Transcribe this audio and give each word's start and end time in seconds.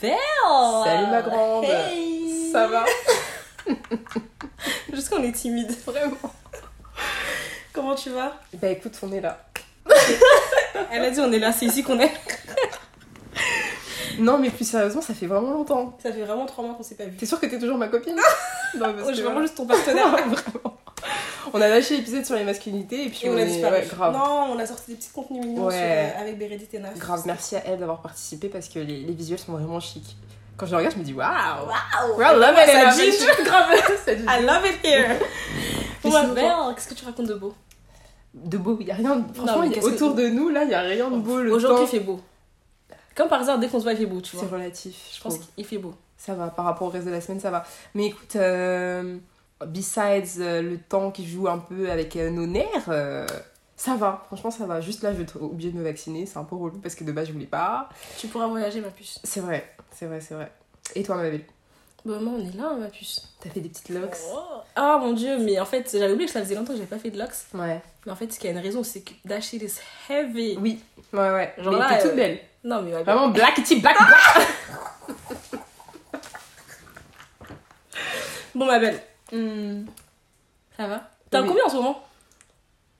Salut 0.00 1.06
ma 1.10 1.20
grande 1.22 1.64
Hey 1.64 2.50
Ça 2.52 2.66
va 2.68 2.84
Juste 4.92 5.10
qu'on 5.10 5.22
est 5.22 5.32
timide. 5.32 5.70
Vraiment 5.86 6.16
Comment 7.72 7.94
tu 7.94 8.10
vas? 8.10 8.32
Bah 8.54 8.68
écoute, 8.68 8.94
on 9.02 9.12
est 9.12 9.20
là. 9.20 9.38
Elle 10.90 11.04
a 11.04 11.10
dit 11.10 11.20
on 11.20 11.30
est 11.32 11.38
là, 11.38 11.52
c'est 11.52 11.66
ici 11.66 11.82
qu'on 11.82 12.00
est. 12.00 12.10
Non 14.18 14.38
mais 14.38 14.50
plus 14.50 14.68
sérieusement, 14.68 15.02
ça 15.02 15.14
fait 15.14 15.26
vraiment 15.26 15.50
longtemps. 15.52 15.96
Ça 16.02 16.12
fait 16.12 16.22
vraiment 16.22 16.46
trois 16.46 16.64
mois 16.64 16.74
qu'on 16.74 16.82
s'est 16.82 16.94
pas 16.96 17.04
vu. 17.04 17.16
T'es 17.16 17.26
sûre 17.26 17.38
que 17.40 17.46
t'es 17.46 17.58
toujours 17.58 17.78
ma 17.78 17.88
copine? 17.88 18.16
Non, 18.74 18.92
parce 18.94 18.98
Oh, 19.04 19.08
je 19.08 19.14
suis 19.14 19.22
que- 19.22 19.26
vraiment 19.26 19.40
juste 19.42 19.56
ton 19.56 19.66
partenaire. 19.66 20.06
Non, 20.06 20.12
vraiment. 20.12 20.69
On 21.52 21.60
a 21.60 21.68
lâché 21.68 21.96
l'épisode 21.96 22.24
sur 22.24 22.36
les 22.36 22.44
masculinités 22.44 23.06
et 23.06 23.08
puis 23.08 23.20
Et 23.24 23.30
on 23.30 23.36
a 23.36 23.40
est- 23.40 23.46
disparu. 23.46 23.76
ouais, 23.76 23.86
grave. 23.86 24.12
Non, 24.12 24.52
on 24.54 24.58
a 24.58 24.66
sorti 24.66 24.90
des 24.92 24.96
petits 24.96 25.10
contenus 25.10 25.44
mignons 25.44 25.66
Ouais. 25.66 25.72
sur, 25.74 25.82
euh, 25.82 26.20
avec 26.22 26.38
Bérédith 26.38 26.72
et 26.74 26.78
Naf. 26.78 26.96
Grave, 26.98 27.22
merci 27.26 27.56
à 27.56 27.62
elle 27.66 27.78
d'avoir 27.78 28.00
participé 28.00 28.48
parce 28.48 28.68
que 28.68 28.78
les, 28.78 29.00
les 29.02 29.12
visuels 29.12 29.38
sont 29.38 29.52
vraiment 29.52 29.80
chics. 29.80 30.16
Quand 30.56 30.66
je 30.66 30.70
les 30.72 30.76
regarde, 30.76 30.94
je 30.94 30.98
me 31.00 31.04
dis 31.04 31.14
waouh 31.14 31.26
Waouh 31.30 32.16
Wow, 32.18 32.18
love 32.40 32.54
it, 32.58 32.70
Ça 32.70 32.94
dit- 32.94 33.08
it. 33.08 33.44
Grave 33.44 33.70
I 34.08 34.42
love 34.44 34.66
it 34.66 34.84
here 34.84 35.18
belle, 36.34 36.74
qu'est-ce 36.74 36.88
que 36.88 36.94
tu 36.94 37.04
racontes 37.04 37.26
de 37.26 37.34
beau? 37.34 37.54
De 38.34 38.58
beau, 38.58 38.76
il 38.80 38.86
y 38.86 38.90
a 38.90 38.94
rien. 38.94 39.16
de- 39.16 39.34
Franchement, 39.34 39.68
que- 39.70 39.80
autour 39.84 40.14
de 40.14 40.28
nous, 40.28 40.48
là, 40.50 40.64
il 40.64 40.70
y 40.70 40.74
a 40.74 40.80
rien 40.80 41.10
de 41.10 41.16
beau. 41.18 41.38
Le 41.40 41.52
Aujourd'hui, 41.52 41.84
temps, 41.84 41.90
il 41.92 41.98
fait 41.98 42.04
beau. 42.04 42.20
Comme 43.16 43.28
par 43.28 43.40
hasard, 43.40 43.58
dès 43.58 43.68
qu'on 43.68 43.78
se 43.78 43.84
voit, 43.84 43.92
il 43.92 43.98
fait 43.98 44.06
beau, 44.06 44.20
tu 44.20 44.36
vois. 44.36 44.44
c'est 44.48 44.54
relatif. 44.54 44.94
Je 45.16 45.20
pense 45.20 45.38
qu'il 45.38 45.64
fait 45.64 45.78
beau. 45.78 45.94
Ça 46.16 46.34
va, 46.34 46.48
par 46.48 46.64
rapport 46.64 46.86
au 46.88 46.90
reste 46.90 47.06
de 47.06 47.10
la 47.10 47.20
semaine, 47.20 47.40
ça 47.40 47.50
va. 47.50 47.64
Mais 47.94 48.06
écoute, 48.06 48.36
euh, 48.36 49.16
besides 49.66 50.40
euh, 50.40 50.62
le 50.62 50.78
temps 50.78 51.10
qui 51.10 51.26
joue 51.26 51.48
un 51.48 51.58
peu 51.58 51.90
avec 51.90 52.16
euh, 52.16 52.30
nos 52.30 52.46
nerfs, 52.46 52.88
euh, 52.88 53.26
ça 53.76 53.96
va. 53.96 54.24
Franchement, 54.26 54.50
ça 54.50 54.66
va. 54.66 54.80
Juste 54.80 55.02
là, 55.02 55.12
je 55.12 55.18
vais 55.18 55.22
être 55.22 55.40
obligée 55.42 55.70
de 55.70 55.78
me 55.78 55.84
vacciner. 55.84 56.26
C'est 56.26 56.38
un 56.38 56.44
peu 56.44 56.56
relou 56.56 56.78
parce 56.78 56.94
que 56.94 57.04
de 57.04 57.12
base, 57.12 57.28
je 57.28 57.32
voulais 57.32 57.46
pas. 57.46 57.88
Tu 58.18 58.28
pourras 58.28 58.46
voyager, 58.46 58.80
ma 58.80 58.90
puce. 58.90 59.18
C'est 59.24 59.40
vrai, 59.40 59.74
c'est 59.90 60.06
vrai, 60.06 60.20
c'est 60.20 60.34
vrai. 60.34 60.50
Et 60.94 61.02
toi, 61.02 61.16
ma 61.16 61.22
belle 61.22 61.44
Bah, 62.04 62.14
maman, 62.18 62.32
on 62.32 62.40
est 62.40 62.56
là, 62.56 62.74
ma 62.78 62.88
puce. 62.88 63.28
T'as 63.40 63.50
fait 63.50 63.60
des 63.60 63.68
petites 63.68 63.90
locks 63.90 64.16
Ah 64.76 64.98
mon 65.00 65.12
dieu, 65.12 65.38
mais 65.38 65.58
en 65.60 65.66
fait, 65.66 65.88
j'avais 65.92 66.12
oublié 66.12 66.26
que 66.26 66.32
ça 66.32 66.40
faisait 66.40 66.54
longtemps 66.54 66.72
que 66.72 66.78
j'avais 66.78 66.88
pas 66.88 66.98
fait 66.98 67.10
de 67.10 67.18
locks. 67.18 67.30
Ouais. 67.54 67.80
Mais 68.06 68.12
en 68.12 68.16
fait, 68.16 68.32
ce 68.32 68.38
qui 68.38 68.48
a 68.48 68.50
une 68.50 68.58
raison, 68.58 68.82
c'est 68.82 69.02
que 69.02 69.12
shit 69.40 69.62
is 69.62 69.80
heavy. 70.08 70.58
Oui, 70.60 70.80
ouais, 71.12 71.30
ouais. 71.30 71.54
Genre 71.58 71.72
mais 71.72 71.78
là, 71.78 71.96
t'es 71.96 72.02
toute 72.02 72.16
belle. 72.16 72.40
Non, 72.64 72.82
mais 72.82 72.90
ma 72.90 72.96
belle. 73.02 73.14
Vraiment 73.14 73.28
black, 73.28 73.54
petit 73.56 73.80
black, 73.80 73.96
black. 73.96 74.48
Bon, 78.52 78.66
ma 78.66 78.80
belle, 78.80 79.00
Hmm. 79.32 79.84
ça 80.76 80.86
va 80.86 81.02
T'as 81.30 81.42
Oui. 81.42 81.48
combien 81.48 81.64
en 81.64 81.68
ce 81.68 81.76
moment 81.76 82.02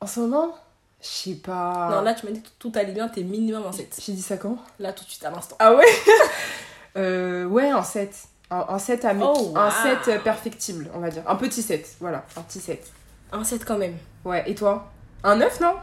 En 0.01 0.07
ce 0.07 0.21
moment, 0.21 0.55
je 1.03 1.07
sais 1.09 1.35
pas. 1.35 1.89
Non, 1.91 2.03
là, 2.03 2.15
tu 2.15 2.27
m'as 2.27 2.33
dit 2.33 2.43
que 2.43 2.49
tout 2.59 2.71
allait 2.77 2.93
bien, 2.93 3.09
t'es 3.09 3.23
minimum 3.23 3.67
en 3.67 3.73
7. 3.73 3.99
J'ai 4.05 4.13
dit 4.13 4.23
ça 4.23 4.37
quand? 4.37 4.57
Là, 4.79 4.93
tout 4.93 5.05
de 5.05 5.11
suite, 5.11 5.25
à 5.25 5.31
l'instant. 5.31 5.57
Ah 5.59 5.75
ouais? 5.75 5.85
Euh, 6.97 7.45
Ouais, 7.47 7.71
un 7.71 7.83
7. 7.85 8.13
Un, 8.51 8.65
un 8.69 8.79
7 8.81 9.05
à 9.05 9.13
Oh, 9.21 9.53
Un 9.55 9.67
wow. 9.67 9.71
7 10.05 10.09
euh, 10.09 10.19
perfectible, 10.19 10.91
on 10.93 10.99
va 10.99 11.09
dire. 11.11 11.23
Un 11.29 11.37
petit 11.37 11.63
7, 11.63 11.97
voilà. 12.01 12.25
Un 12.37 12.43
petit 12.43 12.59
7. 12.61 12.85
Un 13.33 13.45
7 13.45 13.65
quand 13.65 13.79
même. 13.79 13.97
Ouais, 14.25 14.43
et 14.51 14.55
toi? 14.57 14.91
Un 15.23 15.37
9, 15.37 15.61
non? 15.61 15.75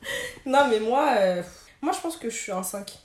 Non, 0.46 0.66
mais 0.70 0.80
moi, 0.80 1.06
euh, 1.18 1.42
moi, 1.82 1.92
je 1.92 2.00
pense 2.00 2.16
que 2.16 2.30
je 2.30 2.36
suis 2.36 2.52
un 2.52 2.62
5. 2.62 2.98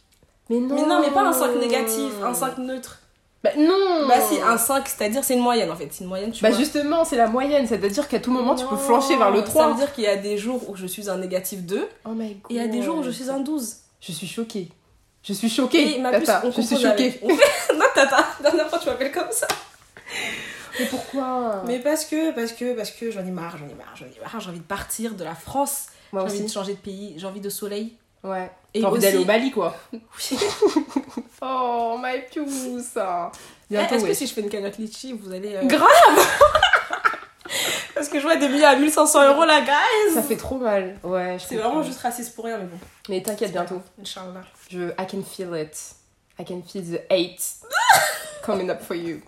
Mais 0.50 0.60
non 0.60 0.76
Mais 0.76 0.86
non, 0.86 1.02
mais 1.02 1.12
pas 1.12 1.28
un 1.28 1.34
5 1.34 1.56
négatif, 1.56 2.14
un 2.24 2.34
5 2.34 2.58
neutre. 2.60 2.99
Bah 3.44 3.52
non 3.58 4.06
Bah 4.08 4.16
si, 4.20 4.40
un 4.42 4.58
5, 4.58 4.88
c'est-à-dire 4.88 5.24
c'est 5.24 5.34
une 5.36 5.40
moyenne 5.42 5.72
en 5.72 5.76
fait. 5.76 5.88
C'est 5.92 6.04
une 6.04 6.10
moyenne, 6.10 6.32
tu 6.32 6.44
Bah 6.44 6.50
vois. 6.50 6.58
justement, 6.60 7.06
c'est 7.06 7.16
la 7.16 7.28
moyenne, 7.28 7.66
c'est-à-dire 7.68 8.08
qu'à 8.10 8.20
tout 8.20 8.32
moment, 8.32 8.54
tu 8.56 8.66
peux 8.66 8.76
flancher 8.76 9.16
vers 9.18 9.32
le 9.32 9.44
3. 9.44 9.64
Ça 9.64 9.70
veut 9.70 9.76
dire 9.78 9.94
qu'il 9.94 10.04
y 10.04 10.08
a 10.08 10.18
des 10.18 10.38
jours 10.38 10.70
où 10.70 10.76
je 10.76 10.86
suis 10.86 11.10
un 11.10 11.18
négatif 11.18 11.62
2 11.62 11.88
Oh 12.06 12.10
my 12.10 12.36
god. 12.36 12.52
et 12.52 12.56
il 12.56 12.58
y 12.58 12.60
a 12.60 12.68
des 12.68 12.82
jours 12.82 12.98
où 12.98 13.04
je 13.04 13.12
suis 13.12 13.30
un 13.30 13.40
12. 13.40 13.76
Je 14.02 14.12
suis 14.12 14.28
choquée. 14.28 14.68
Je 15.24 15.34
suis 15.34 15.50
choquée. 15.50 16.00
Et 16.00 16.04
Tata, 16.04 16.42
on 16.46 16.52
je 16.52 16.62
suis 16.62 16.78
choquée. 16.78 17.20
non, 17.76 17.86
tata, 17.96 18.26
dernière 18.42 18.70
fois 18.70 18.80
tu 18.80 18.88
m'appelles 18.88 19.12
comme 19.12 19.32
ça. 19.32 19.48
Mais 20.80 20.86
pourquoi? 20.86 21.64
Mais 21.66 21.80
parce 21.80 22.06
que, 22.06 22.32
parce 22.32 22.54
que, 22.54 22.74
parce 22.74 22.92
que 22.92 23.12
j'en 23.12 23.22
ai 23.26 23.32
marre, 23.32 23.58
j'en 23.58 23.68
ai 23.68 23.74
marre, 23.74 23.94
j'en 23.96 24.06
ai 24.06 24.20
marre, 24.22 24.40
j'ai 24.40 24.50
envie 24.50 24.60
de 24.60 24.64
partir 24.64 25.14
de 25.16 25.24
la 25.24 25.36
France. 25.36 25.88
J'ai 26.14 26.20
envie 26.20 26.42
de 26.42 26.48
changer 26.50 26.74
de 26.74 26.80
pays, 26.80 27.14
j'ai 27.18 27.28
envie 27.28 27.42
de 27.42 27.50
soleil. 27.50 27.94
Ouais. 28.24 28.52
Et 28.74 28.82
T'as 28.82 28.88
envie 28.88 28.98
aussi- 28.98 29.06
d'aller 29.08 29.18
au 29.18 29.26
Bali, 29.26 29.52
quoi. 29.52 29.76
Oui. 29.94 30.02
Oh, 31.42 31.98
my 32.02 32.20
puce. 32.30 32.98
Bientôt, 33.70 33.96
Est-ce 33.96 34.06
que 34.06 34.14
si 34.14 34.28
je 34.28 34.34
fais 34.34 34.42
une 34.42 34.50
cagnotte 34.50 34.78
litchi, 34.78 35.14
vous 35.14 35.32
allez. 35.32 35.56
euh, 35.56 35.64
Grave 35.64 35.88
Parce 37.96 38.08
que 38.10 38.20
je 38.20 38.24
vois 38.24 38.36
des 38.36 38.48
billets 38.48 38.66
à 38.66 38.76
1500 38.76 39.34
euros 39.34 39.46
là, 39.46 39.62
guys 39.62 40.14
Ça 40.14 40.22
fait 40.22 40.38
trop 40.38 40.58
mal. 40.58 40.98
Ouais, 41.04 41.38
C'est 41.40 41.56
vraiment 41.56 41.82
juste 41.84 42.00
raciste 42.02 42.36
pour 42.36 42.46
rien, 42.46 42.58
mais 42.58 42.66
bon. 42.66 42.78
Mais 43.10 43.22
t'inquiète, 43.22 43.52
bientôt. 43.52 43.82
Inch'Allah. 44.02 44.44
Je, 44.70 44.90
I 44.92 45.08
can 45.10 45.24
feel 45.24 45.56
it. 45.56 45.76
I 46.40 46.46
can 46.46 46.62
feel 46.62 46.84
the 46.84 47.02
hate 47.10 47.42
coming 48.44 48.70
up 48.70 48.82
for 48.82 48.96
you. 48.96 49.22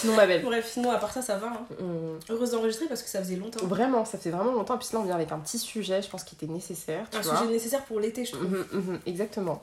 Sinon, 0.00 0.14
ma 0.16 0.26
belle. 0.26 0.42
Bref, 0.42 0.70
sinon, 0.70 0.90
à 0.90 0.98
part 0.98 1.12
ça, 1.12 1.22
ça 1.22 1.36
va. 1.38 1.48
Hein. 1.48 1.66
hum, 1.80 2.18
Heureuse 2.30 2.50
d'enregistrer 2.50 2.86
parce 2.86 3.02
que 3.02 3.08
ça 3.08 3.18
faisait 3.20 3.36
longtemps. 3.36 3.64
Vraiment, 3.66 4.04
ça 4.04 4.18
fait 4.18 4.30
vraiment 4.30 4.52
longtemps. 4.52 4.76
Puis 4.78 4.88
là, 4.92 5.00
on 5.00 5.04
vient 5.04 5.14
avec 5.14 5.32
un 5.32 5.38
petit 5.38 5.58
sujet, 5.58 6.02
je 6.02 6.08
pense, 6.08 6.22
qui 6.24 6.34
était 6.34 6.46
nécessaire. 6.52 7.06
Tu 7.10 7.18
Un 7.18 7.20
vois. 7.22 7.36
sujet 7.38 7.50
nécessaire 7.50 7.84
pour 7.84 7.98
l'été, 8.00 8.24
je 8.24 8.32
trouve. 8.32 8.46
Mhm, 8.48 8.66
mhm, 8.72 9.00
exactement. 9.06 9.62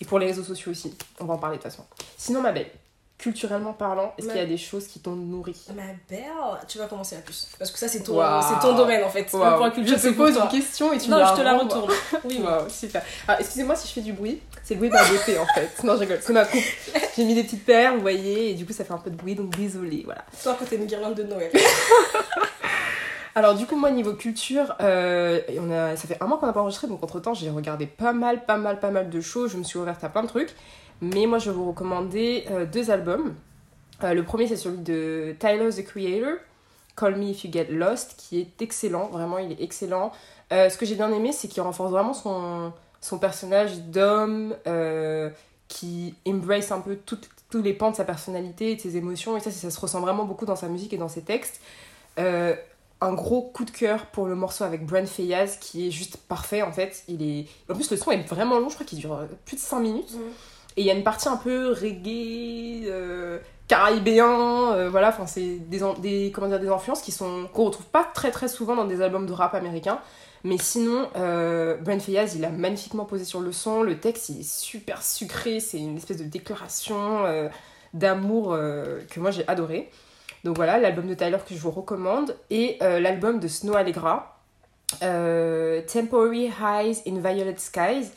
Et 0.00 0.04
pour 0.04 0.18
les 0.18 0.26
réseaux 0.26 0.44
sociaux 0.44 0.72
aussi. 0.72 0.94
On 1.20 1.24
va 1.24 1.34
en 1.34 1.38
parler 1.38 1.56
de 1.58 1.62
toute 1.62 1.70
façon. 1.70 1.84
Sinon, 2.16 2.40
ma 2.40 2.52
belle, 2.52 2.70
culturellement 3.18 3.72
parlant, 3.72 4.14
est-ce 4.16 4.26
Ma- 4.28 4.32
qu'il 4.32 4.42
y 4.42 4.44
a 4.44 4.48
des 4.48 4.56
choses 4.56 4.86
qui 4.86 5.00
t'ont 5.00 5.16
nourri? 5.16 5.56
Ma 5.74 5.82
belle, 6.08 6.22
tu 6.68 6.78
vas 6.78 6.86
commencer 6.86 7.16
la 7.16 7.22
puce. 7.22 7.48
Parce 7.58 7.70
que 7.72 7.78
ça, 7.78 7.88
c'est 7.88 8.02
ton, 8.04 8.20
c'est 8.40 8.60
ton 8.66 8.76
domaine 8.76 9.02
en 9.02 9.08
fait. 9.08 9.24
Le 9.24 9.56
point 9.56 9.70
culture, 9.70 9.98
Je 9.98 10.08
te 10.08 10.14
pose 10.14 10.36
une 10.36 10.48
question 10.48 10.92
et 10.92 10.98
tu 10.98 11.10
Non, 11.10 11.18
me 11.18 11.24
je 11.26 11.34
te 11.34 11.40
la 11.40 11.58
retourne. 11.58 11.90
Oui, 12.24 12.40
super. 12.68 13.02
Alors, 13.26 13.40
excusez-moi 13.40 13.74
si 13.76 13.88
je 13.88 13.92
fais 13.92 14.00
du 14.02 14.12
bruit. 14.12 14.40
C'est 14.62 14.74
le 14.74 14.78
bruit 14.78 14.88
de 14.90 14.94
ma 14.94 15.04
beauté 15.04 15.38
en 15.38 15.46
fait. 15.46 15.82
Non, 15.82 15.94
je 15.94 16.00
rigole. 16.00 16.18
C'est 16.22 16.32
ma 16.32 16.44
coupe. 16.44 16.60
J'ai 17.16 17.24
mis 17.24 17.34
des 17.34 17.42
petites 17.42 17.64
paires, 17.64 17.94
vous 17.94 18.00
voyez, 18.00 18.50
et 18.50 18.54
du 18.54 18.64
coup, 18.64 18.72
ça 18.72 18.84
fait 18.84 18.92
un 18.92 18.98
peu 18.98 19.10
de 19.10 19.16
bruit, 19.16 19.34
donc 19.34 19.50
désolé. 19.56 20.02
Voilà. 20.04 20.24
Toi, 20.42 20.56
t'es 20.68 20.76
une 20.76 20.86
guirlande 20.86 21.14
de 21.14 21.24
Noël. 21.24 21.50
Alors, 23.34 23.54
du 23.54 23.66
coup, 23.66 23.76
moi, 23.76 23.90
niveau 23.90 24.14
culture, 24.14 24.74
euh, 24.80 25.40
on 25.60 25.70
a, 25.70 25.94
ça 25.96 26.08
fait 26.08 26.16
un 26.20 26.26
mois 26.26 26.38
qu'on 26.38 26.46
n'a 26.46 26.52
pas 26.52 26.60
enregistré, 26.60 26.88
donc 26.88 27.02
entre 27.04 27.20
temps, 27.20 27.34
j'ai 27.34 27.50
regardé 27.50 27.86
pas 27.86 28.12
mal, 28.12 28.44
pas 28.44 28.56
mal, 28.56 28.80
pas 28.80 28.90
mal 28.90 29.10
de 29.10 29.20
choses. 29.20 29.52
Je 29.52 29.56
me 29.58 29.62
suis 29.62 29.78
ouverte 29.78 30.02
à 30.02 30.08
plein 30.08 30.22
de 30.22 30.28
trucs. 30.28 30.54
Mais 31.00 31.26
moi, 31.26 31.38
je 31.38 31.50
vais 31.50 31.56
vous 31.56 31.68
recommander 31.68 32.44
euh, 32.50 32.66
deux 32.66 32.90
albums. 32.90 33.34
Euh, 34.02 34.14
le 34.14 34.24
premier, 34.24 34.46
c'est 34.46 34.56
celui 34.56 34.78
de 34.78 35.34
Tyler 35.38 35.70
the 35.70 35.84
Creator, 35.84 36.34
Call 36.96 37.16
Me 37.16 37.24
If 37.30 37.44
You 37.44 37.50
Get 37.52 37.68
Lost, 37.70 38.14
qui 38.16 38.40
est 38.40 38.62
excellent. 38.62 39.06
Vraiment, 39.08 39.38
il 39.38 39.52
est 39.52 39.62
excellent. 39.62 40.12
Euh, 40.52 40.68
ce 40.70 40.76
que 40.76 40.86
j'ai 40.86 40.94
bien 40.94 41.12
aimé, 41.12 41.32
c'est 41.32 41.48
qu'il 41.48 41.62
renforce 41.62 41.90
vraiment 41.92 42.14
son, 42.14 42.72
son 43.00 43.18
personnage 43.18 43.78
d'homme 43.82 44.54
qui 45.68 46.14
embrace 46.26 46.72
un 46.72 46.80
peu 46.80 46.96
toutes- 46.96 47.28
tous 47.50 47.62
les 47.62 47.74
pans 47.74 47.90
de 47.90 47.96
sa 47.96 48.04
personnalité 48.04 48.72
et 48.72 48.76
de 48.76 48.80
ses 48.80 48.96
émotions. 48.96 49.36
Et 49.36 49.40
ça, 49.40 49.50
ça 49.50 49.70
se 49.70 49.80
ressent 49.80 50.00
vraiment 50.00 50.24
beaucoup 50.24 50.46
dans 50.46 50.56
sa 50.56 50.68
musique 50.68 50.92
et 50.92 50.98
dans 50.98 51.08
ses 51.08 51.22
textes. 51.22 51.60
Un 53.00 53.12
gros 53.12 53.42
coup 53.42 53.64
de 53.64 53.70
cœur 53.70 54.06
pour 54.06 54.26
le 54.26 54.34
morceau 54.34 54.64
avec 54.64 54.84
Brent 54.84 55.06
Fayaz 55.06 55.56
qui 55.60 55.86
est 55.86 55.90
juste 55.92 56.16
parfait 56.16 56.62
en 56.62 56.72
fait. 56.72 57.04
Il 57.06 57.22
est... 57.22 57.46
En 57.70 57.74
plus, 57.74 57.88
le 57.92 57.96
son 57.96 58.10
est 58.10 58.22
vraiment 58.26 58.58
long, 58.58 58.68
je 58.70 58.74
crois 58.74 58.86
qu'il 58.86 58.98
dure 58.98 59.20
plus 59.44 59.54
de 59.56 59.60
5 59.60 59.78
minutes. 59.80 60.14
Mhm. 60.14 60.32
Et 60.78 60.82
il 60.82 60.86
y 60.86 60.92
a 60.92 60.94
une 60.94 61.02
partie 61.02 61.28
un 61.28 61.36
peu 61.36 61.72
reggae, 61.72 62.86
euh, 62.86 63.40
caribéen, 63.66 64.72
euh, 64.74 64.88
voilà, 64.88 65.08
enfin 65.08 65.26
c'est 65.26 65.56
des, 65.58 65.82
en- 65.82 65.94
des, 65.94 66.30
comment 66.32 66.46
dire, 66.46 66.60
des 66.60 66.68
influences 66.68 67.02
qui 67.02 67.10
sont 67.10 67.48
qu'on 67.52 67.64
retrouve 67.64 67.86
pas 67.86 68.04
très 68.14 68.30
très 68.30 68.46
souvent 68.46 68.76
dans 68.76 68.84
des 68.84 69.02
albums 69.02 69.26
de 69.26 69.32
rap 69.32 69.56
américains. 69.56 69.98
Mais 70.44 70.56
sinon, 70.56 71.08
euh, 71.16 71.76
Brent 71.78 72.00
Fayaz, 72.00 72.36
il 72.36 72.44
a 72.44 72.50
magnifiquement 72.50 73.04
posé 73.06 73.24
sur 73.24 73.40
le 73.40 73.50
son, 73.50 73.82
le 73.82 73.98
texte 73.98 74.28
il 74.28 74.38
est 74.38 74.48
super 74.48 75.02
sucré, 75.02 75.58
c'est 75.58 75.78
une 75.80 75.96
espèce 75.96 76.18
de 76.18 76.22
déclaration 76.22 77.24
euh, 77.26 77.48
d'amour 77.92 78.52
euh, 78.52 79.00
que 79.10 79.18
moi 79.18 79.32
j'ai 79.32 79.46
adoré. 79.48 79.90
Donc 80.44 80.54
voilà, 80.54 80.78
l'album 80.78 81.08
de 81.08 81.14
Tyler 81.14 81.38
que 81.44 81.56
je 81.56 81.58
vous 81.58 81.72
recommande, 81.72 82.36
et 82.50 82.78
l'album 82.80 83.40
de 83.40 83.48
Snow 83.48 83.74
Allegra, 83.74 84.38
Temporary 85.00 86.52
Highs 86.62 87.02
in 87.04 87.18
Violet 87.18 87.56
Skies. 87.58 88.12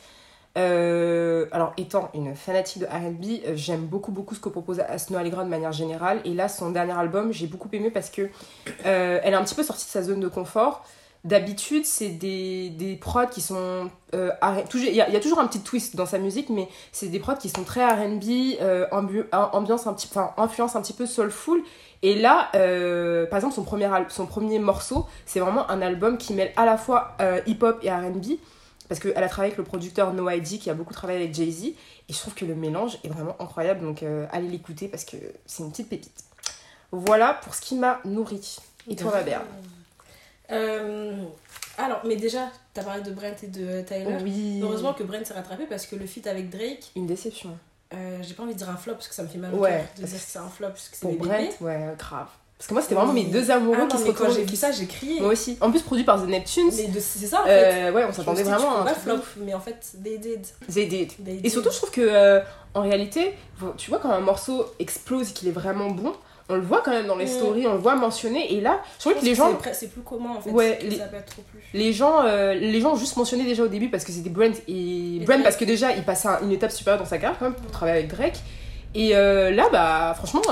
Euh, 0.58 1.46
alors, 1.50 1.72
étant 1.78 2.10
une 2.14 2.34
fanatique 2.34 2.80
de 2.82 2.86
RB, 2.86 3.40
euh, 3.46 3.52
j'aime 3.54 3.86
beaucoup, 3.86 4.12
beaucoup 4.12 4.34
ce 4.34 4.40
que 4.40 4.50
propose 4.50 4.82
Snow 4.98 5.16
Allegra 5.16 5.44
de 5.44 5.48
manière 5.48 5.72
générale. 5.72 6.20
Et 6.24 6.34
là, 6.34 6.48
son 6.48 6.70
dernier 6.70 6.92
album, 6.92 7.32
j'ai 7.32 7.46
beaucoup 7.46 7.68
aimé 7.72 7.90
parce 7.90 8.10
que 8.10 8.22
euh, 8.84 9.20
elle 9.22 9.32
est 9.32 9.36
un 9.36 9.44
petit 9.44 9.54
peu 9.54 9.62
sortie 9.62 9.86
de 9.86 9.90
sa 9.90 10.02
zone 10.02 10.20
de 10.20 10.28
confort. 10.28 10.84
D'habitude, 11.24 11.86
c'est 11.86 12.08
des, 12.08 12.70
des 12.70 12.96
prods 12.96 13.26
qui 13.30 13.40
sont. 13.40 13.88
Il 14.12 14.80
y, 14.92 15.00
a- 15.00 15.20
toujours 15.20 15.38
un 15.38 15.46
petit 15.46 15.60
twist 15.60 15.94
dans 15.94 16.04
sa 16.04 16.18
musique, 16.18 16.48
mais 16.50 16.68
c'est 16.90 17.06
des 17.06 17.20
prods 17.20 17.36
qui 17.36 17.48
sont 17.48 17.62
très 17.62 17.86
RB, 17.86 18.58
ambiance 18.90 19.86
un 19.86 19.94
petit, 19.94 20.10
influence 20.36 20.74
un 20.74 20.82
petit 20.82 20.92
peu 20.92 21.06
soulful. 21.06 21.62
Et 22.02 22.16
là, 22.16 22.50
par 23.30 23.38
exemple, 23.38 23.54
son 23.54 23.62
premier, 23.62 23.88
son 24.08 24.26
premier 24.26 24.58
morceau, 24.58 25.06
c'est 25.24 25.38
vraiment 25.38 25.70
un 25.70 25.80
album 25.80 26.18
qui 26.18 26.34
mêle 26.34 26.50
à 26.56 26.66
la 26.66 26.76
fois 26.76 27.16
hip-hop 27.46 27.78
et 27.84 27.92
RB. 27.92 28.24
Parce 28.92 29.00
qu'elle 29.00 29.24
a 29.24 29.28
travaillé 29.30 29.52
avec 29.54 29.56
le 29.56 29.64
producteur 29.64 30.12
No 30.12 30.28
ID 30.28 30.58
qui 30.60 30.68
a 30.68 30.74
beaucoup 30.74 30.92
travaillé 30.92 31.18
avec 31.22 31.34
Jay-Z. 31.34 31.64
Et 31.64 31.76
je 32.10 32.18
trouve 32.18 32.34
que 32.34 32.44
le 32.44 32.54
mélange 32.54 32.98
est 33.04 33.08
vraiment 33.08 33.34
incroyable. 33.40 33.80
Donc 33.80 34.02
euh, 34.02 34.26
allez 34.32 34.48
l'écouter 34.48 34.86
parce 34.86 35.06
que 35.06 35.16
c'est 35.46 35.62
une 35.62 35.70
petite 35.70 35.88
pépite. 35.88 36.24
Voilà 36.90 37.32
pour 37.42 37.54
ce 37.54 37.62
qui 37.62 37.76
m'a 37.76 38.00
nourri. 38.04 38.58
Et 38.90 38.94
toi, 38.94 39.12
ma 39.12 39.22
belle 39.22 39.40
Euh, 40.50 41.24
alors, 41.78 42.00
mais 42.04 42.16
déjà, 42.16 42.50
t'as 42.74 42.82
parlé 42.82 43.02
de 43.02 43.10
Brent 43.12 43.42
et 43.42 43.46
de 43.46 43.80
Tyler. 43.80 44.18
Oui. 44.22 44.60
Heureusement 44.62 44.92
que 44.92 45.02
Brent 45.04 45.24
s'est 45.24 45.32
rattrapé 45.34 45.64
parce 45.66 45.86
que 45.86 45.96
le 45.96 46.06
feat 46.06 46.26
avec 46.26 46.50
Drake, 46.50 46.90
Une 46.94 47.06
déception. 47.06 47.56
euh, 47.94 48.18
j'ai 48.20 48.34
pas 48.34 48.42
envie 48.42 48.52
de 48.52 48.58
dire 48.58 48.68
un 48.68 48.76
flop 48.76 48.94
parce 48.94 49.08
que 49.08 49.14
ça 49.14 49.22
me 49.22 49.28
fait 49.28 49.38
mal 49.38 49.54
au 49.54 49.58
Ouais, 49.58 49.70
cœur 49.70 49.80
de 49.96 50.02
dire 50.04 50.18
que 50.18 50.22
c'est 50.26 50.38
un 50.38 50.48
flop 50.48 50.68
parce 50.68 50.88
que 50.90 50.96
c'est 50.96 51.00
Pour 51.00 51.12
des 51.12 51.16
Brent, 51.16 51.60
ouais, 51.62 51.94
grave. 51.98 52.28
Parce 52.62 52.68
que 52.68 52.74
moi, 52.74 52.82
c'était 52.82 52.94
vraiment 52.94 53.12
mes 53.12 53.24
deux 53.24 53.50
amoureux 53.50 53.76
Ah 53.82 53.86
qui 53.88 53.98
se 53.98 54.04
mais 54.04 54.12
quand 54.12 54.20
retrouvent. 54.26 54.36
j'ai 54.36 54.44
vu 54.44 54.54
ça, 54.54 54.70
j'ai 54.70 54.86
crié. 54.86 55.20
Moi 55.20 55.32
aussi. 55.32 55.58
En 55.60 55.68
plus, 55.72 55.82
produit 55.82 56.04
par 56.04 56.22
The 56.22 56.28
Neptunes. 56.28 56.70
C'est 56.70 57.26
ça 57.26 57.40
en 57.40 57.44
fait. 57.44 57.88
Euh, 57.88 57.92
ouais, 57.92 58.04
on 58.08 58.12
s'attendait 58.12 58.44
vraiment 58.44 58.76
à 58.76 58.88
un 58.88 58.94
flop, 58.94 59.16
mais 59.38 59.52
en 59.52 59.58
fait, 59.58 59.84
they 60.04 60.16
did. 60.16 60.46
They 60.72 60.86
did. 60.86 61.10
They 61.24 61.40
Et 61.42 61.48
surtout, 61.48 61.70
je 61.72 61.76
trouve 61.78 61.90
que 61.90 62.00
euh, 62.02 62.38
en 62.74 62.82
réalité, 62.82 63.34
tu 63.76 63.90
vois, 63.90 63.98
quand 63.98 64.10
un 64.10 64.20
morceau 64.20 64.64
explose 64.78 65.30
et 65.30 65.32
qu'il 65.32 65.48
est 65.48 65.52
vraiment 65.52 65.88
bon, 65.90 66.12
on 66.48 66.54
le 66.54 66.60
voit 66.60 66.82
quand 66.84 66.92
même 66.92 67.08
dans 67.08 67.16
les 67.16 67.24
Mm. 67.24 67.28
stories, 67.36 67.66
on 67.66 67.72
le 67.72 67.78
voit 67.80 67.96
mentionné. 67.96 68.54
Et 68.54 68.60
là, 68.60 68.80
je 68.96 69.10
trouve 69.10 69.18
que 69.20 69.24
les 69.24 69.34
gens, 69.34 69.58
c'est 69.72 69.88
plus 69.90 70.02
commun 70.02 70.34
en 70.36 70.40
fait. 70.40 70.50
Ouais, 70.50 70.78
les- 70.82 70.98
Ça 70.98 71.06
trop 71.26 71.42
plus. 71.50 71.62
les 71.74 71.92
gens, 71.92 72.22
euh, 72.24 72.54
les 72.54 72.80
gens 72.80 72.92
ont 72.92 72.96
juste 72.96 73.16
mentionné 73.16 73.42
déjà 73.42 73.64
au 73.64 73.68
début 73.68 73.88
parce 73.88 74.04
que 74.04 74.12
c'était 74.12 74.30
Brent 74.30 74.54
et, 74.68 75.20
Brent 75.26 75.42
parce 75.42 75.56
que 75.56 75.64
déjà 75.64 75.90
il 75.90 76.04
passait 76.04 76.28
une 76.42 76.52
étape 76.52 76.70
supérieure 76.70 77.00
dans 77.02 77.08
sa 77.08 77.18
carrière 77.18 77.40
quand 77.40 77.46
même 77.46 77.54
pour 77.54 77.72
travailler 77.72 77.98
avec 78.04 78.14
Drake. 78.14 78.38
Et 78.94 79.14
là, 79.14 79.68
bah, 79.72 80.14
franchement, 80.16 80.42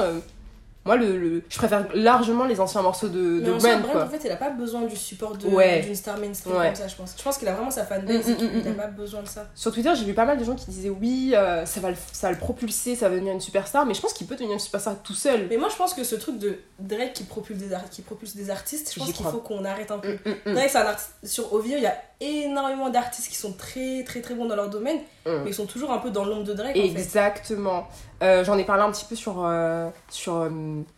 moi, 0.86 0.96
le, 0.96 1.18
le- 1.18 1.42
je 1.48 1.58
préfère 1.58 1.86
largement 1.94 2.46
les 2.46 2.58
anciens 2.58 2.80
morceaux 2.80 3.08
de, 3.08 3.18
Mais 3.18 3.76
de 3.76 3.82
Brent, 3.82 3.92
quoi. 3.92 4.04
en 4.04 4.08
fait, 4.08 4.22
il 4.24 4.30
a 4.30 4.36
pas 4.36 4.48
besoin 4.50 4.82
du 4.82 4.96
support 4.96 5.36
Ouais. 5.44 5.82
d'une 5.82 5.94
star 5.94 6.16
mainstream 6.18 6.56
Ouais. 6.56 6.68
comme 6.68 6.74
ça, 6.76 6.88
je 6.88 6.96
pense. 6.96 7.14
Je 7.18 7.22
pense 7.22 7.36
qu'il 7.36 7.46
a 7.48 7.52
vraiment 7.52 7.70
sa 7.70 7.84
fanbase 7.84 8.26
Mm, 8.26 8.30
et 8.32 8.36
qu'il 8.36 8.48
mm, 8.48 8.62
mm, 8.64 8.68
mm. 8.70 8.74
pas 8.76 8.86
besoin 8.86 9.22
de 9.22 9.28
ça. 9.28 9.46
Sur 9.54 9.72
Twitter, 9.72 9.90
j'ai 9.94 10.04
vu 10.06 10.14
pas 10.14 10.24
mal 10.24 10.38
de 10.38 10.44
gens 10.44 10.54
qui 10.54 10.70
disaient 10.70 10.88
oui, 10.88 11.32
euh, 11.34 11.66
ça, 11.66 11.80
va 11.80 11.90
le, 11.90 11.96
ça 12.12 12.28
va 12.28 12.32
le 12.32 12.38
propulser, 12.38 12.96
ça 12.96 13.08
va 13.08 13.14
devenir 13.16 13.34
une 13.34 13.40
superstar, 13.40 13.84
mais 13.84 13.92
je 13.94 14.00
pense 14.00 14.14
qu'il 14.14 14.26
peut 14.26 14.36
devenir 14.36 14.54
une 14.54 14.58
superstar 14.58 14.96
tout 15.02 15.12
seul. 15.14 15.46
Mais 15.50 15.58
moi, 15.58 15.68
je 15.70 15.76
pense 15.76 15.92
que 15.92 16.02
ce 16.02 16.14
truc 16.16 16.38
de 16.38 16.56
Drake 16.78 17.12
qui 17.12 17.24
propulse 17.24 17.58
des, 17.58 17.76
qui 17.90 18.00
propulse 18.02 18.34
des 18.34 18.48
artistes, 18.50 18.90
je 18.94 18.98
pense 19.00 19.12
qu'il 19.12 19.26
faut 19.26 19.38
qu'on 19.38 19.64
arrête 19.66 19.90
un 19.90 19.98
peu. 19.98 20.12
Mm, 20.12 20.30
mm, 20.30 20.50
mm. 20.50 20.54
Drake, 20.54 20.70
c'est 20.70 20.78
un 20.78 20.86
artiste. 20.86 21.10
Sur 21.24 21.52
OVO, 21.52 21.64
il 21.66 21.82
y 21.82 21.86
a 21.86 21.94
énormément 22.20 22.90
d'artistes 22.90 23.28
qui 23.28 23.34
sont 23.36 23.52
très, 23.52 24.04
très, 24.04 24.20
très 24.20 24.34
bons 24.34 24.46
dans 24.46 24.56
leur 24.56 24.68
domaine, 24.70 24.98
Mm. 25.26 25.30
mais 25.44 25.50
ils 25.50 25.54
sont 25.54 25.66
toujours 25.66 25.90
un 25.92 25.98
peu 25.98 26.10
dans 26.10 26.24
l'ombre 26.24 26.44
de 26.44 26.52
Drake 26.54 26.70
en 26.76 26.80
fait. 26.80 26.86
Exactement. 26.86 27.88
Euh, 28.22 28.44
J'en 28.44 28.58
ai 28.58 28.64
parlé 28.64 28.82
un 28.82 28.90
petit 28.90 29.04
peu 29.06 29.16
sur, 29.16 29.44
euh, 29.44 29.88
sur, 30.10 30.36
euh, 30.36 30.50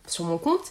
sur 0.07 0.25
mon 0.25 0.37
compte. 0.37 0.61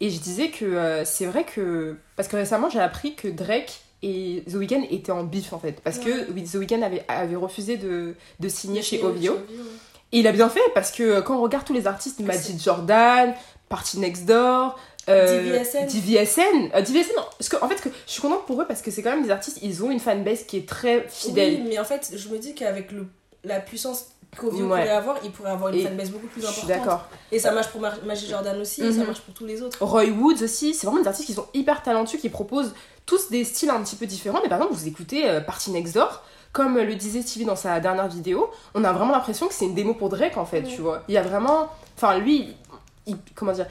Et 0.00 0.10
je 0.10 0.18
disais 0.20 0.50
que 0.50 1.02
c'est 1.04 1.24
vrai 1.26 1.44
que. 1.44 1.96
Parce 2.16 2.28
que 2.28 2.36
récemment, 2.36 2.68
j'ai 2.68 2.80
appris 2.80 3.14
que 3.14 3.28
Drake 3.28 3.80
et 4.02 4.42
The 4.50 4.54
Weeknd 4.54 4.82
étaient 4.90 5.12
en 5.12 5.22
bif 5.24 5.52
en 5.52 5.58
fait. 5.58 5.80
Parce 5.82 5.98
que 5.98 6.30
oui, 6.32 6.44
The 6.44 6.56
Weeknd 6.56 6.82
avait, 6.82 7.04
avait 7.08 7.36
refusé 7.36 7.76
de, 7.76 8.14
de 8.40 8.48
signer 8.48 8.82
chez 8.82 9.02
OVO. 9.02 9.38
Et 10.12 10.18
il 10.18 10.26
a 10.26 10.32
bien 10.32 10.48
fait 10.48 10.60
parce 10.74 10.90
que 10.92 11.20
quand 11.20 11.36
on 11.38 11.42
regarde 11.42 11.64
tous 11.64 11.72
les 11.72 11.86
artistes, 11.86 12.20
Magic 12.20 12.62
Jordan, 12.62 13.34
Party 13.68 13.98
Next 14.00 14.26
Door. 14.26 14.78
Euh, 15.08 15.42
DVSN. 15.42 15.86
DVSN, 15.86 16.70
euh, 16.74 16.80
DVSN, 16.82 17.12
parce 17.38 17.48
que, 17.48 17.56
en 17.64 17.68
fait, 17.68 17.80
que, 17.80 17.88
je 18.06 18.12
suis 18.12 18.22
contente 18.22 18.46
pour 18.46 18.60
eux 18.62 18.66
parce 18.66 18.82
que 18.82 18.90
c'est 18.90 19.02
quand 19.02 19.10
même 19.10 19.22
des 19.24 19.30
artistes, 19.30 19.58
ils 19.62 19.82
ont 19.84 19.90
une 19.90 20.00
fanbase 20.00 20.44
qui 20.44 20.56
est 20.58 20.68
très 20.68 21.06
fidèle. 21.08 21.54
Oui, 21.62 21.66
mais 21.68 21.78
en 21.78 21.84
fait, 21.84 22.12
je 22.16 22.28
me 22.28 22.38
dis 22.38 22.54
qu'avec 22.54 22.90
le, 22.92 23.06
la 23.44 23.60
puissance 23.60 24.06
qu'OVO 24.36 24.56
Ouais. 24.56 24.62
pourrait 24.66 24.88
avoir, 24.90 25.16
il 25.22 25.30
pourrait 25.30 25.50
avoir 25.50 25.72
une 25.72 25.80
Et 25.80 25.84
fanbase 25.84 26.10
beaucoup 26.10 26.26
plus 26.26 26.40
je 26.42 26.46
suis 26.46 26.60
importante. 26.62 26.84
d'accord. 26.84 27.06
Et 27.30 27.38
ça 27.38 27.52
marche 27.52 27.68
pour 27.68 27.80
Magic 28.04 28.28
Jordan 28.28 28.60
aussi, 28.60 28.82
et 28.82 28.90
ça 28.92 29.00
Mhm. 29.00 29.06
marche 29.06 29.20
pour 29.20 29.34
tous 29.34 29.46
les 29.46 29.62
autres. 29.62 29.78
Roy 29.84 30.06
Woods 30.06 30.42
aussi, 30.42 30.74
c'est 30.74 30.86
vraiment 30.86 31.00
des 31.02 31.08
artistes 31.08 31.26
qui 31.26 31.34
sont 31.34 31.46
hyper 31.54 31.82
talentueux, 31.82 32.18
qui 32.18 32.28
proposent 32.30 32.74
tous 33.06 33.28
des 33.30 33.44
styles 33.44 33.70
un 33.70 33.82
petit 33.82 33.96
peu 33.96 34.06
différents. 34.06 34.40
Mais 34.42 34.48
par 34.48 34.58
exemple, 34.58 34.74
vous 34.74 34.88
écoutez 34.88 35.28
euh, 35.28 35.40
Party 35.40 35.70
Next 35.70 35.94
Door, 35.94 36.22
comme 36.52 36.78
le 36.78 36.94
disait 36.94 37.20
Stevie 37.22 37.44
dans 37.44 37.56
sa 37.56 37.78
dernière 37.80 38.08
vidéo, 38.08 38.48
on 38.74 38.82
a 38.84 38.92
vraiment 38.92 39.12
l'impression 39.12 39.46
que 39.48 39.54
c'est 39.54 39.66
une 39.66 39.74
démo 39.74 39.92
pour 39.94 40.08
Drake 40.08 40.36
en 40.36 40.46
fait, 40.46 40.62
tu 40.62 40.80
vois. 40.80 41.02
Il 41.08 41.14
y 41.14 41.18
a 41.18 41.22
vraiment. 41.22 41.68
Enfin, 41.96 42.18
lui, 42.18 42.56
il- 43.06 43.16
comment 43.34 43.52
dire. 43.52 43.66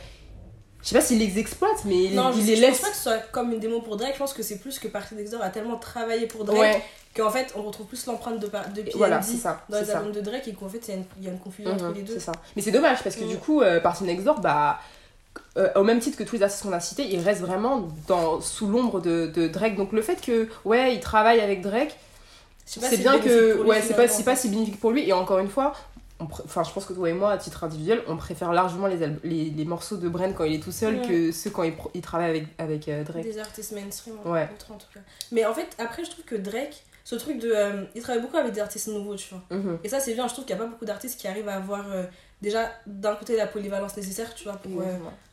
Je 0.84 0.90
sais 0.90 0.96
pas 0.96 1.02
s'il 1.02 1.18
les 1.20 1.40
exploite, 1.40 1.86
mais 1.86 1.96
il, 2.06 2.16
Non, 2.16 2.32
je, 2.34 2.40
il 2.40 2.46
les 2.46 2.56
je 2.58 2.62
laisse. 2.62 2.72
pense 2.72 2.82
pas 2.82 2.90
que 2.90 2.96
ce 2.98 3.02
soit 3.04 3.18
comme 3.32 3.54
une 3.54 3.60
démo 3.60 3.80
pour 3.82 3.96
Drake, 3.96 4.14
je 4.14 4.20
pense 4.20 4.34
que 4.34 4.44
c'est 4.44 4.58
plus 4.60 4.80
que 4.80 4.88
Party 4.90 5.16
Next 5.16 5.32
Door 5.32 5.42
a 5.42 5.50
tellement 5.50 5.78
travaillé 5.78 6.28
pour 6.28 6.44
Drake 6.44 6.60
Ouais, 6.60 6.84
qu'en 7.16 7.30
fait 7.30 7.54
on 7.56 7.62
retrouve 7.62 7.86
plus 7.88 8.06
l'empreinte 8.06 8.40
de, 8.40 8.48
de 8.48 8.82
PND 8.82 8.92
voilà, 8.96 9.22
ça. 9.22 9.64
dans 9.70 9.80
les 9.80 9.90
albums 9.92 10.12
de 10.12 10.20
Drake 10.22 10.48
et 10.50 10.54
qu'en 10.54 10.68
fait 10.68 10.80
il 10.88 10.90
y 10.90 10.94
a 10.94 10.98
une- 10.98 11.06
il 11.20 11.24
y 11.26 11.28
a 11.30 11.32
une 11.32 11.40
confusion 11.40 11.72
Mhm, 11.74 11.78
entre 11.86 11.96
les 11.96 12.02
deux. 12.02 12.14
c'est 12.14 12.20
ça. 12.20 12.34
Mais 12.58 12.62
c'est 12.62 12.72
dommage 12.72 13.02
parce 13.02 13.16
que 13.16 13.24
Mhm. 13.24 13.30
du 13.30 13.38
coup, 13.38 13.62
euh, 13.62 13.80
Party 13.80 14.04
Next 14.04 14.26
Door, 14.26 14.42
bah, 14.42 14.78
euh, 15.58 15.70
au 15.76 15.84
même 15.84 16.00
titre 16.00 16.18
que 16.18 16.24
tous 16.24 16.36
les 16.36 16.44
artistes 16.44 16.64
qu'on 16.64 16.74
a 16.74 16.80
cités, 16.82 17.08
il 17.10 17.20
reste 17.22 17.40
vraiment 17.42 17.88
dans, 18.08 18.42
sous 18.42 18.68
l'ombre 18.68 19.00
de, 19.00 19.28
de 19.34 19.48
Drake. 19.48 19.78
Donc 19.78 19.94
le 19.94 20.02
fait 20.02 20.20
que, 20.20 20.50
ouais, 20.66 20.94
il 20.96 21.00
travaille 21.00 21.40
avec 21.40 21.62
Drake, 21.62 21.96
Je 22.68 22.80
c'est 22.82 22.98
bien 22.98 23.20
que, 23.20 23.62
ouais, 23.64 23.82
c'est 23.82 23.94
pas, 23.96 24.08
pas 24.08 24.36
si 24.36 24.50
bénéfique 24.50 24.80
pour 24.82 24.92
lui. 24.92 25.08
Et 25.08 25.14
encore 25.14 25.40
une 25.40 25.50
fois, 25.50 25.74
enfin, 26.32 26.64
je 26.64 26.72
pense 26.72 26.86
que 26.86 26.94
toi 26.94 27.10
et 27.10 27.14
moi, 27.14 27.32
à 27.32 27.38
titre 27.38 27.64
individuel, 27.64 28.02
on 28.08 28.18
préfère 28.18 28.52
largement 28.54 28.88
les, 28.88 28.98
les, 29.24 29.46
les 29.50 29.66
morceaux 29.66 29.98
de 29.98 30.08
Brent 30.10 30.34
quand 30.36 30.44
il 30.44 30.54
est 30.56 30.60
tout 30.64 30.72
seul 30.72 30.96
Ouais. 31.00 31.08
que 31.08 31.32
ceux 31.32 31.50
quand 31.50 31.64
il, 31.94 32.02
travaille 32.02 32.30
avec, 32.30 32.48
avec 32.58 32.88
euh, 32.90 33.04
Drake. 33.04 33.24
Des 33.24 33.40
artistes 33.40 33.72
mainstream, 33.74 34.16
Ouais. 34.26 34.48
en 34.70 34.78
tout 34.78 34.88
cas. 34.94 35.00
Mais 35.32 35.46
en 35.46 35.54
fait, 35.54 35.68
après, 35.78 36.04
je 36.06 36.12
trouve 36.12 36.26
que 36.26 36.36
Drake, 36.36 36.84
ce 37.04 37.16
truc 37.16 37.40
de. 37.40 37.52
euh, 37.54 37.84
il 37.96 38.02
travaille 38.02 38.22
beaucoup 38.22 38.38
avec 38.38 38.54
des 38.54 38.62
artistes 38.62 38.88
nouveaux, 38.88 39.16
tu 39.16 39.28
vois. 39.34 39.44
Mhm. 39.58 39.80
Et 39.84 39.90
ça, 39.90 40.00
c'est 40.00 40.14
bien, 40.14 40.28
je 40.28 40.34
trouve 40.34 40.46
qu'il 40.46 40.56
n'y 40.56 40.62
a 40.62 40.66
pas 40.66 40.70
beaucoup 40.70 40.86
d'artistes 40.86 41.20
qui 41.20 41.28
arrivent 41.28 41.50
à 41.50 41.56
avoir 41.56 41.92
euh, 41.92 42.04
déjà 42.42 42.72
d'un 42.88 43.16
côté 43.16 43.36
la 43.38 43.48
polyvalence 43.48 43.96
nécessaire, 43.98 44.34
tu 44.36 44.46
vois, 44.46 44.54
pour 44.58 44.82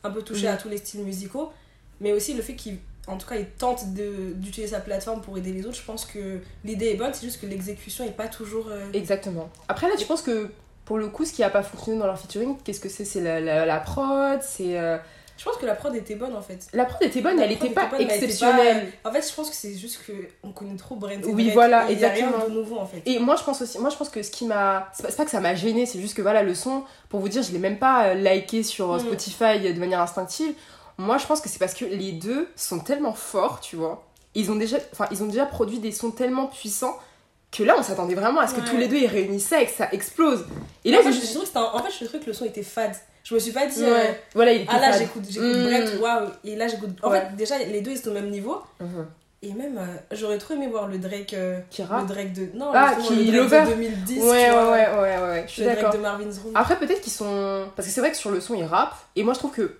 un 0.03 0.09
peu 0.11 0.21
toucher 0.21 0.47
Mhm. 0.47 0.53
à 0.53 0.57
tous 0.57 0.69
les 0.69 0.77
styles 0.77 1.01
musicaux, 1.03 1.51
mais 1.99 2.11
aussi 2.13 2.33
le 2.33 2.41
fait 2.41 2.55
qu'il. 2.55 2.77
En 3.07 3.17
tout 3.17 3.27
cas, 3.27 3.35
il 3.35 3.47
tente 3.47 3.83
d'utiliser 3.95 4.73
sa 4.75 4.79
plateforme 4.79 5.21
pour 5.21 5.35
aider 5.35 5.51
les 5.51 5.65
autres. 5.65 5.75
Je 5.77 5.83
pense 5.83 6.05
que 6.05 6.37
l'idée 6.63 6.89
est 6.91 6.95
bonne, 6.95 7.11
c'est 7.15 7.25
juste 7.25 7.41
que 7.41 7.47
l'exécution 7.47 8.05
n'est 8.05 8.11
pas 8.11 8.27
toujours. 8.27 8.67
euh, 8.69 8.91
Exactement. 8.93 9.49
Après, 9.67 9.87
là, 9.89 9.95
tu 9.97 10.05
penses 10.05 10.21
que 10.21 10.49
pour 10.85 10.97
le 10.97 11.07
coup, 11.07 11.25
ce 11.25 11.33
qui 11.33 11.43
a 11.43 11.49
pas 11.49 11.63
fonctionné 11.63 11.99
dans 11.99 12.05
leur 12.07 12.19
featuring, 12.19 12.57
qu'est-ce 12.63 12.79
que 12.79 12.89
c'est? 12.89 13.05
C'est 13.05 13.21
la, 13.21 13.39
la, 13.39 13.65
la 13.65 13.79
prod 13.79 14.39
C'est. 14.41 14.77
euh, 14.79 14.97
Je 15.37 15.43
pense 15.45 15.57
que 15.57 15.65
la 15.65 15.75
prod 15.75 15.95
était 15.95 16.15
bonne 16.15 16.35
en 16.35 16.41
fait. 16.41 16.67
La 16.73 16.85
prod 16.85 17.01
était 17.01 17.21
bonne, 17.21 17.37
La 17.37 17.45
elle 17.45 17.55
prod 17.55 17.65
était 17.65 17.73
pas 17.73 17.85
bonne, 17.87 18.01
exceptionnelle. 18.01 18.91
pas- 19.03 19.09
En 19.09 19.13
fait, 19.13 19.27
je 19.27 19.33
pense 19.33 19.49
que 19.49 19.55
c'est 19.55 19.73
juste 19.75 19.99
que 20.05 20.11
on 20.43 20.51
connaît 20.51 20.75
trop 20.75 20.95
Brent. 20.95 21.21
Oui, 21.25 21.49
voilà, 21.53 21.89
et 21.89 21.93
Il 21.93 21.99
y 21.99 22.05
a 22.05 22.09
rien 22.09 22.27
exactement. 22.27 22.47
de 22.49 22.53
nouveau 22.59 22.77
en 22.79 22.85
fait. 22.85 23.01
Et 23.05 23.19
moi 23.19 23.35
je 23.35 23.43
pense 23.43 23.61
aussi, 23.61 23.79
moi 23.79 23.89
je 23.89 23.95
pense 23.95 24.09
que 24.09 24.21
ce 24.23 24.31
qui 24.31 24.45
m'a, 24.45 24.89
c'est 24.93 25.03
pas, 25.07 25.11
pas 25.13 25.25
que 25.25 25.31
ça 25.31 25.39
m'a 25.39 25.55
gêné, 25.55 25.85
c'est 25.85 25.99
juste 25.99 26.15
que 26.15 26.21
voilà 26.21 26.43
le 26.43 26.53
son, 26.55 26.83
pour 27.09 27.19
vous 27.19 27.29
dire, 27.29 27.41
je 27.43 27.51
l'ai 27.51 27.59
même 27.59 27.79
pas 27.79 28.07
euh, 28.09 28.13
liké 28.15 28.63
sur 28.63 28.91
euh, 28.91 28.97
Mm. 28.97 28.99
Spotify 29.01 29.73
de 29.73 29.79
manière 29.79 30.01
instinctive. 30.01 30.53
Moi 30.97 31.17
je 31.17 31.25
pense 31.25 31.41
que 31.41 31.49
c'est 31.49 31.59
parce 31.59 31.73
que 31.73 31.85
les 31.85 32.11
deux 32.11 32.47
sont 32.55 32.79
tellement 32.79 33.13
forts, 33.13 33.59
tu 33.61 33.75
vois. 33.77 34.03
Ils 34.35 34.51
ont 34.51 34.55
déjà, 34.55 34.77
enfin 34.93 35.07
ils 35.11 35.23
ont 35.23 35.27
déjà 35.27 35.45
produit 35.45 35.79
des 35.79 35.91
sons 35.91 36.11
tellement 36.11 36.47
puissants 36.47 36.95
que 37.51 37.63
là 37.63 37.75
on 37.77 37.83
s'attendait 37.83 38.15
vraiment 38.15 38.39
à 38.41 38.47
ce 38.47 38.53
que 38.55 38.61
Ouais. 38.61 38.67
tous 38.69 38.77
les 38.77 38.87
deux 38.87 38.97
ils 38.97 39.07
réunissent 39.07 39.47
ça 39.47 39.61
et 39.61 39.65
que 39.65 39.71
ça 39.71 39.89
explose. 39.91 40.45
Et 40.85 40.91
là 40.91 40.99
en 40.99 41.03
fait, 41.03 41.11
je 41.11 41.19
trouve 41.33 41.49
que 41.51 41.57
un- 41.57 41.61
en 41.73 41.83
fait, 41.83 41.91
je 41.99 42.05
trouvais 42.05 42.19
que 42.23 42.27
le 42.27 42.33
son 42.33 42.45
était 42.45 42.63
fade. 42.63 42.95
Je 43.23 43.33
me 43.35 43.39
suis 43.39 43.51
pas 43.51 43.65
dit. 43.67 43.81
ouais, 43.83 43.89
euh, 43.89 44.11
voilà 44.33 44.51
il 44.53 44.61
était 44.61 44.71
Ah 44.73 44.79
là 44.79 44.97
j'écoute 44.97 45.23
Mm. 45.29 45.63
Brent, 45.69 46.01
waouh, 46.01 46.29
et 46.43 46.55
là 46.55 46.67
j'écoute. 46.67 46.89
En 47.03 47.11
Ouais. 47.11 47.21
fait, 47.21 47.35
déjà 47.35 47.57
les 47.59 47.81
deux 47.81 47.91
ils 47.91 47.97
sont 47.97 48.09
au 48.09 48.13
même 48.13 48.29
niveau. 48.29 48.57
Mhm. 48.79 49.05
Et 49.43 49.53
même, 49.53 49.75
euh, 49.79 50.15
j'aurais 50.15 50.37
trop 50.37 50.53
aimé 50.53 50.67
voir 50.67 50.87
le 50.87 50.99
Drake. 50.99 51.33
euh, 51.33 51.59
Qui 51.71 51.81
le. 51.81 52.07
Drake 52.07 52.31
de. 52.33 52.49
Non, 52.53 52.71
Ah, 52.75 52.93
qui 53.01 53.15
le 53.31 53.45
Drake 53.47 53.65
de 53.65 53.71
2010. 53.71 54.19
Ouais, 54.21 54.23
tu 54.23 54.29
ouais, 54.29 54.51
vois, 54.51 54.71
ouais, 54.71 54.87
ouais, 54.87 55.17
ouais, 55.17 55.29
ouais, 55.29 55.43
je 55.47 55.51
suis 55.51 55.63
Le 55.63 55.73
Drake 55.75 55.93
de 55.93 55.97
Marvin's 55.97 56.37
Room. 56.39 56.51
Après, 56.55 56.77
peut-être 56.77 57.01
qu'ils 57.01 57.11
sont. 57.11 57.65
Parce 57.75 57.87
que 57.87 57.93
c'est 57.93 58.01
vrai 58.01 58.11
que 58.11 58.17
sur 58.17 58.29
le 58.29 58.39
son, 58.39 58.53
ils 58.53 58.63
rappent. 58.65 58.95
Et 59.15 59.23
moi, 59.23 59.33
je 59.33 59.39
trouve 59.39 59.51
que 59.51 59.77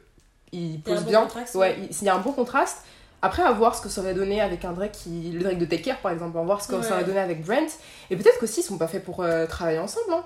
ils 0.51 0.81
posent 0.81 1.03
bien. 1.05 1.21
contraste, 1.21 1.53
ouais, 1.55 1.77
il 1.79 1.95
il 1.95 2.03
y 2.05 2.09
a 2.09 2.15
un 2.15 2.19
bon 2.19 2.31
contraste. 2.31 2.79
Après, 3.21 3.43
à 3.43 3.51
voir 3.51 3.75
ce 3.75 3.81
que 3.81 3.89
ça 3.89 4.01
aurait 4.01 4.13
donné 4.13 4.41
avec 4.41 4.65
un 4.65 4.71
Drake 4.73 4.91
qui. 4.93 5.31
Le 5.31 5.41
Drake 5.43 5.57
de 5.59 5.65
Take 5.65 5.83
Care, 5.83 5.99
par 5.99 6.11
exemple. 6.11 6.37
À 6.37 6.41
voir 6.41 6.61
ce 6.61 6.67
que 6.67 6.75
Ouais. 6.75 6.83
ça 6.83 6.95
aurait 6.95 7.03
donné 7.03 7.19
avec 7.19 7.43
Brent. 7.45 7.67
Et 8.09 8.15
peut-être 8.15 8.39
qu'aussi, 8.39 8.61
ils 8.61 8.63
sont 8.63 8.77
pas 8.77 8.87
faits 8.87 9.03
pour 9.03 9.21
euh, 9.21 9.45
travailler 9.45 9.79
ensemble, 9.79 10.11
hein. 10.13 10.23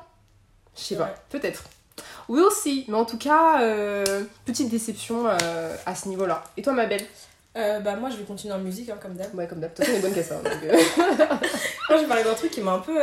Je 0.75 0.82
sais 0.82 0.96
pas. 0.96 1.04
Ouais. 1.06 1.14
Peut-être. 1.30 1.64
We'll 2.30 2.52
see. 2.52 2.86
Mais 2.88 2.96
en 2.98 3.06
tout 3.06 3.18
cas, 3.18 3.62
euh, 3.62 4.24
petite 4.46 4.70
déception 4.70 5.28
euh, 5.28 5.75
à 5.86 5.94
ce 5.96 6.08
niveau-là. 6.10 6.44
Et 6.58 6.62
toi, 6.62 6.74
ma 6.74 6.86
belle? 6.86 7.06
Bah, 7.56 7.96
moi 7.96 8.10
je 8.10 8.18
vais 8.18 8.24
continuer 8.25 8.54
en 8.54 8.60
musique, 8.60 8.90
hein, 8.90 8.98
comme 9.02 9.14
d'hab. 9.14 9.34
Ouais, 9.34 9.48
comme 9.48 9.60
d'hab. 9.62 9.74
Façon, 9.75 9.92
on 9.94 9.96
est 9.96 10.00
bonne 10.02 10.14
qu'à 10.14 10.24
ça. 10.24 10.36
donc, 10.36 10.52
euh. 10.64 10.75
Moi 11.90 12.00
j'ai 12.00 12.06
parlé 12.08 12.24
d'un 12.25 12.34
truc 12.34 12.52
qui 12.52 12.60
m'a 12.60 12.74
un 12.74 12.80
peu. 12.80 12.98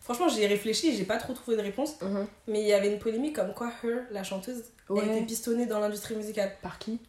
Franchement, 0.00 0.28
j'y 0.28 0.42
ai 0.42 0.46
réfléchi 0.46 0.90
et 0.90 0.92
j'ai 0.96 1.02
pas 1.04 1.16
trop 1.16 1.32
trouvé 1.32 1.56
de 1.56 1.62
réponse. 1.62 2.00
Mhm. 2.00 2.26
Mais 2.46 2.60
il 2.60 2.66
y 2.68 2.72
avait 2.72 2.92
une 2.92 3.00
polémique 3.00 3.34
comme 3.34 3.52
quoi 3.54 3.72
Her, 3.82 4.02
la 4.12 4.22
chanteuse, 4.22 4.62
a 4.88 4.94
été 4.98 5.08
Ouais. 5.10 5.22
pistonnée 5.22 5.66
dans 5.66 5.80
l'industrie 5.80 6.14
musicale. 6.14 6.52
Par 6.62 6.78
qui? 6.78 7.00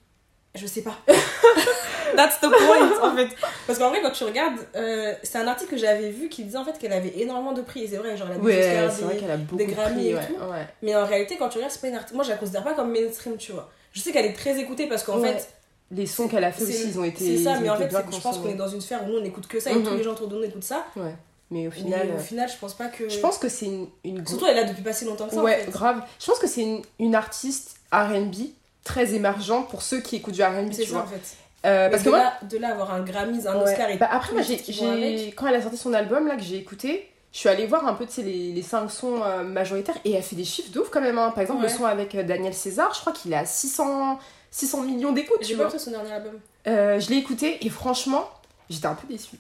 Je 0.56 0.66
sais 0.68 0.82
pas. 0.82 0.98
That's 2.16 2.40
the 2.42 2.48
point 2.50 2.92
en 3.12 3.16
fait. 3.16 3.30
Parce 3.68 3.78
qu'en 3.78 3.90
vrai, 3.90 4.02
quand 4.02 4.12
tu 4.12 4.24
regardes, 4.24 4.58
euh, 4.76 5.14
c'est 5.24 5.38
un 5.38 5.48
article 5.48 5.72
que 5.72 5.78
j'avais 5.78 6.10
vu 6.10 6.28
qui 6.28 6.44
disait 6.44 6.58
en 6.58 6.66
fait 6.66 6.78
qu'elle 6.80 6.92
avait 6.94 7.14
énormément 7.20 7.54
de 7.54 7.62
prix. 7.62 7.84
Et 7.84 7.88
c'est 7.88 7.98
vrai, 7.98 8.18
genre 8.18 8.28
elle 8.32 8.38
a 8.38 8.40
des 8.40 8.46
Ouais, 8.46 8.86
Oscars, 8.88 8.92
c'est 8.92 9.14
des- 9.14 9.20
vrai 9.22 9.32
a 9.34 9.38
beaucoup 9.38 9.64
de 9.64 9.70
Grammy 9.72 9.94
prix. 9.96 10.08
et 10.10 10.16
Ouais. 10.16 10.28
tout. 10.28 10.34
ouais. 10.52 10.68
Mais 10.82 10.96
en 10.96 11.06
réalité, 11.06 11.38
quand 11.38 11.50
tu 11.50 11.58
regardes, 11.58 11.72
c'est 11.72 11.82
pas 11.82 11.88
une 11.88 11.96
artiste. 11.96 12.16
Moi, 12.16 12.24
je 12.24 12.30
la 12.32 12.38
considère 12.38 12.64
pas 12.64 12.74
comme 12.74 12.92
mainstream, 12.92 13.38
tu 13.38 13.52
vois. 13.52 13.70
Je 13.94 14.02
sais 14.02 14.12
qu'elle 14.12 14.26
est 14.26 14.34
très 14.34 14.60
écoutée 14.60 14.88
parce 14.88 15.04
qu'en 15.04 15.22
fait, 15.22 15.50
Les 15.92 16.06
sons 16.06 16.28
qu'elle 16.28 16.44
a 16.44 16.52
fait 16.52 16.64
aussi, 16.64 16.90
ils 16.90 17.00
ont 17.00 17.04
été. 17.04 17.38
c'est 17.38 17.44
ça, 17.44 17.60
mais 17.60 17.70
en 17.70 17.76
fait, 17.78 17.90
je 17.92 18.20
pense 18.20 18.38
qu'on 18.40 18.50
est 18.50 18.54
dans 18.56 18.68
une 18.68 18.82
sphère 18.82 19.04
où 19.06 19.08
nous 19.12 19.20
on 19.20 19.24
écoute 19.24 19.48
que 19.48 19.60
ça 19.60 19.72
et 19.72 19.76
Mhm. 19.76 19.84
tous 19.84 19.96
les 19.96 20.04
gens 20.04 20.12
autour 20.12 20.28
de 20.28 20.36
nous 20.36 20.44
écoutent 20.44 20.64
ça. 20.64 20.86
Ouais. 20.96 21.14
Mais 21.52 21.66
au 21.68 21.72
Mais 21.72 21.76
final. 21.76 22.08
au 22.12 22.14
euh, 22.14 22.20
final, 22.20 22.48
je 22.48 22.58
pense 22.60 22.76
pas 22.76 22.88
que. 22.90 23.10
Je 23.10 23.18
pense 23.20 23.40
que 23.40 23.50
c'est 23.50 23.66
une, 23.66 23.88
une 24.04 24.26
Surtout, 24.28 24.46
elle 24.46 24.56
là 24.56 24.66
depuis 24.66 24.84
pas 24.84 24.94
si 24.94 25.06
longtemps 25.06 25.28
que 25.28 25.34
ça 25.34 25.42
ouais, 25.42 25.62
en 25.62 25.66
fait. 25.66 25.72
grave. 25.72 26.02
Je 26.20 26.26
pense 26.28 26.38
que 26.38 26.46
c'est 26.48 26.62
une, 26.62 26.82
une 27.00 27.16
artiste 27.16 27.78
R&B 27.92 28.36
très 28.84 29.14
émergente 29.14 29.70
pour 29.70 29.82
ceux 29.82 30.00
qui 30.02 30.16
écoutent 30.18 30.34
du 30.34 30.44
R&B, 30.44 30.72
C'est 30.72 30.84
tu 30.84 30.88
ça 30.90 30.94
vois. 30.96 31.04
en 31.04 31.08
fait. 31.08 31.36
Euh, 31.66 31.90
parce 31.90 32.04
de, 32.04 32.06
que 32.06 32.10
moi, 32.16 32.20
là, 32.24 32.34
de 32.50 32.58
là 32.58 32.70
avoir 32.72 32.94
un 32.94 33.02
Grammy, 33.02 33.46
un 33.48 33.56
ouais. 33.58 33.64
Oscar 33.72 33.90
et 33.90 33.98
Bah, 33.98 34.08
après, 34.12 34.34
moi, 34.34 34.42
j'ai, 34.42 35.32
quand 35.36 35.48
elle 35.48 35.56
a 35.56 35.62
sorti 35.62 35.78
son 35.78 35.94
album 35.94 36.28
là 36.28 36.36
que 36.38 36.42
j'ai 36.42 36.56
écouté, 36.56 37.10
je 37.34 37.38
suis 37.40 37.50
allée 37.50 37.66
voir 37.68 37.86
un 37.86 37.94
peu 37.94 38.08
les, 38.18 38.52
les 38.54 38.62
5 38.62 38.90
sons 38.90 39.22
euh, 39.24 39.44
majoritaires 39.44 39.98
et 40.06 40.14
elle 40.14 40.24
fait 40.24 40.36
des 40.38 40.46
chiffres 40.46 40.72
de 40.72 40.80
ouf 40.80 40.90
quand 40.90 41.02
même. 41.02 41.18
hein. 41.20 41.32
Par 41.32 41.42
exemple, 41.42 41.62
Ouais. 41.64 41.70
le 41.70 41.76
son 41.78 41.86
avec 41.86 42.16
euh, 42.16 42.24
Daniel 42.24 42.54
César, 42.54 42.94
je 42.96 43.02
crois 43.02 43.12
qu'il 43.14 43.34
à 43.34 43.46
600, 43.46 44.18
600 44.52 44.82
millions 44.84 45.12
d'écoutes, 45.12 45.38
J'ai 45.42 45.56
pas 45.56 45.64
écouté 45.64 45.80
son 45.80 45.92
dernier 45.92 46.12
album. 46.14 46.40
Euh, 46.68 47.00
je 47.00 47.10
l'ai 47.10 47.18
écouté 47.18 47.58
et 47.66 47.70
franchement, 47.70 48.28
j'étais 48.70 48.88
un 48.88 48.96
peu 48.96 49.08
déçue. 49.08 49.36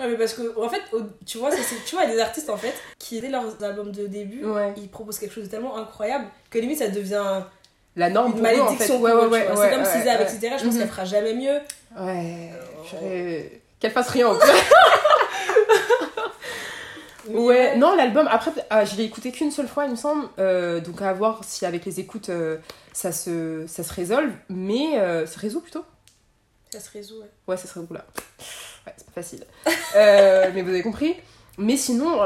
Ouais, 0.00 0.08
mais 0.08 0.16
parce 0.18 0.34
que, 0.34 0.60
en 0.60 0.68
fait, 0.68 0.82
tu 1.24 1.38
vois, 1.38 1.52
ça, 1.52 1.58
c'est- 1.62 1.84
tu 1.86 1.94
vois, 1.94 2.04
il 2.04 2.08
y 2.10 2.12
a 2.12 2.16
des 2.16 2.20
artistes, 2.20 2.50
en 2.50 2.56
fait, 2.56 2.74
qui, 2.98 3.20
dès 3.20 3.28
leurs 3.28 3.62
albums 3.62 3.92
de 3.92 4.08
début, 4.08 4.44
Ouais. 4.44 4.74
ils 4.76 4.88
proposent 4.88 5.20
quelque 5.20 5.32
chose 5.32 5.44
de 5.44 5.48
tellement 5.50 5.76
incroyable 5.76 6.26
que 6.50 6.58
limite, 6.58 6.78
ça 6.80 6.88
devient 6.88 7.42
La 7.96 8.10
norme 8.10 8.32
pour 8.32 8.40
eux, 8.40 8.44
en 8.44 8.50
fait. 8.50 8.56
malédiction. 8.62 9.00
Ouais, 9.00 9.10
pour 9.12 9.20
ouais, 9.20 9.26
eux, 9.26 9.30
ouais. 9.30 9.48
ouais, 9.50 9.56
c'est 9.56 9.70
comme 9.70 9.82
ouais, 9.82 9.98
Cisa 9.98 10.12
avec 10.14 10.26
ouais. 10.28 10.32
Citera, 10.34 10.56
je 10.58 10.64
pense 10.64 10.74
Mhm. 10.74 10.80
qu'elle 10.80 10.88
fera 10.88 11.04
jamais 11.04 11.34
mieux. 11.34 11.58
Ouais. 11.98 12.50
Euh. 13.02 13.42
Qu'elle 13.80 13.92
fasse 13.92 14.08
rien 14.10 14.28
en 14.28 14.34
plus. 14.36 14.48
Ouais, 17.30 17.74
non, 17.78 17.96
l'album, 17.96 18.28
après, 18.30 18.50
ah, 18.68 18.84
je 18.84 18.96
l'ai 18.96 19.04
écouté 19.04 19.32
qu'une 19.32 19.50
seule 19.50 19.66
fois, 19.66 19.86
il 19.86 19.92
me 19.92 19.96
semble. 19.96 20.28
euh, 20.38 20.80
donc 20.80 21.00
à 21.00 21.10
voir 21.14 21.40
si 21.42 21.64
avec 21.64 21.86
les 21.86 21.98
écoutes, 21.98 22.28
euh, 22.28 22.58
ça, 22.92 23.12
se, 23.12 23.64
ça 23.66 23.82
se 23.82 23.94
résolve. 23.94 24.30
Mais 24.50 24.98
euh, 24.98 25.26
se 25.26 25.38
résout 25.38 25.62
plutôt 25.62 25.86
Ça 26.70 26.80
se 26.80 26.90
résout, 26.90 27.14
ouais. 27.20 27.30
Ouais, 27.48 27.56
ça 27.56 27.66
se 27.66 27.78
résout 27.78 27.94
là. 27.94 28.04
Ouais, 28.86 28.92
c'est 28.98 29.06
pas 29.06 29.12
facile. 29.22 29.46
Euh, 29.96 30.50
mais 30.54 30.60
vous 30.60 30.68
avez 30.68 30.82
compris. 30.82 31.16
Mais 31.56 31.76
sinon, 31.76 32.18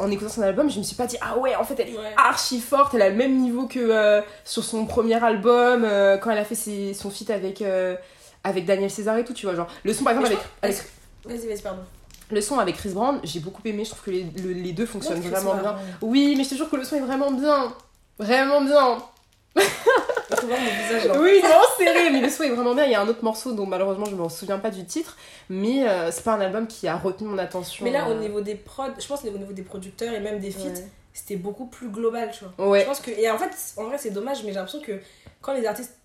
en 0.00 0.10
écoutant 0.10 0.28
son 0.30 0.42
album, 0.42 0.68
je 0.68 0.78
me 0.78 0.82
suis 0.82 0.96
pas 0.96 1.06
dit, 1.06 1.16
ah 1.20 1.38
ouais, 1.38 1.54
en 1.54 1.62
fait, 1.64 1.78
elle 1.78 1.90
est 1.90 1.96
Ouais. 1.98 2.12
archi 2.16 2.60
forte, 2.60 2.92
elle 2.94 3.02
a 3.02 3.08
le 3.08 3.14
même 3.14 3.36
niveau 3.38 3.66
que 3.66 3.78
euh, 3.78 4.20
sur 4.44 4.64
son 4.64 4.84
premier 4.84 5.22
album, 5.22 5.84
euh, 5.84 6.16
quand 6.18 6.30
elle 6.30 6.38
a 6.38 6.44
fait 6.44 6.56
ses- 6.56 6.92
son 6.92 7.08
feat 7.10 7.30
avec, 7.30 7.62
euh, 7.62 7.94
avec 8.42 8.64
Daniel 8.66 8.90
César 8.90 9.16
et 9.16 9.24
tout, 9.24 9.32
tu 9.32 9.46
vois. 9.46 9.54
Genre, 9.54 9.68
le 9.84 9.92
son 9.94 10.02
par 10.04 10.12
exemple 10.14 10.36
avec, 10.62 10.76
Vas-y, 11.24 11.46
vas-y, 11.48 11.60
pardon. 11.62 11.82
le 12.30 12.40
son 12.40 12.58
avec 12.58 12.76
Chris 12.76 12.90
Brown, 12.90 13.20
j'ai 13.22 13.38
beaucoup 13.40 13.62
aimé, 13.64 13.84
je 13.84 13.90
trouve 13.90 14.02
que 14.02 14.10
les, 14.10 14.24
le- 14.42 14.52
les 14.52 14.72
deux 14.72 14.86
fonctionnent 14.86 15.20
Non, 15.22 15.28
vraiment 15.30 15.54
bien. 15.54 15.76
Oui, 16.02 16.34
mais 16.36 16.42
je 16.42 16.50
te 16.50 16.54
jure 16.56 16.68
que 16.68 16.76
le 16.76 16.84
son 16.84 16.96
est 16.96 17.00
vraiment 17.00 17.30
bien. 17.30 17.72
Vraiment 18.18 18.60
bien. 18.62 18.98
Il 19.56 20.36
faut 20.36 20.46
voir 20.46 20.60
mon 20.60 20.70
visage 20.70 21.06
là. 21.06 21.20
Oui, 21.20 21.40
vraiment 21.40 21.64
serré, 21.76 22.10
mais 22.10 22.20
le 22.20 22.28
son 22.28 22.42
est 22.42 22.50
vraiment 22.50 22.74
bien. 22.74 22.84
Il 22.84 22.92
y 22.92 22.94
a 22.94 23.00
un 23.00 23.08
autre 23.08 23.24
morceau 23.24 23.52
dont 23.52 23.66
malheureusement 23.66 24.06
je 24.06 24.14
me 24.14 24.28
souviens 24.28 24.58
pas 24.58 24.70
du 24.70 24.84
titre, 24.84 25.16
mais 25.48 25.88
euh, 25.88 26.10
c'est 26.10 26.22
pas 26.24 26.34
un 26.34 26.40
album 26.40 26.66
qui 26.66 26.86
a 26.86 26.96
retenu 26.96 27.28
mon 27.28 27.38
attention. 27.38 27.84
Mais 27.84 27.90
là, 27.90 28.08
au 28.08 28.12
euh, 28.12 28.18
niveau 28.18 28.40
des 28.40 28.54
prods, 28.54 28.88
je 28.98 29.06
pense 29.06 29.22
qu'au 29.22 29.30
niveau 29.30 29.52
des 29.52 29.62
producteurs 29.62 30.12
et 30.12 30.20
même 30.20 30.38
des 30.38 30.50
feats, 30.50 30.68
ouais. 30.68 30.88
c'était 31.12 31.36
beaucoup 31.36 31.66
plus 31.66 31.88
global, 31.88 32.30
tu 32.30 32.44
vois. 32.44 32.68
Ouais. 32.68 32.80
Je 32.80 32.86
pense 32.86 33.00
que. 33.00 33.10
Et 33.10 33.30
en 33.30 33.38
fait, 33.38 33.50
en 33.76 33.84
vrai, 33.84 33.98
c'est 33.98 34.10
dommage, 34.10 34.42
mais 34.44 34.50
j'ai 34.50 34.56
l'impression 34.56 34.80
que 34.80 35.00
quand 35.40 35.54
les 35.54 35.66
artistes 35.66 35.96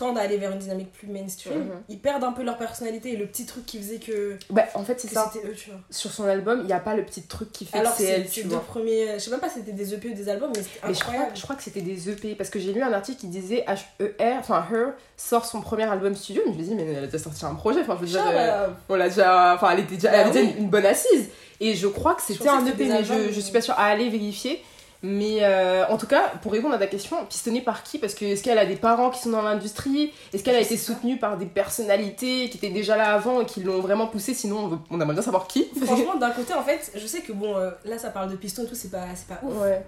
tendent 0.00 0.18
à 0.18 0.22
aller 0.22 0.36
vers 0.36 0.50
une 0.50 0.58
dynamique 0.58 0.92
plus 0.92 1.06
mainstream, 1.06 1.58
Mhm. 1.58 1.70
ils 1.88 1.98
perdent 2.00 2.24
un 2.24 2.32
peu 2.32 2.42
leur 2.42 2.58
personnalité 2.58 3.12
et 3.12 3.16
le 3.16 3.26
petit 3.26 3.46
truc 3.46 3.64
qui 3.66 3.78
faisait 3.78 3.98
que, 3.98 4.36
Bah, 4.50 4.64
en 4.74 4.82
fait, 4.82 4.98
c'est 5.00 5.06
ça. 5.08 5.30
eux, 5.44 5.52
tu 5.54 5.70
vois. 5.70 5.78
Sur 5.90 6.10
son 6.10 6.24
album, 6.26 6.60
il 6.62 6.66
n'y 6.66 6.72
a 6.72 6.80
pas 6.80 6.94
le 6.96 7.04
petit 7.04 7.22
truc 7.22 7.52
qui 7.52 7.64
fait 7.66 7.78
Alors, 7.78 7.92
que 7.96 8.02
c'est 8.02 8.08
elle, 8.08 8.28
tu 8.28 8.42
vois. 8.42 8.60
premiers. 8.60 9.14
Je 9.14 9.18
sais 9.18 9.30
même 9.30 9.38
pas 9.40 9.48
si 9.48 9.60
c'était 9.60 9.72
des 9.72 9.94
EP 9.94 10.08
ou 10.10 10.14
des 10.14 10.28
albums, 10.28 10.50
mais 10.56 10.62
c'était 10.62 10.74
je 10.94 11.00
crois, 11.00 11.12
incroyable. 11.12 11.36
je 11.36 11.42
crois 11.42 11.54
que 11.56 11.62
c'était 11.62 11.80
des 11.82 12.08
EP 12.10 12.34
parce 12.34 12.50
que 12.50 12.58
j'ai 12.58 12.72
lu 12.72 12.82
un 12.82 12.92
article 12.92 13.20
qui 13.20 13.26
disait 13.28 13.64
H-E-R, 13.68 14.38
enfin 14.40 14.66
Her 14.72 14.86
sort 15.16 15.44
son 15.44 15.60
premier 15.60 15.84
album 15.84 16.14
studio. 16.16 16.42
Mais 16.46 16.52
je 16.54 16.58
me 16.58 16.62
dis, 16.64 16.74
mais 16.74 16.86
elle 16.92 17.04
a 17.04 17.06
déjà 17.06 17.18
sorti 17.18 17.44
un 17.44 17.54
projet. 17.54 17.80
Enfin, 17.82 17.94
je 18.00 18.06
veux 18.06 18.06
dire, 18.06 18.24
euh, 18.26 18.68
on 18.88 18.94
l'a 18.96 19.08
déjà. 19.08 19.54
Enfin, 19.54 19.70
elle 19.72 19.80
était 19.80 19.96
déjà, 19.96 20.08
elle 20.10 20.14
Bah 20.14 20.20
avait 20.22 20.30
déjà 20.32 20.44
oui. 20.46 20.54
une, 20.56 20.64
une 20.64 20.70
bonne 20.70 20.86
assise. 20.86 21.28
Et 21.60 21.74
je 21.74 21.86
crois 21.88 22.14
que 22.14 22.22
c'était 22.22 22.48
un 22.48 22.64
EP, 22.66 22.72
des 22.84 22.90
mais 22.90 23.04
je, 23.04 23.30
je 23.32 23.40
suis 23.40 23.52
pas 23.52 23.60
sûre 23.60 23.74
à 23.76 23.84
aller 23.84 24.08
vérifier. 24.08 24.62
Mais 25.02 25.38
euh, 25.40 25.86
en 25.88 25.96
tout 25.96 26.06
cas, 26.06 26.28
pour 26.42 26.52
répondre 26.52 26.74
à 26.74 26.78
ta 26.78 26.86
question, 26.86 27.24
pistonné 27.24 27.62
par 27.62 27.82
qui? 27.82 27.98
Parce 27.98 28.14
que 28.14 28.26
est-ce 28.26 28.42
qu'elle 28.42 28.58
a 28.58 28.66
des 28.66 28.76
parents 28.76 29.08
qui 29.08 29.20
sont 29.20 29.30
dans 29.30 29.40
l'industrie? 29.40 30.12
Est-ce 30.34 30.42
qu'elle 30.44 30.56
a 30.56 30.60
été 30.60 30.76
soutenue 30.76 31.18
par 31.18 31.38
des 31.38 31.46
personnalités 31.46 32.50
qui 32.50 32.58
étaient 32.58 32.68
déjà 32.68 32.96
là 32.98 33.14
avant 33.14 33.40
et 33.40 33.46
qui 33.46 33.62
l'ont 33.62 33.80
vraiment 33.80 34.06
poussée? 34.08 34.34
Sinon, 34.34 34.58
on, 34.58 34.68
veut- 34.68 34.78
on 34.90 35.00
aimerait 35.00 35.14
bien 35.14 35.22
savoir 35.22 35.46
qui. 35.46 35.68
Franchement, 35.84 36.16
d'un 36.16 36.30
côté, 36.32 36.52
en 36.52 36.62
fait, 36.62 36.92
je 36.94 37.06
sais 37.06 37.20
que 37.20 37.32
bon, 37.32 37.56
euh, 37.56 37.70
là 37.86 37.98
ça 37.98 38.10
parle 38.10 38.30
de 38.30 38.36
piston 38.36 38.64
et 38.64 38.66
tout, 38.66 38.74
c'est 38.74 38.90
pas, 38.90 39.04
c'est 39.14 39.26
pas 39.26 39.40
ouf. 39.42 39.56
Ouais. 39.62 39.82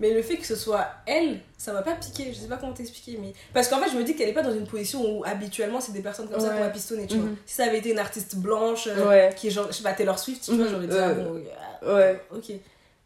Mais 0.00 0.12
le 0.12 0.20
fait 0.22 0.36
que 0.36 0.46
ce 0.46 0.54
soit 0.54 0.86
elle, 1.06 1.40
ça 1.56 1.72
m'a 1.72 1.80
pas 1.82 1.94
piqué. 1.94 2.30
Je 2.32 2.38
sais 2.38 2.46
pas 2.46 2.56
comment 2.58 2.74
t'expliquer, 2.74 3.18
mais. 3.20 3.32
Parce 3.54 3.68
qu'en 3.68 3.78
fait, 3.78 3.90
je 3.90 3.96
me 3.96 4.04
dis 4.04 4.14
qu'elle 4.14 4.28
est 4.28 4.32
pas 4.34 4.42
dans 4.42 4.52
une 4.54 4.66
position 4.66 5.00
où 5.02 5.24
habituellement 5.24 5.80
c'est 5.80 5.92
des 5.92 6.02
personnes 6.02 6.28
comme 6.28 6.40
ça 6.40 6.50
qu'on 6.50 6.60
va 6.60 6.68
pistonner, 6.68 7.06
tu 7.06 7.16
vois. 7.16 7.30
Mhm. 7.30 7.36
Si 7.46 7.54
ça 7.54 7.64
avait 7.64 7.78
été 7.78 7.90
une 7.90 7.98
artiste 7.98 8.36
blanche, 8.36 8.86
euh, 8.86 9.08
Ouais. 9.08 9.30
qui 9.34 9.46
est 9.48 9.50
genre, 9.50 9.66
je 9.68 9.72
sais 9.72 9.82
pas, 9.82 9.94
Taylor 9.94 10.18
Swift, 10.18 10.44
tu 10.44 10.52
vois, 10.54 10.66
Mhm. 10.66 10.70
j'aurais 10.70 10.86
dit, 10.86 10.96
ah 11.00 11.12
bon, 11.14 11.94
Ouais. 11.94 12.22
ok. 12.34 12.52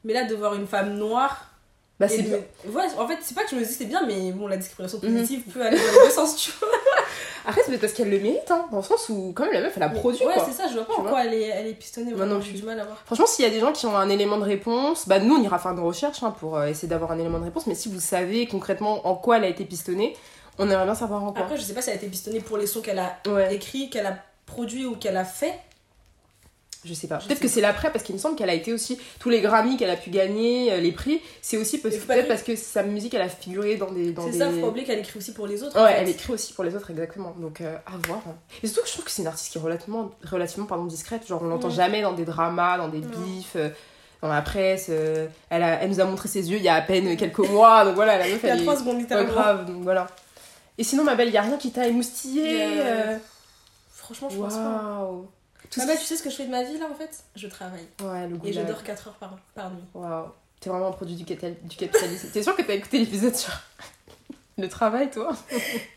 Mais 0.04 0.12
là, 0.12 0.24
de 0.24 0.34
voir 0.34 0.54
une 0.54 0.66
femme 0.66 0.94
noire. 0.96 1.48
Bah, 2.02 2.08
c'est 2.08 2.22
de- 2.22 2.28
bien. 2.28 2.38
Ouais, 2.66 2.82
en 2.98 3.06
fait, 3.06 3.18
c'est 3.22 3.34
pas 3.34 3.44
que 3.44 3.50
je 3.50 3.54
me 3.56 3.60
dis 3.64 3.72
c'est 3.72 3.84
bien, 3.84 4.04
mais 4.06 4.32
bon, 4.32 4.48
la 4.48 4.56
discrimination 4.56 4.98
Mhm. 5.02 5.12
positive 5.14 5.42
peut 5.52 5.62
aller 5.64 5.76
dans 5.78 6.04
deux 6.04 6.10
sens, 6.14 6.36
tu 6.36 6.50
vois. 6.58 6.68
Après, 7.44 7.60
c'est 7.66 7.78
parce 7.78 7.92
qu'elle 7.92 8.10
le 8.10 8.18
mérite, 8.20 8.50
hein, 8.50 8.66
dans 8.70 8.76
le 8.78 8.82
sens 8.82 9.08
où, 9.08 9.32
quand 9.34 9.44
même, 9.44 9.52
la 9.52 9.60
meuf, 9.62 9.72
elle 9.76 9.82
a 9.82 9.88
produit, 9.88 10.24
ouais, 10.24 10.34
c'est 10.46 10.52
ça, 10.52 10.68
je 10.68 10.74
vois 10.74 10.84
pas 10.86 10.94
Tu 10.94 11.00
en 11.00 11.04
quoi 11.04 11.24
elle 11.24 11.34
est, 11.34 11.42
elle 11.48 11.66
est 11.68 11.74
pistonnée. 11.74 12.12
Vraiment, 12.12 12.40
j'ai 12.40 12.52
du 12.52 12.62
mal 12.62 12.78
à 12.80 12.84
voir. 12.84 12.98
Franchement, 13.06 13.26
s'il 13.26 13.44
y 13.44 13.48
a 13.48 13.50
des 13.50 13.60
gens 13.60 13.72
qui 13.72 13.86
ont 13.86 13.96
un 13.96 14.08
élément 14.08 14.38
de 14.38 14.44
réponse, 14.44 15.08
bah 15.08 15.18
nous 15.18 15.34
on 15.36 15.42
ira 15.42 15.58
faire 15.58 15.74
des 15.74 15.80
recherches 15.82 16.22
hein, 16.22 16.34
pour 16.38 16.56
euh, 16.56 16.66
essayer 16.66 16.88
d'avoir 16.88 17.10
un 17.12 17.18
élément 17.18 17.38
de 17.38 17.44
réponse. 17.44 17.66
Mais 17.66 17.74
si 17.74 17.88
vous 17.88 18.00
savez 18.00 18.46
concrètement 18.46 19.06
en 19.06 19.14
quoi 19.16 19.38
elle 19.38 19.44
a 19.44 19.48
été 19.48 19.64
pistonnée, 19.64 20.16
on 20.58 20.68
aimerait 20.70 20.84
bien 20.84 20.94
savoir 20.94 21.22
en 21.24 21.32
quoi. 21.32 21.42
Après, 21.42 21.56
je 21.56 21.62
sais 21.62 21.74
pas 21.74 21.82
si 21.82 21.90
elle 21.90 21.94
a 21.96 21.98
été 21.98 22.06
pistonnée 22.08 22.40
pour 22.40 22.58
les 22.58 22.66
sons 22.66 22.80
qu'elle 22.80 22.98
a 23.00 23.16
ouais, 23.28 23.54
écrits, 23.54 23.90
qu'elle 23.90 24.06
a 24.06 24.16
produits 24.46 24.86
ou 24.86 24.94
qu'elle 24.96 25.16
a 25.16 25.24
fait. 25.24 25.54
Je 26.84 26.94
sais 26.94 27.06
pas. 27.06 27.18
Peut-être 27.18 27.40
que 27.40 27.48
c'est 27.48 27.60
l'après 27.60 27.90
parce 27.92 28.04
qu'il 28.04 28.14
me 28.14 28.20
semble 28.20 28.36
qu'elle 28.36 28.50
a 28.50 28.54
été 28.54 28.72
aussi 28.72 28.98
tous 29.20 29.30
les 29.30 29.40
Grammy 29.40 29.76
qu'elle 29.76 29.90
a 29.90 29.96
pu 29.96 30.10
gagner, 30.10 30.72
euh, 30.72 30.80
les 30.80 30.92
prix, 30.92 31.20
c'est 31.40 31.56
aussi 31.56 31.78
pas 31.78 31.88
peut-être 31.90 32.26
parce 32.28 32.42
que 32.42 32.56
sa 32.56 32.82
musique 32.82 33.14
elle 33.14 33.22
a 33.22 33.28
figuré 33.28 33.76
dans 33.76 33.90
des 33.92 34.12
dans 34.12 34.24
C'est 34.26 34.32
des 34.32 34.38
ça, 34.38 34.50
faut 34.50 34.60
pas 34.60 34.66
oublier 34.68 34.84
qu'elle 34.86 34.98
écrit 34.98 35.18
aussi 35.18 35.32
pour 35.32 35.46
les 35.46 35.62
autres. 35.62 35.76
en 35.78 35.84
Ouais, 35.84 35.92
fait. 35.94 36.00
elle 36.02 36.08
écrit 36.08 36.32
aussi 36.32 36.52
pour 36.52 36.64
les 36.64 36.74
autres, 36.74 36.90
exactement. 36.90 37.34
Donc, 37.38 37.60
euh, 37.60 37.76
à 37.86 37.92
voir. 38.08 38.20
hein. 38.28 38.34
Et 38.62 38.66
surtout 38.66 38.82
que 38.82 38.88
je 38.88 38.92
trouve 38.92 39.04
que 39.04 39.10
c'est 39.10 39.22
une 39.22 39.28
artiste 39.28 39.52
qui 39.52 39.58
est 39.58 39.60
relativement, 39.60 40.10
relativement 40.28 40.66
pardon, 40.66 40.84
discrète. 40.86 41.26
Genre, 41.26 41.40
on 41.42 41.46
l'entend 41.46 41.68
Mhm. 41.68 41.74
jamais 41.74 42.02
dans 42.02 42.12
des 42.12 42.24
dramas, 42.24 42.78
dans 42.78 42.88
des 42.88 42.98
Non. 43.00 43.08
bifs, 43.24 43.52
euh, 43.56 43.68
dans 44.20 44.28
la 44.28 44.42
presse. 44.42 44.88
elle, 44.88 45.62
a, 45.62 45.82
elle 45.82 45.90
nous 45.90 46.00
a 46.00 46.04
montré 46.04 46.28
ses 46.28 46.50
yeux 46.50 46.56
il 46.58 46.62
y 46.62 46.68
a 46.68 46.74
à 46.74 46.80
peine 46.80 47.16
quelques 47.16 47.38
mois. 47.40 47.84
Donc 47.84 47.94
voilà, 47.96 48.18
la 48.18 48.28
meuf, 48.28 48.38
Il 48.42 48.46
y 48.46 48.50
a 48.50 48.54
elle 48.54 48.60
est 48.60 48.62
3 48.62 48.76
secondes 48.76 48.94
pas 48.94 49.00
littéralement. 49.00 49.32
grave. 49.32 49.66
Donc 49.66 49.82
voilà. 49.82 50.06
Et 50.78 50.84
sinon, 50.84 51.04
ma 51.04 51.14
belle, 51.16 51.28
il 51.28 51.34
y 51.34 51.38
a 51.38 51.42
rien 51.42 51.58
qui 51.58 51.70
t'a 51.70 51.86
émoustillé. 51.86 52.44
Yeah. 52.76 53.18
Franchement, 53.92 54.28
je 54.30 54.36
pense 54.38 54.54
pas. 54.54 55.08
Tout 55.72 55.80
Ah 55.82 55.86
ce 55.86 55.88
bah, 55.88 55.96
tu 55.96 56.04
sais 56.04 56.16
ce 56.16 56.22
que 56.22 56.28
je 56.30 56.36
fais 56.36 56.44
de 56.46 56.50
ma 56.50 56.62
vie 56.62 56.78
là 56.78 56.86
en 56.90 56.94
fait? 56.94 57.24
Je 57.34 57.48
travaille. 57.48 57.86
Ouais, 58.02 58.28
le 58.28 58.38
Et 58.44 58.52
je 58.52 58.60
dors 58.60 58.82
4 58.84 59.08
heures 59.08 59.14
par, 59.14 59.36
par 59.54 59.70
nuit. 59.70 59.82
Waouh. 59.94 60.26
T'es 60.60 60.70
vraiment 60.70 60.88
un 60.88 60.92
produit 60.92 61.16
du, 61.16 61.24
catal- 61.24 61.56
du 61.62 61.76
capitalisme. 61.76 62.28
T'es 62.32 62.42
sûr 62.42 62.54
que 62.54 62.62
t'as 62.62 62.74
écouté 62.74 62.98
l'épisode 62.98 63.34
sur 63.34 63.52
le 64.58 64.68
travail, 64.68 65.10
toi? 65.10 65.34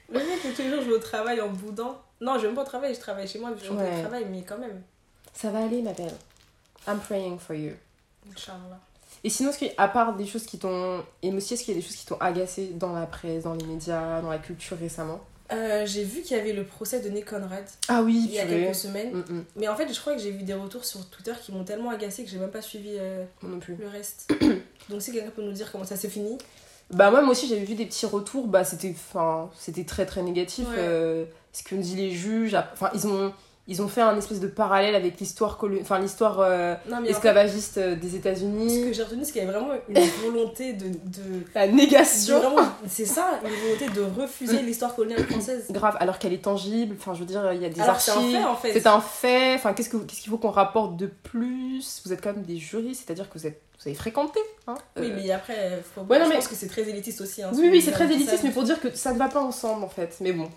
Le 0.10 0.18
mec, 0.20 0.40
tous 0.56 0.62
les 0.62 0.70
jours, 0.72 0.82
je 0.82 0.88
vais 0.88 0.96
au 0.96 1.00
travail 1.00 1.40
en 1.42 1.50
boudant. 1.50 2.02
Non, 2.22 2.36
je 2.36 2.42
vais 2.42 2.48
même 2.48 2.56
pas 2.56 2.62
au 2.64 2.66
travail, 2.66 2.96
je 2.96 3.00
travaille 3.00 3.28
chez 3.28 3.38
moi, 3.40 3.52
je 3.62 3.70
en 3.70 3.76
Ouais. 3.76 3.90
télétravail, 3.90 4.26
mais 4.32 4.42
quand 4.44 4.58
même. 4.58 4.82
Ça 5.34 5.52
va 5.52 5.60
aller, 5.66 5.82
ma 5.82 5.92
belle. 5.92 6.16
I'm 6.88 7.00
praying 7.00 7.38
for 7.38 7.56
you. 7.56 7.74
Inch'Allah. 8.32 8.80
Et 9.24 9.30
sinon, 9.30 9.50
est-ce 9.50 9.60
qu'à 9.66 9.88
part 9.90 10.16
des 10.16 10.26
choses 10.26 10.46
qui 10.46 10.58
t'ont 10.58 11.04
émoustillé, 11.22 11.56
est-ce 11.58 11.66
qu'il 11.66 11.74
y 11.76 11.78
a 11.78 11.82
des 11.82 11.86
choses 11.86 11.96
qui 11.98 12.06
t'ont 12.06 12.18
agacé 12.20 12.68
dans 12.76 12.94
la 12.94 13.06
presse, 13.08 13.44
dans 13.44 13.54
les 13.54 13.66
médias, 13.66 14.22
dans 14.22 14.30
la 14.30 14.38
culture 14.40 14.78
récemment? 14.78 15.20
Euh, 15.52 15.86
j'ai 15.86 16.04
vu 16.04 16.22
qu'il 16.22 16.36
y 16.36 16.40
avait 16.40 16.54
le 16.54 16.64
procès 16.64 17.02
de 17.02 17.10
Nick 17.10 17.26
Conrad 17.26 17.66
Ah 17.88 18.02
oui, 18.02 18.26
il 18.28 18.34
y 18.34 18.40
a 18.40 18.46
quelques 18.46 18.76
semaines. 18.76 19.14
Mm, 19.14 19.34
mm. 19.34 19.46
Mais 19.58 19.68
en 19.68 19.76
fait, 19.76 19.94
je 19.94 20.00
crois 20.00 20.16
que 20.16 20.22
j'ai 20.22 20.32
vu 20.32 20.44
des 20.44 20.54
retours 20.54 20.86
sur 20.86 21.08
Twitter 21.10 21.34
qui 21.44 21.52
m'ont 21.52 21.64
tellement 21.64 21.92
agacé 21.92 22.24
que 22.24 22.30
j'ai 22.30 22.40
même 22.40 22.50
pas 22.50 22.62
suivi 22.64 22.96
euh, 22.98 23.24
non 23.44 23.60
plus. 23.60 23.76
le 23.76 23.88
reste. 23.88 24.34
Donc 24.90 25.02
si 25.02 25.12
quelqu'un 25.12 25.30
peut 25.30 25.44
nous 25.44 25.52
dire 25.52 25.72
comment 25.72 25.84
ça 25.84 25.96
s'est 25.98 26.10
fini. 26.10 26.38
Bah 26.92 27.10
moi, 27.10 27.22
moi 27.22 27.32
aussi 27.32 27.48
j'avais 27.48 27.64
vu 27.66 27.74
des 27.74 27.86
petits 27.86 28.06
retours, 28.06 28.48
bah 28.48 28.64
c'était 28.64 28.94
c'était 29.58 29.86
très 29.86 30.06
très 30.06 30.22
négatif 30.22 30.68
Ouais. 30.68 30.76
euh, 30.78 31.26
ce 31.52 31.64
que 31.64 31.74
nous 31.74 31.82
dit 31.82 31.96
les 31.96 32.12
juges, 32.12 32.56
enfin 32.74 32.92
ils 32.94 33.08
ont 33.08 33.34
ils 33.68 33.82
ont 33.82 33.88
fait 33.88 34.02
un 34.02 34.16
espèce 34.16 34.40
de 34.40 34.48
parallèle 34.48 34.94
avec 34.94 35.20
l'histoire 35.20 35.60
enfin 35.82 35.98
l'histoire 36.00 36.40
euh, 36.40 36.76
en 36.92 37.02
fait, 37.02 37.10
esclavagiste 37.10 37.80
euh, 37.80 37.96
des 37.96 38.10
ce 38.10 38.16
États-Unis, 38.18 38.86
que 38.86 38.94
j'ai 38.94 39.04
retenu, 39.04 39.26
c'est 39.26 39.32
qu'il 39.32 39.42
y 39.42 39.46
avait 39.46 39.58
vraiment 39.58 39.74
une 39.90 40.00
volonté 40.24 40.74
de. 40.74 40.90
de... 40.90 41.46
la 41.56 41.68
négation 41.68 42.40
C'est 42.88 43.06
ça, 43.06 43.40
une 43.44 43.68
volonté 43.68 43.90
de 43.90 44.22
refuser 44.22 44.62
l'histoire 44.62 44.96
coloniale 44.96 45.24
française. 45.26 45.66
grave 45.72 45.98
alors 46.00 46.20
qu'elle 46.20 46.34
est 46.34 46.44
tangible, 46.44 46.96
enfin 47.00 47.16
je 47.16 47.22
veux 47.22 47.26
dire 47.26 47.54
il 47.54 47.62
y 47.62 47.66
a 47.66 47.70
des 47.70 47.82
Alors 47.82 47.98
que 47.98 48.04
c'est 48.04 48.12
un 48.12 48.16
archives, 48.16 48.38
fait 48.38 48.46
en 48.46 48.56
fait. 48.56 48.74
c'est 48.74 48.88
un 48.88 49.02
fait, 49.02 49.56
enfin 49.56 49.74
qu'est-ce 49.74 49.90
que 49.90 49.98
qu'est-ce 49.98 50.22
qu'il 50.22 50.30
faut 50.30 50.38
qu'on 50.38 50.52
rapporte 50.52 50.96
de 50.96 51.08
plus? 51.08 52.02
Vous 52.06 52.14
êtes 52.14 52.22
quand 52.22 52.34
même 52.34 52.44
des 52.44 52.58
juristes, 52.58 53.04
c'est-à-dire 53.06 53.30
que 53.30 53.40
vous 53.40 53.48
êtes 53.48 53.62
vous 53.86 53.90
avez 53.90 53.96
fréquenté 53.98 54.40
hein 54.68 54.76
Oui, 54.98 55.12
Euh, 55.12 55.16
mais 55.16 55.30
après, 55.32 55.82
faut... 55.94 56.02
Ouais, 56.02 56.18
non, 56.18 56.26
je 56.26 56.30
mais- 56.30 56.36
pense 56.38 56.48
que 56.48 56.56
c'est 56.56 56.68
très 56.68 56.82
élitiste 56.90 57.22
aussi. 57.22 57.44
Hein, 57.44 57.52
Oui, 57.54 57.70
oui, 57.72 57.82
c'est 57.82 57.92
très 57.92 58.06
élitiste, 58.06 58.44
mais 58.44 58.50
pour 58.52 58.64
dire 58.64 58.82
que 58.82 58.94
ça 58.96 59.14
ne 59.14 59.20
va 59.20 59.28
pas 59.30 59.42
ensemble 59.42 59.84
en 59.84 59.90
fait. 59.90 60.18
Mais 60.22 60.34
bon, 60.34 60.50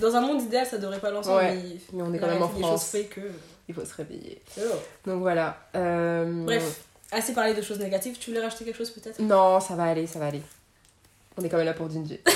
Dans 0.00 0.16
un 0.16 0.20
monde 0.22 0.42
idéal, 0.42 0.66
ça 0.66 0.78
devrait 0.78 0.98
pas 1.00 1.10
l'ensemble, 1.10 1.36
Ouais. 1.38 1.54
mais 1.54 1.76
mais 1.92 2.02
on 2.02 2.12
est 2.14 2.18
quand 2.18 2.26
même 2.28 2.42
en 2.42 2.48
France. 2.48 2.96
que. 3.10 3.20
Il 3.68 3.74
faut 3.74 3.84
se 3.84 3.94
réveiller. 3.94 4.42
Oh. 4.58 4.62
Donc 5.06 5.20
voilà. 5.20 5.56
euh, 5.76 6.44
Bref, 6.44 6.80
assez 7.12 7.32
parlé 7.32 7.54
de 7.54 7.62
choses 7.62 7.78
négatives. 7.78 8.16
Tu 8.18 8.30
voulais 8.30 8.42
rajouter 8.42 8.64
quelque 8.64 8.76
chose 8.78 8.90
peut-être? 8.90 9.20
Non, 9.20 9.60
ça 9.60 9.74
va 9.76 9.84
aller, 9.84 10.06
ça 10.08 10.18
va 10.18 10.26
aller. 10.26 10.42
On 11.38 11.44
est 11.44 11.48
quand 11.48 11.58
même 11.58 11.66
là 11.66 11.74
pour 11.74 11.88
Ginger. 11.90 12.20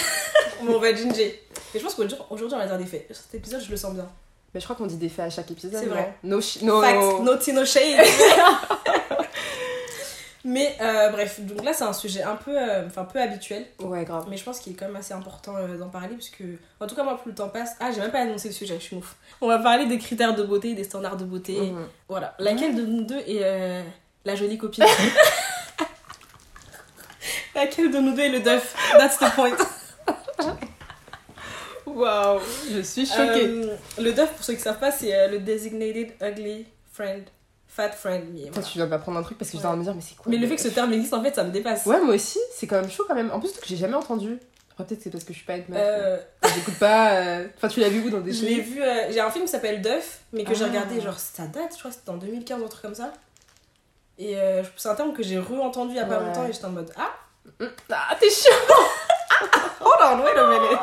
Bon, 0.63 0.77
on 0.77 0.79
va 0.81 0.95
ginger. 0.95 1.43
Et 1.75 1.79
je 1.79 1.85
pense 1.85 1.95
qu'aujourd'hui, 1.95 2.55
on 2.55 2.59
va 2.59 2.67
dire 2.67 2.79
des 2.79 2.87
faits. 2.87 3.05
Sur 3.09 3.17
cet 3.17 3.35
épisode, 3.35 3.61
je 3.61 3.71
le 3.71 3.77
sens 3.77 3.93
bien. 3.93 4.09
Mais 4.55 4.61
je 4.61 4.65
crois 4.65 4.75
qu'on 4.75 4.87
dit 4.87 4.97
des 4.97 5.11
faits 5.11 5.27
à 5.27 5.31
chaque 5.31 5.51
épisode. 5.51 5.73
C'est 5.79 5.85
vrai. 5.85 6.15
No, 6.23 6.41
no... 6.63 6.81
Facts, 6.81 7.21
no 7.23 7.37
tea, 7.37 7.53
no 7.53 7.63
shade. 7.67 8.01
Mais 10.49 10.77
euh, 10.81 11.09
bref, 11.11 11.41
donc 11.41 11.65
là 11.65 11.73
c'est 11.73 11.83
un 11.83 11.93
sujet 11.93 12.23
un 12.23 12.37
peu, 12.37 12.53
euh, 12.57 12.83
peu 13.13 13.21
habituel, 13.21 13.67
Ouais, 13.81 14.05
grave. 14.05 14.27
mais 14.31 14.37
je 14.37 14.45
pense 14.45 14.61
qu'il 14.61 14.75
est 14.75 14.77
quand 14.77 14.87
même 14.87 14.95
assez 14.95 15.13
important 15.13 15.57
euh, 15.57 15.77
d'en 15.77 15.89
parler 15.89 16.15
parce 16.15 16.29
que, 16.29 16.45
en 16.79 16.87
tout 16.87 16.95
cas 16.95 17.03
moi 17.03 17.19
plus 17.21 17.31
le 17.31 17.35
temps 17.35 17.49
passe, 17.49 17.73
ah 17.81 17.91
j'ai 17.93 18.01
même 18.01 18.13
pas 18.13 18.21
annoncé 18.21 18.47
le 18.49 18.55
sujet, 18.55 18.77
je 18.79 18.85
suis 18.85 18.95
ouf. 18.97 19.17
On 19.41 19.49
va 19.49 19.59
parler 19.59 19.87
des 19.87 19.99
critères 19.99 20.37
de 20.37 20.45
beauté, 20.45 20.75
des 20.75 20.85
standards 20.85 21.17
de 21.17 21.25
beauté, 21.25 21.59
Mhm. 21.61 21.89
voilà. 22.09 22.37
Laquelle 22.39 22.77
de 22.77 22.83
nous 22.83 23.03
deux 23.03 23.19
est 23.19 23.83
la 24.25 24.37
jolie 24.37 24.57
copine? 24.57 24.85
Laquelle 27.57 27.91
de 27.91 27.99
nous 27.99 28.15
deux 28.15 28.23
est 28.23 28.29
le 28.29 28.39
duff? 28.41 28.77
That's 28.99 29.19
the 29.19 29.35
point. 29.35 29.57
Waouh, 31.87 32.41
je 32.73 32.81
suis 32.83 33.05
choquée. 33.07 33.69
Le 33.99 34.13
duff 34.13 34.31
pour 34.33 34.45
ceux 34.45 34.55
qui 34.55 34.61
savent 34.61 34.79
pas 34.79 34.93
c'est 34.93 35.27
le 35.29 35.41
designated 35.41 36.13
ugly 36.23 36.67
friend. 36.93 37.25
Fat 37.77 37.91
friendly. 37.93 38.49
Voilà. 38.51 38.67
tu 38.69 38.79
vas 38.79 38.87
m'apprendre 38.87 39.19
un 39.19 39.23
truc 39.23 39.37
parce 39.39 39.51
que 39.51 39.57
j'étais 39.59 39.67
en 39.67 39.71
train 39.71 39.77
de 39.77 39.81
me 39.81 39.85
dire, 39.85 39.95
mais 39.95 40.01
c'est 40.01 40.17
quoi 40.17 40.25
Mais 40.31 40.39
le 40.39 40.47
fait 40.47 40.57
que 40.57 40.63
ce 40.63 40.69
terme 40.69 40.93
existe, 40.95 41.13
en 41.15 41.23
fait, 41.23 41.35
ça 41.35 41.45
me 41.45 41.51
dépasse. 41.51 41.85
Ouais, 41.87 42.01
moi 42.01 42.15
aussi, 42.15 42.39
c'est 42.55 42.67
quand 42.67 42.81
même 42.81 42.91
chaud 42.91 43.05
quand 43.07 43.15
même. 43.15 43.31
En 43.33 43.39
plus, 43.41 43.53
que 43.53 43.67
j'ai 43.67 43.77
jamais 43.77 43.95
entendu. 43.95 44.39
Après, 44.73 44.85
peut-être 44.85 45.03
c'est 45.03 45.11
parce 45.11 45.25
que 45.25 45.33
je 45.33 45.39
suis 45.39 45.47
pas 45.47 45.55
avec 45.55 45.69
meuf. 45.69 45.79
Euh, 45.83 46.19
Enfin, 46.43 46.55
J'écoute 46.55 46.79
pas. 46.79 47.13
euh, 47.15 47.47
Enfin, 47.57 47.69
tu 47.69 47.81
l'as 47.81 47.89
vu 47.89 48.01
où 48.07 48.11
dans 48.11 48.21
des 48.21 48.33
je 48.33 48.45
l'ai 48.45 48.61
vu, 48.61 48.83
euh, 48.83 49.11
j'ai 49.11 49.21
un 49.21 49.31
film 49.31 49.45
qui 49.45 49.51
s'appelle 49.51 49.81
Duff, 49.83 50.21
mais 50.33 50.45
que 50.45 50.55
j'ai 50.55 50.65
Ah. 50.65 50.69
regardé, 50.69 51.01
genre, 51.01 51.19
ça 51.19 51.47
date, 51.47 51.73
je 51.73 51.79
crois 51.79 51.91
que 51.91 51.97
c'était 51.97 52.11
en 52.11 52.17
2015, 52.17 52.63
un 52.63 52.67
truc 52.69 52.83
comme 52.83 52.95
ça. 52.95 53.13
Et 54.19 54.37
euh, 54.39 54.63
c'est 54.77 54.89
un 54.89 54.95
terme 54.95 55.13
que 55.13 55.23
j'ai 55.23 55.39
re-entendu 55.39 55.93
il 55.93 55.97
y 55.97 56.01
a 56.01 56.05
pas 56.07 56.19
Ouais. 56.19 56.25
longtemps 56.27 56.47
et 56.47 56.53
j'étais 56.53 56.65
en 56.67 56.71
mode 56.71 56.91
Ah, 56.97 57.13
Ah, 57.91 58.17
t'es 58.19 58.31
chiant 58.31 58.53
hold 59.81 60.21
on, 60.21 60.25
wait 60.25 60.37
a 60.37 60.47
minute. 60.49 60.79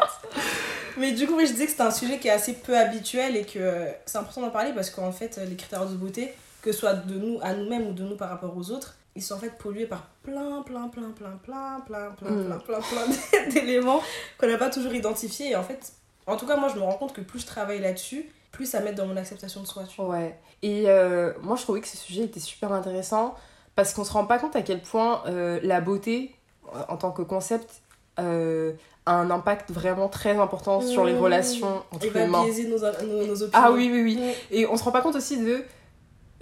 Mais 0.98 1.12
du 1.12 1.26
coup, 1.28 1.36
oui, 1.36 1.46
je 1.48 1.52
disais 1.54 1.66
que 1.66 1.72
c'est 1.72 1.82
un 1.82 1.92
sujet 1.92 2.20
qui 2.20 2.28
est 2.28 2.32
assez 2.32 2.54
peu 2.54 2.78
habituel 2.78 3.36
et 3.36 3.44
que 3.46 3.58
euh, 3.60 3.86
c'est 4.06 4.18
important 4.20 4.42
d'en 4.42 4.50
parler 4.52 4.72
parce 4.74 4.90
qu'en 4.92 5.12
fait, 5.12 5.38
euh, 5.40 5.46
les 5.46 5.56
critères 5.56 5.86
de 5.88 5.96
beauté, 5.96 6.34
que 6.64 6.72
ce 6.72 6.80
soit 6.80 6.94
de 6.94 7.14
nous 7.14 7.38
à 7.44 7.54
nous-mêmes 7.54 7.88
ou 7.88 7.94
de 7.94 8.04
nous 8.04 8.16
par 8.16 8.30
rapport 8.30 8.56
aux 8.58 8.72
autres, 8.72 8.96
ils 9.16 9.22
sont 9.22 9.36
en 9.36 9.38
fait 9.38 9.56
pollués 9.60 9.86
par 9.86 10.08
plein, 10.24 10.64
plein, 10.64 10.88
plein, 10.88 11.12
plein, 11.12 11.38
plein, 11.44 11.80
plein, 11.86 12.10
plein, 12.18 12.32
Mm. 12.32 12.46
plein, 12.46 12.58
plein, 12.58 12.80
plein 12.80 13.50
d'éléments 13.54 14.02
qu'on 14.40 14.48
n'a 14.48 14.58
pas 14.58 14.72
toujours 14.72 14.94
identifiés. 14.94 15.52
Et 15.52 15.56
en 15.56 15.62
fait, 15.64 15.92
en 16.26 16.36
tout 16.38 16.48
cas, 16.48 16.56
moi, 16.56 16.70
je 16.70 16.76
me 16.80 16.82
rends 16.82 16.94
compte 16.94 17.14
que 17.14 17.22
plus 17.22 17.40
je 17.42 17.46
travaille 17.46 17.80
là-dessus, 17.80 18.26
plus 18.52 18.66
ça 18.66 18.80
m'aide 18.80 18.96
dans 18.96 19.06
mon 19.06 19.18
acceptation 19.18 19.62
de 19.62 19.68
soi. 19.68 19.84
Tu 19.84 20.02
vois. 20.02 20.16
Ouais. 20.16 20.40
Et 20.64 20.86
euh, 20.88 21.34
moi, 21.44 21.56
je 21.58 21.62
trouvais 21.64 21.82
que 21.82 21.88
ce 21.88 21.98
sujet 21.98 22.24
était 22.24 22.40
super 22.40 22.72
intéressant 22.72 23.36
parce 23.76 23.94
qu'on 23.94 24.04
se 24.06 24.14
rend 24.14 24.26
pas 24.26 24.40
compte 24.40 24.56
à 24.56 24.62
quel 24.62 24.82
point 24.82 25.22
euh, 25.28 25.60
la 25.64 25.82
beauté, 25.82 26.34
euh, 26.74 26.80
en 26.90 26.98
tant 26.98 27.12
que 27.12 27.22
concept, 27.24 27.82
euh, 28.20 28.72
a 29.06 29.14
un 29.16 29.30
impact 29.32 29.72
vraiment 29.72 30.08
très 30.08 30.38
important 30.38 30.80
sur 30.80 31.04
les 31.04 31.14
Mmh. 31.14 31.20
relations 31.20 31.84
Et 31.92 31.96
entre 31.96 32.08
va 32.10 32.24
humains. 32.26 32.44
biaiser 32.46 32.68
nos, 32.68 32.78
nos, 32.80 33.28
nos 33.28 33.44
opinions. 33.44 33.50
Ah 33.54 33.72
oui, 33.72 33.90
oui, 33.92 34.02
oui. 34.04 34.16
Mm. 34.16 34.32
Et 34.52 34.66
on 34.68 34.78
se 34.78 34.84
rend 34.84 34.92
pas 34.92 35.02
compte 35.02 35.16
aussi 35.16 35.44
de. 35.44 35.62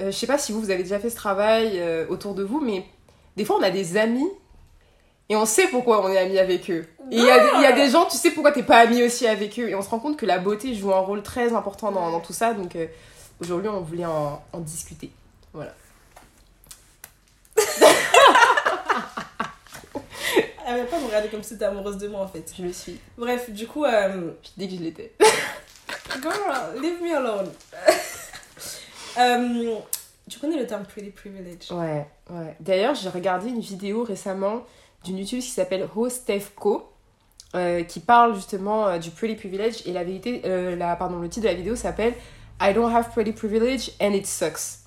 Euh, 0.01 0.05
je 0.08 0.12
sais 0.17 0.27
pas 0.27 0.38
si 0.38 0.51
vous, 0.51 0.60
vous 0.62 0.70
avez 0.72 0.84
déjà 0.84 1.00
fait 1.00 1.10
ce 1.10 1.15
travail 1.15 1.74
euh, 1.79 2.05
autour 2.10 2.34
de 2.34 2.43
vous, 2.43 2.60
mais 2.60 2.86
des 3.38 3.46
fois, 3.46 3.58
on 3.60 3.63
a 3.63 3.70
des 3.72 3.98
amis 3.98 4.27
et 5.29 5.36
on 5.36 5.46
sait 5.46 5.67
pourquoi 5.67 6.03
on 6.05 6.10
est 6.10 6.17
amis 6.17 6.38
avec 6.39 6.70
eux. 6.70 6.86
Et 7.12 7.15
il 7.17 7.24
y, 7.24 7.29
a 7.29 7.39
des- 7.39 7.50
il 7.58 7.62
y 7.62 7.65
a 7.65 7.72
des 7.72 7.89
gens, 7.89 8.05
tu 8.05 8.17
sais 8.17 8.31
pourquoi 8.31 8.51
t'es 8.51 8.63
pas 8.63 8.77
ami 8.79 9.01
aussi 9.03 9.27
avec 9.27 9.58
eux. 9.60 9.70
Et 9.70 9.75
on 9.75 9.81
se 9.81 9.89
rend 9.89 10.00
compte 10.00 10.17
que 10.17 10.25
la 10.25 10.39
beauté 10.39 10.74
joue 10.75 10.93
un 10.93 11.00
rôle 11.00 11.24
très 11.24 11.53
important 11.53 11.91
dans, 11.91 12.12
dans 12.12 12.20
tout 12.20 12.34
ça. 12.34 12.53
Donc 12.53 12.75
euh, 12.75 12.88
aujourd'hui, 13.39 13.70
on 13.70 13.79
voulait 13.81 14.05
en, 14.05 14.41
en 14.51 14.60
discuter. 14.60 15.12
Voilà. 15.53 15.74
Elle 20.67 20.77
va 20.77 20.84
pas 20.86 21.00
me 21.00 21.05
regarder 21.08 21.27
comme 21.27 21.43
si 21.43 21.50
t'étais 21.50 21.65
amoureuse 21.65 21.98
de 21.98 22.08
moi 22.08 22.22
en 22.22 22.27
fait. 22.27 22.53
Je 22.58 22.63
le 22.63 22.72
suis. 22.72 22.98
Bref, 23.17 23.50
du 23.50 23.67
coup, 23.67 23.84
euh, 23.84 24.31
Je 24.43 24.50
dis 24.58 24.70
que 24.70 24.75
je 24.77 24.81
l'étais. 24.84 25.13
girl, 26.22 26.81
leave 26.81 27.01
me 27.01 27.15
alone. 27.15 27.51
Euh, 29.18 29.75
tu 30.30 30.39
connais 30.39 30.58
le 30.58 30.68
terme 30.68 30.84
pretty 30.86 31.10
privilege 31.10 31.72
Ouais, 31.72 32.08
ouais. 32.30 32.56
D'ailleurs, 32.60 32.96
j'ai 32.96 33.10
regardé 33.10 33.50
une 33.50 33.60
vidéo 33.60 34.03
récemment 34.03 34.62
d'une 35.03 35.18
youtubeuse 35.18 35.46
qui 35.46 35.51
s'appelle 35.51 35.88
Hostefco, 35.96 36.89
euh, 37.53 37.84
qui 37.84 38.00
parle 38.00 38.36
justement 38.36 38.88
euh, 38.88 38.98
du 38.98 39.10
pretty 39.12 39.36
privilege. 39.36 39.86
Et 39.86 39.91
la 39.91 40.06
vérité, 40.06 40.41
euh, 40.46 40.75
la, 40.75 40.96
pardon, 40.96 41.20
le 41.20 41.27
titre 41.27 41.46
de 41.46 41.51
la 41.51 41.56
vidéo 41.56 41.75
s'appelle 41.75 42.13
I 42.62 42.74
don't 42.74 42.94
have 42.94 43.10
pretty 43.12 43.34
privilege 43.34 43.91
and 44.00 44.12
it 44.12 44.25
sucks. 44.25 44.80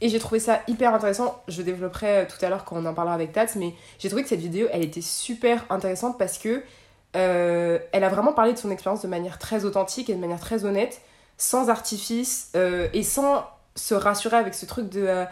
Et 0.00 0.08
j'ai 0.08 0.18
trouvé 0.18 0.40
ça 0.40 0.62
hyper 0.66 0.94
intéressant. 0.94 1.40
Je 1.46 1.62
développerai 1.62 2.26
tout 2.26 2.44
à 2.44 2.48
l'heure 2.48 2.64
quand 2.64 2.76
on 2.76 2.86
en 2.86 2.94
parlera 2.94 3.14
avec 3.14 3.32
Tats, 3.32 3.54
mais 3.54 3.72
j'ai 4.00 4.08
trouvé 4.08 4.24
que 4.24 4.28
cette 4.28 4.40
vidéo, 4.40 4.66
elle 4.72 4.82
était 4.82 5.00
super 5.00 5.64
intéressante 5.70 6.18
parce 6.18 6.38
que 6.38 6.64
elle 7.12 8.04
a 8.04 8.08
vraiment 8.08 8.32
parlé 8.32 8.54
de 8.54 8.58
son 8.58 8.70
expérience 8.70 9.02
de 9.02 9.06
manière 9.06 9.38
très 9.38 9.66
authentique 9.66 10.08
et 10.08 10.14
de 10.14 10.18
manière 10.18 10.40
très 10.40 10.64
honnête, 10.64 11.02
sans 11.36 11.68
artifice 11.68 12.50
et 12.54 13.02
sans 13.02 13.44
se 13.74 13.94
rassurer 13.94 14.36
avec 14.36 14.54
ce 14.54 14.66
truc 14.66 14.88
de 14.88 15.06
euh, 15.06 15.24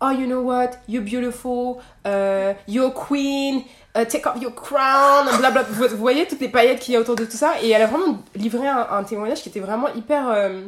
Oh, 0.00 0.10
you 0.10 0.26
know 0.26 0.42
what, 0.42 0.70
you're 0.88 1.02
beautiful, 1.02 1.78
euh, 2.06 2.54
you're 2.68 2.94
queen, 2.94 3.64
euh, 3.96 4.04
take 4.04 4.26
off 4.28 4.40
your 4.40 4.54
crown, 4.54 5.26
blablabla. 5.38 5.64
Vous, 5.72 5.88
vous 5.88 5.96
voyez 5.96 6.24
toutes 6.28 6.40
les 6.40 6.48
paillettes 6.48 6.78
qu'il 6.78 6.94
y 6.94 6.96
a 6.96 7.00
autour 7.00 7.16
de 7.16 7.24
tout 7.24 7.36
ça? 7.36 7.54
Et 7.62 7.70
elle 7.70 7.82
a 7.82 7.86
vraiment 7.86 8.18
livré 8.36 8.68
un, 8.68 8.86
un 8.90 9.02
témoignage 9.02 9.42
qui 9.42 9.48
était 9.48 9.58
vraiment 9.58 9.88
hyper 9.94 10.28
euh, 10.28 10.62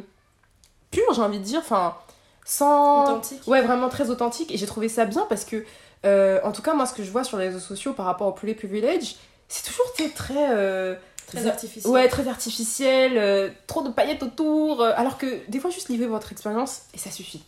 pur, 0.91 1.13
j'ai 1.13 1.21
envie 1.21 1.39
de 1.39 1.45
dire. 1.45 1.61
Enfin, 1.61 1.95
sans. 2.43 3.03
Authentique. 3.03 3.47
Ouais, 3.47 3.61
vraiment 3.61 3.87
très 3.87 4.09
authentique. 4.09 4.53
Et 4.53 4.57
j'ai 4.57 4.65
trouvé 4.65 4.89
ça 4.89 5.05
bien 5.05 5.25
parce 5.29 5.45
que, 5.45 5.63
euh, 6.05 6.41
en 6.43 6.51
tout 6.51 6.61
cas, 6.61 6.73
moi, 6.73 6.85
ce 6.85 6.93
que 6.93 7.03
je 7.03 7.09
vois 7.09 7.23
sur 7.23 7.37
les 7.37 7.47
réseaux 7.47 7.59
sociaux 7.59 7.93
par 7.93 8.07
rapport 8.07 8.27
au 8.27 8.33
poulet 8.33 8.53
privilege, 8.53 9.15
c'est 9.47 9.63
toujours 9.63 9.85
sais, 9.95 10.09
très. 10.09 10.97
Très 11.31 11.47
artificiel. 11.47 11.91
Ouais, 11.93 12.07
très 12.07 12.27
artificiel, 12.27 13.17
euh, 13.17 13.49
trop 13.67 13.81
de 13.81 13.89
paillettes 13.89 14.23
autour. 14.23 14.81
euh, 14.81 14.91
alors 14.95 15.17
que 15.17 15.39
des 15.49 15.59
fois, 15.59 15.69
juste 15.69 15.89
livrer 15.89 16.07
votre 16.07 16.31
expérience 16.31 16.81
et 16.93 16.97
ça 16.97 17.09
suffit. 17.11 17.43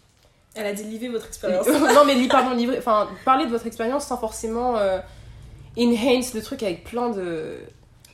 Elle 0.56 0.66
a 0.68 0.74
dit 0.74 0.84
livrer 0.84 1.10
votre 1.10 1.28
expérience. 1.28 1.68
non, 1.96 2.06
mais 2.06 2.28
pardon, 2.28 2.52
livrer. 2.56 2.78
Enfin, 2.78 3.10
parler 3.26 3.46
de 3.46 3.52
votre 3.52 3.66
expérience 3.68 4.06
sans 4.06 4.18
forcément 4.18 4.78
euh, 4.78 5.00
enhance 5.78 6.34
le 6.34 6.42
truc 6.42 6.64
avec 6.64 6.84
plein 6.84 7.10
de. 7.10 7.58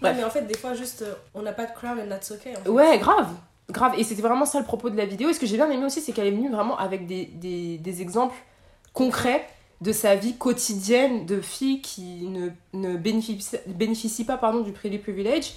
Ouais, 0.01 0.13
mais 0.13 0.23
en 0.23 0.29
fait, 0.29 0.43
des 0.43 0.57
fois, 0.57 0.73
juste, 0.73 1.01
euh, 1.01 1.13
on 1.33 1.41
n'a 1.41 1.51
pas 1.51 1.65
de 1.65 1.73
crown 1.73 1.99
and 1.99 2.07
that's 2.07 2.31
okay. 2.31 2.55
En 2.55 2.61
fait. 2.63 2.69
Ouais, 2.69 2.97
grave. 2.99 3.27
Grave. 3.69 3.93
Et 3.97 4.03
c'était 4.03 4.21
vraiment 4.21 4.45
ça 4.45 4.57
le 4.59 4.65
propos 4.65 4.89
de 4.89 4.95
la 4.97 5.05
vidéo. 5.05 5.29
Et 5.29 5.33
ce 5.33 5.39
que 5.39 5.45
j'ai 5.45 5.57
bien 5.57 5.69
aimé 5.69 5.85
aussi, 5.85 5.99
c'est 6.01 6.13
qu'elle 6.13 6.27
est 6.27 6.31
venue 6.31 6.49
vraiment 6.49 6.77
avec 6.77 7.05
des, 7.05 7.25
des, 7.25 7.77
des 7.77 8.01
exemples 8.01 8.35
concrets 8.93 9.45
de 9.81 9.91
sa 9.91 10.15
vie 10.15 10.35
quotidienne 10.35 11.25
de 11.25 11.39
fille 11.39 11.81
qui 11.81 12.27
ne, 12.27 12.49
ne 12.73 12.97
bénéficie, 12.97 13.57
bénéficie 13.67 14.25
pas 14.25 14.37
pardon, 14.37 14.59
du 14.61 14.71
pretty 14.71 14.97
privilege. 14.97 15.53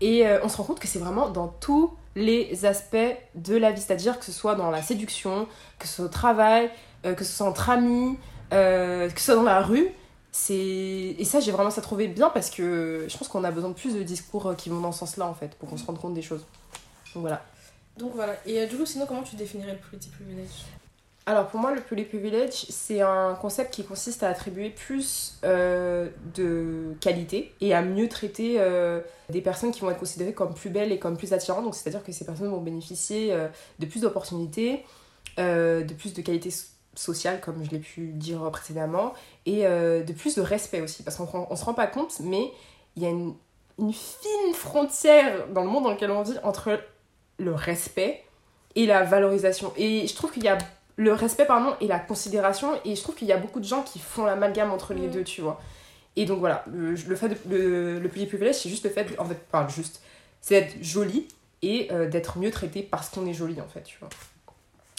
Et 0.00 0.26
euh, 0.26 0.40
on 0.42 0.48
se 0.48 0.56
rend 0.56 0.64
compte 0.64 0.80
que 0.80 0.88
c'est 0.88 0.98
vraiment 0.98 1.28
dans 1.28 1.48
tous 1.48 1.92
les 2.16 2.64
aspects 2.64 2.96
de 3.34 3.56
la 3.56 3.70
vie. 3.70 3.80
C'est-à-dire 3.80 4.18
que 4.18 4.24
ce 4.24 4.32
soit 4.32 4.54
dans 4.54 4.70
la 4.70 4.82
séduction, 4.82 5.46
que 5.78 5.86
ce 5.86 5.96
soit 5.96 6.04
au 6.06 6.08
travail, 6.08 6.70
euh, 7.04 7.14
que 7.14 7.24
ce 7.24 7.36
soit 7.36 7.46
entre 7.46 7.70
amis, 7.70 8.16
euh, 8.52 9.08
que 9.08 9.20
ce 9.20 9.26
soit 9.26 9.36
dans 9.36 9.42
la 9.42 9.60
rue. 9.60 9.88
Et 10.48 11.24
ça, 11.24 11.40
j'ai 11.40 11.52
vraiment 11.52 11.70
ça 11.70 11.82
trouvé 11.82 12.08
bien 12.08 12.30
parce 12.30 12.50
que 12.50 13.06
je 13.08 13.18
pense 13.18 13.28
qu'on 13.28 13.44
a 13.44 13.50
besoin 13.50 13.70
de 13.70 13.74
plus 13.74 13.94
de 13.94 14.02
discours 14.02 14.54
qui 14.56 14.68
vont 14.68 14.80
dans 14.80 14.92
ce 14.92 15.00
sens-là, 15.00 15.26
en 15.26 15.34
fait, 15.34 15.54
pour 15.56 15.68
qu'on 15.68 15.76
se 15.76 15.84
rende 15.84 15.98
compte 15.98 16.14
des 16.14 16.22
choses. 16.22 16.46
Donc 17.14 17.22
voilà. 17.22 17.42
Donc 17.98 18.12
voilà. 18.14 18.34
Et 18.46 18.64
du 18.66 18.76
coup, 18.76 18.86
sinon, 18.86 19.06
comment 19.06 19.22
tu 19.22 19.36
définirais 19.36 19.72
le 19.72 20.79
Alors 21.30 21.46
pour 21.46 21.60
moi, 21.60 21.72
le 21.72 21.80
pretty 21.80 22.02
privilege, 22.02 22.66
c'est 22.70 23.02
un 23.02 23.36
concept 23.40 23.72
qui 23.72 23.84
consiste 23.84 24.24
à 24.24 24.30
attribuer 24.30 24.68
plus 24.68 25.38
euh, 25.44 26.08
de 26.34 26.96
qualité 27.00 27.54
et 27.60 27.72
à 27.72 27.82
mieux 27.82 28.08
traiter 28.08 28.56
euh, 28.58 29.00
des 29.28 29.40
personnes 29.40 29.70
qui 29.70 29.82
vont 29.82 29.92
être 29.92 30.00
considérées 30.00 30.32
comme 30.32 30.54
plus 30.54 30.70
belles 30.70 30.90
et 30.90 30.98
comme 30.98 31.16
plus 31.16 31.32
attirantes. 31.32 31.62
Donc 31.62 31.76
c'est-à-dire 31.76 32.02
que 32.02 32.10
ces 32.10 32.24
personnes 32.24 32.48
vont 32.48 32.60
bénéficier 32.60 33.32
euh, 33.32 33.46
de 33.78 33.86
plus 33.86 34.00
d'opportunités, 34.00 34.84
de 35.38 35.94
plus 35.94 36.14
de 36.14 36.20
qualité 36.20 36.50
so- 36.50 36.66
sociale, 36.96 37.40
comme 37.40 37.64
je 37.64 37.70
l'ai 37.70 37.78
pu 37.78 38.08
dire 38.08 38.50
précédemment, 38.50 39.14
et 39.46 39.62
de 39.62 40.12
plus 40.12 40.34
de 40.34 40.42
respect 40.42 40.80
aussi. 40.80 41.04
Parce 41.04 41.16
qu'on 41.16 41.46
on 41.48 41.54
se 41.54 41.64
rend 41.64 41.74
pas 41.74 41.86
compte, 41.86 42.18
mais 42.24 42.50
il 42.96 43.04
y 43.04 43.06
a 43.06 43.10
une, 43.10 43.34
une 43.78 43.92
fine 43.92 44.52
frontière 44.52 45.46
dans 45.54 45.62
le 45.62 45.68
monde 45.68 45.84
dans 45.84 45.92
lequel 45.92 46.10
on 46.10 46.22
vit 46.22 46.38
entre 46.42 46.80
le 47.38 47.54
respect 47.54 48.24
et 48.74 48.86
la 48.86 49.04
valorisation. 49.04 49.72
Et 49.76 50.08
je 50.08 50.14
trouve 50.16 50.32
qu'il 50.32 50.42
y 50.42 50.48
a 50.48 50.58
le 51.02 51.12
respect 51.12 51.46
pardon 51.46 51.74
et 51.80 51.86
la 51.86 51.98
considération 51.98 52.68
et 52.84 52.94
je 52.96 53.02
trouve 53.02 53.14
qu'il 53.14 53.28
y 53.28 53.32
a 53.32 53.36
beaucoup 53.38 53.60
de 53.60 53.64
gens 53.64 53.82
qui 53.82 53.98
font 53.98 54.24
l'amalgame 54.26 54.70
entre 54.70 54.92
les 54.94 55.06
Mm. 55.08 55.10
deux 55.10 55.24
tu 55.24 55.40
vois 55.40 55.60
et 56.16 56.26
donc 56.26 56.40
voilà 56.40 56.64
le, 56.70 56.90
le 56.94 57.16
fait 57.16 57.28
de, 57.28 57.36
le, 57.48 57.98
le 58.00 58.08
petit 58.08 58.26
privilège 58.26 58.56
c'est 58.56 58.68
juste 58.68 58.84
le 58.84 58.90
fait 58.90 59.04
de- 59.04 59.18
en 59.18 59.24
fait 59.24 59.38
pas 59.50 59.66
juste 59.68 60.02
c'est 60.40 60.60
d'être 60.60 60.76
jolie 60.82 61.26
et 61.62 61.88
euh, 61.92 62.08
d'être 62.08 62.38
mieux 62.38 62.50
traité 62.50 62.82
parce 62.82 63.08
qu'on 63.10 63.26
est 63.26 63.32
jolie 63.32 63.60
en 63.60 63.68
fait 63.68 63.82
tu 63.82 63.96
vois 63.98 64.08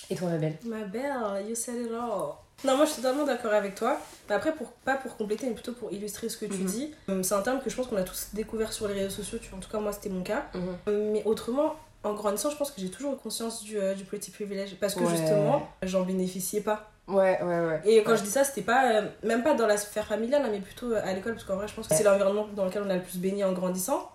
et 0.09 0.15
toi 0.15 0.29
ma 0.29 0.37
belle 0.37 0.57
Ma 0.65 0.83
belle, 0.83 1.45
you 1.47 1.55
said 1.55 1.75
it 1.85 1.91
all. 1.91 2.33
Non, 2.65 2.75
moi 2.75 2.85
je 2.85 2.91
suis 2.91 3.01
totalement 3.01 3.25
d'accord 3.25 3.53
avec 3.53 3.75
toi. 3.75 3.97
Mais 4.27 4.35
après, 4.35 4.53
pour, 4.53 4.67
pas 4.71 4.95
pour 4.97 5.15
compléter, 5.15 5.47
mais 5.47 5.53
plutôt 5.53 5.71
pour 5.71 5.91
illustrer 5.93 6.27
ce 6.27 6.35
que 6.37 6.45
tu 6.45 6.59
Mhm. 6.59 6.65
dis, 6.65 6.93
euh, 7.09 7.23
c'est 7.23 7.33
un 7.33 7.41
terme 7.41 7.59
que 7.61 7.69
je 7.69 7.75
pense 7.77 7.87
qu'on 7.87 7.95
a 7.95 8.03
tous 8.03 8.27
découvert 8.33 8.73
sur 8.73 8.87
les 8.89 8.93
réseaux 8.93 9.09
sociaux. 9.23 9.39
Tu 9.41 9.47
vois, 9.49 9.57
en 9.57 9.61
tout 9.61 9.69
cas, 9.71 9.79
moi 9.79 9.93
c'était 9.93 10.09
mon 10.09 10.21
cas. 10.21 10.43
Euh, 10.89 11.11
Mais 11.13 11.23
autrement, 11.23 11.75
en 12.03 12.13
grandissant, 12.13 12.49
je 12.49 12.55
pense 12.57 12.71
que 12.71 12.81
j'ai 12.81 12.89
toujours 12.89 13.13
eu 13.13 13.17
conscience 13.17 13.63
du, 13.63 13.77
euh, 13.77 13.93
du 13.93 14.03
petit 14.03 14.31
privilège. 14.31 14.75
Parce 14.79 14.95
que 14.95 15.01
Ouais. 15.03 15.09
justement, 15.15 15.67
j'en 15.83 16.01
bénéficiais 16.03 16.61
pas. 16.61 16.91
ouais 17.07 17.39
ouais 17.41 17.59
ouais 17.59 17.81
Et 17.85 18.03
quand 18.03 18.11
Ouais. 18.11 18.17
je 18.17 18.23
dis 18.23 18.29
ça, 18.29 18.43
c'était 18.43 18.61
pas, 18.61 18.91
euh, 18.93 19.01
même 19.23 19.43
pas 19.43 19.53
dans 19.53 19.67
la 19.67 19.77
sphère 19.77 20.05
familiale, 20.07 20.43
hein, 20.45 20.49
mais 20.51 20.59
plutôt 20.59 20.91
euh, 20.93 21.01
à 21.03 21.13
l'école. 21.13 21.33
Parce 21.33 21.45
qu'en 21.45 21.55
vrai, 21.55 21.67
je 21.67 21.73
pense 21.73 21.87
que 21.87 21.95
c'est 21.95 22.03
l'environnement 22.03 22.47
dans 22.55 22.65
lequel 22.65 22.83
on 22.85 22.89
a 22.89 22.95
le 22.95 23.01
plus 23.01 23.17
baigné 23.19 23.43
en 23.43 23.51
grandissant. 23.53 24.09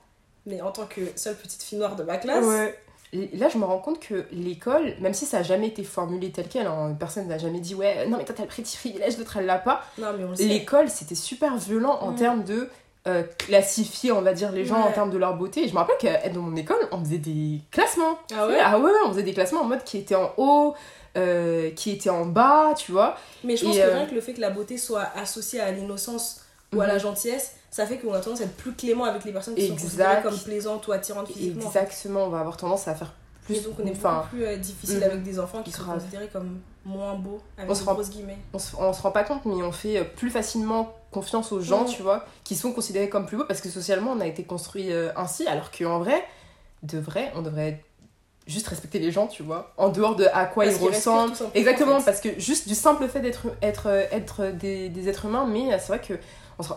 Mais 0.47 0.61
en 0.63 0.71
tant 0.73 0.87
que 0.87 1.01
seule 1.17 1.35
petite 1.37 1.63
fille 1.63 1.79
noire 1.79 1.97
de 1.97 2.03
ma 2.05 2.17
classe, 2.19 2.45
Ouais. 2.45 2.79
Et 3.13 3.37
Là, 3.37 3.49
je 3.49 3.57
me 3.57 3.65
rends 3.65 3.79
compte 3.79 4.01
que 4.01 4.25
l'école, 4.33 4.95
même 5.01 5.15
si 5.15 5.27
ça 5.27 5.39
n'a 5.39 5.43
jamais 5.45 5.69
été 5.69 5.85
formulé 5.85 6.33
tel 6.33 6.49
quel, 6.49 6.67
hein, 6.67 6.95
personne 6.99 7.29
n'a 7.29 7.39
jamais 7.39 7.61
dit 7.61 7.75
ouais, 7.75 8.05
non 8.09 8.19
mais 8.19 8.25
toi 8.25 8.35
t'as 8.37 8.43
le 8.43 8.49
petit 8.49 8.77
privilège, 8.77 9.17
l'autre 9.17 9.37
elle 9.37 9.47
l'a 9.47 9.59
pas. 9.59 9.85
non, 9.97 10.09
mais 10.19 10.25
on 10.25 10.31
le 10.31 10.35
sait. 10.37 10.43
l'école 10.45 10.91
c'était 10.91 11.15
super 11.15 11.57
violent 11.57 11.99
en 12.03 12.11
Mm. 12.13 12.17
termes 12.17 12.45
de 12.45 12.69
euh, 13.07 13.23
classifier 13.39 14.11
on 14.13 14.21
va 14.23 14.33
dire 14.33 14.51
les 14.53 14.65
gens 14.65 14.77
Ouais. 14.83 14.89
en 14.89 14.93
termes 14.93 15.11
de 15.11 15.19
leur 15.19 15.37
beauté 15.37 15.65
et 15.65 15.69
je 15.69 15.73
me 15.75 15.79
rappelle 15.79 15.97
que 16.01 16.29
dans 16.35 16.41
mon 16.43 16.57
école 16.57 16.79
on 16.93 16.99
faisait 17.05 17.19
des 17.19 17.61
classements 17.71 18.19
Ah 18.37 18.47
ouais? 18.49 18.59
Ah 18.63 18.79
ouais 18.79 18.91
on 19.07 19.11
faisait 19.11 19.23
des 19.23 19.33
classements 19.35 19.61
en 19.61 19.65
mode 19.67 19.85
qui 19.85 19.99
était 19.99 20.17
en 20.17 20.33
haut 20.37 20.75
euh, 21.17 21.71
qui 21.71 21.93
était 21.93 22.11
en 22.11 22.27
bas 22.27 22.75
tu 22.77 22.93
vois 22.93 23.17
Mais 23.45 23.57
je 23.57 23.65
pense 23.65 23.77
Et, 23.77 23.79
que 23.81 23.85
euh, 23.85 23.95
rien 23.95 24.07
que 24.07 24.15
le 24.15 24.21
fait 24.21 24.35
que 24.35 24.41
la 24.41 24.51
beauté 24.51 24.77
soit 24.77 25.07
associée 25.17 25.61
à 25.61 25.71
l'innocence 25.71 26.43
ou 26.75 26.81
à 26.81 26.87
Mhm. 26.87 26.93
la 26.93 26.99
gentillesse, 26.99 27.53
ça 27.71 27.87
fait 27.87 27.97
qu'on 27.99 28.13
a 28.13 28.19
tendance 28.19 28.41
à 28.41 28.45
être 28.45 28.57
plus 28.57 28.73
clément 28.73 29.05
avec 29.05 29.25
les 29.25 29.33
personnes 29.33 29.55
qui 29.55 29.67
sont 29.69 29.75
Exact. 29.75 29.85
considérées 29.85 30.23
comme 30.23 30.39
plaisantes 30.39 30.87
ou 30.89 30.93
attirantes 30.93 31.29
physiquement. 31.29 31.65
exactement 31.65 32.25
on 32.25 32.29
va 32.29 32.41
avoir 32.41 32.57
tendance 32.57 32.89
à 32.89 32.95
faire 32.97 33.13
Et 33.49 33.61
donc 33.61 33.75
on 33.83 33.87
est 33.87 33.93
enfin, 33.93 34.15
beaucoup 34.17 34.29
plus 34.37 34.45
euh, 34.45 34.57
difficile 34.57 34.97
mhm. 34.99 35.03
avec 35.05 35.23
des 35.23 35.39
enfants 35.39 35.63
qui 35.63 35.71
sont 35.71 35.85
Grave. 35.85 35.99
considérés 36.01 36.29
comme 36.33 36.59
moins 36.85 37.15
beaux, 37.15 37.41
avec 37.57 37.71
On 37.71 37.75
se 37.75 37.81
des 37.81 37.87
rend- 37.87 37.95
grosses 37.95 38.11
guillemets. 38.11 38.39
on 38.53 38.59
se, 38.59 38.77
on 38.77 38.93
se 38.93 39.01
rend 39.03 39.11
pas 39.13 39.25
compte, 39.25 39.45
mais 39.45 39.63
on 39.63 39.73
fait 39.73 39.99
euh, 39.99 40.05
plus 40.05 40.31
facilement 40.31 40.93
confiance 41.19 41.53
aux 41.53 41.61
gens, 41.61 41.85
Mhm. 41.85 41.95
tu 41.97 42.03
vois, 42.03 42.21
qui 42.45 42.55
sont 42.63 42.73
considérés 42.73 43.09
comme 43.09 43.27
plus 43.27 43.37
beaux 43.39 43.49
parce 43.51 43.61
que 43.61 43.69
socialement 43.71 44.11
on 44.17 44.21
a 44.21 44.27
été 44.27 44.43
construit 44.45 44.93
euh, 44.93 45.11
ainsi, 45.17 45.47
alors 45.47 45.71
qu'en 45.77 45.99
vrai, 45.99 46.21
de 46.83 46.99
vrai, 46.99 47.33
on 47.37 47.43
devrait 47.43 47.83
juste 48.47 48.69
respecter 48.69 48.99
les 49.01 49.11
gens, 49.11 49.27
tu 49.27 49.43
vois, 49.43 49.73
en 49.77 49.89
dehors 49.89 50.15
de 50.15 50.27
à 50.33 50.45
quoi 50.47 50.65
Parce 50.65 50.77
ils 50.77 50.85
respirent 50.87 51.13
ressemblent. 51.15 51.51
Exactement, 51.55 51.97
en 51.97 51.99
fait. 52.01 52.05
parce 52.11 52.21
que 52.21 52.39
juste 52.39 52.69
du 52.69 52.75
simple 52.75 53.09
fait 53.09 53.21
d'être 53.21 53.47
être, 53.63 53.87
être 54.21 54.53
des, 54.65 54.89
des 54.89 55.09
êtres 55.09 55.25
humains, 55.25 55.47
mais 55.55 55.65
euh, 55.73 55.79
c'est 55.81 55.89
vrai 55.89 56.01
que 56.01 56.15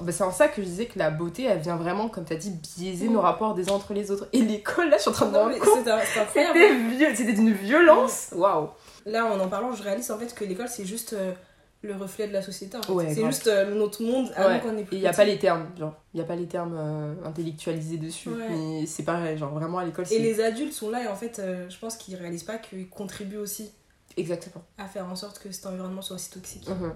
bah, 0.02 0.12
c'est 0.12 0.24
en 0.24 0.32
ça 0.32 0.48
que 0.50 0.62
je 0.62 0.68
disais 0.68 0.88
que 0.88 0.98
la 1.00 1.10
beauté, 1.10 1.44
elle 1.44 1.60
vient 1.60 1.78
vraiment, 1.78 2.10
comme 2.10 2.26
tu 2.26 2.34
as 2.34 2.38
dit, 2.38 2.50
biaiser 2.52 3.08
nos 3.08 3.22
rapports 3.22 3.54
des 3.54 3.70
uns 3.70 3.74
entre 3.74 3.94
les 3.94 4.10
autres. 4.12 4.28
Et 4.34 4.42
l'école, 4.42 4.90
là, 4.90 4.98
je 4.98 5.04
suis 5.04 5.10
en 5.10 5.14
train 5.14 5.28
de 5.28 5.32
me 5.32 7.16
c'était 7.16 7.34
d'une 7.34 7.54
violence. 7.54 8.30
Waouh. 8.34 8.70
Là, 9.06 9.26
en 9.26 9.40
en 9.40 9.48
parlant, 9.48 9.74
je 9.74 9.84
réalise 9.84 10.10
en 10.12 10.18
fait 10.18 10.34
que 10.34 10.44
l'école, 10.44 10.68
c'est 10.68 10.86
juste 10.86 11.14
euh, 11.14 11.32
le 11.82 11.96
reflet 11.96 12.28
de 12.28 12.34
la 12.34 12.42
société. 12.42 12.76
en 12.78 12.82
fait. 12.82 12.92
Ouais, 12.92 13.14
c'est 13.14 13.26
juste 13.26 13.48
euh, 13.48 13.74
notre 13.74 14.04
monde 14.04 14.30
à 14.36 14.48
Ouais. 14.48 14.56
nous 14.56 14.60
quand 14.62 14.74
on 14.74 14.78
est 14.78 14.82
Et 14.82 14.84
plus 14.84 14.98
il 14.98 15.02
n'y 15.02 15.08
a 15.08 15.14
pas 15.14 15.24
les 15.24 15.40
termes, 15.40 15.68
genre, 15.78 15.94
il 16.14 16.18
n'y 16.18 16.24
a 16.24 16.28
pas 16.28 16.36
les 16.36 16.46
termes 16.48 16.76
euh, 16.78 17.14
intellectualisés 17.26 17.98
dessus. 17.98 18.30
Ouais. 18.30 18.50
Mais 18.50 18.86
c'est 18.86 19.04
pareil, 19.04 19.38
genre 19.38 19.52
vraiment 19.54 19.78
à 19.78 19.86
l'école. 19.86 20.06
Et 20.12 20.20
les 20.20 20.42
adultes 20.42 20.74
sont 20.74 20.90
là 20.90 21.04
et 21.04 21.08
en 21.08 21.16
fait, 21.16 21.40
euh, 21.40 21.70
je 21.70 21.78
pense 21.80 21.96
qu'ils 21.96 22.16
réalisent 22.18 22.44
pas 22.44 22.58
qu'ils 22.58 22.90
contribuent 22.90 23.38
aussi 23.38 23.72
Exactement. 24.18 24.62
à 24.78 24.86
faire 24.88 25.06
en 25.06 25.16
sorte 25.16 25.40
que 25.40 25.52
cet 25.52 25.66
environnement 25.68 26.02
soit 26.02 26.18
aussi 26.18 26.30
toxique. 26.32 26.68
Mhm. 26.68 26.94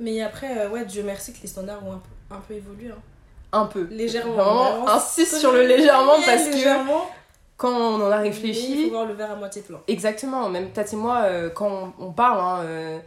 Mais 0.00 0.22
après, 0.22 0.58
euh, 0.58 0.70
ouais, 0.70 0.86
Dieu 0.86 1.02
merci 1.02 1.32
que 1.34 1.42
les 1.42 1.48
standards 1.48 1.86
ont 1.86 1.92
un 1.92 1.98
peu, 2.00 2.34
un 2.34 2.40
peu 2.40 2.54
évolué. 2.54 2.90
hein. 2.90 2.98
Un 3.52 3.66
peu. 3.66 3.86
Légèrement. 3.90 4.32
Vraiment, 4.32 4.88
insiste 4.88 5.36
sur 5.36 5.52
le 5.52 5.60
légèrement 5.66 6.14
parce 6.24 6.48
que 6.48 6.54
légèrement, 6.54 7.02
quand 7.58 7.70
on 7.70 7.96
en 8.02 8.10
a 8.10 8.18
mais 8.22 8.28
Il 8.28 8.30
réfléchi. 8.32 8.84
faut 8.86 8.90
voir 8.92 9.04
le 9.04 9.12
verre 9.12 9.32
à 9.32 9.36
moitié 9.36 9.60
plein. 9.60 9.78
Exactement, 9.88 10.48
même 10.48 10.70
Tat 10.70 10.84
et 10.90 10.96
moi, 10.96 11.26
quand 11.54 11.92
on, 12.00 12.06
on 12.06 12.12
parle 12.12 12.40
hein, 12.40 13.00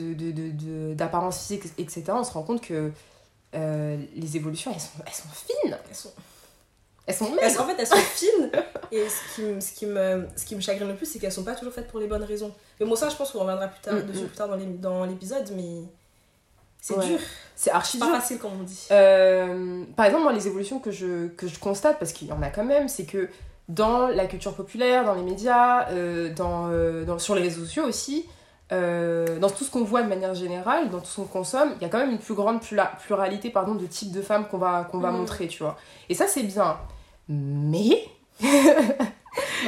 euh, 0.00 0.14
de, 0.14 0.14
de, 0.14 0.30
de, 0.32 0.50
de- 0.50 0.94
d'apparence 0.94 1.38
physique, 1.40 1.64
etc., 1.78 2.04
on 2.10 2.24
se 2.24 2.32
rend 2.32 2.42
compte 2.42 2.60
que 2.62 2.90
euh, 3.54 3.96
les 4.16 4.36
évolutions, 4.36 4.72
elles 4.74 4.80
sont, 4.80 5.02
elles 5.06 5.12
sont 5.12 5.28
fines. 5.28 5.78
Elles 5.88 5.94
sont... 5.96 6.12
Elles 7.04 7.14
sont 7.16 7.30
maigres. 7.34 7.56
qu'en 7.56 7.66
fait, 7.66 7.74
elles 7.78 7.86
sont 7.86 7.96
fines. 8.14 8.50
Et 8.92 9.04
ce 9.08 9.34
qui, 9.34 9.42
me- 9.42 9.60
ce, 9.60 9.72
qui 9.72 9.86
me, 9.86 10.26
ce 10.36 10.44
qui 10.44 10.54
me 10.54 10.60
chagrine 10.60 10.86
le 10.88 10.94
plus, 10.94 11.06
c'est 11.06 11.18
qu'elles 11.18 11.32
sont 11.32 11.42
pas 11.42 11.54
toujours 11.54 11.74
faites 11.74 11.88
pour 11.88 11.98
les 11.98 12.06
bonnes 12.06 12.22
raisons. 12.22 12.52
Mais 12.78 12.86
bon, 12.86 12.94
ça, 12.94 13.08
je 13.08 13.16
pense 13.16 13.32
qu'on 13.32 13.40
reviendra 13.40 13.66
plus 13.68 13.80
tard, 13.80 13.94
Mm, 13.94 14.02
dessus 14.06 14.20
mm. 14.24 14.26
plus 14.28 14.36
tard 14.36 14.48
dans 14.48 14.54
l'é- 14.56 14.66
dans 14.66 15.04
l'épisode. 15.04 15.50
Mais 15.56 15.82
c'est 16.80 16.94
Ouais. 16.94 17.06
dur. 17.06 17.18
C'est 17.56 17.70
archi 17.72 17.98
C'est 17.98 18.04
dur. 18.04 18.12
pas 18.12 18.20
facile, 18.20 18.38
comme 18.38 18.52
on 18.60 18.62
dit. 18.62 18.86
Euh, 18.92 19.84
par 19.96 20.06
exemple, 20.06 20.22
moi, 20.22 20.32
les 20.32 20.46
évolutions 20.46 20.78
que 20.78 20.92
je, 20.92 21.26
que 21.28 21.48
je 21.48 21.58
constate, 21.58 21.98
parce 21.98 22.12
qu'il 22.12 22.28
y 22.28 22.32
en 22.32 22.40
a 22.42 22.50
quand 22.50 22.64
même, 22.64 22.88
c'est 22.88 23.04
que 23.04 23.28
dans 23.68 24.06
la 24.06 24.26
culture 24.26 24.54
populaire, 24.54 25.04
dans 25.04 25.14
les 25.14 25.22
médias, 25.22 25.88
euh, 25.90 26.32
dans, 26.32 26.68
euh, 26.70 27.04
dans- 27.04 27.18
sur 27.18 27.34
les 27.34 27.42
réseaux 27.42 27.64
sociaux 27.64 27.84
aussi, 27.84 28.26
euh, 28.72 29.38
dans 29.38 29.50
tout 29.50 29.64
ce 29.64 29.70
qu'on 29.70 29.84
voit 29.84 30.02
de 30.02 30.08
manière 30.08 30.34
générale, 30.34 30.88
dans 30.90 30.98
tout 31.00 31.06
ce 31.06 31.16
qu'on 31.16 31.26
consomme, 31.26 31.74
il 31.76 31.82
y 31.82 31.84
a 31.84 31.88
quand 31.88 31.98
même 31.98 32.10
une 32.10 32.18
plus 32.18 32.34
grande 32.34 32.60
plura- 32.62 32.92
pluralité 33.04 33.50
pardon, 33.50 33.74
de 33.74 33.86
types 33.86 34.10
de 34.12 34.22
femmes 34.22 34.46
qu'on 34.48 34.58
va, 34.58 34.88
qu'on 34.90 34.98
va 34.98 35.10
Mhm. 35.10 35.18
montrer, 35.18 35.46
tu 35.48 35.62
vois. 35.62 35.76
Et 36.08 36.14
ça, 36.14 36.26
c'est 36.26 36.42
bien. 36.42 36.78
Mais, 37.28 38.04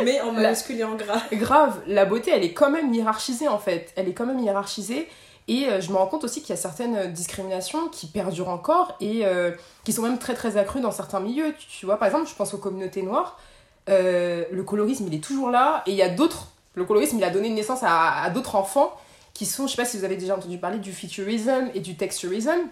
Mais 0.05 0.21
en 0.21 0.33
majuscule 0.33 0.81
et 0.81 0.85
en 0.85 0.95
gras. 0.95 1.23
grave, 1.33 1.81
la 1.87 2.05
beauté, 2.05 2.31
elle 2.35 2.43
est 2.45 2.53
quand 2.53 2.71
même 2.71 2.93
hiérarchisée, 2.93 3.49
en 3.49 3.59
fait. 3.59 3.93
Elle 3.97 4.09
est 4.09 4.13
quand 4.13 4.27
même 4.27 4.39
hiérarchisée. 4.41 5.09
Et 5.47 5.67
euh, 5.69 5.81
je 5.81 5.91
me 5.93 5.97
rends 5.97 6.07
compte 6.07 6.25
aussi 6.25 6.41
qu'il 6.41 6.51
y 6.51 6.59
a 6.59 6.61
certaines 6.61 6.97
euh, 6.97 7.07
discriminations 7.07 7.89
qui 7.89 8.07
perdurent 8.07 8.49
encore 8.49 8.97
et 9.01 9.27
euh, 9.27 9.51
qui 9.85 9.93
sont 9.93 10.03
même 10.03 10.19
très 10.19 10.35
très 10.35 10.57
accrues 10.57 10.81
dans 10.81 10.91
certains 10.91 11.21
milieux. 11.21 11.53
Tu, 11.59 11.67
tu 11.81 11.87
vois, 11.87 11.99
par 11.99 12.07
exemple, 12.09 12.29
je 12.29 12.35
pense 12.35 12.55
aux 12.55 12.59
communautés 12.59 13.03
noires. 13.03 13.39
Euh, 13.91 14.45
le 14.51 14.63
colorisme, 14.63 15.05
il 15.07 15.15
est 15.15 15.23
toujours 15.23 15.51
là. 15.51 15.83
Et 15.87 15.91
il 15.91 15.97
y 15.97 16.03
a 16.03 16.09
d'autres. 16.09 16.49
Le 16.75 16.85
colorisme, 16.85 17.19
il 17.19 17.25
a 17.25 17.31
donné 17.31 17.51
naissance 17.51 17.81
à, 17.83 18.29
d'autres 18.31 18.57
enfants 18.57 18.93
qui 19.33 19.47
sont, 19.47 19.67
je 19.67 19.73
sais 19.73 19.83
pas 19.83 19.85
si 19.85 19.99
vous 19.99 20.05
avez 20.05 20.17
déjà 20.17 20.37
entendu 20.37 20.59
parler 20.59 20.79
du 20.79 20.93
futurism 20.93 21.71
et 21.75 21.81
du 21.81 21.97
texturism. 21.97 22.69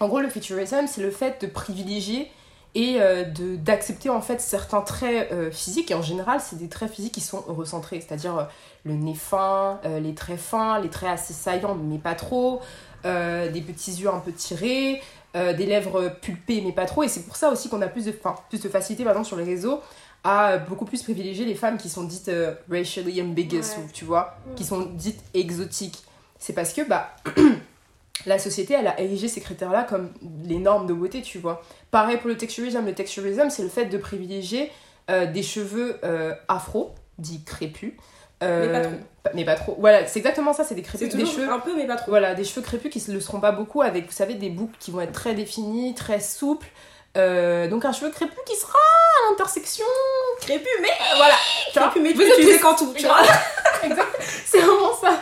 En 0.00 0.08
gros, 0.08 0.20
le 0.20 0.28
futurism, 0.28 0.86
c'est 0.86 1.02
le 1.02 1.10
fait 1.10 1.42
de 1.42 1.46
privilégier 1.46 2.30
et 2.74 3.00
euh, 3.00 3.24
d'accepter 3.56 4.10
en 4.10 4.20
fait 4.20 4.40
certains 4.40 4.82
traits 4.82 5.32
euh, 5.32 5.50
physiques. 5.50 5.90
Et 5.90 5.94
en 5.94 6.02
général 6.02 6.40
c'est 6.40 6.56
des 6.56 6.68
traits 6.68 6.92
physiques 6.92 7.14
qui 7.14 7.20
sont 7.20 7.42
recentrés. 7.46 8.00
C'est-à-dire 8.00 8.38
euh, 8.38 8.44
le 8.84 8.94
nez 8.94 9.14
fin 9.14 9.80
les 10.00 10.14
traits 10.14 10.38
fins 10.38 10.78
les 10.80 10.88
traits 10.88 11.10
assez 11.10 11.32
saillants 11.32 11.74
mais 11.74 11.98
pas 11.98 12.14
trop. 12.14 12.60
Des 13.04 13.62
petits 13.66 13.92
yeux 13.92 14.08
un 14.08 14.18
peu 14.18 14.32
tirés 14.32 15.00
des 15.34 15.66
lèvres 15.66 16.12
pulpées 16.20 16.62
mais 16.64 16.72
pas 16.72 16.86
trop. 16.86 17.02
Et 17.02 17.08
c'est 17.08 17.22
pour 17.22 17.36
ça 17.36 17.50
aussi 17.50 17.68
qu'on 17.68 17.82
a 17.82 17.88
plus 17.88 18.04
de, 18.04 18.14
plus 18.48 18.60
de 18.60 18.68
facilité 18.68 19.02
exemple 19.02 19.26
sur 19.26 19.36
les 19.36 19.44
réseaux 19.44 19.80
à 20.24 20.58
beaucoup 20.58 20.84
plus 20.84 21.02
privilégier 21.02 21.44
les 21.44 21.54
femmes 21.54 21.76
qui 21.78 21.88
sont 21.88 22.04
dites 22.04 22.28
euh, 22.28 22.54
racially 22.70 23.22
ambiguous 23.22 23.58
Ouais. 23.58 23.84
ou 23.84 23.88
tu 23.92 24.04
vois 24.04 24.36
qui 24.56 24.64
sont 24.64 24.80
dites 24.94 25.20
exotiques 25.34 26.02
c'est 26.38 26.52
parce 26.52 26.72
que 26.72 26.82
bah 26.82 27.14
la 28.26 28.38
société 28.38 28.74
elle 28.74 28.86
a 28.88 29.00
érigé 29.00 29.28
ces 29.28 29.40
critères 29.40 29.70
là 29.70 29.84
comme 29.84 30.10
les 30.44 30.58
normes 30.58 30.86
de 30.86 30.92
beauté 30.92 31.22
tu 31.22 31.38
vois 31.38 31.62
Pareil 31.90 32.18
pour 32.18 32.28
le 32.28 32.36
texturism. 32.36 32.84
Le 32.84 32.92
texturism, 32.94 33.48
c'est 33.48 33.62
le 33.62 33.70
fait 33.70 33.86
de 33.86 33.96
privilégier 33.96 34.70
euh, 35.08 35.24
des 35.24 35.42
cheveux 35.42 35.98
euh, 36.04 36.34
afro, 36.48 36.94
dits 37.16 37.42
crépus. 37.42 37.94
euh, 38.42 38.66
Mais 38.66 38.72
pas 38.72 38.84
trop. 38.88 38.96
Mais 39.34 39.44
pas 39.46 39.54
trop. 39.54 39.76
Voilà, 39.80 40.06
c'est 40.06 40.18
exactement 40.18 40.52
ça, 40.52 40.64
c'est 40.64 40.74
des 40.74 40.82
crépus. 40.82 41.14
Des 41.14 41.24
cheveux, 41.24 41.50
un 41.50 41.60
peu, 41.60 41.74
mais 41.74 41.86
pas 41.86 41.96
trop. 41.96 42.10
voilà, 42.10 42.34
des 42.34 42.44
cheveux 42.44 42.60
crépus 42.60 42.90
qui 42.92 43.02
ne 43.10 43.14
le 43.14 43.20
seront 43.22 43.40
pas 43.40 43.52
beaucoup 43.52 43.80
avec, 43.80 44.04
vous 44.04 44.12
savez, 44.12 44.34
des 44.34 44.50
boucles 44.50 44.76
qui 44.78 44.90
vont 44.90 45.00
être 45.00 45.12
très 45.12 45.34
définies, 45.34 45.94
très 45.94 46.20
souples. 46.20 46.68
Euh, 47.16 47.66
donc 47.68 47.84
un 47.84 47.92
cheveu 47.92 48.10
crépus 48.10 48.38
qui 48.46 48.54
sera 48.56 48.78
à 48.78 49.30
l'intersection. 49.30 49.86
Crépus, 50.40 50.68
mais. 50.80 50.88
Euh, 50.88 51.16
voilà. 51.16 51.34
Crépus, 51.72 52.02
mais 52.02 52.12
tu 52.12 52.42
plus- 52.42 52.58
quand 52.60 52.74
tout. 52.74 52.92
Tu 52.96 53.04
vois. 53.06 53.20
C'est 54.46 54.60
vraiment 54.60 54.94
ça. 55.00 55.18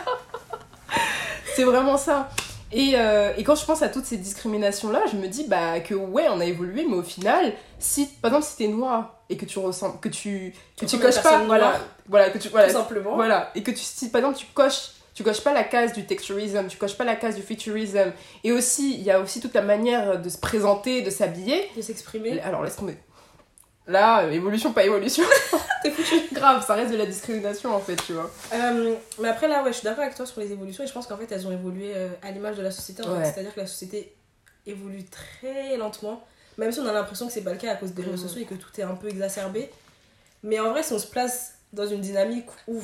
c'est 1.55 1.63
vraiment 1.63 1.97
ça. 1.97 2.29
Et, 2.71 2.93
euh, 2.95 3.31
et 3.37 3.43
quand 3.43 3.55
je 3.55 3.65
pense 3.65 3.81
à 3.81 3.87
toutes 3.89 4.05
ces 4.05 4.17
discriminations-là, 4.17 5.03
je 5.11 5.15
me 5.17 5.27
dis 5.27 5.45
bah, 5.47 5.79
que 5.79 5.93
ouais, 5.95 6.27
on 6.29 6.39
a 6.39 6.45
évolué, 6.45 6.85
mais 6.87 6.97
au 6.97 7.03
final, 7.03 7.53
si 7.79 8.07
par 8.21 8.29
exemple 8.31 8.45
si 8.45 8.57
t'es 8.57 8.67
noir 8.67 9.15
et 9.29 9.37
que 9.37 9.45
tu 9.45 9.59
ressembles, 9.59 9.99
que 9.99 10.09
tu, 10.09 10.53
que 10.79 10.85
tu 10.85 10.99
coches 10.99 11.21
pas, 11.21 11.39
voilà, 11.45 11.79
voilà, 12.09 12.29
que 12.29 12.37
tu, 12.37 12.49
voilà, 12.49 12.67
Tout 12.67 12.73
simplement. 12.73 13.15
voilà, 13.15 13.51
et 13.55 13.63
que 13.63 13.71
tu, 13.71 13.77
si 13.79 14.09
par 14.09 14.19
exemple 14.19 14.37
tu 14.37 14.45
coches, 14.47 14.89
tu 15.17 15.23
coches 15.23 15.41
pas 15.41 15.51
la 15.51 15.63
case 15.63 15.93
du 15.93 16.05
texturism, 16.05 16.67
tu 16.67 16.77
coches 16.77 16.95
pas 16.95 17.03
la 17.03 17.15
case 17.15 17.35
du 17.35 17.41
futurism, 17.41 18.13
et 18.43 18.51
aussi 18.51 18.93
il 18.93 19.01
y 19.01 19.09
a 19.09 19.19
aussi 19.19 19.39
toute 19.41 19.55
la 19.55 19.63
manière 19.63 20.21
de 20.21 20.29
se 20.29 20.37
présenter, 20.37 21.01
de 21.01 21.09
s'habiller. 21.09 21.67
De 21.75 21.81
s'exprimer. 21.81 22.39
Alors 22.41 22.63
laisse 22.63 22.75
tomber. 22.75 22.97
Là, 23.87 24.25
euh, 24.25 24.29
évolution 24.31 24.73
pas 24.73 24.83
évolution, 24.83 25.23
T'es 25.83 25.89
foutu. 25.89 26.21
grave, 26.33 26.63
ça 26.63 26.75
reste 26.75 26.91
de 26.91 26.97
la 26.97 27.07
discrimination 27.07 27.73
en 27.73 27.79
fait, 27.79 27.95
tu 28.05 28.13
vois. 28.13 28.29
Euh, 28.53 28.93
mais 29.19 29.29
après, 29.29 29.47
là, 29.47 29.63
ouais, 29.63 29.71
je 29.71 29.77
suis 29.77 29.85
d'accord 29.85 30.03
avec 30.03 30.13
toi 30.13 30.27
sur 30.27 30.39
les 30.39 30.51
évolutions 30.51 30.83
et 30.83 30.87
je 30.87 30.93
pense 30.93 31.07
qu'en 31.07 31.17
fait, 31.17 31.31
elles 31.31 31.47
ont 31.47 31.51
évolué 31.51 31.93
euh, 31.95 32.09
à 32.21 32.29
l'image 32.29 32.57
de 32.57 32.61
la 32.61 32.69
société. 32.69 33.01
en 33.01 33.05
fait. 33.05 33.11
Ouais. 33.21 33.25
C'est-à-dire 33.33 33.55
que 33.55 33.59
la 33.61 33.65
société 33.67 34.13
évolue 34.67 35.03
très 35.05 35.77
lentement, 35.77 36.23
même 36.59 36.71
si 36.71 36.79
on 36.79 36.85
a 36.85 36.91
l'impression 36.93 37.25
que 37.25 37.33
c'est 37.33 37.41
pas 37.43 37.53
le 37.53 37.57
cas 37.57 37.71
à 37.71 37.75
cause 37.75 37.93
des 37.93 38.03
réseaux 38.03 38.17
Mhm. 38.17 38.27
sociaux 38.29 38.41
et 38.41 38.45
que 38.45 38.53
tout 38.55 38.69
est 38.77 38.83
un 38.83 38.93
peu 38.95 39.07
exacerbé. 39.07 39.71
Mais 40.43 40.59
en 40.59 40.69
vrai, 40.71 40.83
si 40.83 40.93
on 40.93 40.99
se 40.99 41.07
place 41.07 41.53
dans 41.73 41.87
une 41.87 42.01
dynamique 42.01 42.45
où, 42.67 42.83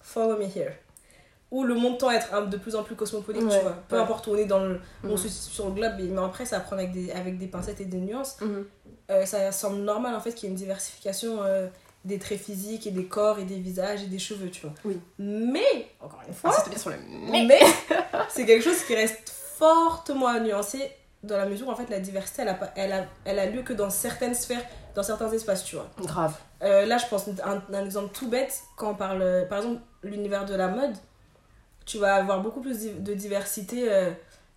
follow 0.00 0.36
me 0.38 0.44
here, 0.44 0.72
où 1.50 1.64
le 1.64 1.74
monde 1.74 1.98
tend 1.98 2.08
à 2.08 2.14
être 2.14 2.48
de 2.48 2.56
plus 2.58 2.76
en 2.76 2.82
plus 2.82 2.94
cosmopolite, 2.94 3.42
Ouais, 3.42 3.56
tu 3.56 3.62
vois, 3.62 3.76
peu 3.88 3.96
ouais. 3.96 4.02
importe 4.02 4.26
où 4.26 4.32
on 4.32 4.36
est 4.36 4.44
dans 4.44 4.58
le, 4.60 4.80
on 5.04 5.08
Mhm. 5.08 5.16
se 5.16 5.28
situe 5.28 5.54
sur 5.54 5.66
le 5.66 5.72
globe, 5.72 5.92
mais 5.98 6.18
après, 6.22 6.44
ça 6.44 6.56
à 6.56 6.60
prendre 6.60 6.82
avec 6.82 6.92
des, 6.92 7.10
avec 7.12 7.38
des 7.38 7.46
pincettes 7.46 7.80
et 7.80 7.86
des 7.86 7.96
nuances. 7.98 8.36
Mhm. 8.40 8.66
Euh, 9.10 9.24
ça 9.24 9.50
semble 9.52 9.78
normal 9.78 10.14
en 10.14 10.20
fait 10.20 10.32
qu'il 10.34 10.44
y 10.44 10.46
ait 10.48 10.50
une 10.50 10.58
diversification 10.58 11.38
euh, 11.42 11.68
des 12.04 12.18
traits 12.18 12.38
physiques 12.40 12.86
et 12.86 12.90
des 12.90 13.06
corps 13.06 13.38
et 13.38 13.44
des 13.44 13.56
visages 13.58 14.02
et 14.02 14.06
des 14.06 14.18
cheveux, 14.18 14.50
tu 14.50 14.62
vois. 14.66 14.74
Oui. 14.84 15.00
Mais, 15.18 15.88
encore 16.00 16.20
une 16.28 16.34
fois, 16.34 16.50
Insiste 16.50 16.68
bien 16.68 16.78
sur 16.78 16.90
le 16.90 16.96
mais. 17.30 17.44
mais 17.46 17.60
c'est 18.28 18.44
quelque 18.44 18.62
chose 18.62 18.82
qui 18.84 18.94
reste 18.94 19.30
fortement 19.56 20.38
nuancé 20.40 20.90
dans 21.22 21.36
la 21.36 21.46
mesure 21.46 21.66
où 21.68 21.70
en 21.70 21.74
fait 21.74 21.90
la 21.90 21.98
diversité 22.00 22.42
elle 22.42 22.48
a, 22.48 22.54
pas- 22.54 22.70
elle 22.76 22.92
a, 22.92 23.04
elle 23.24 23.38
a 23.40 23.46
lieu 23.46 23.62
que 23.62 23.72
dans 23.72 23.90
certaines 23.90 24.34
sphères, 24.34 24.62
dans 24.94 25.02
certains 25.02 25.30
espaces, 25.32 25.64
tu 25.64 25.74
vois. 25.76 25.88
Grave. 26.00 26.34
Euh, 26.62 26.86
là, 26.86 26.96
je 26.98 27.06
pense 27.06 27.26
un, 27.28 27.62
un 27.74 27.84
exemple 27.84 28.10
tout 28.14 28.28
bête, 28.28 28.52
quand 28.76 28.90
on 28.90 28.94
parle, 28.94 29.46
par 29.48 29.58
exemple, 29.58 29.80
l'univers 30.02 30.44
de 30.44 30.54
la 30.54 30.68
mode, 30.68 30.94
tu 31.88 31.98
vas 31.98 32.14
avoir 32.16 32.40
beaucoup 32.42 32.60
plus 32.60 32.78
de 33.00 33.14
diversité 33.14 33.90
euh, 33.90 34.10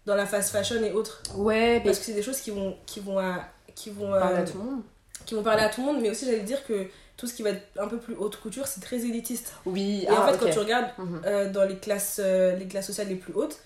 dans 0.05 0.15
la 0.15 0.25
fast 0.25 0.51
fashion 0.51 0.83
et 0.83 0.91
autres. 0.91 1.23
Ouais, 1.35 1.75
mais 1.79 1.81
Parce 1.85 1.99
que 1.99 2.05
c'est 2.05 2.13
des 2.13 2.21
choses 2.23 2.39
qui 2.41 2.51
vont, 2.51 2.75
qui 2.85 2.99
vont, 2.99 3.19
euh, 3.19 3.31
qui 3.73 3.89
vont, 3.89 4.13
euh, 4.13 4.19
parle 4.19 4.35
à 4.35 4.43
tout 4.43 4.57
le 4.57 4.63
monde. 4.63 4.81
qui 5.25 5.35
vont 5.35 5.43
parler 5.43 5.63
à 5.63 5.69
tout 5.69 5.81
le 5.81 5.87
monde, 5.87 6.01
mais 6.01 6.09
aussi 6.09 6.25
j'allais 6.25 6.41
dire 6.41 6.63
que 6.65 6.87
tout 7.17 7.27
ce 7.27 7.33
qui 7.33 7.43
va 7.43 7.51
être 7.51 7.61
un 7.79 7.87
peu 7.87 7.97
plus 7.97 8.15
haute 8.15 8.35
couture, 8.37 8.67
c'est 8.67 8.81
très 8.81 8.97
élitiste. 8.97 9.53
Oui, 9.65 10.01
Et 10.03 10.07
ah, 10.09 10.21
en 10.23 10.27
fait, 10.31 10.37
quand 10.39 10.49
tu 10.51 10.59
regardes 10.59 10.89
Mhm. 10.97 11.21
euh, 11.25 11.49
dans 11.51 11.63
les 11.65 11.77
classes, 11.77 12.19
euh, 12.23 12.55
les 12.55 12.67
classes 12.67 12.87
sociales 12.87 13.07
les 13.07 13.15
plus 13.15 13.33
hautes, 13.33 13.57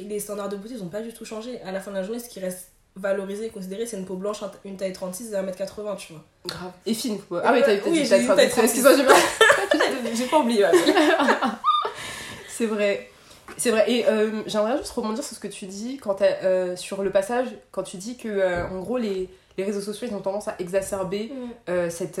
les 0.00 0.20
standards 0.20 0.48
de 0.50 0.56
beauté 0.56 0.74
ils 0.76 0.82
n'ont 0.82 0.88
pas 0.90 1.00
du 1.00 1.14
tout 1.14 1.24
changé. 1.24 1.60
À 1.62 1.72
la 1.72 1.80
fin 1.80 1.90
de 1.92 1.96
la 1.96 2.02
journée, 2.02 2.18
ce 2.20 2.28
qui 2.28 2.40
reste 2.40 2.68
valorisé 2.96 3.46
et 3.46 3.48
considéré, 3.50 3.86
c'est 3.86 3.96
une 3.96 4.04
peau 4.04 4.16
blanche, 4.16 4.38
une 4.64 4.76
taille 4.76 4.92
36 4.92 5.32
et 5.32 5.36
1m80, 5.36 5.96
tu 5.96 6.12
vois. 6.12 6.24
Grave. 6.46 6.72
Et 6.84 6.92
fine. 6.92 7.18
ouais. 7.30 7.40
Ah 7.44 7.52
oui, 7.54 7.60
t'as 7.64 7.76
t'as 7.78 7.88
oui, 7.88 8.06
taille 8.08 8.26
36. 8.26 8.60
Excuse-moi, 8.64 8.96
j'ai 8.96 9.04
pas... 9.06 9.14
j'ai 10.14 10.26
pas 10.26 10.38
oublié. 10.40 10.64
ouais. 10.64 10.72
C'est 12.58 12.66
vrai. 12.66 13.08
C'est 13.56 13.70
vrai. 13.70 13.88
Et 13.88 14.04
euh, 14.08 14.42
j'aimerais 14.46 14.76
juste 14.78 14.90
rebondir 14.90 15.22
sur 15.22 15.36
ce 15.36 15.40
que 15.40 15.46
tu 15.46 15.66
dis 15.66 15.96
quand 15.98 16.20
euh, 16.22 16.74
sur 16.74 17.04
le 17.04 17.10
passage, 17.10 17.46
quand 17.70 17.84
tu 17.84 17.98
dis 17.98 18.16
que, 18.16 18.26
euh, 18.28 18.66
en 18.68 18.80
gros, 18.80 18.98
les, 18.98 19.28
les 19.56 19.64
réseaux 19.64 19.80
sociaux, 19.80 20.08
ils 20.10 20.14
ont 20.14 20.20
tendance 20.20 20.48
à 20.48 20.56
exacerber 20.58 21.32
Mm. 21.68 21.90
cette 21.90 22.20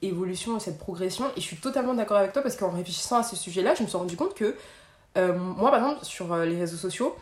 évolution 0.00 0.56
et 0.58 0.60
cette 0.60 0.78
progression. 0.78 1.24
Et 1.36 1.40
je 1.40 1.44
suis 1.44 1.56
totalement 1.56 1.94
d'accord 1.94 2.18
avec 2.18 2.32
toi 2.32 2.42
parce 2.42 2.54
qu'en 2.54 2.70
réfléchissant 2.70 3.18
à 3.18 3.24
ce 3.24 3.34
sujet-là, 3.34 3.74
je 3.74 3.82
me 3.82 3.88
suis 3.88 3.96
rendu 3.96 4.16
compte 4.16 4.34
que 4.34 4.54
moi, 5.16 5.70
par 5.72 5.80
exemple, 5.80 6.04
sur 6.04 6.36
les 6.36 6.56
réseaux 6.56 6.76
sociaux, 6.76 7.16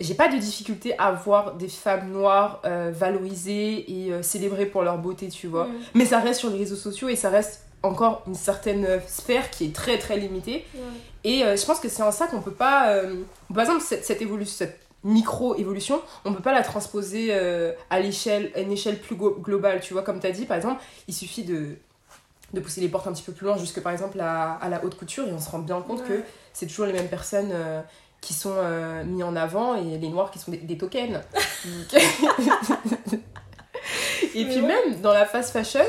j'ai 0.00 0.14
pas 0.14 0.26
de 0.26 0.36
difficulté 0.36 0.98
à 0.98 1.12
voir 1.12 1.54
des 1.54 1.68
femmes 1.68 2.10
noires 2.10 2.60
valorisées 2.64 3.90
et 3.90 4.22
célébrées 4.22 4.66
pour 4.66 4.82
leur 4.82 4.98
beauté, 4.98 5.28
tu 5.28 5.46
vois. 5.46 5.66
Mm. 5.66 5.72
Mais 5.94 6.06
ça 6.06 6.18
reste 6.18 6.40
sur 6.40 6.50
les 6.50 6.58
réseaux 6.58 6.76
sociaux 6.76 7.08
et 7.08 7.16
ça 7.16 7.30
reste 7.30 7.62
encore 7.84 8.22
une 8.26 8.34
certaine 8.34 9.00
sphère 9.06 9.50
qui 9.50 9.66
est 9.66 9.74
très 9.74 9.98
très 9.98 10.16
limitée. 10.16 10.64
Ouais. 10.74 10.80
Et 11.24 11.44
euh, 11.44 11.56
je 11.56 11.64
pense 11.64 11.80
que 11.80 11.88
c'est 11.88 12.02
en 12.02 12.12
ça 12.12 12.26
qu'on 12.26 12.40
peut 12.40 12.50
pas. 12.52 12.88
euh, 12.90 13.22
par 13.52 13.62
exemple, 13.62 13.82
cette, 13.82 14.04
cette 14.04 14.20
évolution, 14.22 14.54
cette 14.58 14.80
micro-évolution, 15.04 16.00
on 16.24 16.32
peut 16.32 16.42
pas 16.42 16.52
la 16.52 16.62
transposer 16.62 17.28
euh, 17.30 17.72
à 17.90 18.00
l'échelle, 18.00 18.50
une 18.56 18.72
échelle 18.72 18.98
plus 18.98 19.16
globale, 19.16 19.80
tu 19.80 19.92
vois. 19.92 20.02
Comme 20.02 20.18
tu 20.20 20.26
as 20.26 20.32
dit, 20.32 20.46
par 20.46 20.56
exemple, 20.56 20.82
il 21.08 21.14
suffit 21.14 21.44
de, 21.44 21.76
de 22.54 22.60
pousser 22.60 22.80
les 22.80 22.88
portes 22.88 23.06
un 23.06 23.12
petit 23.12 23.22
peu 23.22 23.32
plus 23.32 23.46
loin, 23.46 23.56
jusque 23.58 23.80
par 23.80 23.92
exemple 23.92 24.18
à, 24.20 24.52
à 24.54 24.68
la 24.68 24.82
haute 24.84 24.96
couture, 24.96 25.28
et 25.28 25.32
on 25.32 25.38
se 25.40 25.50
rend 25.50 25.58
bien 25.58 25.80
compte 25.82 26.04
que 26.04 26.22
c'est 26.52 26.66
toujours 26.66 26.86
les 26.86 26.92
mêmes 26.94 27.08
personnes 27.08 27.52
qui 28.22 28.32
sont 28.32 28.54
mis 29.04 29.22
en 29.22 29.36
avant 29.36 29.74
et 29.74 29.98
les 29.98 30.08
noirs 30.08 30.30
qui 30.30 30.38
sont 30.38 30.50
des, 30.50 30.56
des 30.58 30.78
tokens. 30.78 31.20
et 34.34 34.44
Mais 34.44 34.50
puis 34.50 34.60
ouais. 34.60 34.62
même 34.62 35.00
dans 35.02 35.12
la 35.12 35.26
fast 35.26 35.52
fashion, 35.52 35.80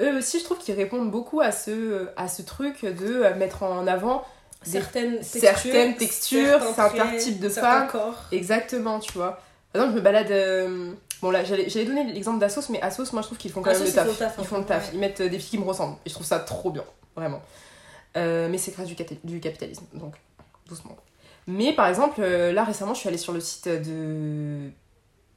eux 0.00 0.16
aussi 0.18 0.38
je 0.38 0.44
trouve 0.44 0.58
qu'ils 0.58 0.74
répondent 0.74 1.10
beaucoup 1.10 1.40
à 1.40 1.52
ce, 1.52 2.08
à 2.16 2.28
ce 2.28 2.42
truc 2.42 2.84
de 2.84 3.22
euh, 3.22 3.34
mettre 3.36 3.62
en 3.62 3.86
avant 3.86 4.24
certaines 4.62 5.16
textures, 5.18 5.40
certaines 5.40 5.96
textures, 5.96 6.62
certains 6.74 6.88
traits, 7.04 7.20
types 7.20 7.40
de 7.40 7.48
femmes. 7.48 7.88
corps. 7.88 8.24
Exactement, 8.32 9.00
tu 9.00 9.12
vois. 9.12 9.40
Par 9.72 9.82
exemple, 9.82 9.92
je 9.92 9.98
me 9.98 10.04
balade. 10.04 10.30
euh, 10.30 10.92
Bon, 11.20 11.30
là, 11.30 11.44
j'allais 11.44 11.84
donner 11.84 12.04
l'exemple 12.12 12.40
d'Asos, 12.40 12.68
mais 12.70 12.80
Asos, 12.82 13.12
moi 13.12 13.22
je 13.22 13.28
trouve 13.28 13.38
qu'ils 13.38 13.52
font 13.52 13.62
quand 13.62 13.70
même 13.70 13.80
le 13.80 13.86
ils 13.88 13.94
taf. 13.94 14.06
font 14.06 14.10
le 14.12 14.18
taf, 14.18 14.34
Ils 14.36 14.40
hein. 14.40 14.44
font 14.44 14.58
le 14.58 14.64
taf. 14.64 14.84
Ouais. 14.88 14.90
Ils 14.94 14.98
mettent 15.00 15.20
euh, 15.20 15.28
des 15.28 15.38
filles 15.38 15.50
qui 15.50 15.58
me 15.58 15.64
ressemblent. 15.68 15.96
Et 16.04 16.08
je 16.08 16.14
trouve 16.14 16.26
ça 16.26 16.40
trop 16.40 16.70
bien, 16.70 16.82
vraiment. 17.14 17.40
Euh, 18.16 18.48
mais 18.50 18.58
c'est 18.58 18.72
grâce 18.72 18.88
du, 18.88 18.94
capi- 18.96 19.18
du 19.24 19.38
capitalisme, 19.40 19.84
donc 19.94 20.14
doucement. 20.68 20.96
Mais 21.46 21.72
par 21.72 21.86
exemple, 21.88 22.22
là 22.22 22.64
récemment, 22.64 22.94
je 22.94 23.00
suis 23.00 23.08
allée 23.08 23.18
sur 23.18 23.32
le 23.32 23.40
site 23.40 23.68
de 23.68 24.68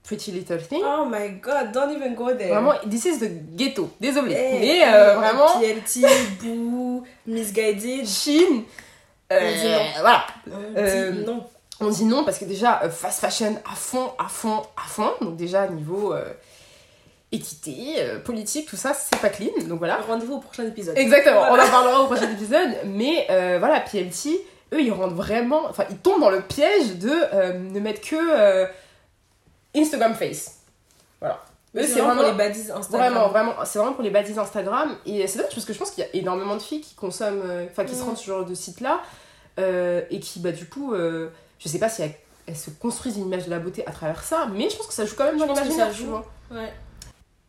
Pretty 0.05 0.31
Little 0.31 0.59
Thing. 0.59 0.81
Oh 0.85 1.05
my 1.05 1.29
god, 1.41 1.71
don't 1.73 1.91
even 1.95 2.13
go 2.15 2.33
there. 2.35 2.49
Vraiment, 2.49 2.73
this 2.89 3.05
is 3.05 3.19
the 3.19 3.29
ghetto. 3.55 3.89
Désolée. 3.99 4.35
Eh, 4.37 4.59
mais 4.59 4.77
eh, 4.79 4.83
euh, 4.85 5.15
vraiment, 5.15 5.59
PLT, 5.59 6.05
Boo, 6.41 7.03
Misguided. 7.25 8.05
Chine. 8.07 8.63
euh, 9.31 9.39
On 9.41 9.51
dit 9.61 9.71
non. 9.71 10.01
voilà. 10.01 10.25
On 10.47 10.77
Euh, 10.77 11.11
dit 11.11 11.25
non. 11.25 11.43
On 11.81 11.89
dit 11.89 12.05
non 12.05 12.23
parce 12.23 12.37
que 12.37 12.45
déjà, 12.45 12.81
euh, 12.83 12.89
fast 12.89 13.19
fashion 13.19 13.55
à 13.69 13.75
fond, 13.75 14.11
à 14.19 14.27
fond, 14.29 14.61
à 14.77 14.87
fond. 14.87 15.11
Donc 15.21 15.35
déjà, 15.37 15.67
niveau 15.67 16.13
euh, 16.13 16.23
équité, 17.31 17.95
euh, 17.99 18.19
politique, 18.19 18.67
tout 18.69 18.77
ça, 18.77 18.93
c'est 18.93 19.19
pas 19.19 19.29
clean. 19.29 19.49
Donc 19.67 19.79
voilà. 19.79 19.97
Rendez-vous 20.07 20.35
au 20.35 20.39
prochain 20.39 20.65
épisode. 20.65 20.97
Exactement, 20.97 21.47
Voilà. 21.47 21.63
on 21.63 21.67
en 21.67 21.71
parlera 21.71 22.01
au 22.01 22.05
prochain 22.05 22.31
épisode. 22.31 22.69
Mais 22.85 23.25
euh, 23.29 23.57
voilà, 23.59 23.79
PLT, 23.81 24.29
eux, 24.73 24.81
ils 24.81 24.91
rentrent 24.91 25.15
vraiment... 25.15 25.63
Enfin, 25.69 25.85
ils 25.89 25.97
tombent 25.97 26.21
dans 26.21 26.29
le 26.29 26.41
piège 26.41 26.95
de 26.97 27.11
euh, 27.11 27.53
ne 27.59 27.79
mettre 27.79 28.01
que 28.01 28.15
euh, 28.15 28.65
Instagram 29.75 30.13
face. 30.15 30.59
Voilà. 31.19 31.43
C'est 31.73 31.99
vraiment 31.99 32.15
pour 32.15 32.31
les 32.31 32.37
baddies 32.37 32.71
Instagram. 32.71 33.11
Vraiment, 33.13 33.27
vraiment, 33.29 33.53
c'est 33.65 33.79
vraiment 33.79 33.93
pour 33.93 34.03
les 34.03 34.09
baddies 34.09 34.39
Instagram. 34.39 34.95
Et 35.05 35.27
c'est 35.27 35.39
dommage 35.39 35.53
parce 35.53 35.65
que 35.65 35.73
je 35.73 35.77
pense 35.79 35.91
qu'il 35.91 36.03
y 36.05 36.07
a 36.07 36.15
énormément 36.15 36.55
de 36.55 36.61
filles 36.61 36.79
qui 36.81 36.95
consomment, 36.95 37.41
euh, 37.43 37.65
enfin 37.69 37.83
qui 37.83 37.95
se 37.95 38.01
Mm. 38.01 38.05
rendent 38.05 38.17
sur 38.17 38.33
ce 38.33 38.39
genre 38.39 38.45
de 38.45 38.55
site-là 38.55 39.01
euh, 39.59 40.01
et 40.09 40.19
qui, 40.21 40.39
bah, 40.39 40.51
du 40.53 40.69
coup, 40.69 40.93
euh, 40.93 41.29
je 41.59 41.67
sais 41.67 41.79
pas 41.79 41.89
si 41.89 42.01
elles, 42.01 42.13
elles 42.47 42.55
se 42.55 42.69
construisent 42.69 43.17
une 43.17 43.25
image 43.25 43.45
de 43.45 43.49
la 43.49 43.59
beauté 43.59 43.85
à 43.87 43.91
travers 43.91 44.23
ça, 44.23 44.47
mais 44.53 44.69
je 44.69 44.77
pense 44.77 44.87
que 44.87 44.93
ça 44.93 45.05
joue 45.05 45.15
quand 45.17 45.25
même 45.25 45.37
dans 45.37 45.47
l'imaginaire, 45.47 45.91
tu 45.91 46.03
joue. 46.03 46.07
vois. 46.07 46.25
Ouais. 46.51 46.71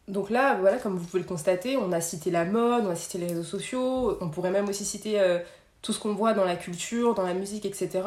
Donc 0.08 0.30
là, 0.30 0.56
voilà, 0.60 0.78
comme 0.78 0.96
vous 0.98 1.04
pouvez 1.04 1.22
le 1.22 1.28
constater, 1.28 1.76
on 1.76 1.92
a 1.92 2.00
cité 2.00 2.30
la 2.32 2.44
mode, 2.44 2.84
on 2.86 2.90
a 2.90 2.96
cité 2.96 3.18
les 3.18 3.26
réseaux 3.28 3.42
sociaux, 3.44 4.18
on 4.20 4.28
pourrait 4.28 4.50
même 4.50 4.68
aussi 4.68 4.84
citer 4.84 5.20
euh, 5.20 5.38
tout 5.82 5.92
ce 5.92 6.00
qu'on 6.00 6.14
voit 6.14 6.32
dans 6.32 6.44
la 6.44 6.56
culture, 6.56 7.14
dans 7.14 7.22
la 7.24 7.34
musique, 7.34 7.64
etc. 7.64 8.02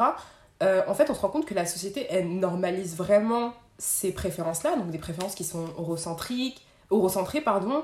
En 0.62 0.92
fait, 0.94 1.08
on 1.08 1.14
se 1.14 1.20
rend 1.20 1.28
compte 1.30 1.46
que 1.46 1.54
la 1.54 1.64
société, 1.64 2.06
elle 2.10 2.28
normalise 2.38 2.94
vraiment 2.94 3.54
ces 3.80 4.12
préférences-là, 4.12 4.76
donc 4.76 4.90
des 4.90 4.98
préférences 4.98 5.34
qui 5.34 5.42
sont 5.44 5.64
eurocentriques, 5.78 6.64
eurocentrées, 6.92 7.40
pardon, 7.40 7.82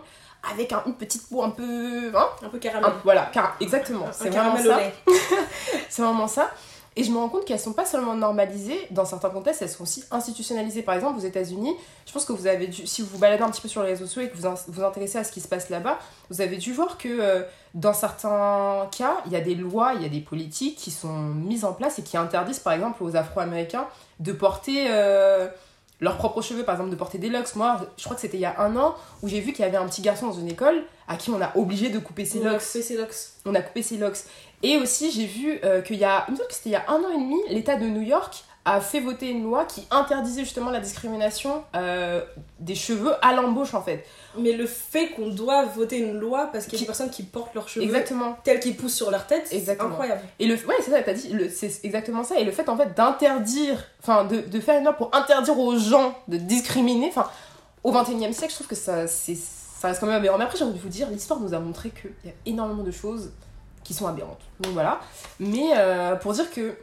avec 0.52 0.72
un- 0.72 0.82
une 0.86 0.94
petite 0.94 1.28
peau 1.28 1.42
un 1.42 1.50
peu... 1.50 2.12
Hein 2.14 2.26
Un 2.42 2.48
peu 2.48 2.58
caramel. 2.58 2.90
un- 2.90 3.00
voilà, 3.02 3.30
car- 3.32 3.56
exactement, 3.60 4.06
c'est 4.12 4.28
vraiment 4.30 4.56
ça. 4.56 4.78
C'est 5.88 6.02
vraiment 6.02 6.28
ça. 6.28 6.50
Et 6.98 7.04
je 7.04 7.10
me 7.10 7.18
rends 7.18 7.28
compte 7.28 7.44
qu'elles 7.44 7.60
sont 7.60 7.74
pas 7.74 7.84
seulement 7.84 8.14
normalisées, 8.14 8.86
dans 8.90 9.04
certains 9.04 9.28
contextes, 9.28 9.60
elles 9.60 9.68
sont 9.68 9.82
aussi 9.82 10.02
institutionnalisées. 10.10 10.80
Par 10.82 10.94
exemple, 10.94 11.18
aux 11.18 11.22
États-Unis, 11.24 11.74
je 12.06 12.12
pense 12.12 12.24
que 12.24 12.32
vous 12.32 12.46
avez 12.46 12.68
dû, 12.68 12.86
si 12.86 13.02
vous 13.02 13.08
vous 13.12 13.18
baladez 13.18 13.42
un 13.42 13.50
petit 13.50 13.60
peu 13.60 13.68
sur 13.68 13.82
les 13.82 13.90
réseaux 13.90 14.06
sociaux 14.06 14.22
et 14.22 14.30
que 14.30 14.36
vous 14.36 14.46
in- 14.46 14.54
vous 14.68 14.82
intéressez 14.82 15.18
à 15.18 15.24
ce 15.24 15.30
qui 15.30 15.42
se 15.42 15.48
passe 15.48 15.68
là-bas, 15.68 15.98
vous 16.30 16.40
avez 16.40 16.56
dû 16.56 16.72
voir 16.72 16.96
que 16.96 17.08
euh, 17.08 17.42
dans 17.74 17.92
certains 17.92 18.88
cas, 18.96 19.18
il 19.26 19.32
y 19.32 19.36
a 19.36 19.40
des 19.42 19.54
lois, 19.54 19.92
il 19.94 20.02
y 20.02 20.06
a 20.06 20.08
des 20.08 20.20
politiques 20.20 20.78
qui 20.78 20.90
sont 20.90 21.12
mises 21.18 21.66
en 21.66 21.74
place 21.74 21.98
et 21.98 22.02
qui 22.02 22.16
interdisent, 22.16 22.60
par 22.60 22.72
exemple, 22.72 23.02
aux 23.04 23.14
Afro-Américains 23.14 23.86
de 24.20 24.32
porter 24.32 24.86
euh, 24.88 25.48
leurs 26.00 26.16
propres 26.18 26.42
cheveux, 26.42 26.62
par 26.64 26.74
exemple, 26.74 26.90
de 26.90 26.96
porter 26.96 27.18
des 27.18 27.28
locks. 27.28 27.54
Moi, 27.56 27.80
je 27.96 28.04
crois 28.04 28.14
que 28.16 28.20
c'était 28.20 28.36
il 28.36 28.40
y 28.40 28.44
a 28.46 28.60
un 28.60 28.76
an 28.76 28.94
où 29.22 29.28
j'ai 29.28 29.40
vu 29.40 29.52
qu'il 29.52 29.64
y 29.64 29.68
avait 29.68 29.76
un 29.78 29.86
petit 29.86 30.02
garçon 30.02 30.26
dans 30.26 30.38
une 30.38 30.48
école 30.48 30.82
à 31.08 31.16
qui 31.16 31.30
on 31.30 31.40
a 31.40 31.56
obligé 31.56 31.88
de 31.88 31.98
couper 31.98 32.24
ses 32.24 32.40
On 32.40 32.44
locks 32.44 32.60
ses 32.60 32.96
locks. 32.96 33.14
on 33.46 33.54
a 33.54 33.62
coupé 33.62 33.82
ses 33.82 33.96
locks. 33.96 34.18
Et 34.62 34.76
aussi, 34.76 35.10
j'ai 35.10 35.26
vu 35.26 35.58
euh, 35.64 35.80
qu'il 35.82 35.96
y 35.96 36.04
a, 36.04 36.24
il 36.28 36.32
me 36.32 36.36
semble 36.36 36.48
que 36.48 36.54
c'était 36.54 36.70
il 36.70 36.72
y 36.72 36.76
a 36.76 36.84
un 36.88 37.02
an 37.02 37.10
et 37.10 37.18
demi, 37.20 37.36
l'État 37.48 37.76
de 37.76 37.86
New 37.86 38.02
York 38.02 38.44
a 38.68 38.80
fait 38.80 38.98
voter 39.00 39.30
une 39.30 39.44
loi 39.44 39.64
qui 39.64 39.86
interdisait 39.92 40.40
justement 40.42 40.70
la 40.70 40.80
discrimination 40.80 41.62
euh, 41.76 42.20
des 42.58 42.74
cheveux 42.74 43.12
à 43.22 43.32
l'embauche 43.32 43.74
en 43.74 43.80
fait. 43.80 44.04
Mais 44.36 44.52
le 44.52 44.66
fait 44.66 45.10
qu'on 45.10 45.28
doit 45.28 45.64
voter 45.66 45.98
une 45.98 46.18
loi 46.18 46.48
parce 46.52 46.64
qu'il 46.64 46.74
y 46.74 46.76
a 46.76 46.78
Qui- 46.78 46.82
des 46.82 46.86
personnes 46.88 47.10
qui 47.10 47.22
portent 47.22 47.54
leurs 47.54 47.68
cheveux 47.68 47.84
Exactement. 47.84 48.36
tels 48.42 48.58
qu'ils 48.60 48.76
poussent 48.76 48.96
sur 48.96 49.10
leur 49.12 49.26
tête, 49.28 49.44
c'est 49.46 49.56
Exactement. 49.56 49.90
incroyable. 49.90 50.20
Et 50.40 50.46
le, 50.46 50.54
ouais, 50.66 50.74
c'est 50.82 50.90
ça, 50.90 51.00
t'as 51.00 51.14
dit, 51.14 51.32
c'est 51.48 51.84
exactement 51.84 52.24
ça. 52.24 52.38
Et 52.40 52.44
le 52.44 52.50
fait 52.50 52.68
en 52.68 52.76
fait 52.76 52.92
d'interdire, 52.94 53.84
enfin 54.02 54.24
de, 54.24 54.40
de 54.40 54.60
faire 54.60 54.76
une 54.78 54.84
loi 54.84 54.92
pour 54.94 55.14
interdire 55.14 55.58
aux 55.58 55.78
gens 55.78 56.14
de 56.26 56.36
discriminer, 56.36 57.06
enfin 57.08 57.28
au 57.84 57.92
21 57.92 58.28
e 58.30 58.32
siècle, 58.32 58.50
je 58.50 58.54
trouve 58.56 58.66
que 58.66 58.74
ça, 58.74 59.06
ça 59.06 59.88
reste 59.88 60.00
quand 60.00 60.06
même 60.06 60.16
aberrant. 60.16 60.38
Mais 60.38 60.44
après, 60.44 60.58
j'ai 60.58 60.64
envie 60.64 60.74
de 60.76 60.82
vous 60.82 60.88
dire, 60.88 61.08
l'histoire 61.08 61.38
nous 61.38 61.54
a 61.54 61.60
montré 61.60 61.90
qu'il 61.90 62.10
y 62.24 62.30
a 62.30 62.34
énormément 62.46 62.82
de 62.82 62.90
choses 62.90 63.30
qui 63.84 63.94
sont 63.94 64.08
aberrantes. 64.08 64.40
Donc 64.58 64.72
voilà. 64.72 64.98
Mais 65.38 65.68
euh, 65.76 66.16
pour 66.16 66.32
dire 66.32 66.50
que 66.50 66.74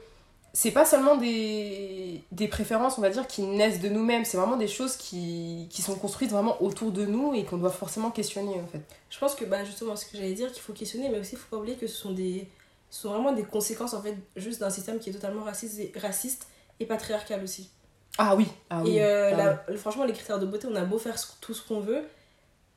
c'est 0.55 0.71
pas 0.71 0.85
seulement 0.85 1.15
des, 1.15 2.23
des 2.31 2.47
préférences, 2.47 2.99
on 2.99 3.01
va 3.01 3.09
dire, 3.09 3.25
qui 3.27 3.41
naissent 3.41 3.81
de 3.81 3.89
nous-mêmes, 3.89 4.23
c'est 4.23 4.37
vraiment 4.37 4.55
des 4.55 4.67
choses 4.67 4.95
qui, 4.97 5.67
qui 5.71 5.81
sont 5.81 5.95
construites 5.95 6.29
vraiment 6.29 6.61
autour 6.61 6.91
de 6.91 7.05
nous 7.05 7.33
et 7.33 7.43
qu'on 7.43 7.57
doit 7.57 7.71
forcément 7.71 8.11
questionner 8.11 8.61
en 8.61 8.67
fait. 8.67 8.81
Je 9.09 9.17
pense 9.17 9.33
que 9.33 9.45
bah, 9.45 9.63
justement, 9.65 9.95
ce 9.95 10.05
que 10.05 10.15
j'allais 10.15 10.33
dire, 10.33 10.51
qu'il 10.51 10.61
faut 10.61 10.73
questionner, 10.73 11.09
mais 11.09 11.19
aussi 11.19 11.33
il 11.33 11.37
faut 11.39 11.49
pas 11.49 11.57
oublier 11.57 11.75
que 11.75 11.87
ce 11.87 11.95
sont, 11.95 12.11
des, 12.11 12.47
ce 12.91 13.01
sont 13.01 13.09
vraiment 13.09 13.31
des 13.31 13.43
conséquences 13.43 13.95
en 13.95 14.01
fait 14.01 14.15
juste 14.35 14.59
d'un 14.59 14.69
système 14.69 14.99
qui 14.99 15.09
est 15.09 15.13
totalement 15.13 15.43
raciste 15.43 15.79
et, 15.79 15.91
raciste 15.99 16.47
et 16.79 16.85
patriarcal 16.85 17.43
aussi. 17.43 17.71
Ah 18.19 18.35
oui, 18.35 18.47
ah 18.69 18.81
oui. 18.83 18.97
Et 18.97 19.03
euh, 19.03 19.31
ah 19.33 19.59
la- 19.67 19.77
franchement, 19.77 20.05
les 20.05 20.13
critères 20.13 20.37
de 20.37 20.45
beauté, 20.45 20.67
on 20.69 20.75
a 20.75 20.85
beau 20.85 20.99
faire 20.99 21.15
tout 21.41 21.55
ce 21.55 21.67
qu'on 21.67 21.79
veut, 21.79 22.03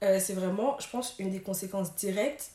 euh, 0.02 0.18
c'est 0.18 0.32
vraiment, 0.32 0.78
je 0.80 0.88
pense, 0.88 1.14
une 1.18 1.30
des 1.30 1.40
conséquences 1.42 1.94
directes 1.94 2.52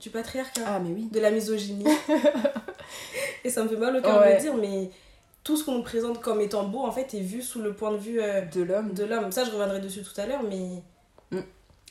du 0.00 0.10
patriarcat, 0.10 0.62
Ah 0.66 0.78
mais 0.78 0.90
oui. 0.90 1.08
de 1.10 1.20
la 1.20 1.30
misogynie. 1.30 1.84
et 3.44 3.50
ça 3.50 3.62
me 3.62 3.68
fait 3.68 3.76
mal 3.76 3.96
au 3.96 4.00
cœur 4.02 4.14
de 4.18 4.24
Ouais. 4.24 4.34
le 4.36 4.40
dire, 4.40 4.54
mais 4.56 4.90
tout 5.44 5.56
ce 5.56 5.64
qu'on 5.64 5.72
nous 5.76 5.82
présente 5.82 6.20
comme 6.20 6.40
étant 6.40 6.64
beau, 6.64 6.80
en 6.84 6.92
fait, 6.92 7.14
est 7.14 7.20
vu 7.20 7.40
sous 7.42 7.60
le 7.62 7.72
point 7.72 7.92
de 7.92 7.96
vue 7.98 8.20
euh, 8.20 8.42
De 8.42 8.62
l'homme. 8.62 8.92
de 8.92 9.04
l'homme. 9.04 9.30
Ça, 9.32 9.44
je 9.44 9.50
reviendrai 9.50 9.80
dessus 9.80 10.02
tout 10.02 10.18
à 10.20 10.26
l'heure, 10.26 10.42
mais 10.48 10.82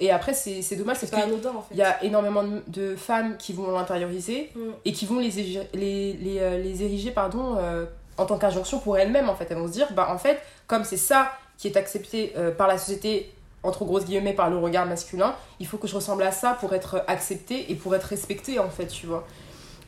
Et 0.02 0.12
après, 0.12 0.34
c'est 0.34 0.62
c'est 0.62 0.76
dommage 0.76 0.98
c'est 1.00 1.10
parce 1.10 1.24
qu'il 1.24 1.34
en 1.48 1.62
fait. 1.62 1.74
y 1.76 1.82
a 1.82 2.04
énormément 2.04 2.44
de, 2.44 2.62
de 2.68 2.96
femmes 2.98 3.38
qui 3.38 3.54
vont 3.54 3.72
l'intérioriser 3.72 4.52
Mm. 4.54 4.60
et 4.84 4.92
qui 4.92 5.06
vont 5.06 5.20
les, 5.20 5.40
ériger- 5.40 5.68
les, 5.74 6.14
les, 6.14 6.40
euh, 6.40 6.58
les 6.58 6.84
ériger 6.84 7.12
pardon, 7.12 7.56
euh, 7.58 7.86
en 8.18 8.26
tant 8.26 8.38
qu'injonction 8.38 8.80
pour 8.80 8.98
elles-mêmes. 8.98 9.30
En 9.30 9.36
fait. 9.36 9.48
Elles 9.50 9.58
vont 9.58 9.68
se 9.68 9.72
dire, 9.72 9.88
bah, 9.94 10.10
en 10.12 10.18
fait, 10.18 10.42
comme 10.68 10.84
c'est 10.84 10.98
ça 10.98 11.32
qui 11.58 11.70
est 11.70 11.78
accepté 11.78 12.34
euh, 12.36 12.52
par 12.52 12.68
la 12.68 12.78
société, 12.78 13.32
entre 13.66 13.84
grosses 13.86 14.06
guillemets, 14.06 14.34
par 14.34 14.50
le 14.50 14.58
regard 14.58 14.86
masculin, 14.86 15.36
il 15.60 15.68
faut 15.68 15.78
que 15.78 15.88
je 15.88 15.96
ressemble 15.96 16.24
à 16.24 16.32
ça 16.32 16.54
pour 16.60 16.74
être 16.74 17.04
acceptée 17.08 17.72
et 17.72 17.76
pour 17.76 17.96
être 17.96 18.04
respectée, 18.06 18.60
en 18.60 18.70
fait, 18.70 18.88
tu 18.88 19.06
vois. 19.08 19.28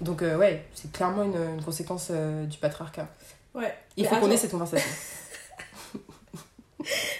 Donc, 0.02 0.22
euh, 0.22 0.38
ouais, 0.38 0.66
c'est 0.74 0.92
clairement 0.92 1.24
une, 1.24 1.36
une 1.58 1.64
conséquence 1.64 2.08
euh, 2.12 2.46
du 2.46 2.58
patriarcat. 2.58 3.08
Ouais. 3.56 3.74
Il 3.96 4.06
faut 4.08 4.16
qu'on 4.18 4.30
ait 4.30 4.38
cette 4.38 4.52
conversation. 4.52 4.90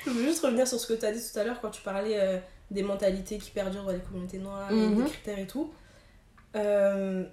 Je 0.06 0.10
veux 0.12 0.24
juste 0.24 0.44
revenir 0.44 0.68
sur 0.68 0.80
ce 0.80 0.88
que 0.88 0.94
tu 0.94 1.06
as 1.06 1.12
dit 1.12 1.20
tout 1.20 1.38
à 1.40 1.44
l'heure 1.44 1.60
quand 1.62 1.72
tu 1.72 1.82
parlais 1.82 2.20
euh, 2.20 2.38
des 2.72 2.84
mentalités 2.84 3.38
qui 3.38 3.50
perdurent 3.52 3.84
dans 3.84 3.92
les 3.92 4.00
communautés 4.00 4.38
noires, 4.40 4.72
et 4.72 4.76
Mhm. 4.76 5.04
des 5.04 5.10
critères 5.10 5.40
et 5.40 5.48
tout. 5.48 5.72
Euh, 6.56 7.24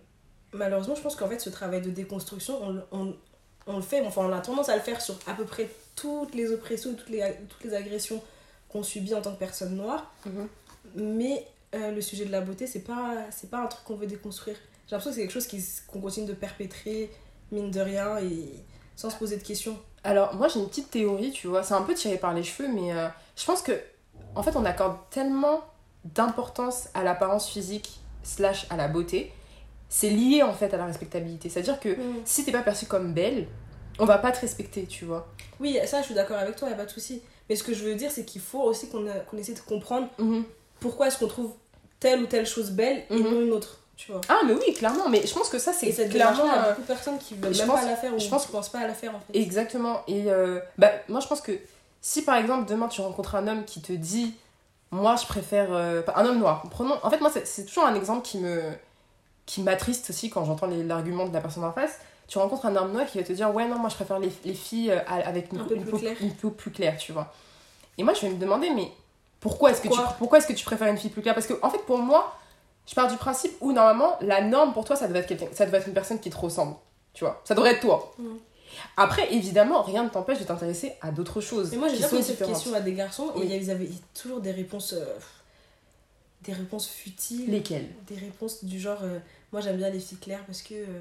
malheureusement, 0.53 0.95
je 0.95 1.03
pense 1.03 1.17
qu'en 1.17 1.29
fait, 1.29 1.39
ce 1.39 1.51
travail 1.51 1.83
de 1.83 1.91
déconstruction, 1.91 2.59
on, 2.63 2.71
le- 2.71 2.83
on, 2.93 3.15
on 3.67 3.77
le 3.77 3.83
fait, 3.83 4.01
enfin, 4.07 4.23
on 4.25 4.33
a 4.33 4.41
tendance 4.41 4.69
à 4.69 4.77
le 4.77 4.83
faire 4.83 5.01
sur 5.01 5.15
à 5.27 5.35
peu 5.35 5.45
près 5.45 5.69
toutes 5.97 6.35
les 6.35 6.51
oppressions, 6.53 6.95
toutes 6.95 7.11
les, 7.11 7.23
toutes 7.49 7.65
les 7.65 7.75
agressions 7.75 8.23
qu'on 8.75 8.83
subit 8.83 9.15
en 9.15 9.23
tant 9.23 9.33
que 9.33 9.39
personne 9.39 9.77
noire. 9.77 10.13
Mhm. 10.27 10.49
Mais 10.97 11.47
euh, 11.77 11.93
le 11.93 12.01
sujet 12.01 12.25
de 12.25 12.33
la 12.33 12.41
beauté, 12.41 12.67
c'est 12.67 12.81
pas, 12.81 13.15
c'est 13.31 13.49
pas 13.49 13.59
un 13.59 13.67
truc 13.67 13.85
qu'on 13.85 13.95
veut 13.95 14.07
déconstruire. 14.09 14.57
J'ai 14.87 14.97
l'impression 14.97 15.11
que 15.11 15.15
c'est 15.17 15.23
quelque 15.23 15.41
chose 15.41 15.81
qu'on 15.87 16.01
continue 16.01 16.27
de 16.27 16.35
perpétrer, 16.35 17.11
mine 17.53 17.71
de 17.71 17.81
rien, 17.81 18.19
et 18.19 18.49
sans 18.97 19.11
se 19.11 19.17
poser 19.17 19.37
de 19.37 19.43
questions. 19.45 19.79
Alors, 20.03 20.35
moi 20.35 20.49
j'ai 20.49 20.59
une 20.61 20.69
petite 20.69 20.91
théorie, 20.91 21.31
tu 21.31 21.47
vois, 21.47 21.63
c'est 21.63 21.75
un 21.75 21.83
peu 21.83 21.95
tiré 21.95 22.19
par 22.19 22.35
les 22.35 22.43
cheveux, 22.43 22.69
mais 22.69 22.93
euh, 22.93 23.09
je 23.37 23.45
pense 23.45 23.63
que 23.63 23.73
en 24.35 24.43
fait, 24.43 24.57
on 24.57 24.65
accorde 24.65 24.97
tellement 25.11 25.61
d'importance 26.05 26.89
à 26.95 27.05
l'apparence 27.05 27.49
physique 27.49 28.01
slash 28.25 28.67
à 28.71 28.77
la 28.77 28.89
beauté, 28.89 29.33
c'est 29.89 30.11
lié 30.11 30.43
en 30.43 30.53
fait 30.53 30.75
à 30.75 30.77
la 30.77 30.87
respectabilité. 30.87 31.49
C'est-à-dire 31.49 31.79
que 31.79 31.91
Mm. 31.91 32.23
si 32.25 32.45
t'es 32.45 32.53
pas 32.53 32.63
perçue 32.63 32.87
comme 32.87 33.15
belle, 33.15 33.47
on 34.01 34.05
va 34.05 34.19
pas 34.19 34.33
te 34.33 34.41
respecter, 34.41 34.87
tu 34.87 35.05
vois. 35.05 35.29
Oui, 35.61 35.79
ça, 35.87 36.01
je 36.01 36.07
suis 36.07 36.15
d'accord 36.15 36.37
avec 36.39 36.57
toi, 36.57 36.69
y 36.69 36.73
a 36.73 36.77
pas 36.77 36.85
de 36.85 36.91
souci. 36.91 37.23
Mais 37.49 37.57
ce 37.57 37.63
que 37.63 37.75
je 37.75 37.85
veux 37.85 37.95
dire, 37.95 38.11
c'est 38.11 38.25
qu'il 38.25 38.41
faut 38.41 38.63
aussi 38.63 38.89
qu'on 38.89 39.05
qu'on 39.31 39.37
essaie 39.37 39.53
de 39.53 39.61
comprendre 39.61 40.09
pourquoi 40.81 41.09
est-ce 41.09 41.19
qu'on 41.19 41.29
trouve 41.29 41.53
telle 42.01 42.23
ou 42.23 42.27
telle 42.27 42.47
chose 42.47 42.71
belle 42.71 43.05
et 43.11 43.15
Mhm. 43.17 43.23
non 43.25 43.41
une 43.43 43.53
autre, 43.53 43.79
tu 43.97 44.13
vois. 44.13 44.21
Ah, 44.29 44.41
mais 44.47 44.53
oui, 44.55 44.73
clairement. 44.75 45.09
Mais 45.09 45.27
je 45.27 45.33
pense 45.33 45.49
que 45.49 45.59
ça, 45.59 45.73
c'est 45.73 45.91
clairement. 46.09 46.45
il 46.45 46.47
y 46.47 46.51
a 46.51 46.65
euh, 46.67 46.69
beaucoup 46.71 46.83
de 46.83 46.87
personnes 46.87 47.19
qui 47.19 47.35
veulent 47.35 47.57
même 47.57 47.67
pense- 47.69 47.81
pas 47.81 47.87
la 47.87 47.97
faire 47.97 48.15
ou 48.15 48.19
je 48.19 48.29
pense- 48.29 48.47
pensent 48.47 48.69
pas 48.69 48.81
à 48.81 48.87
la 48.87 48.95
faire 48.95 49.15
en 49.15 49.21
fait. 49.21 49.39
Exactement. 49.39 50.03
Et 50.09 50.31
euh, 50.31 50.61
bah, 50.79 50.91
moi, 51.09 51.21
je 51.21 51.27
pense 51.27 51.41
que 51.41 51.53
si 52.01 52.23
par 52.23 52.37
exemple 52.37 52.69
demain 52.69 52.89
tu 52.89 53.01
rencontres 53.01 53.35
un 53.37 53.47
homme 53.49 53.65
qui 53.65 53.81
te 53.81 53.93
dit, 53.93 54.35
moi 54.91 55.17
je 55.21 55.27
préfère. 55.27 55.69
euh, 55.73 56.03
un 56.15 56.27
homme 56.27 56.39
noir. 56.39 56.65
Prenons. 56.71 56.97
En 57.03 57.11
fait, 57.11 57.21
moi, 57.21 57.31
c'est- 57.33 57.65
toujours 57.65 57.85
un 57.87 57.95
exemple 57.95 58.23
qui 58.27 58.39
me 58.39 58.61
qui 59.47 59.61
m'attriste 59.63 60.09
aussi 60.11 60.31
quand 60.31 60.45
j'entends 60.47 60.67
l'argument 60.69 61.27
de 61.29 61.35
la 61.35 61.41
personne 61.43 61.65
en 61.65 61.73
face. 61.73 61.99
Tu 62.27 62.39
rencontres 62.39 62.67
un 62.67 62.75
homme 62.77 62.93
noir 62.93 63.07
qui 63.07 63.19
va 63.19 63.25
te 63.25 63.33
dire, 63.33 63.55
ouais, 63.55 63.67
non, 63.69 63.79
moi 63.79 63.89
je 63.91 63.95
préfère 63.97 64.19
les, 64.19 64.33
les 64.45 64.55
filles 64.55 64.91
euh, 64.91 65.01
avec 65.07 65.53
une, 65.53 65.61
Un 65.61 65.65
peu 65.65 65.75
une 65.77 65.83
plus 65.85 65.91
peau, 65.91 65.99
une 66.21 66.35
peau 66.35 66.51
plus 66.51 66.71
claire, 66.71 66.97
tu 66.97 67.13
vois. 67.13 67.33
Et 67.99 68.03
moi, 68.03 68.15
je 68.15 68.23
vais 68.23 68.31
me 68.31 68.39
demander, 68.39 68.71
mais 68.71 68.91
pourquoi 69.41 69.71
est-ce 69.71 69.81
que, 69.83 69.89
tu, 69.89 70.01
Pourquoi? 70.19 70.39
est-ce 70.39 70.47
que 70.47 70.53
tu 70.55 70.65
préfères 70.65 70.89
une 70.89 70.97
fille 70.99 71.11
plus 71.11 71.23
claire? 71.23 71.35
Parce 71.35 71.47
que, 71.47 71.55
en 71.63 71.71
fait, 71.71 71.79
pour 71.87 71.99
moi, 71.99 72.37
je 72.87 72.95
pars 72.95 73.09
du 73.09 73.17
principe 73.17 73.53
où 73.61 73.73
normalement, 73.73 74.17
la 74.21 74.41
norme 74.41 74.73
pour 74.73 74.85
toi, 74.85 74.97
ça 74.97 75.07
devrait 75.07 75.21
être, 75.21 75.29
quelqu'un, 75.29 75.47
ça 75.53 75.65
devrait 75.67 75.81
être 75.81 75.89
une 75.89 75.95
personne 75.95 76.19
qui 76.19 76.31
te 76.31 76.37
ressemble. 76.37 76.75
Tu 77.13 77.25
vois, 77.25 77.41
ça 77.45 77.55
devrait 77.55 77.73
être 77.73 77.81
toi. 77.81 78.13
Mhm. 78.19 78.39
Après, 78.97 79.33
évidemment, 79.33 79.83
rien 79.83 80.03
ne 80.03 80.09
t'empêche 80.09 80.41
de 80.41 80.45
t'intéresser 80.45 80.95
à 81.01 81.13
d'autres 81.13 81.41
choses. 81.41 81.71
Mais 81.71 81.77
moi, 81.77 81.89
j'ai 81.89 81.97
déjà 81.97 82.09
posé 82.09 82.23
cette 82.23 82.45
question 82.47 82.75
à 82.75 82.81
des 82.81 82.95
garçons 82.95 83.33
et 83.41 83.45
ils 83.47 83.71
avaient 83.71 83.89
toujours 84.15 84.41
des 84.41 84.51
réponses. 84.51 84.95
euh, 84.95 85.05
des 86.43 86.53
réponses 86.53 86.89
futiles. 86.89 87.51
Lesquelles? 87.51 87.89
Des 88.09 88.17
réponses 88.17 88.65
du 88.65 88.79
genre 88.79 88.99
euh, 89.03 89.19
moi 89.53 89.61
j'aime 89.63 89.77
bien 89.79 89.89
les 89.91 89.99
filles 90.01 90.19
claires 90.19 90.45
parce 90.47 90.61
que 90.61 90.75
euh, 90.75 91.01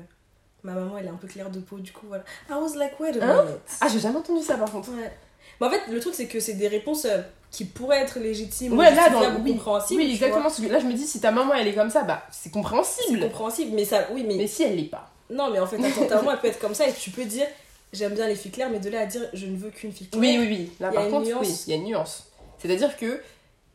ma 0.64 0.74
maman 0.74 0.98
elle 0.98 1.06
est 1.06 1.10
un 1.10 1.16
peu 1.16 1.28
claire 1.28 1.50
de 1.50 1.60
peau, 1.60 1.78
du 1.80 1.92
coup 1.92 2.06
voilà. 2.08 2.24
I 2.50 2.54
was 2.54 2.76
like, 2.78 3.00
wait 3.00 3.20
a 3.22 3.26
Hein 3.26 3.44
minute. 3.46 3.60
Ah, 3.82 3.88
j'ai 3.92 4.00
jamais 4.00 4.18
entendu 4.18 4.42
ça 4.44 4.56
par 4.56 4.72
contre. 4.72 4.90
Ouais. 4.92 5.12
Mais 5.60 5.68
en 5.68 5.70
fait, 5.70 5.82
le 5.92 6.00
truc 6.00 6.14
c'est 6.16 6.28
que 6.28 6.40
c'est 6.40 6.54
des 6.54 6.68
réponses 6.68 7.06
euh, 7.06 7.22
qui 7.52 7.66
pourraient 7.66 8.00
être 8.00 8.20
légitimes, 8.20 8.78
Ouais, 8.78 8.94
là, 8.96 9.10
dans- 9.10 9.36
ou 9.36 9.44
oui. 9.44 9.52
compréhensibles. 9.54 10.02
Oui, 10.02 10.12
exactement. 10.12 10.42
vois. 10.42 10.50
Parce 10.50 10.60
que 10.62 10.68
là, 10.72 10.80
je 10.80 10.86
me 10.86 10.94
dis, 10.94 11.06
si 11.06 11.20
ta 11.20 11.32
maman 11.32 11.54
elle 11.54 11.68
est 11.68 11.74
comme 11.76 11.90
ça, 11.92 12.02
bah 12.04 12.24
c'est 12.32 12.46
C'est 12.46 12.50
compréhensible. 12.52 13.20
compréhensible, 13.22 13.72
mais 13.76 13.86
ça, 13.86 14.08
oui, 14.14 14.24
mais, 14.28 14.36
Mais 14.36 14.48
si 14.48 14.64
elle 14.64 14.76
l'est 14.78 14.84
pas. 14.90 15.12
non, 15.30 15.50
mais 15.52 15.60
en 15.60 15.68
fait, 15.68 15.78
attends, 15.84 16.06
ta 16.08 16.16
maman 16.16 16.32
elle 16.32 16.40
peut 16.40 16.48
être 16.48 16.60
comme 16.60 16.74
ça 16.74 16.88
et 16.88 16.94
tu 16.94 17.12
peux 17.12 17.26
dire 17.26 17.46
j'aime 17.92 18.16
bien 18.16 18.26
les 18.28 18.36
filles 18.36 18.50
claires, 18.52 18.70
mais 18.72 18.80
de 18.80 18.90
là 18.90 19.02
à 19.02 19.06
dire 19.06 19.22
je 19.34 19.46
ne 19.46 19.56
veux 19.56 19.70
qu'une 19.70 19.92
fille 19.92 20.08
claire. 20.08 20.20
Oui, 20.22 20.38
oui, 20.40 20.48
oui. 20.50 20.72
Là, 20.80 20.92
par 20.92 21.08
contre, 21.10 21.28
nuance. 21.28 21.42
oui, 21.42 21.56
il 21.68 21.70
y 21.70 21.74
a 21.74 21.76
une 21.78 21.84
nuance. 21.86 22.26
C'est-à-dire 22.58 22.98
que 22.98 23.22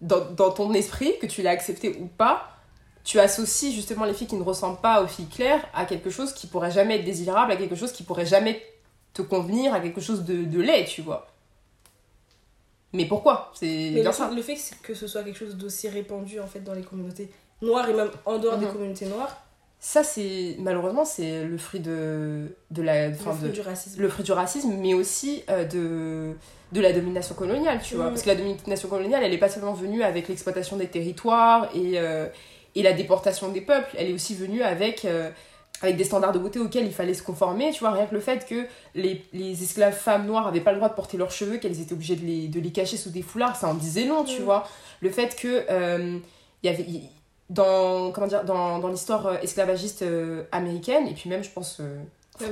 dans, 0.00 0.24
dans 0.32 0.50
ton 0.50 0.72
esprit, 0.74 1.16
que 1.20 1.26
tu 1.26 1.42
l'as 1.42 1.50
accepté 1.50 1.96
ou 2.00 2.06
pas, 2.06 2.48
tu 3.08 3.18
associes 3.18 3.72
justement 3.72 4.04
les 4.04 4.12
filles 4.12 4.26
qui 4.26 4.36
ne 4.36 4.42
ressemblent 4.52 4.80
pas 4.82 5.02
aux 5.02 5.06
filles 5.06 5.28
claires 5.38 5.64
à 5.72 5.86
quelque 5.86 6.10
chose 6.10 6.30
qui 6.34 6.46
pourrait 6.46 6.70
jamais 6.78 6.96
être 6.98 7.04
désirable, 7.06 7.50
à 7.52 7.56
quelque 7.56 7.74
chose 7.74 7.90
qui 7.92 8.02
pourrait 8.02 8.26
jamais 8.26 8.60
te 9.14 9.22
convenir, 9.22 9.72
à 9.72 9.80
quelque 9.80 10.02
chose 10.02 10.24
de, 10.24 10.44
de 10.44 10.60
laid, 10.60 10.84
tu 10.84 11.00
vois. 11.00 11.26
Mais 12.92 13.06
pourquoi? 13.06 13.50
C'est 13.54 13.90
bien 13.90 14.04
le, 14.04 14.12
ça. 14.12 14.30
le 14.34 14.42
fait 14.42 14.56
que 14.82 14.94
ce 14.94 15.06
soit 15.06 15.22
quelque 15.22 15.38
chose 15.38 15.56
d'aussi 15.56 15.88
répandu 15.88 16.40
en 16.40 16.46
fait 16.46 16.60
dans 16.60 16.74
les 16.74 16.82
communautés 16.82 17.30
noires 17.62 17.88
et 17.88 17.94
même 17.94 18.10
en 18.26 18.38
dehors 18.38 18.58
des 18.58 18.66
Mhm. 18.66 18.72
communautés 18.72 19.06
noires, 19.06 19.42
Ça, 19.80 20.02
c'est 20.02 20.56
malheureusement, 20.58 21.04
c'est 21.04 21.44
le 21.44 21.56
fruit 21.56 21.78
de, 21.80 22.48
de 22.72 22.82
la. 22.82 23.08
le 23.08 23.14
enfin, 23.14 23.32
fruit 23.32 23.48
de- 23.50 23.54
du 23.54 23.60
racisme. 23.60 24.00
le 24.02 24.08
fruit 24.08 24.24
du 24.24 24.32
racisme, 24.32 24.72
mais 24.76 24.92
aussi 24.94 25.44
euh, 25.48 25.64
de, 25.64 26.34
de 26.72 26.80
la 26.80 26.92
domination 26.92 27.34
coloniale, 27.36 27.80
tu 27.82 27.94
vois. 27.94 28.06
Mm. 28.06 28.08
Parce 28.10 28.22
que 28.22 28.28
la 28.28 28.34
domination 28.34 28.88
coloniale, 28.88 29.22
elle 29.22 29.30
n'est 29.30 29.38
pas 29.38 29.48
seulement 29.48 29.74
venue 29.74 30.02
avec 30.02 30.26
l'exploitation 30.28 30.76
des 30.76 30.88
territoires 30.88 31.70
et, 31.76 31.92
euh, 32.00 32.26
et 32.74 32.82
la 32.82 32.92
déportation 32.92 33.48
des 33.48 33.60
peuples, 33.60 33.94
elle 33.96 34.08
est 34.10 34.12
aussi 34.12 34.34
venue 34.34 34.62
avec, 34.62 35.04
euh, 35.04 35.30
avec 35.82 35.96
des 35.96 36.04
standards 36.04 36.32
de 36.32 36.38
beauté 36.38 36.58
auxquels 36.58 36.86
il 36.86 36.92
fallait 36.92 37.14
se 37.14 37.22
conformer, 37.22 37.70
tu 37.72 37.80
vois. 37.80 37.90
Rien 37.92 38.06
que 38.06 38.14
le 38.14 38.20
fait 38.20 38.46
que 38.46 38.66
les, 38.94 39.24
les 39.32 39.62
esclaves 39.62 39.94
femmes 39.96 40.26
noires 40.26 40.46
n'avaient 40.46 40.60
pas 40.60 40.72
le 40.72 40.78
droit 40.78 40.88
de 40.88 40.94
porter 40.94 41.16
leurs 41.16 41.30
cheveux, 41.30 41.58
qu'elles 41.58 41.80
étaient 41.80 41.92
obligées 41.94 42.16
de 42.16 42.24
les, 42.26 42.48
de 42.48 42.60
les 42.60 42.70
cacher 42.72 42.96
sous 42.96 43.10
des 43.10 43.22
foulards, 43.22 43.56
ça 43.56 43.68
en 43.68 43.74
disait 43.74 44.04
long, 44.04 44.24
tu 44.24 44.40
Mm. 44.40 44.44
vois. 44.44 44.68
Le 45.00 45.10
fait 45.10 45.36
que... 45.36 45.64
euh, 45.70 46.18
y 46.62 46.68
avait... 46.68 46.84
dans, 47.50 48.10
comment 48.12 48.26
dire, 48.26 48.44
dans, 48.44 48.78
dans 48.78 48.88
l'histoire 48.88 49.26
euh, 49.28 49.36
esclavagiste 49.42 50.02
euh, 50.02 50.42
américaine, 50.52 51.06
et 51.06 51.14
puis 51.14 51.30
même, 51.30 51.42
je 51.44 51.50
pense, 51.50 51.80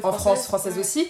en 0.03 0.13
France, 0.13 0.47
française 0.47 0.75
ouais. 0.75 0.81
aussi, 0.81 1.07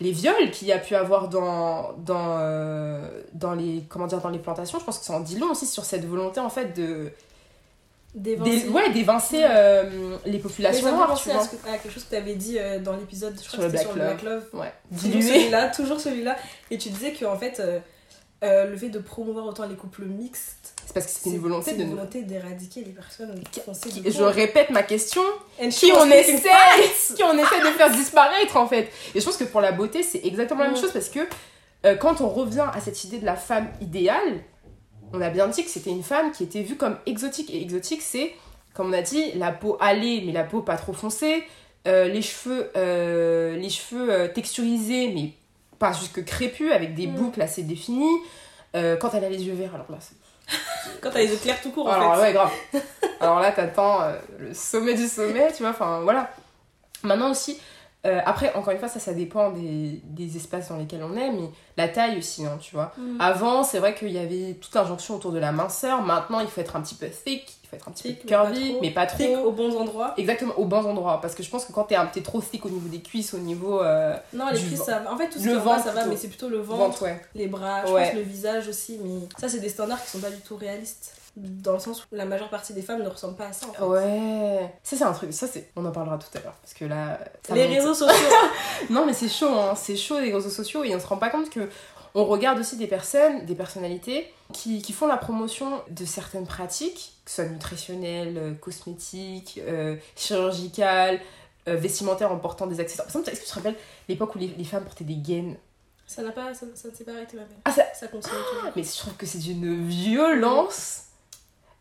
les 0.00 0.10
viols 0.12 0.50
qu'il 0.50 0.66
y 0.68 0.72
a 0.72 0.78
pu 0.78 0.94
avoir 0.96 1.28
dans, 1.28 1.92
dans, 1.98 2.36
euh, 2.40 3.08
dans, 3.34 3.54
les, 3.54 3.84
comment 3.88 4.06
dire, 4.08 4.20
dans 4.20 4.30
les 4.30 4.38
plantations, 4.40 4.78
je 4.80 4.84
pense 4.84 4.98
que 4.98 5.04
ça 5.04 5.14
en 5.14 5.20
dit 5.20 5.38
long 5.38 5.50
aussi 5.52 5.66
sur 5.66 5.84
cette 5.84 6.04
volonté 6.04 6.40
en 6.40 6.50
fait 6.50 6.76
de 6.76 7.10
D'évincer. 8.14 8.68
ouais, 8.68 8.90
d'évincer 8.92 9.40
euh, 9.42 10.18
les 10.26 10.38
populations 10.38 10.86
noires, 10.94 11.18
tu 11.18 11.30
à, 11.30 11.34
vois. 11.34 11.44
ce 11.44 11.50
que- 11.56 11.66
à 11.68 11.78
quelque 11.78 11.90
chose 11.92 12.04
que 12.04 12.10
tu 12.10 12.16
avais 12.16 12.34
dit 12.34 12.58
euh, 12.58 12.78
dans 12.78 12.94
l'épisode, 12.94 13.34
je 13.36 13.40
Sur 13.42 13.52
crois 13.54 13.64
le 13.66 13.70
que 13.72 13.78
c'était 13.78 13.88
sur 13.90 13.96
le 13.98 14.04
Black 14.04 14.22
Love. 14.22 14.44
Ouais. 14.52 14.72
Toujours 15.00 15.22
celui-là, 15.22 15.68
toujours 15.68 16.00
celui-là. 16.00 16.36
Et 16.70 16.76
tu 16.76 16.90
disais 16.90 17.14
qu'en 17.14 17.38
fait, 17.38 17.58
euh, 18.42 18.66
le 18.66 18.76
fait 18.76 18.90
de 18.90 18.98
promouvoir 18.98 19.46
autant 19.46 19.66
les 19.66 19.76
couples 19.76 20.04
mixtes, 20.04 20.74
C'est 20.84 20.92
parce 20.92 21.06
que 21.06 21.12
c'est 21.24 21.30
une 21.30 21.38
volonté 21.40 21.72
de 21.72 22.26
d'éradiquer 22.28 22.84
les 22.84 22.92
personnes 22.92 23.42
foncées 23.64 23.88
Qui-. 23.88 24.10
Je 24.10 24.22
répète 24.22 24.68
ma 24.68 24.82
question, 24.82 25.22
And 25.62 25.68
qui 25.70 25.90
on 25.92 26.04
essaie, 26.10 26.36
qui 27.16 27.22
on 27.24 27.32
essaie 27.38 27.60
de 27.60 27.76
faire 27.78 27.90
disparaître 27.92 28.58
en 28.58 28.66
fait. 28.66 28.90
Et 29.14 29.20
je 29.20 29.24
pense 29.24 29.38
que 29.38 29.44
pour 29.44 29.62
la 29.62 29.72
beauté, 29.72 30.02
c'est 30.02 30.20
exactement 30.24 30.64
la 30.64 30.68
même 30.70 30.78
chose 30.78 30.92
parce 30.92 31.08
que 31.08 31.20
quand 31.98 32.20
on 32.20 32.28
revient 32.28 32.66
à 32.74 32.80
cette 32.80 33.02
idée 33.04 33.18
de 33.18 33.26
la 33.26 33.36
femme 33.36 33.68
idéale, 33.80 34.40
on 35.12 35.20
a 35.20 35.30
bien 35.30 35.46
dit 35.48 35.64
que 35.64 35.70
c'était 35.70 35.90
une 35.90 36.02
femme 36.02 36.32
qui 36.32 36.42
était 36.44 36.62
vue 36.62 36.76
comme 36.76 36.96
exotique. 37.06 37.50
Et 37.52 37.60
exotique, 37.62 38.02
c'est, 38.02 38.34
comme 38.74 38.90
on 38.90 38.92
a 38.92 39.02
dit, 39.02 39.32
la 39.34 39.52
peau 39.52 39.76
hâlée, 39.80 40.22
mais 40.26 40.32
la 40.32 40.44
peau 40.44 40.60
pas 40.62 40.76
trop 40.76 40.92
foncée, 40.92 41.44
euh, 41.88 42.08
les 42.08 42.22
cheveux, 42.22 42.70
euh, 42.76 43.56
les 43.56 43.68
cheveux 43.70 44.10
euh, 44.10 44.28
texturisés, 44.28 45.12
mais 45.14 45.30
pas 45.78 45.92
jusque 45.92 46.24
crépus, 46.24 46.72
avec 46.72 46.94
des 46.94 47.06
Mm. 47.06 47.14
boucles 47.14 47.42
assez 47.42 47.62
définies. 47.62 48.18
Quand 48.74 49.10
elle 49.12 49.24
a 49.24 49.28
les 49.28 49.42
yeux 49.44 49.52
verts, 49.52 49.74
alors 49.74 49.90
là, 49.90 49.98
c'est 50.00 50.14
Quand 51.02 51.10
t'as 51.10 51.18
les 51.18 51.28
yeux 51.30 51.36
clairs 51.36 51.60
tout 51.60 51.70
court, 51.72 51.86
en 51.88 51.90
alors 51.90 52.16
fait. 52.16 52.22
ouais, 52.22 52.32
grave. 52.32 52.50
Alors 53.20 53.38
là, 53.40 53.52
t'attends 53.52 54.00
le 54.38 54.54
sommet 54.54 54.94
du 54.94 55.06
sommet, 55.06 55.52
tu 55.52 55.62
vois, 55.62 55.70
enfin 55.70 56.00
voilà. 56.00 56.30
Maintenant 57.02 57.30
aussi, 57.30 57.58
euh, 58.04 58.20
après, 58.26 58.52
encore 58.54 58.72
une 58.72 58.78
fois, 58.80 58.88
ça, 58.88 58.98
ça 58.98 59.12
dépend 59.14 59.50
des, 59.50 60.00
des 60.04 60.36
espaces 60.36 60.68
dans 60.70 60.76
lesquels 60.76 61.02
on 61.04 61.16
est, 61.16 61.30
mais 61.30 61.50
la 61.76 61.88
taille 61.88 62.18
aussi, 62.18 62.44
hein, 62.44 62.58
tu 62.60 62.74
vois. 62.74 62.92
Mm. 62.98 63.20
Avant, 63.20 63.62
c'est 63.62 63.78
vrai 63.78 63.94
qu'il 63.94 64.10
y 64.10 64.18
avait 64.18 64.54
toute 64.60 64.74
l'injonction 64.74 65.14
autour 65.16 65.30
de 65.32 65.38
la 65.38 65.52
minceur. 65.52 66.02
Maintenant, 66.02 66.40
il 66.40 66.48
faut 66.48 66.60
être 66.60 66.74
un 66.74 66.80
petit 66.80 66.96
peu 66.96 67.06
thick, 67.08 67.58
il 67.62 67.68
faut 67.68 67.76
être 67.76 67.88
un 67.88 67.92
petit 67.92 68.14
Thick, 68.14 68.22
peu 68.22 68.28
mais 68.28 68.34
pas 68.36 68.44
curvy, 68.46 68.70
trop. 68.70 68.78
mais 68.82 68.90
pas 68.90 69.06
trop. 69.06 69.16
Thick 69.18 69.38
aux 69.38 69.52
bons 69.52 69.76
endroits. 69.76 70.14
Exactement, 70.16 70.54
aux 70.58 70.64
bons 70.64 70.84
endroits. 70.84 71.20
Parce 71.20 71.34
que 71.36 71.42
je 71.44 71.48
pense 71.50 71.64
que 71.64 71.72
quand 71.72 71.84
t'es 71.84 71.94
un- 71.94 72.06
t'es 72.06 72.22
trop 72.22 72.40
thick 72.40 72.66
au 72.66 72.70
niveau 72.70 72.88
des 72.88 73.00
cuisses, 73.00 73.34
au 73.34 73.38
niveau 73.38 73.80
euh, 73.82 74.16
Non, 74.32 74.46
les 74.52 74.58
cuisses, 74.58 74.82
ça 74.82 74.98
va. 74.98 75.12
En 75.12 75.16
fait, 75.16 75.28
tout 75.28 75.38
ce 75.38 75.44
Le 75.46 75.58
qui 75.60 75.82
ça 75.84 75.92
va, 75.92 76.06
mais 76.06 76.16
c'est 76.16 76.28
plutôt 76.28 76.48
le 76.48 76.58
ventre, 76.58 76.78
ventre, 76.80 77.02
ouais. 77.04 77.20
les 77.36 77.46
bras, 77.46 77.86
je 77.86 77.92
Ouais. 77.92 78.06
pense 78.06 78.14
le 78.14 78.22
visage 78.22 78.66
aussi. 78.68 78.98
Mais 79.02 79.20
ça, 79.38 79.48
c'est 79.48 79.60
des 79.60 79.68
standards 79.68 80.02
qui 80.02 80.10
sont 80.10 80.18
pas 80.20 80.30
du 80.30 80.40
tout 80.40 80.56
réalistes. 80.56 81.14
Dans 81.36 81.72
le 81.72 81.78
sens 81.78 82.02
où 82.04 82.14
la 82.14 82.26
majeure 82.26 82.50
partie 82.50 82.74
des 82.74 82.82
femmes 82.82 83.02
ne 83.02 83.08
ressemblent 83.08 83.36
pas 83.36 83.46
à 83.48 83.52
ça. 83.52 83.66
En 83.68 83.72
fait. 83.72 83.82
Ouais. 83.84 84.74
Ça, 84.82 84.96
c'est 84.96 85.04
un 85.04 85.12
truc, 85.12 85.32
ça, 85.32 85.46
c'est. 85.46 85.70
On 85.76 85.84
en 85.86 85.90
parlera 85.92 86.18
tout 86.18 86.26
à 86.36 86.40
l'heure. 86.40 86.56
Parce 86.60 86.74
que 86.74 86.84
là. 86.84 87.18
Les 87.54 87.66
monte. 87.68 87.74
réseaux 87.76 87.94
sociaux. 87.94 88.36
Non, 88.90 89.06
mais 89.06 89.14
c'est 89.14 89.28
chaud, 89.30 89.48
hein. 89.48 89.74
c'est 89.74 89.96
chaud 89.96 90.20
les 90.20 90.32
réseaux 90.32 90.50
sociaux 90.50 90.84
et 90.84 90.94
on 90.94 91.00
se 91.00 91.06
rend 91.06 91.16
pas 91.16 91.30
compte 91.30 91.48
que 91.50 91.68
on 92.14 92.26
regarde 92.26 92.58
aussi 92.58 92.76
des 92.76 92.86
personnes, 92.86 93.46
des 93.46 93.54
personnalités 93.54 94.30
qui, 94.52 94.82
qui 94.82 94.92
font 94.92 95.06
la 95.06 95.16
promotion 95.16 95.80
de 95.88 96.04
certaines 96.04 96.46
pratiques, 96.46 97.14
que 97.24 97.30
ce 97.30 97.36
soit 97.36 97.46
nutritionnelles, 97.46 98.36
euh, 98.36 98.52
cosmétiques, 98.54 99.58
euh, 99.66 99.96
chirurgicales, 100.16 101.20
euh, 101.68 101.76
vestimentaires 101.76 102.30
en 102.30 102.36
portant 102.38 102.66
des 102.66 102.80
accessoires. 102.80 103.06
Par 103.06 103.16
exemple, 103.16 103.30
est-ce 103.30 103.40
que 103.40 103.46
tu 103.46 103.50
te 103.50 103.54
rappelles 103.56 103.76
l'époque 104.08 104.34
où 104.34 104.38
les, 104.38 104.48
les 104.48 104.64
femmes 104.64 104.84
portaient 104.84 105.04
des 105.04 105.14
gaines? 105.16 105.56
Ça 106.06 106.20
n'a 106.22 106.32
pas, 106.32 106.52
ça, 106.52 106.66
ça 106.74 106.88
ne 106.88 106.94
s'est 106.94 107.04
pas 107.04 107.12
arrêté 107.12 107.36
ma 107.38 107.44
belle. 107.44 107.56
Ah, 107.64 107.70
ça- 107.72 107.86
Ça 107.94 108.08
continue 108.08 108.34
toujours. 108.52 108.70
Mais 108.76 108.82
je 108.82 108.98
trouve 108.98 109.14
que 109.14 109.24
c'est 109.24 109.38
d'une 109.38 109.86
violence. 109.88 111.04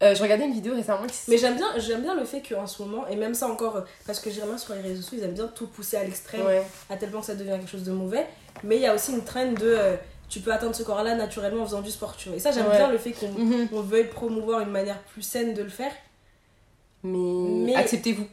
Euh, 0.01 0.15
je 0.15 0.21
regardais 0.23 0.45
une 0.45 0.53
vidéo 0.53 0.73
récemment 0.73 1.05
qui 1.05 1.15
Mais 1.29 1.37
j'aime 1.37 1.55
bien, 1.57 1.67
j'aime 1.77 2.01
bien 2.01 2.15
le 2.15 2.25
fait 2.25 2.41
qu'en 2.41 2.65
ce 2.65 2.81
moment, 2.81 3.07
et 3.07 3.15
même 3.15 3.35
ça 3.35 3.47
encore, 3.47 3.75
euh, 3.77 3.81
parce 4.07 4.19
que 4.19 4.31
j'ai 4.31 4.41
remarqué 4.41 4.63
sur 4.63 4.73
les 4.73 4.81
réseaux 4.81 5.01
sociaux, 5.01 5.17
ils 5.21 5.23
aiment 5.25 5.33
bien 5.33 5.47
tout 5.47 5.67
pousser 5.67 5.97
à 5.97 6.03
l'extrême, 6.03 6.45
Ouais. 6.45 6.63
à 6.89 6.97
tel 6.97 7.11
point 7.11 7.19
que 7.19 7.25
ça 7.27 7.35
devient 7.35 7.51
quelque 7.51 7.69
chose 7.69 7.83
de 7.83 7.91
mauvais. 7.91 8.25
Mais 8.63 8.77
il 8.77 8.81
y 8.81 8.87
a 8.87 8.95
aussi 8.95 9.11
une 9.11 9.23
traîne 9.23 9.53
de 9.53 9.67
euh, 9.67 9.95
tu 10.27 10.39
peux 10.39 10.51
atteindre 10.51 10.75
ce 10.75 10.81
corps-là 10.83 11.13
naturellement 11.15 11.61
en 11.61 11.65
faisant 11.65 11.81
du 11.81 11.91
sport, 11.91 12.15
tu 12.17 12.29
vois. 12.29 12.37
Et 12.37 12.39
ça, 12.39 12.51
j'aime 12.51 12.67
Ouais. 12.67 12.77
bien 12.77 12.89
le 12.91 12.97
fait 12.97 13.11
qu'on 13.11 13.29
on 13.71 13.81
veuille 13.81 14.07
promouvoir 14.07 14.61
une 14.61 14.69
manière 14.71 14.99
plus 15.03 15.21
saine 15.21 15.53
de 15.53 15.61
le 15.61 15.69
faire. 15.69 15.91
Mais, 17.03 17.17
Mais- 17.65 17.75
acceptez-vous. 17.75 18.27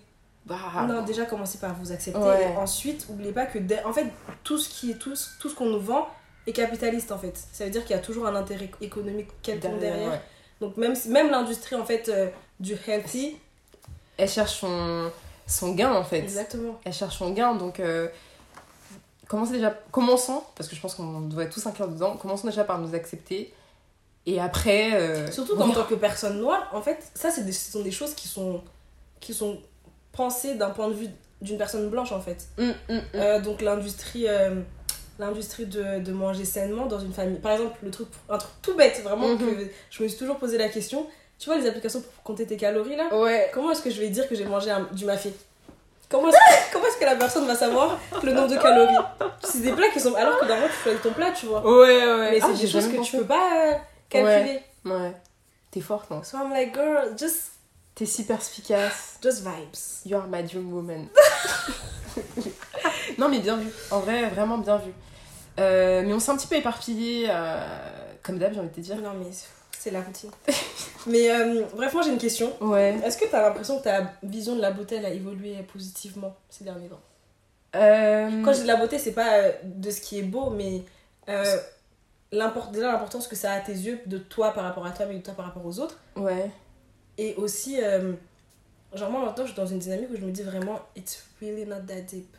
Bah, 0.47 0.57
Non, 0.89 1.03
déjà, 1.03 1.27
commencez 1.27 1.59
par 1.59 1.75
vous 1.75 1.93
accepter. 1.93 2.19
Ouais. 2.19 2.53
Et 2.55 2.57
ensuite, 2.57 3.07
oubliez 3.11 3.33
pas 3.33 3.45
que, 3.47 3.59
en 3.87 3.93
fait, 3.93 4.07
tout 4.45 4.57
ce 4.59 4.87
est 4.91 4.95
tout, 4.95 5.13
tout 5.41 5.49
ce 5.51 5.55
qu'on 5.55 5.67
nous 5.67 5.81
vend 5.81 6.07
est 6.47 6.53
capitaliste, 6.53 7.13
en 7.13 7.19
fait. 7.19 7.35
Ça 7.53 7.65
veut 7.65 7.71
dire 7.71 7.85
qu'il 7.85 7.95
y 7.95 7.99
a 7.99 8.03
toujours 8.03 8.27
un 8.27 8.35
intérêt 8.35 8.71
économique 8.81 9.29
quelconque 9.43 9.81
derrière. 9.81 10.09
ouais. 10.13 10.21
Donc, 10.61 10.77
même, 10.77 10.95
même 11.09 11.31
l'industrie, 11.31 11.77
en 11.77 11.85
fait, 11.85 12.09
euh, 12.09 12.29
du 12.61 12.77
healthy. 12.87 13.37
Elle 14.17 14.29
cherche 14.29 14.59
son, 14.61 15.11
son 15.47 15.73
gain 15.75 15.93
en 15.93 16.03
fait. 16.03 16.19
Exactement. 16.19 16.81
elle 16.85 16.93
cherche 16.93 17.19
son 17.19 17.31
gain. 17.31 17.55
Donc, 17.55 17.79
euh, 17.79 18.09
commencez 19.29 19.53
déjà, 19.53 19.71
commençons, 19.93 20.43
parce 20.57 20.69
que 20.69 20.75
je 20.75 20.81
pense 20.81 20.95
qu'on 20.97 21.21
doit 21.21 21.45
être 21.45 21.53
tous 21.55 21.65
inclure 21.67 21.87
dedans, 21.89 22.17
commençons 22.17 22.49
déjà 22.49 22.65
par 22.65 22.79
nous 22.79 22.95
accepter 22.97 23.53
Et 24.27 24.41
après. 24.41 24.95
euh, 24.95 25.31
Surtout 25.31 25.55
qu'en 25.57 25.69
verra. 25.69 25.83
tant 25.83 25.89
que 25.89 25.95
personne 25.95 26.41
noire, 26.41 26.69
en 26.73 26.83
fait, 26.83 26.99
ça, 27.15 27.31
c'est 27.31 27.45
des, 27.45 27.53
ce 27.53 27.71
sont 27.71 27.83
des 27.83 27.93
choses 27.93 28.15
qui 28.15 28.27
sont, 28.27 28.61
qui 29.21 29.33
sont 29.35 29.61
pensées 30.13 30.57
d'un 30.57 30.71
point 30.71 30.89
de 30.89 30.95
vue 30.95 31.09
d'une 31.41 31.57
personne 31.59 31.89
blanche, 31.89 32.11
en 32.11 32.21
fait. 32.21 32.49
Hum, 32.59 32.75
hum. 32.89 33.01
Euh, 33.15 33.41
donc, 33.41 33.63
l'industrie 33.63 34.27
l'industrie 35.19 35.67
de, 35.67 35.99
de 36.01 36.13
manger 36.13 36.45
sainement 36.45 36.87
dans 36.87 37.01
une 37.01 37.13
famille. 37.13 37.39
Par 37.39 37.53
exemple, 37.53 37.77
le 37.83 37.91
truc, 37.91 38.09
un 38.29 38.39
truc 38.39 38.53
tout 38.63 38.75
bête, 38.75 39.01
vraiment, 39.03 39.29
Mhm. 39.29 39.39
que 39.39 39.45
je 39.91 40.03
me 40.03 40.09
suis 40.09 40.19
toujours 40.19 40.37
posé 40.39 40.59
la 40.59 40.69
question. 40.69 41.07
Tu 41.39 41.49
vois, 41.51 41.59
les 41.59 41.69
applications 41.69 42.01
pour 42.01 42.23
compter 42.23 42.47
tes 42.47 42.57
calories, 42.57 42.97
là? 42.97 43.15
Ouais. 43.15 43.51
Comment 43.55 43.71
est-ce 43.71 43.83
que 43.83 43.91
je 43.91 44.01
vais 44.01 44.09
dire 44.09 44.29
que 44.29 44.35
j'ai 44.35 44.45
mangé 44.45 44.71
un- 44.71 44.89
du 44.93 45.05
mafé? 45.05 45.33
Comment 46.09 46.29
est-ce 46.31 46.37
que, 46.37 46.73
comment 46.73 46.87
est-ce 46.87 46.97
que 46.97 47.05
la 47.05 47.17
personne 47.17 47.47
va 47.47 47.55
savoir 47.55 47.99
le 48.23 48.33
nombre 48.33 48.49
de 48.49 48.57
calories? 48.57 48.97
C'est 49.45 49.61
des 49.61 49.73
plats 49.73 49.89
qui 49.91 50.01
sont. 50.01 50.15
Alors 50.15 50.39
que 50.39 50.47
normalement, 50.47 50.69
tu 50.69 50.83
choisis 50.83 51.03
ton 51.03 51.13
plat, 51.13 51.31
tu 51.33 51.47
vois. 51.47 51.61
Ouais, 51.63 51.87
ouais. 52.07 52.31
Mais 52.33 52.39
Ah, 52.43 52.47
c'est 52.49 52.57
j'ai 52.57 52.63
des 52.67 52.73
choses 52.73 52.89
que 52.89 52.97
pensé. 52.97 53.11
tu 53.11 53.17
peux 53.19 53.25
pas 53.27 53.67
euh, 53.67 53.75
calculer. 54.09 54.61
Ouais. 54.85 55.13
T'es 55.71 55.81
forte, 55.81 56.11
non 56.11 56.23
So 56.25 56.39
I'm 56.39 56.51
like, 56.51 56.75
girl, 56.75 57.15
just, 57.19 57.53
T'es 57.95 58.07
si 58.07 58.25
perspicace. 58.25 59.19
just 59.23 59.43
vibes. 59.43 60.03
You 60.07 60.17
are 60.17 60.27
my 60.29 60.43
dream 60.43 60.73
woman. 60.73 61.09
non, 63.19 63.29
mais 63.29 63.41
bien 63.41 63.57
vu. 63.57 63.69
En 63.91 64.01
vrai, 64.01 64.29
vraiment 64.31 64.59
bien 64.59 64.77
vu. 64.77 64.93
Euh, 65.59 66.03
mais 66.07 66.13
on 66.13 66.21
s'est 66.21 66.31
un 66.31 66.37
petit 66.37 66.47
peu 66.47 66.57
éparpillé, 66.57 67.27
euh, 67.29 67.61
comme 68.23 68.39
d'hab, 68.39 68.53
j'ai 68.53 68.61
envie 68.61 68.69
de 68.69 68.75
te 68.75 68.81
dire. 68.81 68.97
Non, 68.97 69.13
mais 69.19 69.27
c'est 69.77 69.91
la 69.91 70.01
routine. 70.01 70.31
mais 71.07 71.31
euh, 71.31 71.65
bref, 71.75 71.93
moi 71.95 72.03
j'ai 72.03 72.11
une 72.11 72.19
question. 72.19 72.53
Ouais. 72.61 72.97
Est-ce 73.05 73.19
que 73.19 73.27
t'as 73.27 73.43
l'impression 73.43 73.79
que 73.79 73.85
ta 73.85 74.13
vision 74.23 74.57
de 74.57 74.61
la 74.61 74.71
beauté 74.71 74.97
elle 74.97 75.07
a 75.07 75.11
évolué 75.11 75.55
positivement 75.73 76.37
ces 76.49 76.65
derniers 76.65 76.89
temps? 76.89 77.01
Euh, 77.77 78.43
Quand 78.45 78.53
je 78.53 78.59
dis 78.59 78.63
de 78.63 78.69
la 78.69 78.77
beauté, 78.77 78.99
c'est 78.99 79.13
pas 79.13 79.43
de 79.63 79.91
ce 79.91 80.01
qui 80.01 80.19
est 80.19 80.23
beau, 80.23 80.51
mais 80.51 80.83
déjà 81.27 82.93
l'importance 82.93 83.27
que 83.27 83.37
ça 83.37 83.53
a 83.53 83.57
à 83.57 83.61
tes 83.61 83.73
yeux 83.73 84.01
de 84.07 84.19
toi 84.19 84.53
par 84.53 84.65
rapport 84.65 84.87
à 84.87 84.91
toi, 84.91 85.07
mais 85.07 85.17
de 85.17 85.23
toi 85.23 85.35
par 85.35 85.47
rapport 85.47 85.65
aux 85.65 85.79
autres. 85.81 85.99
Ouais. 86.17 86.51
Et 87.17 87.35
aussi, 87.35 87.79
genre 88.95 89.11
moi 89.11 89.25
maintenant 89.25 89.45
je 89.45 89.53
suis 89.53 89.61
dans 89.61 89.67
une 89.67 89.81
dynamique 89.81 90.11
où 90.13 90.17
je 90.17 90.25
me 90.25 90.31
dis 90.31 90.43
vraiment, 90.43 90.81
it's 90.97 91.25
really 91.43 91.67
not 91.67 91.81
that 91.87 92.03
deep. 92.03 92.38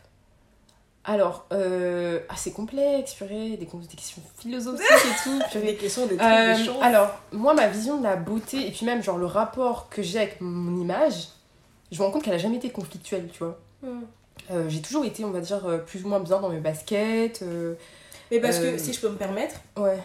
Alors, 1.06 1.45
euh, 1.54 2.20
ah, 2.30 2.36
c'est 2.36 2.52
complexe, 2.52 3.14
purée, 3.14 3.52
des, 3.52 3.58
des 3.58 3.95
questions 3.95 4.22
philosophiques 4.38 4.86
et 4.91 5.24
tout, 5.24 5.39
purée. 5.52 5.66
des 5.68 5.76
questions, 5.76 6.06
des 6.06 6.18
trucs, 6.18 6.28
Euh, 6.30 6.56
des 6.56 6.64
choses. 6.66 6.76
alors, 6.82 7.18
moi, 7.32 7.54
ma 7.54 7.68
vision 7.68 7.97
de 7.97 8.04
la 8.04 8.16
beauté, 8.16 8.68
et 8.68 8.72
puis 8.72 8.86
même, 8.86 9.02
genre, 9.02 9.18
le 9.18 9.26
rapport 9.26 9.89
que 9.89 10.02
j'ai 10.04 10.20
avec 10.20 10.41
mon 10.41 10.80
image, 10.80 11.30
je 11.91 12.00
me 12.00 12.06
rends 12.06 12.12
compte 12.12 12.24
qu'elle 12.24 12.34
a 12.34 12.38
jamais 12.39 12.58
été 12.58 12.70
conflictuelle, 12.70 13.30
tu 13.32 13.39
vois. 13.39 13.58
Hmm. 13.82 14.02
Euh, 14.52 14.68
j'ai 14.70 14.82
toujours 14.82 15.06
été, 15.06 15.24
on 15.24 15.32
va 15.32 15.39
dire, 15.39 15.66
euh, 15.66 15.78
plus 15.80 16.04
ou 16.04 16.10
moins 16.10 16.20
bien 16.20 16.39
dans 16.39 16.50
mes 16.50 16.60
baskets. 16.60 17.41
euh, 17.43 17.76
Mais 18.30 18.39
parce 18.39 18.58
Euh, 18.60 18.74
que 18.74 18.78
si 18.78 18.93
je 18.93 19.00
peux 19.00 19.10
me 19.10 19.16
permettre, 19.18 19.56
Ouais. 19.78 19.97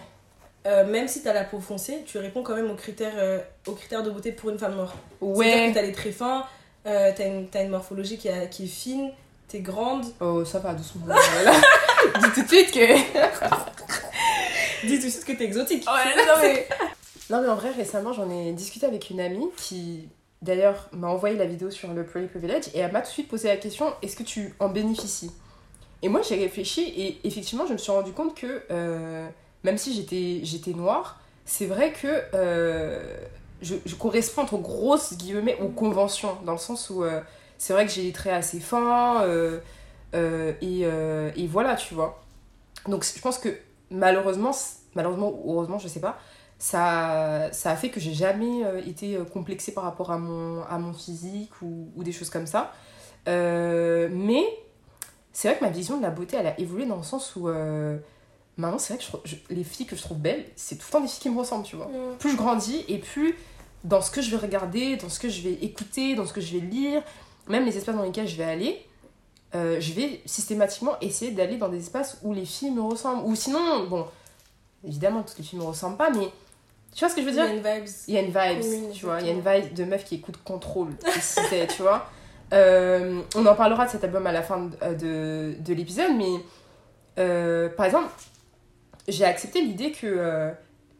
euh, 0.66 0.86
même 0.86 1.08
si 1.08 1.22
t'as 1.22 1.32
la 1.34 1.44
peau 1.44 1.60
foncée, 1.60 2.02
tu 2.06 2.18
réponds 2.18 2.42
quand 2.42 2.54
même 2.54 2.70
aux 2.70 2.74
critères, 2.76 3.12
euh, 3.16 3.40
aux 3.66 3.72
critères 3.72 4.02
de 4.02 4.10
beauté 4.10 4.32
pour 4.32 4.50
une 4.50 4.58
femme 4.58 4.74
noire. 4.76 4.94
C'est-à-dire 5.20 5.36
Ouais. 5.38 5.68
que 5.70 5.74
t'as 5.74 5.82
les 5.82 5.92
traits 5.92 6.14
fins, 6.14 6.44
euh, 6.86 7.10
t'as 7.16 7.26
une, 7.26 7.48
t'as 7.48 7.62
une 7.64 7.70
morphologie 7.70 8.16
qui, 8.16 8.28
a- 8.28 8.46
qui 8.46 8.64
est 8.64 8.68
fine, 8.68 9.10
t'es 9.54 9.60
grande. 9.60 10.04
Oh, 10.20 10.44
ça 10.44 10.58
va, 10.58 10.74
doucement. 10.74 11.06
Voilà. 11.06 11.52
Dis 12.20 12.32
tout 12.34 12.42
de 12.42 12.48
suite 12.48 12.72
que. 12.72 12.96
Dis 14.86 14.98
tout 14.98 15.06
de 15.06 15.10
suite 15.10 15.24
que 15.24 15.32
t'es 15.32 15.44
exotique. 15.44 15.86
Ouais, 15.88 16.24
non, 16.26 16.34
mais... 16.42 16.68
non, 17.30 17.40
mais 17.40 17.48
en 17.48 17.54
vrai, 17.54 17.70
récemment, 17.70 18.12
j'en 18.12 18.28
ai 18.30 18.50
discuté 18.52 18.84
avec 18.84 19.10
une 19.10 19.20
amie 19.20 19.46
qui, 19.56 20.08
d'ailleurs, 20.42 20.88
m'a 20.90 21.06
envoyé 21.06 21.36
la 21.36 21.44
vidéo 21.44 21.70
sur 21.70 21.92
le 21.92 22.04
Pretty 22.04 22.26
Privilege 22.26 22.64
et 22.74 22.80
elle 22.80 22.90
m'a 22.90 23.00
tout 23.00 23.06
de 23.06 23.12
suite 23.12 23.28
posé 23.28 23.46
la 23.46 23.56
question 23.56 23.92
est-ce 24.02 24.16
que 24.16 24.24
tu 24.24 24.54
en 24.58 24.68
bénéficies? 24.68 25.30
Et 26.02 26.08
moi, 26.08 26.22
j'ai 26.22 26.34
réfléchi 26.34 26.82
et 26.96 27.20
effectivement, 27.22 27.64
je 27.66 27.74
me 27.74 27.78
suis 27.78 27.92
rendu 27.92 28.10
compte 28.10 28.34
que 28.34 28.64
euh, 28.72 29.28
même 29.62 29.78
si 29.78 29.94
j'étais, 29.94 30.40
j'étais 30.42 30.72
noire, 30.72 31.20
c'est 31.44 31.66
vrai 31.66 31.92
que 31.92 32.08
euh, 32.34 33.00
je, 33.62 33.76
je 33.86 33.94
corresponds 33.94 34.42
entre 34.42 34.56
grosses 34.56 35.16
guillemets 35.16 35.56
aux 35.60 35.68
conventions, 35.68 36.36
dans 36.44 36.52
le 36.52 36.58
sens 36.58 36.90
où 36.90 37.04
euh, 37.04 37.20
c'est 37.58 37.72
vrai 37.72 37.86
que 37.86 37.92
j'ai 37.92 38.02
des 38.02 38.12
traits 38.12 38.32
assez 38.34 38.60
fins 38.60 39.22
euh, 39.22 39.60
euh, 40.14 40.52
et, 40.60 40.80
euh, 40.84 41.30
et 41.36 41.46
voilà, 41.46 41.76
tu 41.76 41.94
vois. 41.94 42.22
Donc 42.88 43.04
je 43.04 43.20
pense 43.20 43.38
que 43.38 43.48
malheureusement, 43.90 44.52
malheureusement 44.94 45.32
ou 45.44 45.54
heureusement, 45.54 45.78
je 45.78 45.88
sais 45.88 46.00
pas, 46.00 46.18
ça, 46.58 47.48
ça 47.52 47.70
a 47.70 47.76
fait 47.76 47.90
que 47.90 48.00
j'ai 48.00 48.14
jamais 48.14 48.62
été 48.86 49.18
complexée 49.32 49.72
par 49.72 49.84
rapport 49.84 50.10
à 50.12 50.18
mon, 50.18 50.62
à 50.64 50.78
mon 50.78 50.92
physique 50.92 51.50
ou, 51.62 51.88
ou 51.96 52.02
des 52.04 52.12
choses 52.12 52.30
comme 52.30 52.46
ça. 52.46 52.72
Mais 53.26 54.44
c'est 55.32 55.48
vrai 55.48 55.58
que 55.58 55.64
ma 55.64 55.70
vision 55.70 55.96
de 55.98 56.02
la 56.02 56.10
beauté, 56.10 56.36
elle 56.38 56.46
a 56.46 56.58
évolué 56.60 56.86
dans 56.86 56.96
le 56.96 57.02
sens 57.02 57.34
où 57.36 57.48
maintenant, 58.56 58.78
c'est 58.78 58.92
vrai 58.94 58.98
que 58.98 59.04
je 59.04 59.08
trouve- 59.08 59.20
je- 59.24 59.36
les 59.54 59.64
filles 59.64 59.86
que 59.86 59.96
je 59.96 60.02
trouve 60.02 60.18
belles, 60.18 60.44
c'est 60.56 60.76
tout 60.76 60.84
le 60.88 60.92
temps 60.92 61.00
des 61.00 61.08
filles 61.08 61.22
qui 61.22 61.30
me 61.30 61.38
ressemblent, 61.38 61.64
tu 61.64 61.76
vois. 61.76 61.86
Mm. 61.86 62.18
Plus 62.18 62.30
je 62.30 62.36
grandis 62.36 62.84
et 62.88 62.98
plus 62.98 63.34
dans 63.82 64.00
ce 64.00 64.10
que 64.10 64.22
je 64.22 64.30
vais 64.30 64.36
regarder, 64.38 64.96
dans 64.96 65.08
ce 65.08 65.18
que 65.18 65.28
je 65.28 65.42
vais 65.42 65.54
écouter, 65.54 66.14
dans 66.14 66.24
ce 66.24 66.32
que 66.32 66.40
je 66.40 66.54
vais 66.56 66.64
lire, 66.64 67.02
même 67.48 67.64
les 67.64 67.76
espaces 67.76 67.94
dans 67.96 68.02
lesquels 68.02 68.28
je 68.28 68.36
vais 68.36 68.44
aller, 68.44 68.86
euh, 69.54 69.80
je 69.80 69.92
vais 69.92 70.20
systématiquement 70.26 70.98
essayer 71.00 71.30
d'aller 71.30 71.56
dans 71.56 71.68
des 71.68 71.78
espaces 71.78 72.18
où 72.22 72.32
les 72.32 72.44
filles 72.44 72.70
me 72.70 72.82
ressemblent. 72.82 73.24
Ou 73.26 73.34
sinon, 73.34 73.86
bon, 73.88 74.06
évidemment, 74.84 75.22
toutes 75.22 75.38
les 75.38 75.44
filles 75.44 75.58
me 75.58 75.64
ressemblent 75.64 75.96
pas, 75.96 76.10
mais 76.10 76.28
tu 76.94 77.00
vois 77.00 77.08
ce 77.08 77.14
que 77.16 77.22
je 77.22 77.26
veux 77.26 77.32
Il 77.32 77.38
y 77.38 77.40
dire 77.40 77.66
a 77.66 77.72
une 77.72 77.80
vibes. 77.82 77.90
il 78.08 78.14
y 78.14 78.18
a 78.18 78.20
une 78.20 78.26
vibe, 78.60 78.92
tu 78.92 79.04
vois, 79.06 79.20
il 79.20 79.26
y 79.26 79.30
a 79.30 79.32
une 79.32 79.40
vibe 79.40 79.74
de 79.74 79.84
meuf 79.84 80.04
qui 80.04 80.16
écoute 80.16 80.36
contrôle, 80.44 80.90
tu 81.76 81.82
vois. 81.82 82.08
Euh, 82.52 83.20
on 83.34 83.46
en 83.46 83.54
parlera 83.54 83.86
de 83.86 83.90
cet 83.90 84.04
album 84.04 84.26
à 84.26 84.32
la 84.32 84.42
fin 84.42 84.60
de, 84.60 84.94
de, 84.94 85.54
de 85.58 85.74
l'épisode, 85.74 86.12
mais 86.16 86.30
euh, 87.18 87.68
par 87.68 87.86
exemple, 87.86 88.08
j'ai 89.08 89.24
accepté 89.24 89.60
l'idée 89.60 89.92
que 89.92 90.06
euh, 90.06 90.50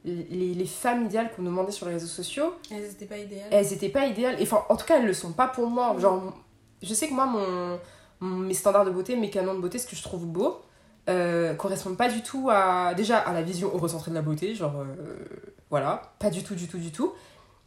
les, 0.05 0.55
les 0.55 0.67
femmes 0.67 1.07
idéales 1.07 1.31
qu'on 1.35 1.43
nous 1.43 1.51
demandait 1.51 1.73
sur 1.73 1.87
les 1.87 1.95
réseaux 1.95 2.07
sociaux, 2.07 2.55
Elles 2.71 2.85
étaient 2.85 3.07
pas 3.07 3.17
idéales. 3.19 3.49
elles 3.51 3.73
étaient 3.73 3.89
pas 3.89 4.07
idéales, 4.07 4.37
enfin, 4.43 4.63
en 4.69 4.77
tout 4.77 4.85
cas, 4.87 4.99
elles 4.99 5.07
le 5.07 5.15
sont 5.15 5.33
pas 5.33 5.49
pour 5.49 5.69
moi. 5.69 5.97
Genre, 5.99 6.35
je 6.83 6.93
sais 6.93 7.09
que 7.09 7.15
moi, 7.15 7.25
mon, 7.27 7.79
mon- 8.21 8.37
mes 8.37 8.53
standards 8.55 8.85
de 8.85 8.91
beauté, 8.91 9.17
mes 9.17 9.31
canons 9.31 9.55
de 9.55 9.61
beauté, 9.61 9.79
ce 9.79 9.87
que 9.87 9.97
je 9.97 10.03
trouve 10.03 10.27
beau, 10.27 10.61
euh, 11.09 11.55
correspondent 11.55 11.97
pas 11.97 12.09
du 12.11 12.23
tout 12.23 12.49
à 12.51 12.95
déjà 12.95 13.19
à 13.19 13.33
la 13.33 13.43
vision 13.43 13.69
eurocentrée 13.69 14.11
de 14.11 14.17
la 14.17 14.23
beauté, 14.23 14.55
genre 14.55 14.75
euh, 14.81 15.25
voilà, 15.71 16.15
pas 16.19 16.31
du 16.31 16.43
tout, 16.43 16.55
du 16.55 16.67
tout, 16.69 16.79
du 16.79 16.93
tout. 16.93 17.13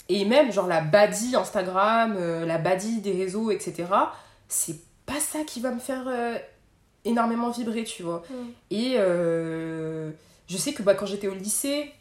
Et 0.09 0.23
même 0.25 0.51
genre 0.51 0.67
la 0.67 0.81
baddie 0.81 1.35
Instagram, 1.35 2.15
euh, 2.17 2.45
la 2.45 2.57
baddie 2.59 3.01
des 3.01 3.11
réseaux, 3.13 3.51
etc. 3.51 3.85
C'est 4.47 4.77
pas 5.05 5.19
ça 5.19 5.39
qui 5.45 5.59
va 5.59 5.71
me 5.71 5.79
faire 5.79 6.07
énormément 7.05 7.49
vibrer, 7.49 7.83
tu 7.83 8.03
vois. 8.03 8.23
Mm. 8.29 8.33
Et 8.71 8.93
je 10.47 10.57
sais 10.57 10.73
que 10.73 10.81
bah, 10.83 10.93
quand 10.95 11.05
j'étais 11.05 11.27
au 11.27 11.33
lycée, 11.33 11.91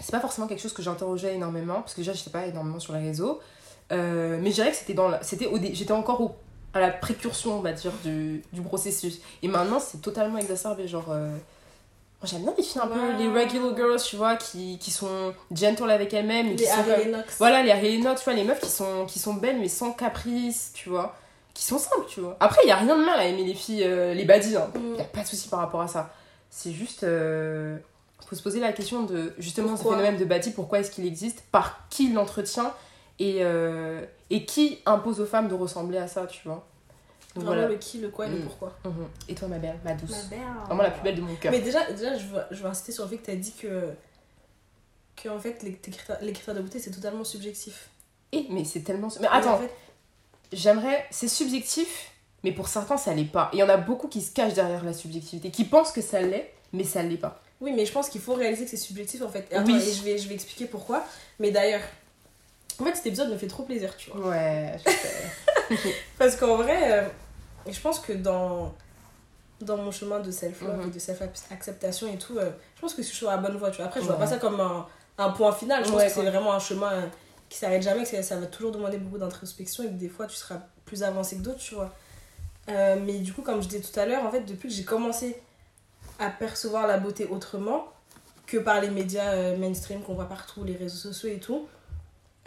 c'est 0.00 0.10
pas 0.12 0.20
forcément 0.20 0.46
quelque 0.46 0.60
chose 0.60 0.72
que 0.72 0.82
j'interrogeais 0.82 1.34
énormément, 1.34 1.80
parce 1.80 1.94
que 1.94 2.00
déjà 2.00 2.12
j'étais 2.12 2.30
pas 2.30 2.46
énormément 2.46 2.78
sur 2.80 2.92
les 2.94 3.00
réseaux. 3.00 3.40
Euh, 3.92 4.38
mais 4.40 4.50
je 4.50 4.56
dirais 4.56 4.70
que 4.70 4.76
c'était 4.76 4.94
dans 4.94 5.08
la- 5.08 5.22
c'était 5.22 5.46
au 5.46 5.58
dé- 5.58 5.74
j'étais 5.74 5.92
encore 5.92 6.20
au- 6.20 6.36
à 6.74 6.80
la 6.80 6.90
précursion, 6.90 7.56
on 7.58 7.60
va 7.60 7.72
dire, 7.72 7.92
du, 8.04 8.42
du 8.52 8.60
processus. 8.60 9.20
Et 9.42 9.48
maintenant, 9.48 9.78
c'est 9.80 9.98
totalement 10.02 10.38
exacerbé. 10.38 10.86
Genre, 10.88 11.06
euh, 11.10 11.28
moi, 11.30 12.24
j'aime 12.24 12.42
bien 12.42 12.52
les 12.58 12.62
filles 12.62 12.80
un 12.82 12.88
peu, 12.88 12.98
Wow. 12.98 13.18
les 13.18 13.28
regular 13.28 13.76
girls, 13.76 14.02
tu 14.02 14.16
vois, 14.16 14.36
qui, 14.36 14.78
qui 14.78 14.90
sont 14.90 15.32
gentle 15.52 15.90
avec 15.90 16.12
elles-mêmes. 16.12 16.48
et 16.48 16.56
qui 16.56 16.64
Les 16.64 16.68
sont 16.70 16.78
Harry 16.90 17.10
comme- 17.10 17.22
voilà, 17.38 17.62
les 17.62 17.70
Harry 17.70 17.98
tu 18.00 18.24
vois, 18.24 18.32
les 18.34 18.44
meufs 18.44 18.60
qui 18.60 18.68
sont, 18.68 19.06
qui 19.06 19.18
sont 19.18 19.34
belles 19.34 19.58
mais 19.60 19.68
sans 19.68 19.92
caprice, 19.92 20.72
tu 20.74 20.88
vois. 20.90 21.14
Qui 21.54 21.64
sont 21.64 21.78
simples, 21.78 22.04
tu 22.08 22.20
vois. 22.20 22.36
Après, 22.40 22.60
il 22.64 22.68
y 22.68 22.72
a 22.72 22.76
rien 22.76 22.98
de 22.98 23.04
mal 23.04 23.18
à 23.18 23.24
aimer 23.24 23.44
les 23.44 23.54
filles, 23.54 23.84
euh, 23.84 24.12
les 24.12 24.24
baddies, 24.26 24.56
hein. 24.56 24.68
Mm. 24.74 24.96
Y 24.96 25.00
a 25.00 25.04
pas 25.04 25.22
de 25.22 25.26
souci 25.26 25.48
par 25.48 25.60
rapport 25.60 25.80
à 25.80 25.88
ça. 25.88 26.10
C'est 26.50 26.72
juste. 26.72 27.04
Euh, 28.26 28.28
faut 28.28 28.36
se 28.36 28.42
poser 28.42 28.60
la 28.60 28.72
question 28.72 29.02
de 29.04 29.32
justement 29.38 29.68
Pourquoi 29.70 29.92
ce 29.92 29.96
phénomène 29.98 30.20
de 30.20 30.24
baddie, 30.24 30.50
pourquoi 30.50 30.80
est-ce 30.80 30.90
qu'il 30.90 31.06
existe, 31.06 31.42
par 31.52 31.86
qui 31.88 32.12
l'entretient 32.12 32.72
et, 33.18 33.38
euh, 33.40 34.04
et 34.30 34.44
qui 34.44 34.78
impose 34.86 35.20
aux 35.20 35.26
femmes 35.26 35.48
de 35.48 35.54
ressembler 35.54 35.98
à 35.98 36.08
ça, 36.08 36.26
tu 36.26 36.40
vois. 36.46 36.66
Donc 37.34 37.44
Vraiment 37.44 37.60
voilà. 37.62 37.68
le 37.68 37.78
qui, 37.78 37.98
le 37.98 38.08
quoi 38.08 38.26
et 38.26 38.30
le 38.30 38.38
Mm. 38.38 38.42
pourquoi. 38.42 38.72
Mhm. 38.84 38.92
Et 39.28 39.34
toi, 39.34 39.48
ma 39.48 39.58
belle, 39.58 39.78
ma 39.84 39.92
douce. 39.94 40.10
Ma 40.10 40.36
belle. 40.36 40.46
Vraiment 40.66 40.82
la 40.82 40.90
plus 40.90 41.02
belle 41.02 41.16
de 41.16 41.20
mon 41.20 41.34
cœur. 41.36 41.52
Mais 41.52 41.60
déjà, 41.60 41.90
déjà 41.90 42.16
je, 42.16 42.26
veux, 42.26 42.42
je 42.50 42.62
veux 42.62 42.68
insister 42.68 42.92
sur 42.92 43.04
le 43.04 43.10
fait 43.10 43.18
que 43.18 43.24
tu 43.26 43.30
as 43.30 43.36
dit 43.36 43.52
que, 43.52 43.90
que 45.16 45.28
en 45.28 45.38
fait, 45.38 45.62
les, 45.62 45.74
critères, 45.74 46.18
les 46.22 46.32
critères 46.32 46.54
de 46.54 46.60
beauté, 46.60 46.78
c'est 46.78 46.90
totalement 46.90 47.24
subjectif. 47.24 47.90
Eh, 48.32 48.46
mais 48.50 48.64
c'est 48.64 48.80
tellement. 48.80 49.08
Mais 49.20 49.26
Et 49.26 49.30
attends, 49.30 49.54
en 49.54 49.58
fait, 49.58 49.70
j'aimerais. 50.52 51.06
C'est 51.10 51.28
subjectif, 51.28 52.10
mais 52.42 52.52
pour 52.52 52.68
certains, 52.68 52.96
ça 52.96 53.12
l'est 53.14 53.24
pas. 53.24 53.50
Et 53.52 53.56
il 53.56 53.60
y 53.60 53.62
en 53.62 53.68
a 53.68 53.76
beaucoup 53.76 54.08
qui 54.08 54.20
se 54.22 54.32
cachent 54.32 54.54
derrière 54.54 54.84
la 54.84 54.92
subjectivité, 54.94 55.50
qui 55.50 55.64
pensent 55.64 55.92
que 55.92 56.00
ça 56.02 56.20
l'est, 56.22 56.52
mais 56.72 56.84
ça 56.84 57.02
l'est 57.02 57.16
pas. 57.18 57.40
Oui, 57.60 57.72
mais 57.72 57.86
je 57.86 57.92
pense 57.92 58.08
qu'il 58.08 58.20
faut 58.20 58.34
réaliser 58.34 58.64
que 58.64 58.70
c'est 58.70 58.76
subjectif 58.76 59.22
en 59.22 59.28
fait. 59.28 59.46
Et, 59.50 59.54
attends, 59.54 59.66
Oui. 59.72 59.76
et 59.88 59.92
je, 59.92 60.02
vais, 60.02 60.18
je 60.18 60.28
vais 60.28 60.34
expliquer 60.34 60.66
pourquoi. 60.66 61.04
Mais 61.38 61.50
d'ailleurs, 61.50 61.80
en 62.78 62.84
fait, 62.84 62.94
cet 62.94 63.06
épisode 63.06 63.30
me 63.30 63.38
fait 63.38 63.46
trop 63.46 63.62
plaisir, 63.62 63.96
tu 63.96 64.10
vois. 64.10 64.28
Ouais, 64.30 64.78
je 64.84 64.90
sais. 65.76 65.94
Parce 66.18 66.36
qu'en 66.36 66.56
vrai, 66.56 66.92
euh, 66.92 67.08
je 67.70 67.80
pense 67.80 67.98
que 67.98 68.12
dans, 68.12 68.74
dans 69.60 69.76
mon 69.78 69.90
chemin 69.90 70.20
de 70.20 70.30
self-love 70.30 70.76
Mhm. 70.82 70.88
et 70.88 70.90
de 70.92 70.98
self-acceptation 70.98 72.08
et 72.12 72.18
tout, 72.18 72.38
euh, 72.38 72.50
je 72.76 72.80
pense 72.82 72.92
que 72.94 73.02
je 73.02 73.06
suis 73.08 73.16
sur 73.16 73.30
la 73.30 73.38
bonne 73.38 73.56
voie. 73.56 73.70
Tu 73.70 73.78
vois. 73.78 73.86
Après, 73.86 74.00
je 74.00 74.06
vois 74.06 74.14
Ouais. 74.16 74.20
pas 74.20 74.26
ça 74.26 74.36
comme 74.36 74.60
un, 74.60 74.86
un 75.18 75.30
point 75.30 75.52
final. 75.52 75.82
Je 75.84 75.88
pense 75.90 75.98
Ouais, 75.98 76.06
que 76.08 76.12
c'est 76.12 76.22
vraiment 76.22 76.52
un 76.52 76.58
chemin 76.60 76.92
euh, 76.92 77.06
qui 77.48 77.56
s'arrête 77.58 77.82
jamais, 77.82 78.02
que 78.02 78.08
ça, 78.08 78.22
ça 78.22 78.36
va 78.36 78.46
toujours 78.46 78.72
demander 78.72 78.98
beaucoup 78.98 79.18
d'introspection 79.18 79.84
et 79.84 79.86
que 79.86 79.92
des 79.94 80.08
fois, 80.10 80.26
tu 80.26 80.36
seras 80.36 80.60
plus 80.84 81.02
avancé 81.02 81.36
que 81.36 81.42
d'autres, 81.42 81.58
tu 81.60 81.74
vois. 81.74 81.94
Euh, 82.68 82.96
mais 83.04 83.14
du 83.18 83.32
coup, 83.32 83.42
comme 83.42 83.62
je 83.62 83.68
disais 83.68 83.80
tout 83.80 83.98
à 83.98 84.04
l'heure, 84.06 84.24
en 84.24 84.30
fait, 84.30 84.40
depuis 84.42 84.68
que 84.68 84.74
j'ai 84.74 84.84
commencé 84.84 85.40
à 86.18 86.30
percevoir 86.30 86.86
la 86.86 86.98
beauté 86.98 87.26
autrement, 87.26 87.86
que 88.46 88.56
par 88.58 88.80
les 88.80 88.90
médias 88.90 89.32
euh, 89.32 89.56
mainstream 89.56 90.02
qu'on 90.02 90.14
voit 90.14 90.28
partout, 90.28 90.62
les 90.64 90.76
réseaux 90.76 90.96
sociaux 91.10 91.28
et 91.30 91.38
tout. 91.40 91.66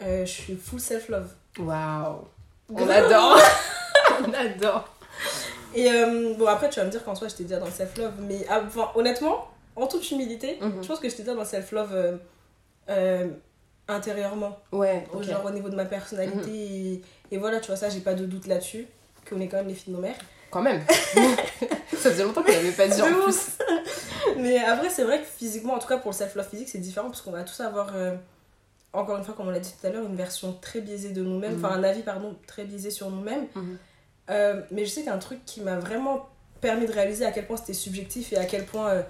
Euh, 0.02 0.24
je 0.24 0.30
suis 0.30 0.56
full 0.56 0.80
self-love. 0.80 1.28
Waouh. 1.58 2.24
On 2.74 2.88
adore. 2.88 3.38
On 4.26 4.32
adore. 4.32 4.88
Et 5.74 5.90
euh, 5.90 6.34
bon, 6.38 6.46
après, 6.46 6.68
tu 6.70 6.80
vas 6.80 6.86
me 6.86 6.90
dire 6.90 7.04
qu'en 7.04 7.14
soi, 7.14 7.28
j'étais 7.28 7.44
déjà 7.44 7.58
dans 7.58 7.66
le 7.66 7.70
self-love, 7.72 8.14
mais 8.20 8.44
ah, 8.48 8.62
enfin, 8.66 8.90
honnêtement, 8.94 9.48
en 9.76 9.86
toute 9.86 10.10
humilité, 10.10 10.58
Mhm. 10.60 10.82
je 10.82 10.88
pense 10.88 10.98
que 11.00 11.08
j'étais 11.08 11.22
déjà 11.22 11.34
dans 11.34 11.42
le 11.42 11.46
self-love 11.46 12.18
intérieurement, 13.88 14.58
Ouais, 14.72 15.06
au 15.12 15.18
ok. 15.18 15.24
genre 15.24 15.44
au 15.44 15.50
niveau 15.50 15.68
de 15.68 15.76
ma 15.76 15.84
personnalité. 15.84 16.50
et, 16.50 17.02
et 17.32 17.38
voilà, 17.38 17.60
tu 17.60 17.66
vois, 17.68 17.76
ça, 17.76 17.88
j'ai 17.88 18.00
pas 18.00 18.14
de 18.14 18.24
doute 18.24 18.46
là-dessus, 18.46 18.86
qu'on 19.28 19.40
est 19.40 19.48
quand 19.48 19.56
même 19.58 19.68
les 19.68 19.74
filles 19.74 19.92
de 19.92 19.96
nos 19.98 20.02
mères. 20.02 20.18
Quand 20.50 20.62
même. 20.62 20.82
ça 21.96 22.10
faisait 22.10 22.24
longtemps 22.24 22.42
qu'on 22.42 22.52
l'avait 22.52 22.72
pas 22.72 22.88
dit 22.88 23.00
en 23.02 23.06
plus. 23.22 23.36
Mais 24.36 24.58
après, 24.58 24.90
c'est 24.90 25.04
vrai 25.04 25.20
que 25.20 25.26
physiquement, 25.26 25.74
en 25.74 25.78
tout 25.78 25.88
cas 25.88 25.98
pour 25.98 26.10
le 26.10 26.16
self-love 26.16 26.48
physique, 26.48 26.68
c'est 26.68 26.78
différent 26.78 27.08
parce 27.08 27.22
qu'on 27.22 27.30
va 27.30 27.42
tous 27.42 27.60
avoir, 27.60 27.92
euh, 27.94 28.14
encore 28.92 29.16
une 29.18 29.24
fois, 29.24 29.34
comme 29.34 29.48
on 29.48 29.50
l'a 29.50 29.60
dit 29.60 29.72
tout 29.80 29.86
à 29.86 29.90
l'heure, 29.90 30.04
une 30.06 30.16
version 30.16 30.52
très 30.60 30.80
biaisée 30.80 31.10
de 31.10 31.22
nous-mêmes, 31.22 31.56
Mhm. 31.56 31.64
enfin 31.64 31.74
un 31.74 31.84
avis, 31.84 32.02
pardon, 32.02 32.34
très 32.46 32.64
biaisé 32.64 32.90
sur 32.90 33.10
nous-mêmes. 33.10 33.46
Mhm. 33.54 33.78
Euh, 34.30 34.60
mais 34.70 34.84
je 34.84 34.90
sais 34.90 35.02
qu'un 35.02 35.18
truc 35.18 35.40
qui 35.44 35.60
m'a 35.60 35.76
vraiment 35.76 36.28
permis 36.60 36.86
de 36.86 36.92
réaliser 36.92 37.24
à 37.24 37.32
quel 37.32 37.46
point 37.46 37.56
c'était 37.56 37.72
subjectif 37.72 38.32
et 38.32 38.36
à 38.36 38.44
quel 38.44 38.64
point 38.66 38.88
euh, 38.90 39.02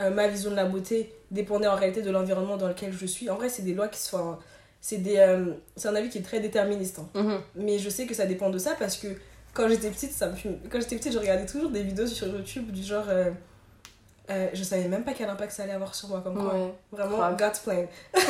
euh, 0.00 0.10
ma 0.10 0.28
vision 0.28 0.50
de 0.50 0.56
la 0.56 0.64
beauté 0.64 1.12
dépendait 1.30 1.66
en 1.68 1.74
réalité 1.76 2.02
de 2.02 2.10
l'environnement 2.10 2.56
dans 2.56 2.68
lequel 2.68 2.92
je 2.92 3.06
suis. 3.06 3.30
En 3.30 3.36
vrai, 3.36 3.48
c'est 3.48 3.62
des 3.62 3.74
lois 3.74 3.88
qui 3.88 4.00
sont. 4.00 4.38
C'est 4.82 4.96
des, 4.98 5.38
c'est 5.76 5.88
un 5.88 5.94
avis 5.94 6.08
qui 6.08 6.16
est 6.18 6.22
très 6.22 6.40
déterministe. 6.40 7.00
hein. 7.00 7.08
Mhm. 7.22 7.40
Mais 7.56 7.78
je 7.78 7.90
sais 7.90 8.06
que 8.06 8.14
ça 8.14 8.24
dépend 8.26 8.48
de 8.48 8.56
ça 8.58 8.74
parce 8.78 8.96
que 8.96 9.08
quand 9.54 9.68
j'étais 9.68 9.90
petite, 9.90 10.12
ça 10.12 10.28
me 10.28 10.34
fume. 10.36 10.58
Quand 10.70 10.80
j'étais 10.80 10.96
petite, 10.96 11.12
je 11.12 11.18
regardais 11.18 11.46
toujours 11.46 11.70
des 11.70 11.82
vidéos 11.82 12.06
sur 12.06 12.26
YouTube 12.26 12.70
du 12.70 12.82
genre. 12.82 13.04
euh, 13.08 13.30
euh, 14.30 14.48
je 14.52 14.62
savais 14.62 14.86
même 14.86 15.02
pas 15.04 15.12
quel 15.12 15.28
impact 15.28 15.50
ça 15.52 15.64
allait 15.64 15.72
avoir 15.72 15.94
sur 15.94 16.08
moi, 16.08 16.20
comme 16.22 16.34
quoi. 16.36 16.54
Ouais. 16.54 16.72
Vraiment, 16.92 17.16
Grave. 17.18 17.36
God's 17.36 17.58
plan. 17.60 17.86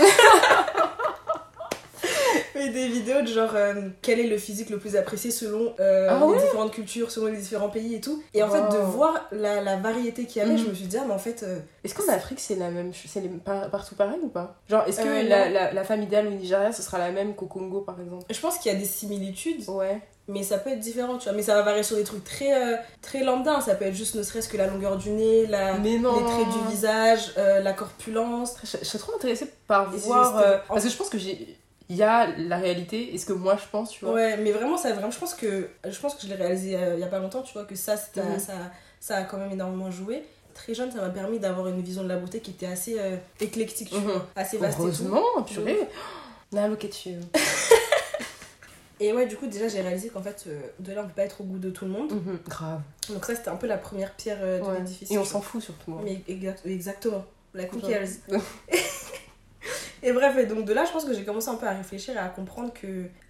Mais 2.54 2.68
des 2.70 2.88
vidéos 2.88 3.22
de 3.22 3.26
genre 3.26 3.50
euh, 3.54 3.88
quel 4.02 4.18
est 4.20 4.26
le 4.26 4.36
physique 4.36 4.68
le 4.70 4.78
plus 4.78 4.94
apprécié 4.96 5.30
selon 5.30 5.72
euh, 5.80 6.08
Ah 6.10 6.20
les 6.34 6.40
différentes 6.42 6.72
cultures, 6.72 7.10
selon 7.10 7.26
les 7.26 7.36
différents 7.38 7.68
pays 7.70 7.94
et 7.94 8.00
tout. 8.00 8.22
Et 8.34 8.42
en 8.42 8.48
fait, 8.50 8.60
de 8.76 8.76
voir 8.82 9.26
la, 9.32 9.62
la 9.62 9.76
variété 9.76 10.24
qu'il 10.26 10.42
y 10.42 10.44
avait, 10.44 10.52
Mhm. 10.54 10.58
je 10.58 10.66
me 10.68 10.74
suis 10.74 10.86
dit, 10.86 10.96
ah, 10.98 11.04
mais 11.06 11.14
en 11.14 11.18
fait, 11.18 11.42
euh, 11.42 11.58
Est-ce 11.84 11.94
qu'en 11.94 12.10
Afrique 12.12 12.40
c'est 12.40 12.56
la 12.56 12.70
même 12.70 12.92
C'est 12.94 13.22
partout 13.70 13.94
pareil 13.94 14.18
ou 14.22 14.28
pas? 14.28 14.56
Genre, 14.68 14.84
est-ce 14.86 15.00
que 15.00 15.28
la, 15.28 15.48
la, 15.48 15.72
la 15.72 15.84
femme 15.84 16.02
idéale 16.02 16.26
au 16.26 16.30
Nigeria 16.30 16.72
ce 16.72 16.82
sera 16.82 16.98
la 16.98 17.10
même 17.12 17.34
qu'au 17.34 17.46
Congo 17.46 17.80
par 17.80 17.98
exemple? 18.00 18.24
Je 18.30 18.40
pense 18.40 18.58
qu'il 18.58 18.72
y 18.72 18.74
a 18.74 18.78
des 18.78 18.84
similitudes, 18.86 19.66
Ouais. 19.68 20.00
Mais 20.28 20.42
ça 20.42 20.58
peut 20.58 20.70
être 20.70 20.80
différent, 20.80 21.18
tu 21.18 21.24
vois. 21.24 21.32
Mais 21.32 21.42
ça 21.42 21.54
va 21.54 21.62
varier 21.62 21.82
sur 21.82 21.96
des 21.96 22.04
trucs 22.04 22.24
très, 22.24 22.54
euh, 22.54 22.76
très 23.02 23.24
lambda. 23.24 23.56
hein. 23.56 23.60
Ça 23.60 23.74
peut 23.74 23.84
être 23.86 23.94
juste 23.94 24.14
ne 24.14 24.22
serait-ce 24.22 24.48
que 24.48 24.56
la 24.56 24.66
longueur 24.68 24.96
du 24.96 25.10
nez, 25.10 25.46
la, 25.46 25.78
les 25.78 26.24
traits 26.24 26.48
du 26.48 26.58
visage, 26.68 27.32
euh, 27.38 27.60
la 27.60 27.72
corpulence. 27.72 28.54
Je, 28.62 28.76
je 28.78 28.84
serais 28.84 28.98
trop 28.98 29.14
intéressée 29.16 29.50
par 29.66 29.92
Et 29.94 29.98
voir. 29.98 30.36
euh, 30.38 30.58
parce 30.68 30.84
que 30.84 30.90
je 30.90 30.96
pense 30.96 31.08
que 31.08 31.18
j'ai. 31.18 31.56
Il 31.88 31.96
y 31.96 32.04
a 32.04 32.28
la 32.38 32.58
réalité 32.58 33.12
et 33.12 33.18
ce 33.18 33.26
que 33.26 33.32
moi 33.32 33.56
je 33.56 33.66
pense, 33.72 33.90
tu 33.90 34.04
vois. 34.04 34.14
Ouais, 34.14 34.36
mais 34.36 34.52
vraiment, 34.52 34.76
ça, 34.76 34.92
vraiment, 34.92 35.10
je 35.10 35.18
pense 35.18 35.34
que 35.34 35.68
je 35.84 35.98
pense 35.98 36.14
que 36.14 36.22
je 36.22 36.28
l'ai 36.28 36.36
réalisé 36.36 36.76
euh, 36.76 36.94
il 36.94 37.00
y 37.00 37.02
a 37.02 37.08
pas 37.08 37.18
longtemps, 37.18 37.42
tu 37.42 37.52
vois, 37.52 37.64
que 37.64 37.74
ça, 37.74 37.96
Mhm. 38.16 38.38
ça, 38.38 38.52
ça 39.00 39.16
a 39.16 39.22
quand 39.24 39.38
même 39.38 39.50
énormément 39.50 39.90
joué. 39.90 40.22
Très 40.54 40.72
jeune, 40.74 40.92
ça 40.92 40.98
m'a 40.98 41.08
permis 41.10 41.40
d'avoir 41.40 41.66
une 41.66 41.80
vision 41.82 42.04
de 42.04 42.08
la 42.08 42.16
beauté 42.16 42.38
qui 42.38 42.52
était 42.52 42.66
assez 42.66 42.96
euh, 42.98 43.16
éclectique, 43.40 43.88
tu 43.90 43.96
Mhm. 43.96 44.02
vois, 44.02 44.26
assez 44.36 44.58
vaste 44.58 44.74
et 44.78 44.82
tout. 44.82 44.82
Heureusement, 44.84 45.42
purée. 45.44 45.80
Now 46.52 46.68
look 46.68 46.84
at 46.84 47.06
you. 47.06 47.18
Et 49.02 49.12
ouais, 49.14 49.26
du 49.26 49.36
coup, 49.36 49.46
déjà, 49.46 49.66
j'ai 49.68 49.80
réalisé 49.80 50.10
qu'en 50.10 50.22
fait, 50.22 50.44
euh, 50.46 50.60
de 50.78 50.92
là, 50.92 51.00
on 51.02 51.06
peut 51.06 51.14
pas 51.16 51.22
être 51.22 51.40
au 51.40 51.44
goût 51.44 51.58
de 51.58 51.70
tout 51.70 51.86
le 51.86 51.90
monde. 51.90 52.12
Mhm, 52.12 52.38
Grave. 52.46 52.80
Donc 53.08 53.24
ça, 53.24 53.34
c'était 53.34 53.48
un 53.48 53.56
peu 53.56 53.66
la 53.66 53.78
première 53.78 54.12
pierre 54.14 54.38
euh, 54.42 54.58
de 54.60 54.64
Ouais. 54.64 54.78
l'édifice. 54.78 55.10
Et 55.10 55.16
on 55.18 55.24
s'en 55.24 55.40
fout 55.40 55.62
surtout. 55.62 55.92
hein. 55.94 56.00
Mais 56.04 56.22
exact- 56.28 56.66
exactement. 56.66 57.24
La 57.54 57.64
cookie. 57.64 57.86
Et 60.02 60.12
bref, 60.12 60.34
et 60.38 60.46
donc 60.46 60.64
de 60.64 60.72
là, 60.72 60.86
je 60.86 60.92
pense 60.92 61.04
que 61.04 61.12
j'ai 61.12 61.24
commencé 61.24 61.50
un 61.50 61.56
peu 61.56 61.66
à 61.66 61.72
réfléchir 61.72 62.14
et 62.14 62.18
à 62.18 62.28
comprendre 62.28 62.72
que 62.72 62.86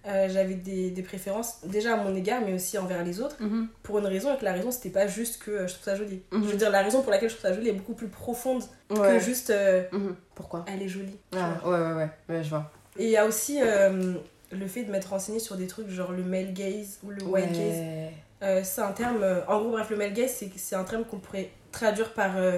euh, 0.07 0.29
j'avais 0.29 0.53
des, 0.53 0.89
des 0.89 1.01
préférences, 1.03 1.57
déjà 1.65 1.95
à 1.95 1.97
mon 1.97 2.15
égard, 2.15 2.41
mais 2.45 2.53
aussi 2.53 2.77
envers 2.77 3.03
les 3.03 3.19
autres, 3.19 3.35
Mhm. 3.41 3.67
pour 3.83 3.99
une 3.99 4.05
raison, 4.05 4.33
et 4.33 4.37
que 4.37 4.45
la 4.45 4.53
raison, 4.53 4.71
c'était 4.71 4.89
pas 4.89 5.05
juste 5.05 5.43
que 5.43 5.51
euh, 5.51 5.67
je 5.67 5.73
trouve 5.73 5.83
ça 5.83 5.95
joli. 5.97 6.21
Mhm. 6.31 6.43
Je 6.45 6.47
veux 6.51 6.55
dire, 6.57 6.69
la 6.69 6.81
raison 6.81 7.01
pour 7.01 7.11
laquelle 7.11 7.27
je 7.29 7.35
trouve 7.35 7.49
ça 7.49 7.53
joli 7.53 7.67
est 7.67 7.73
beaucoup 7.73 7.93
plus 7.93 8.07
profonde 8.07 8.63
que 8.89 9.19
juste 9.19 9.49
euh, 9.49 9.83
Mhm. 9.91 10.15
Pourquoi? 10.33 10.63
elle 10.65 10.81
est 10.81 10.87
jolie. 10.87 11.17
Ah, 11.35 11.55
ouais, 11.65 11.71
ouais, 11.77 11.93
ouais, 11.93 12.09
ouais, 12.29 12.43
je 12.43 12.49
vois. 12.49 12.71
Et 12.97 13.03
il 13.05 13.11
y 13.11 13.17
a 13.17 13.25
aussi 13.25 13.59
le 14.51 14.67
fait 14.67 14.83
de 14.83 14.91
m'être 14.91 15.09
renseignée 15.09 15.39
sur 15.39 15.55
des 15.55 15.67
trucs 15.67 15.89
genre 15.89 16.11
le 16.11 16.23
male 16.23 16.53
gaze 16.53 16.99
ou 17.03 17.09
le 17.09 17.23
white 17.23 17.51
gaze. 17.51 18.11
Euh, 18.43 18.61
c'est 18.63 18.81
un 18.81 18.91
terme, 18.91 19.21
euh, 19.21 19.45
en 19.47 19.59
gros, 19.59 19.69
bref, 19.71 19.89
le 19.91 19.97
male 19.97 20.13
gaze, 20.13 20.31
c'est, 20.31 20.49
c'est 20.57 20.75
un 20.75 20.83
terme 20.83 21.03
qu'on 21.05 21.19
pourrait 21.19 21.51
traduire 21.71 22.11
par 22.13 22.31
euh, 22.37 22.57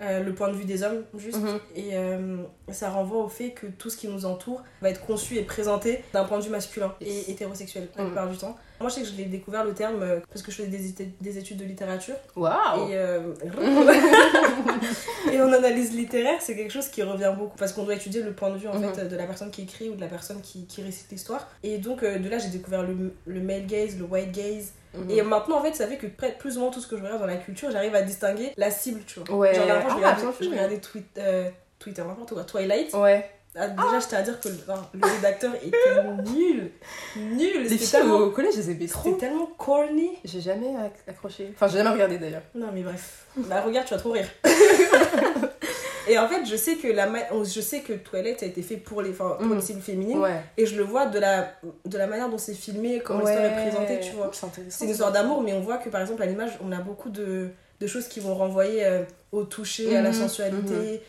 le 0.00 0.34
point 0.34 0.48
de 0.48 0.54
vue 0.54 0.64
des 0.64 0.82
hommes, 0.82 1.04
juste. 1.16 1.38
Mhm. 1.38 1.60
Et 1.76 2.74
ça 2.74 2.90
renvoie 2.90 3.22
au 3.22 3.28
fait 3.28 3.50
que 3.50 3.66
tout 3.68 3.88
ce 3.88 3.96
qui 3.96 4.08
nous 4.08 4.24
entoure 4.26 4.62
va 4.80 4.90
être 4.90 5.04
conçu 5.06 5.36
et 5.36 5.42
présenté 5.42 6.02
d'un 6.12 6.24
point 6.24 6.38
de 6.38 6.44
vue 6.44 6.50
masculin 6.50 6.92
et 7.00 7.30
hétérosexuel, 7.30 7.88
la 7.96 8.02
Mhm. 8.02 8.08
plupart 8.10 8.28
du 8.28 8.36
temps. 8.36 8.56
Moi, 8.82 8.90
je 8.90 8.96
sais 8.96 9.00
que 9.02 9.06
je 9.08 9.14
l'ai 9.16 9.24
découvert 9.24 9.64
le 9.64 9.72
terme 9.72 10.02
euh, 10.02 10.20
parce 10.30 10.42
que 10.42 10.50
je 10.52 10.56
faisais 10.58 10.68
des, 10.68 10.90
étu- 10.92 11.10
des 11.20 11.38
études 11.38 11.56
de 11.56 11.64
littérature. 11.64 12.14
Waouh 12.36 12.90
Et, 12.90 12.96
euh, 12.96 13.32
et 15.32 15.40
en 15.40 15.52
analyse 15.52 15.92
littéraire, 15.94 16.38
c'est 16.40 16.56
quelque 16.56 16.72
chose 16.72 16.88
qui 16.88 17.02
revient 17.02 17.32
beaucoup 17.36 17.56
parce 17.56 17.72
qu'on 17.72 17.84
doit 17.84 17.94
étudier 17.94 18.22
le 18.22 18.32
point 18.32 18.50
de 18.50 18.58
vue 18.58 18.68
en 18.68 18.74
Mhm. 18.78 18.94
fait 18.94 19.04
de 19.08 19.16
la 19.16 19.24
personne 19.26 19.50
qui 19.50 19.62
écrit 19.62 19.88
ou 19.88 19.94
de 19.94 20.00
la 20.00 20.08
personne 20.08 20.40
qui, 20.40 20.66
qui 20.66 20.82
récite 20.82 21.06
l'histoire. 21.10 21.48
Et 21.62 21.78
donc 21.78 22.02
euh, 22.02 22.18
de 22.18 22.28
là, 22.28 22.38
j'ai 22.38 22.48
découvert 22.48 22.82
le, 22.82 23.14
le 23.26 23.40
male 23.40 23.66
gaze, 23.66 23.98
le 23.98 24.04
white 24.04 24.32
gaze. 24.32 24.72
Mhm. 24.94 25.10
Et 25.10 25.22
maintenant, 25.22 25.58
en 25.58 25.62
fait, 25.62 25.74
ça 25.74 25.86
fait 25.86 25.96
que 25.96 26.06
près- 26.06 26.36
plus 26.38 26.56
ou 26.58 26.60
moins 26.60 26.70
tout 26.70 26.80
ce 26.80 26.86
que 26.86 26.96
je 26.96 27.02
regarde 27.02 27.20
dans 27.20 27.26
la 27.26 27.36
culture, 27.36 27.70
j'arrive 27.70 27.94
à 27.94 28.02
distinguer 28.02 28.52
la 28.56 28.70
cible, 28.70 29.00
tu 29.06 29.20
vois. 29.20 29.36
Ouais. 29.38 29.54
Genre, 29.54 29.66
la 29.66 29.74
dernière 29.76 29.90
fois, 29.90 29.98
je 30.00 30.04
Ah, 30.04 30.14
regardais, 30.14 30.36
je 30.44 30.50
regardais 30.50 30.76
Tweet- 30.78 31.18
euh, 31.18 31.48
Twitter, 31.78 32.02
n'importe 32.06 32.34
quoi, 32.34 32.44
Twilight. 32.44 32.92
Ouais. 32.94 33.28
Ah, 33.54 33.68
déjà, 33.68 34.00
j'étais 34.00 34.16
à 34.16 34.22
dire 34.22 34.40
que 34.40 34.48
le, 34.48 34.54
le 34.94 35.06
rédacteur 35.06 35.54
était 35.56 36.02
nul. 36.34 36.70
Nul. 37.16 37.62
Les 37.64 37.68
filles 37.76 37.86
tellement, 37.90 38.16
au 38.16 38.30
collège, 38.30 38.54
je 38.56 38.70
les 38.72 38.86
trop. 38.86 39.10
c'était 39.10 39.26
tellement 39.26 39.46
corny. 39.58 40.10
J'ai 40.24 40.40
jamais 40.40 40.68
acc- 40.68 41.06
accroché. 41.08 41.50
Enfin, 41.54 41.68
j'ai 41.68 41.78
jamais 41.78 41.90
regardé 41.90 42.16
d'ailleurs. 42.18 42.42
Non, 42.54 42.68
mais 42.72 42.80
bref. 42.82 43.26
Bah, 43.36 43.60
regarde, 43.60 43.86
tu 43.86 43.92
vas 43.94 44.00
trop 44.00 44.12
rire. 44.12 44.28
Et 46.08 46.18
en 46.18 46.26
fait, 46.26 46.44
je 46.44 46.56
sais 46.56 46.74
que 46.76 46.88
la 46.88 47.06
ma- 47.06 47.20
je 47.44 47.60
sais 47.60 47.80
que 47.80 47.92
Twilight 47.92 48.42
a 48.42 48.46
été 48.46 48.60
fait 48.62 48.76
pour 48.76 49.02
les 49.02 49.10
enfin, 49.10 49.36
pour 49.38 49.46
Mhm. 49.46 49.52
une 49.54 49.60
cible 49.60 49.80
féminine 49.80 50.18
Ouais. 50.18 50.40
et 50.56 50.66
je 50.66 50.76
le 50.76 50.82
vois 50.82 51.06
de 51.06 51.18
la 51.20 51.52
de 51.84 51.96
la 51.96 52.08
manière 52.08 52.28
dont 52.28 52.38
c'est 52.38 52.54
filmé, 52.54 53.00
comment 53.04 53.20
l'histoire 53.20 53.44
est 53.44 53.62
présentée, 53.70 54.00
tu 54.00 54.16
vois. 54.16 54.30
C'est 54.68 54.84
une 54.84 54.90
histoire 54.90 55.12
d'amour, 55.12 55.42
mais 55.42 55.52
on 55.52 55.60
voit 55.60 55.76
que 55.78 55.88
par 55.90 56.00
exemple 56.00 56.20
à 56.22 56.26
l'image, 56.26 56.50
on 56.60 56.72
a 56.72 56.78
beaucoup 56.80 57.08
de, 57.08 57.50
de 57.80 57.86
choses 57.86 58.08
qui 58.08 58.18
vont 58.18 58.34
renvoyer 58.34 58.84
euh, 58.84 59.02
au 59.30 59.44
toucher, 59.44 59.96
à 59.96 60.02
la 60.02 60.08
Mhm, 60.10 60.14
sensualité. 60.16 61.02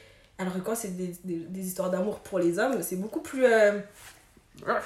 Alors 0.43 0.53
que 0.55 0.59
quand 0.59 0.75
c'est 0.75 0.95
des, 0.97 1.15
des, 1.23 1.35
des 1.37 1.65
histoires 1.67 1.89
d'amour 1.89 2.19
pour 2.19 2.37
les 2.37 2.59
hommes, 2.59 2.81
c'est 2.83 2.97
beaucoup 2.97 3.21
plus 3.21 3.45
euh, 3.45 3.79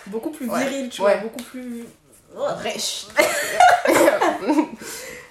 beaucoup 0.07 0.29
plus 0.29 0.47
Ouais, 0.47 0.59
viril, 0.63 0.89
tu 0.89 1.01
ouais. 1.01 1.13
vois, 1.15 1.23
beaucoup 1.23 1.43
plus 1.43 1.83
Rêche. 2.35 3.07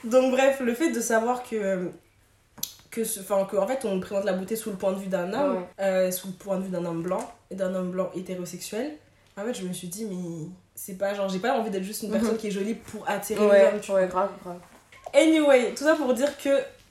Donc 0.04 0.32
bref, 0.32 0.60
le 0.60 0.74
fait 0.74 0.90
de 0.90 1.00
savoir 1.00 1.42
que 1.42 1.90
que 2.90 3.04
ce- 3.04 3.20
enfin 3.20 3.44
que 3.50 3.56
en 3.56 3.66
fait 3.66 3.84
on 3.84 4.00
présente 4.00 4.24
la 4.24 4.32
beauté 4.32 4.56
sous 4.56 4.70
le 4.70 4.76
point 4.76 4.92
de 4.92 4.98
vue 4.98 5.08
d'un 5.08 5.32
homme, 5.32 5.56
Ouais. 5.56 5.62
euh, 5.80 6.10
sous 6.10 6.28
le 6.28 6.32
point 6.32 6.56
de 6.58 6.62
vue 6.64 6.70
d'un 6.70 6.84
homme 6.84 7.02
blanc 7.02 7.30
et 7.50 7.54
d'un 7.54 7.74
homme 7.74 7.90
blanc 7.90 8.10
hétérosexuel. 8.14 8.96
En 9.36 9.44
fait, 9.44 9.52
je 9.54 9.62
me 9.66 9.72
suis 9.72 9.88
dit 9.88 10.06
mais 10.06 10.48
c'est 10.74 10.94
pas 10.96 11.12
genre 11.14 11.28
j'ai 11.28 11.38
pas 11.38 11.52
envie 11.58 11.70
d'être 11.70 11.82
juste 11.84 12.02
une 12.02 12.10
Mhm. 12.10 12.18
personne 12.18 12.36
qui 12.38 12.46
est 12.48 12.50
jolie 12.50 12.74
pour 12.74 13.08
attirer 13.08 13.40
les 13.40 13.46
Ouais, 13.50 13.66
hommes, 13.72 13.80
tu 13.80 13.90
vois. 13.90 14.00
ouais, 14.00 14.08
grave, 14.08 14.30
grave. 14.42 14.58
Anyway, 15.14 15.74
tout 15.76 15.84
ça 15.84 15.94
pour 15.94 16.12
dire 16.14 16.36
que 16.38 16.48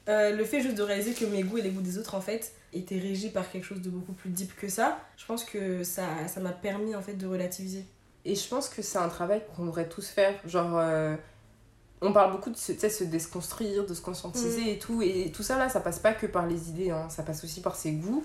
euh, 0.08 0.32
le 0.36 0.44
fait 0.46 0.62
juste 0.62 0.76
de 0.76 0.84
réaliser 0.84 1.14
que 1.14 1.26
mes 1.26 1.42
goûts 1.44 1.58
et 1.58 1.62
les 1.64 1.72
goûts 1.72 1.82
des 1.82 1.98
autres 1.98 2.14
en 2.16 2.22
fait 2.22 2.54
étaient 2.76 3.00
régis 3.00 3.32
par 3.32 3.50
quelque 3.50 3.64
chose 3.66 3.82
de 3.82 3.90
beaucoup 3.90 4.14
plus 4.14 4.30
deep 4.30 4.56
que 4.56 4.68
ça, 4.68 5.00
je 5.18 5.26
pense 5.26 5.44
que 5.44 5.84
ça 5.84 6.06
ça 6.28 6.40
m'a 6.42 6.52
permis 6.52 6.96
en 6.96 7.02
fait 7.02 7.14
de 7.14 7.26
relativiser. 7.28 7.86
Et 8.26 8.36
je 8.36 8.48
pense 8.48 8.70
que 8.70 8.82
c'est 8.82 8.98
un 8.98 9.08
travail 9.10 9.42
qu'on 9.56 9.66
devrait 9.66 9.88
tous 9.88 10.08
faire. 10.08 10.34
Genre, 10.46 10.78
euh, 10.80 11.16
on 12.02 12.12
parle 12.12 12.32
beaucoup 12.32 12.50
de 12.50 12.58
se, 12.58 12.74
se 12.74 13.04
déconstruire, 13.04 13.86
de 13.86 13.94
se 13.94 14.02
conscientiser 14.02 14.62
Mm. 14.64 14.68
et 14.70 14.80
tout. 14.80 15.02
Et 15.04 15.32
tout 15.34 15.44
ça, 15.44 15.58
là, 15.58 15.70
ça 15.70 15.80
passe 15.80 16.00
pas 16.00 16.14
que 16.14 16.26
par 16.26 16.46
les 16.48 16.70
idées, 16.70 16.90
hein. 16.92 17.08
ça 17.10 17.22
passe 17.24 17.44
aussi 17.44 17.62
par 17.62 17.76
ses 17.76 17.92
goûts, 17.92 18.24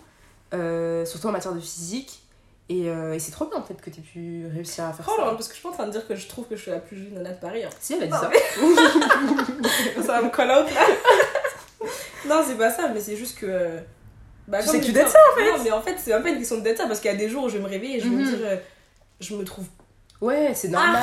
euh, 0.55 1.05
surtout 1.05 1.27
en 1.29 1.33
matière 1.33 1.53
de 1.55 1.61
physique. 1.61 2.23
Et, 2.71 2.89
euh, 2.89 3.13
et 3.15 3.19
c'est 3.19 3.33
trop 3.33 3.47
bien, 3.47 3.59
en 3.59 3.63
fait, 3.65 3.75
que 3.81 3.91
tu 3.91 4.01
pu 4.01 4.47
réussir 4.53 4.85
à 4.85 4.93
faire 4.93 5.05
Oh 5.09 5.17
ça. 5.19 5.25
là, 5.27 5.31
parce 5.33 5.49
que 5.49 5.55
je 5.55 5.59
suis 5.59 5.69
en 5.69 5.73
train 5.73 5.87
de 5.87 5.93
dire 5.93 6.07
que 6.07 6.15
je 6.17 6.29
trouve 6.29 6.47
que 6.47 6.57
je 6.57 6.63
suis 6.63 6.71
la 6.71 6.79
plus 6.79 6.97
jolie 6.97 7.13
nana 7.13 7.33
de 7.33 7.41
Paris. 7.41 7.65
hein. 7.65 7.71
Si, 7.81 7.95
elle 7.95 8.05
a 8.05 8.07
dit 8.07 8.13
Non, 8.13 8.19
ça. 8.21 10.03
ça 10.03 10.21
va 10.21 10.23
me 10.23 10.31
call 10.31 10.51
out 10.51 10.73
là. 10.75 10.87
non, 12.29 12.43
c'est 12.47 12.57
pas 12.57 12.71
ça, 12.71 12.89
mais 12.95 13.01
c'est 13.01 13.17
juste 13.17 13.39
que. 13.39 13.79
Bah, 14.51 14.61
sais 14.63 14.81
que 14.81 14.85
tu 14.85 14.93
dates 14.93 15.09
ça, 15.09 15.19
en 15.33 15.37
fait 15.39 15.51
Non, 15.51 15.65
mais 15.65 15.71
en 15.71 15.81
fait, 15.81 15.97
c'est 16.03 16.11
même 16.13 16.23
pas 16.23 16.29
une 16.31 16.39
question 16.39 16.57
de 16.59 16.63
d'être 16.63 16.79
ça, 16.79 16.87
parce 16.87 17.01
qu'il 17.01 17.11
y 17.11 17.15
a 17.15 17.17
des 17.17 17.29
jours 17.29 17.45
où 17.45 17.49
je 17.49 17.57
vais 17.57 17.63
me 17.63 17.69
réveiller 17.69 17.97
et 17.97 18.01
je 18.01 18.05
vais 18.09 18.11
me 18.17 18.21
Mhm. 18.21 18.27
dire, 18.27 18.39
euh, 18.43 18.57
je 19.21 19.35
me 19.35 19.45
trouve 19.45 19.65
Ouais, 20.21 20.53
c'est 20.55 20.69
normal. 20.69 21.01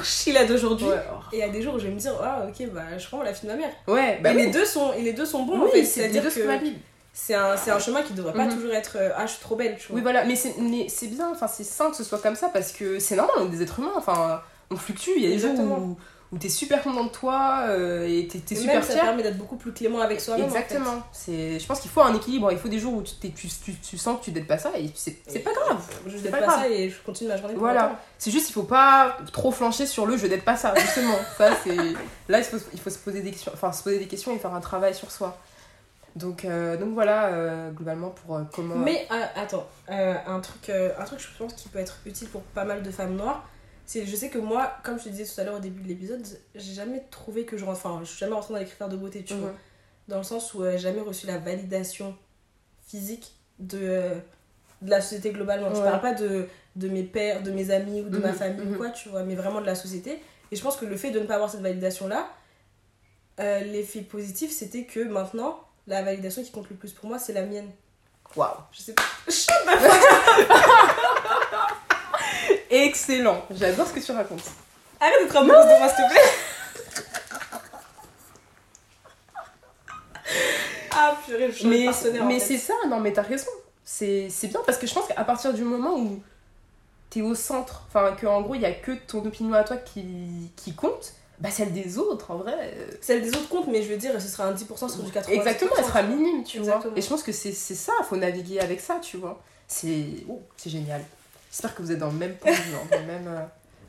chila 0.04 0.44
d'aujourd'hui. 0.44 0.86
Ouais, 0.86 1.02
Et 1.32 1.36
il 1.36 1.38
y 1.40 1.42
a 1.42 1.48
des 1.48 1.60
jours 1.60 1.74
où 1.74 1.78
je 1.80 1.86
vais 1.86 1.92
me 1.92 1.98
dire, 1.98 2.12
ah 2.22 2.46
ok, 2.48 2.68
bah 2.72 2.96
je 2.98 3.06
prends 3.08 3.22
la 3.22 3.34
fille 3.34 3.48
de 3.48 3.54
ma 3.54 3.58
mère. 3.60 3.72
ouais 3.88 4.20
bah 4.22 4.30
et, 4.32 4.36
oui. 4.36 4.42
les 4.44 4.50
deux 4.52 4.64
sont, 4.64 4.92
et 4.92 5.02
les 5.02 5.12
deux 5.12 5.26
sont 5.26 5.42
bons 5.42 5.58
en 5.60 5.64
Oui, 5.64 5.70
fait. 5.72 5.84
c'est 5.84 6.06
les 6.06 6.12
C'est-à-dire 6.12 6.32
que 6.32 6.68
c'est 7.12 7.34
un, 7.34 7.56
c'est 7.56 7.72
un 7.72 7.78
chemin 7.80 8.02
qui 8.02 8.12
devrait 8.12 8.32
pas 8.32 8.44
Mhm. 8.44 8.54
toujours 8.54 8.72
être, 8.72 8.96
euh, 8.96 9.10
ah 9.16 9.26
je 9.26 9.32
suis 9.32 9.40
trop 9.40 9.56
belle, 9.56 9.76
tu 9.76 9.88
vois. 9.88 9.96
Oui, 9.96 10.02
voilà, 10.02 10.24
mais 10.24 10.36
c'est 10.36 10.54
c'est 10.88 11.08
bien, 11.08 11.30
enfin, 11.32 11.48
c'est 11.48 11.64
sain 11.64 11.90
que 11.90 11.96
ce 11.96 12.04
soit 12.04 12.18
comme 12.22 12.36
ça 12.36 12.48
parce 12.48 12.70
que 12.70 13.00
c'est 13.00 13.16
normal, 13.16 13.34
on 13.40 13.46
est 13.46 13.56
des 13.56 13.62
êtres 13.62 13.80
humains. 13.80 13.90
Enfin, 13.96 14.40
on 14.70 14.76
fluctue. 14.76 15.10
Il 15.16 15.22
y 15.24 15.26
a 15.26 15.30
des 15.30 15.38
jours 15.38 15.50
Exactement. 15.50 15.78
où, 15.78 15.96
où 16.32 16.38
t'es 16.38 16.48
super 16.48 16.80
content 16.82 17.02
de 17.04 17.08
toi 17.10 17.62
euh, 17.66 18.06
et 18.06 18.28
t'es 18.28 18.38
t'es 18.38 18.54
Et 18.54 18.58
super 18.58 18.74
même, 18.74 18.82
ça 18.84 18.92
fier. 18.92 19.02
permet 19.02 19.22
d'être 19.24 19.36
beaucoup 19.36 19.56
plus 19.56 19.72
clément 19.72 19.98
avec 20.00 20.20
soi-même. 20.20 20.46
en 20.46 20.48
fait. 20.48 20.58
Exactement. 20.60 21.02
C'est, 21.12 21.58
je 21.58 21.66
pense 21.66 21.80
qu'il 21.80 21.90
faut 21.90 22.02
un 22.02 22.14
équilibre. 22.14 22.52
Il 22.52 22.58
faut 22.58 22.68
des 22.68 22.78
jours 22.78 22.94
où 22.94 23.02
tu, 23.02 23.14
t'es- 23.16 23.30
tu, 23.30 23.48
tu, 23.48 23.74
tu 23.74 23.98
sens 23.98 24.20
que 24.20 24.24
tu 24.26 24.30
n'aides 24.32 24.46
pas 24.46 24.56
ça 24.58 24.70
et 24.78 24.90
c'est, 24.94 25.16
c'est 25.26 25.40
pas 25.40 25.52
grave. 25.52 25.82
Je 26.06 26.16
n'aide 26.18 26.30
pas 26.30 26.38
pas, 26.38 26.46
grave. 26.46 26.60
ça 26.60 26.68
et 26.68 26.88
je 26.88 27.02
continue 27.02 27.30
ma 27.30 27.36
journée. 27.36 27.54
Voilà. 27.56 27.98
C'est 28.16 28.30
juste 28.30 28.48
il 28.48 28.52
faut 28.52 28.62
pas 28.62 29.16
trop 29.32 29.50
flancher 29.50 29.86
sur 29.86 30.06
le 30.06 30.16
je 30.16 30.26
n'aide 30.28 30.44
pas 30.44 30.56
ça 30.56 30.72
justement. 30.76 31.16
ça 31.36 31.50
c'est 31.64 31.74
là 32.28 32.38
il 32.38 32.44
faut, 32.44 32.58
il 32.72 32.78
faut 32.80 32.90
se 32.90 32.98
poser 32.98 33.22
des 33.22 33.32
questions, 33.32 33.50
enfin 33.52 33.72
se 33.72 33.82
poser 33.82 33.98
des 33.98 34.06
questions 34.06 34.32
et 34.34 34.38
faire 34.38 34.54
un 34.54 34.60
travail 34.60 34.94
sur 34.94 35.10
soi. 35.10 35.36
Donc 36.16 36.44
euh, 36.44 36.76
donc 36.76 36.94
voilà 36.94 37.26
euh, 37.26 37.70
globalement 37.70 38.10
pour 38.10 38.40
comment. 38.52 38.76
Mais 38.76 39.08
attends, 39.36 39.66
un, 39.88 40.40
truc, 40.40 40.70
un 40.70 41.04
truc 41.04 41.18
je 41.18 41.26
pense 41.38 41.54
qui 41.54 41.68
peut 41.68 41.78
être 41.80 41.98
utile 42.06 42.28
pour 42.28 42.42
pas 42.42 42.64
mal 42.64 42.82
de 42.82 42.90
femmes 42.90 43.14
noires, 43.16 43.48
c'est 43.92 44.06
je 44.06 44.14
sais 44.14 44.28
que 44.28 44.38
moi, 44.38 44.72
comme 44.84 44.98
je 45.00 45.04
te 45.04 45.08
disais 45.08 45.24
tout 45.24 45.40
à 45.40 45.44
l'heure 45.44 45.56
au 45.56 45.60
début 45.60 45.82
de 45.82 45.88
l'épisode, 45.88 46.24
j'ai 46.54 46.74
jamais 46.74 47.02
trouvé 47.10 47.44
que 47.44 47.56
je 47.56 47.64
enfin 47.64 47.98
je 48.04 48.10
suis 48.10 48.18
jamais 48.18 48.34
rentrée 48.34 48.54
dans 48.54 48.60
les 48.60 48.66
critères 48.66 48.88
de 48.88 48.96
beauté, 48.96 49.24
tu 49.24 49.34
Mhm. 49.34 49.40
vois. 49.40 49.52
Dans 50.06 50.18
le 50.18 50.22
sens 50.22 50.54
où 50.54 50.62
euh, 50.62 50.72
j'ai 50.72 50.78
jamais 50.78 51.00
reçu 51.00 51.26
la 51.26 51.38
validation 51.38 52.16
physique 52.86 53.32
de, 53.58 53.78
euh, 53.82 54.14
de 54.82 54.90
la 54.90 55.00
société 55.00 55.30
globalement. 55.32 55.74
Je 55.74 55.80
Ouais. 55.80 55.86
parle 55.86 56.00
pas 56.00 56.14
de, 56.14 56.46
de 56.76 56.88
mes 56.88 57.02
pères, 57.02 57.42
de 57.42 57.50
mes 57.50 57.72
amis 57.72 58.00
ou 58.02 58.08
de 58.10 58.18
ma 58.18 58.28
Mhm, 58.30 58.34
famille 58.34 58.66
ou 58.66 58.70
mhm. 58.70 58.76
quoi, 58.76 58.90
tu 58.90 59.08
vois, 59.08 59.24
mais 59.24 59.34
vraiment 59.34 59.60
de 59.60 59.66
la 59.66 59.74
société. 59.74 60.22
Et 60.52 60.56
je 60.56 60.62
pense 60.62 60.76
que 60.76 60.84
le 60.84 60.96
fait 60.96 61.10
de 61.10 61.18
ne 61.18 61.26
pas 61.26 61.34
avoir 61.34 61.50
cette 61.50 61.62
validation-là, 61.62 62.28
euh, 63.40 63.60
l'effet 63.60 64.02
positif, 64.02 64.52
c'était 64.52 64.84
que 64.84 65.00
maintenant, 65.00 65.58
la 65.88 66.02
validation 66.02 66.44
qui 66.44 66.52
compte 66.52 66.70
le 66.70 66.76
plus 66.76 66.92
pour 66.92 67.06
moi, 67.08 67.18
c'est 67.18 67.32
la 67.32 67.42
mienne. 67.42 67.70
Waouh. 68.36 68.54
Je 68.70 68.82
sais 68.82 68.92
pas. 68.94 69.02
Excellent. 72.70 73.44
J'adore 73.50 73.86
ce 73.88 73.92
que 73.92 74.00
tu 74.00 74.12
racontes. 74.12 74.42
Arrête 75.00 75.22
d'être 75.22 75.36
amoureuse 75.36 75.64
de 75.66 75.78
moi, 75.78 75.88
s'il 75.88 76.04
te 76.04 76.10
plaît. 76.10 76.20
ah, 80.92 81.16
purée, 81.26 81.50
je 81.50 81.56
suis 81.56 81.66
Mais, 81.68 81.86
mais 82.26 82.38
c'est 82.40 82.58
ça, 82.58 82.74
non 82.88 83.00
mais 83.00 83.12
t'as 83.12 83.22
raison. 83.22 83.46
C'est 83.84 84.28
bien 84.44 84.60
parce 84.64 84.78
que 84.78 84.86
je 84.86 84.94
pense 84.94 85.06
qu'à 85.08 85.24
partir 85.24 85.52
du 85.52 85.62
moment 85.64 85.96
où 85.98 86.22
t'es 87.10 87.22
au 87.22 87.34
centre, 87.34 87.82
enfin 87.88 88.14
qu'en 88.20 88.40
gros 88.42 88.54
il 88.54 88.60
y 88.60 88.66
a 88.66 88.72
que 88.72 88.92
ton 88.92 89.24
opinion 89.26 89.54
à 89.54 89.64
toi 89.64 89.76
qui, 89.76 90.52
qui 90.56 90.74
compte, 90.74 91.14
bah 91.40 91.50
celle 91.50 91.72
des 91.72 91.98
autres 91.98 92.30
en 92.30 92.36
vrai. 92.36 92.54
euh, 92.76 92.86
Celle 93.00 93.22
des 93.22 93.30
autres 93.30 93.48
compte, 93.48 93.66
mais 93.66 93.82
je 93.82 93.88
veux 93.88 93.96
dire, 93.96 94.12
ce 94.20 94.28
sera 94.28 94.44
un 94.44 94.52
10% 94.52 94.88
sur 94.88 95.02
du 95.02 95.10
80%. 95.10 95.28
Exactement, 95.30 95.72
elle 95.78 95.84
sera 95.84 96.02
minime, 96.02 96.44
tu 96.44 96.58
Exactement. 96.58 96.90
vois. 96.90 96.98
Et 96.98 97.02
je 97.02 97.08
pense 97.08 97.22
que 97.24 97.32
c'est 97.32 97.52
c'est 97.52 97.74
ça, 97.74 97.92
faut 98.08 98.16
naviguer 98.16 98.60
avec 98.60 98.80
ça, 98.80 98.98
tu 99.02 99.16
vois. 99.16 99.42
C'est 99.66 100.04
oh, 100.28 100.40
c'est 100.56 100.70
génial. 100.70 101.02
J'espère 101.50 101.74
que 101.74 101.82
vous 101.82 101.90
êtes 101.92 101.98
dans 101.98 102.08
le 102.10 102.16
même 102.18 102.36
point 102.36 102.52
hein, 102.52 102.86
dans, 102.90 102.98
le 102.98 103.04
même, 103.06 103.26
euh, 103.28 103.40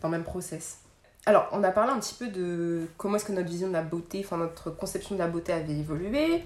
dans 0.02 0.08
le 0.08 0.12
même 0.18 0.24
process. 0.24 0.78
Alors, 1.26 1.48
on 1.52 1.64
a 1.64 1.72
parlé 1.72 1.92
un 1.92 2.00
petit 2.00 2.16
peu 2.16 2.28
de 2.28 2.88
comment 2.98 3.16
est-ce 3.18 3.26
que 3.26 3.32
notre 3.32 3.48
vision 3.50 3.68
de 3.68 3.74
la 3.74 3.84
beauté, 3.84 4.22
enfin 4.26 4.38
notre 4.38 4.72
conception 4.72 5.14
de 5.16 5.20
la 5.20 5.28
beauté 5.28 5.54
avait 5.54 5.74
évolué. 5.78 6.44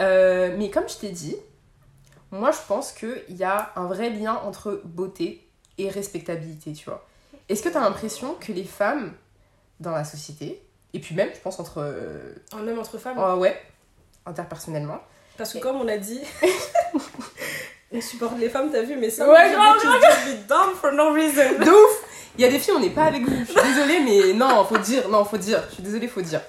Euh, 0.00 0.54
mais 0.56 0.70
comme 0.70 0.88
je 0.88 0.96
t'ai 0.96 1.10
dit, 1.10 1.34
moi 2.30 2.52
je 2.52 2.58
pense 2.68 2.92
qu'il 2.92 3.24
y 3.36 3.42
a 3.42 3.72
un 3.74 3.86
vrai 3.86 4.10
lien 4.10 4.34
entre 4.44 4.80
beauté 4.84 5.44
et 5.78 5.88
respectabilité, 5.90 6.72
tu 6.72 6.84
vois. 6.84 7.04
Est-ce 7.48 7.62
que 7.62 7.68
tu 7.70 7.76
as 7.76 7.80
l'impression 7.80 8.34
que 8.34 8.52
les 8.52 8.64
femmes 8.64 9.12
dans 9.80 9.90
la 9.92 10.04
société, 10.04 10.62
et 10.92 11.00
puis 11.00 11.14
même, 11.16 11.30
je 11.34 11.40
pense, 11.40 11.58
entre. 11.58 11.78
euh, 11.78 12.34
Ah, 12.52 12.56
Même 12.62 12.78
entre 12.78 12.98
femmes. 12.98 13.18
euh, 13.18 13.34
ouais, 13.36 13.60
interpersonnellement. 14.26 15.00
Parce 15.36 15.52
que 15.52 15.58
comme 15.58 15.76
on 15.76 15.88
a 15.88 15.96
dit, 15.98 16.20
on 17.92 18.00
supporte 18.00 18.38
les 18.38 18.48
femmes, 18.48 18.70
t'as 18.70 18.82
vu, 18.82 18.96
mais 18.96 19.10
ça, 19.10 19.28
Ouais, 19.30 19.52
grave, 19.52 19.76
be 20.26 20.46
dumb 20.48 20.74
for 20.80 20.92
no 20.92 21.12
reason. 21.12 21.58
De 21.58 21.70
ouf 21.70 22.04
Il 22.36 22.42
y 22.42 22.44
a 22.44 22.48
des 22.50 22.58
filles, 22.58 22.74
on 22.76 22.80
n'est 22.80 22.90
pas 22.90 23.04
avec 23.04 23.24
vous. 23.24 23.44
Je 23.46 23.50
suis 23.52 23.62
désolée, 23.62 24.00
mais 24.00 24.32
non, 24.34 24.64
faut 24.64 24.78
dire, 24.78 25.08
non, 25.08 25.24
faut 25.24 25.38
dire. 25.38 25.62
Je 25.70 25.74
suis 25.74 25.82
désolée, 25.82 26.06
faut 26.08 26.20
dire. 26.22 26.40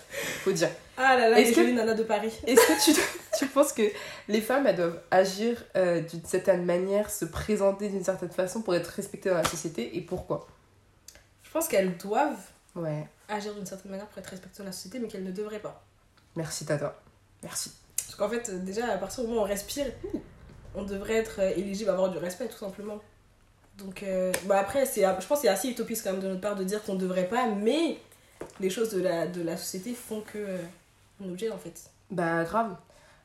Faut 0.44 0.52
dire. 0.52 0.70
Ah 0.98 1.16
là 1.16 1.30
là, 1.30 1.40
Est-ce 1.40 1.50
les 1.50 1.56
que- 1.56 1.62
jolies 1.62 1.74
nanas 1.74 1.94
de 1.94 2.04
Paris. 2.04 2.34
Est-ce 2.46 2.60
que 2.68 2.84
tu, 2.94 3.00
tu 3.40 3.46
penses 3.48 3.72
que 3.72 3.84
les 4.28 4.42
femmes, 4.42 4.68
elles 4.68 4.76
doivent 4.76 5.00
agir 5.12 5.64
euh, 5.78 6.02
d'une 6.02 6.26
certaine 6.26 6.66
manière, 6.66 7.10
se 7.10 7.24
présenter 7.26 7.88
d'une 7.88 8.04
certaine 8.04 8.32
façon 8.32 8.62
pour 8.62 8.76
être 8.76 8.88
respectées 8.88 9.30
dans 9.30 9.38
la 9.38 9.46
société 9.46 9.96
et 9.98 10.02
pourquoi? 10.02 10.46
Je 11.44 11.50
pense 11.52 11.68
qu'elles 11.70 11.96
doivent 11.98 12.38
Ouais, 12.76 13.08
agir 13.30 13.54
d'une 13.56 13.66
certaine 13.66 13.92
manière 13.92 14.06
pour 14.08 14.20
être 14.20 14.30
respectées 14.30 14.60
dans 14.60 14.66
la 14.66 14.72
société, 14.74 15.00
mais 15.00 15.08
qu'elles 15.08 15.24
ne 15.24 15.32
devraient 15.32 15.60
pas. 15.60 15.82
merci 16.36 16.66
Tata. 16.66 16.96
Merci. 17.42 17.72
Parce 18.06 18.16
qu'en 18.16 18.30
fait, 18.30 18.64
déjà, 18.66 18.86
à 18.92 18.98
partir 18.98 19.24
du 19.24 19.30
moment 19.30 19.42
où 19.42 19.46
on 19.46 19.48
respire, 19.48 19.86
on 20.76 20.84
devrait 20.84 21.16
être 21.16 21.40
euh, 21.40 21.52
éligible 21.56 21.90
à 21.90 21.94
avoir 21.94 22.10
du 22.10 22.18
respect, 22.18 22.48
tout 22.48 22.58
simplement. 22.58 23.00
Donc, 23.78 24.04
euh, 24.04 24.32
bah 24.46 24.60
après, 24.60 24.86
c'est, 24.86 25.02
je 25.02 25.28
pense 25.28 25.40
que 25.40 25.44
c'est 25.44 25.48
assez 25.48 25.70
utopiste 25.70 26.04
quand 26.04 26.12
même 26.12 26.22
de 26.22 26.28
notre 26.28 26.42
part 26.42 26.56
de 26.56 26.64
dire 26.64 26.84
qu'on 26.84 26.96
ne 26.96 27.00
devrait 27.00 27.28
pas, 27.28 27.48
mais 27.48 27.98
les 28.60 28.70
choses 28.70 28.90
de 28.92 29.02
la, 29.02 29.28
de 29.28 29.42
la 29.42 29.58
société 29.58 29.94
font 29.94 30.22
que 30.22 30.38
euh, 30.38 30.58
on 31.22 31.34
en 31.34 31.58
fait. 31.58 31.90
Bah, 32.12 32.44
grave. 32.44 32.76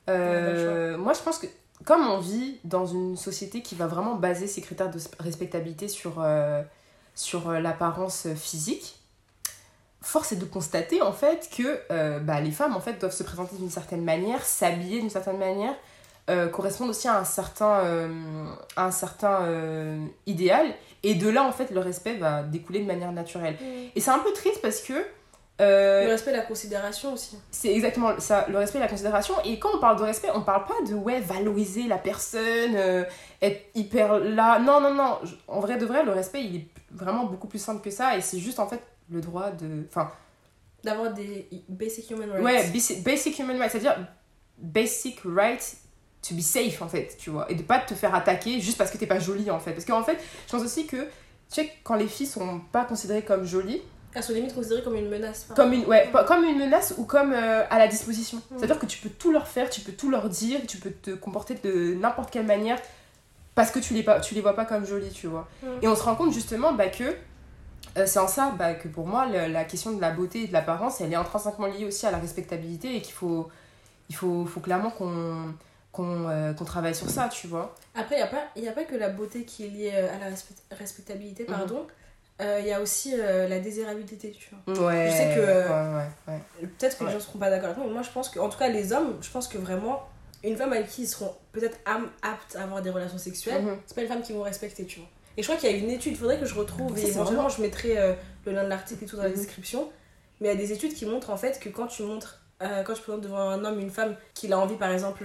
Euh, 0.09 0.97
moi, 0.99 1.13
je 1.13 1.21
pense 1.21 1.39
que 1.39 1.47
comme 1.85 2.07
on 2.07 2.19
vit 2.19 2.59
dans 2.65 2.87
une 2.87 3.17
société 3.17 3.63
qui 3.63 3.75
va 3.75 3.87
vraiment 3.87 4.15
baser 4.15 4.47
ses 4.47 4.61
critères 4.61 4.91
de 4.91 4.99
respectabilité 5.19 5.89
sur, 5.89 6.15
euh, 6.19 6.63
sur 7.15 7.51
l'apparence 7.53 8.29
physique, 8.35 9.01
force 10.01 10.33
est 10.33 10.37
de 10.37 10.45
constater 10.45 11.03
en 11.03 11.13
fait 11.13 11.49
que 11.57 12.19
bah, 12.21 12.41
les 12.41 12.51
femmes 12.51 12.77
en 12.77 12.81
fait 12.81 13.01
doivent 13.01 13.15
se 13.15 13.23
présenter 13.23 13.57
d'une 13.57 13.71
certaine 13.71 14.05
manière, 14.05 14.45
s'habiller 14.45 15.01
d'une 15.01 15.11
certaine 15.11 15.39
manière, 15.39 15.75
euh, 16.31 16.49
correspondre 16.49 16.91
aussi 16.91 17.07
à 17.09 17.19
un 17.19 17.25
certain, 17.25 17.81
euh, 17.85 18.09
à 18.77 18.87
un 18.87 18.91
certain 18.91 19.43
euh, 19.43 20.05
idéal. 20.27 20.67
Et 21.03 21.15
de 21.15 21.29
là, 21.29 21.45
en 21.45 21.53
fait, 21.53 21.71
le 21.71 21.81
respect 21.81 22.15
va 22.17 22.43
découler 22.43 22.81
de 22.81 22.87
manière 22.87 23.13
naturelle. 23.13 23.57
Et 23.95 24.01
c'est 24.01 24.11
un 24.11 24.19
peu 24.21 24.33
triste 24.33 24.63
parce 24.63 24.81
que 24.81 24.95
euh, 25.61 26.05
Le 26.05 26.11
respect 26.11 26.31
et 26.33 26.37
la 26.37 26.43
considération 26.43 27.13
aussi. 27.13 27.39
c'est 27.51 27.73
exactement 27.73 28.19
ça, 28.19 28.47
le 28.49 28.59
respect 28.59 28.79
et 28.79 28.81
la 28.81 28.89
considération. 28.89 29.35
Et 29.45 29.59
quand 29.61 29.69
on 29.75 29.79
parle 29.79 29.99
de 29.99 30.03
respect, 30.03 30.29
on 30.35 30.41
parle 30.41 30.65
pas 30.65 30.75
de 30.89 30.95
ouais, 30.95 31.21
valoriser 31.21 31.85
la 31.85 31.99
personne, 31.99 32.75
euh, 32.75 33.05
être 33.43 33.63
hyper 33.75 34.19
là. 34.19 34.59
Non, 34.59 34.81
non, 34.81 34.93
non. 34.95 35.19
En 35.47 35.61
vrai 35.61 35.77
de 35.77 35.85
vrai, 35.87 36.05
le 36.05 36.11
respect, 36.11 36.43
il 36.43 36.57
est 36.57 36.67
vraiment 36.91 37.25
beaucoup 37.27 37.47
plus 37.47 37.61
simple 37.63 37.83
que 37.83 37.91
ça. 37.91 38.17
Et 38.17 38.21
c'est 38.21 38.39
juste 38.41 38.59
en 38.59 38.67
fait 38.67 38.81
le 39.11 39.21
droit 39.21 39.51
de. 39.51 39.85
Enfin, 39.89 40.11
D'avoir 40.83 41.13
des 41.13 41.49
basic 41.69 42.11
human 42.11 42.31
rights. 42.33 42.45
ouais, 42.45 42.71
basic, 42.71 43.05
basic 43.05 43.39
human 43.39 43.59
rights, 43.59 43.73
c'est-à-dire 43.73 43.97
basic 44.59 45.21
right 45.25 45.77
to 46.27 46.35
be 46.35 46.41
safe 46.41 46.81
en 46.83 46.89
fait, 46.89 47.17
tu 47.19 47.31
vois. 47.31 47.51
Et 47.51 47.55
de 47.55 47.63
pas 47.63 47.79
te 47.81 47.95
faire 47.95 48.15
attaquer 48.15 48.61
juste 48.61 48.79
parce 48.79 48.91
que 48.91 48.99
t'es 48.99 49.07
pas 49.07 49.19
jolie 49.21 49.51
en 49.51 49.59
fait. 49.61 49.73
Parce 49.73 49.85
qu'en 49.85 50.03
fait, 50.03 50.19
je 50.47 50.53
pense 50.53 50.63
aussi 50.65 50.87
que, 50.87 50.97
tu 50.97 51.07
sais, 51.51 51.71
quand 51.83 51.97
les 51.97 52.07
filles 52.09 52.27
sont 52.27 52.61
pas 52.73 52.85
considérées 52.85 53.23
comme 53.23 53.45
jolies, 53.45 53.83
Elles 54.15 54.23
sont 54.23 54.33
limite 54.33 54.55
considérées 54.55 54.83
comme 54.83 54.95
une 54.95 55.09
menace. 55.09 55.49
Comme 55.57 55.73
une, 55.73 55.85
ouais, 55.87 56.11
comme 56.27 56.45
une 56.45 56.59
menace 56.59 56.95
ou 56.99 57.05
comme 57.05 57.33
euh, 57.33 57.65
à 57.69 57.79
la 57.79 57.89
disposition. 57.89 58.39
Mm. 58.39 58.57
C'est-à-dire 58.57 58.79
que 58.79 58.87
tu 58.87 58.99
peux 58.99 59.11
tout 59.11 59.33
leur 59.33 59.47
faire, 59.49 59.69
tu 59.69 59.81
peux 59.83 59.93
tout 59.93 60.09
leur 60.11 60.29
dire, 60.29 60.61
tu 60.69 60.79
peux 60.79 60.91
te 60.93 61.11
comporter 61.11 61.55
de 61.63 61.95
n'importe 61.95 62.31
quelle 62.31 62.47
manière 62.47 62.79
parce 63.57 63.71
que 63.71 63.79
tu 63.79 63.93
les, 63.95 64.03
pas, 64.03 64.21
tu 64.21 64.35
les 64.35 64.41
vois 64.41 64.55
pas 64.57 64.65
comme 64.65 64.85
jolies, 64.87 65.11
tu 65.13 65.27
vois. 65.27 65.47
Mm. 65.63 65.67
Et 65.83 65.89
on 65.89 65.95
se 65.97 66.03
rend 66.03 66.15
compte 66.17 66.33
justement 66.33 66.73
bah, 66.73 66.89
que 66.89 67.05
euh, 67.99 68.07
c'est 68.07 68.19
en 68.19 68.27
ça 68.29 68.53
bah, 68.59 68.75
que 68.75 68.89
pour 68.89 69.07
moi, 69.07 69.27
le- 69.27 69.53
la 69.53 69.65
question 69.65 69.93
de 69.93 70.01
la 70.01 70.11
beauté 70.11 70.45
et 70.45 70.47
de 70.47 70.53
l'apparence, 70.53 71.01
elle 71.01 71.13
est 71.13 71.17
intrinsèquement 71.17 71.67
liée 71.67 71.85
aussi 71.85 72.07
à 72.07 72.11
la 72.11 72.19
respectabilité 72.19 72.97
et 72.97 73.03
qu'il 73.03 73.15
faut, 73.15 73.49
il 74.09 74.15
faut, 74.17 74.47
faut 74.47 74.61
clairement 74.61 74.91
qu'on 74.91 75.55
qu'on 75.95 76.29
euh, 76.29 76.53
qu'on 76.53 76.65
travaille 76.65 76.95
sur 76.95 77.09
ça, 77.09 77.29
tu 77.31 77.47
vois. 77.47 77.75
Après, 77.95 78.17
il 78.17 78.63
n'y 78.63 78.69
a, 78.69 78.71
a 78.73 78.75
pas 78.75 78.85
que 78.85 78.97
la 78.97 79.09
beauté 79.09 79.45
qui 79.45 79.65
est 79.65 79.69
liée 79.69 79.93
euh, 79.95 80.15
à 80.15 80.19
la 80.19 80.27
respect- 80.31 80.55
respectabilité, 80.73 81.45
Mhm. 81.45 81.55
pardon. 81.55 81.87
Il 82.41 82.67
y 82.67 82.73
a 82.73 82.81
aussi 82.81 83.15
euh, 83.17 83.47
la 83.47 83.61
désirabilité, 83.61 84.33
tu 84.33 84.51
vois. 84.51 84.87
Ouais. 84.89 85.07
Je 85.09 85.17
sais 85.17 85.35
que, 85.37 85.41
euh, 85.41 85.69
Ouais, 85.97 86.05
ouais. 86.29 86.67
Peut-être 86.79 86.99
que 86.99 87.05
les 87.05 87.11
gens 87.11 87.17
ne 87.19 87.23
seront 87.23 87.39
pas 87.39 87.49
d'accord 87.49 87.67
avec 87.67 87.79
moi, 87.79 87.87
mais 87.87 87.93
moi 87.93 88.03
je 88.03 88.11
pense 88.11 88.29
que, 88.29 88.41
en 88.41 88.49
tout 88.49 88.59
cas 88.59 88.69
les 88.69 88.93
hommes, 88.93 89.17
je 89.23 89.31
pense 89.31 89.47
que 89.47 89.57
vraiment, 89.57 90.03
une 90.43 90.57
femme 90.57 90.73
avec 90.73 90.89
qui 90.89 91.03
ils 91.03 91.07
seront 91.09 91.33
peut-être 91.53 91.79
aptes 91.87 92.57
à 92.57 92.65
avoir 92.65 92.83
des 92.83 92.91
relations 92.91 93.19
sexuelles, 93.19 93.63
Mhm. 93.63 93.77
c'est 93.87 93.95
pas 93.95 94.03
une 94.03 94.09
femme 94.09 94.23
qu'ils 94.23 94.35
vont 94.35 94.43
respecter, 94.43 94.85
tu 94.85 94.99
vois. 94.99 95.09
Et 95.37 95.43
je 95.43 95.47
crois 95.49 95.59
qu'il 95.61 95.71
y 95.71 95.75
a 95.75 95.77
une 95.77 95.91
étude, 95.91 96.13
il 96.13 96.19
faudrait 96.19 96.39
que 96.41 96.45
je 96.47 96.55
retrouve, 96.57 96.99
et 96.99 97.07
éventuellement 97.07 97.49
je 97.49 97.63
mettrai 97.63 97.99
euh, 97.99 98.15
le 98.47 98.53
lien 98.53 98.65
de 98.65 98.69
l'article 98.69 99.05
et 99.05 99.07
tout 99.07 99.17
dans 99.17 99.23
la 99.23 99.29
Mhm. 99.29 99.37
description. 99.37 99.89
Mais 100.41 100.49
il 100.49 100.51
y 100.51 100.55
a 100.55 100.59
des 100.59 100.73
études 100.73 100.95
qui 100.95 101.07
montrent 101.07 101.31
en 101.31 101.37
fait 101.37 101.61
que 101.61 101.69
quand 101.69 101.87
tu 101.87 102.03
montres, 102.03 102.41
euh, 102.63 102.83
quand 102.83 102.95
tu 102.95 103.03
présentes 103.03 103.21
devant 103.23 103.39
un 103.49 103.65
homme 103.65 103.79
une 103.79 103.91
femme 103.91 104.17
qu'il 104.35 104.53
a 104.53 104.59
envie 104.59 104.77
par 104.77 104.91
exemple, 104.91 105.25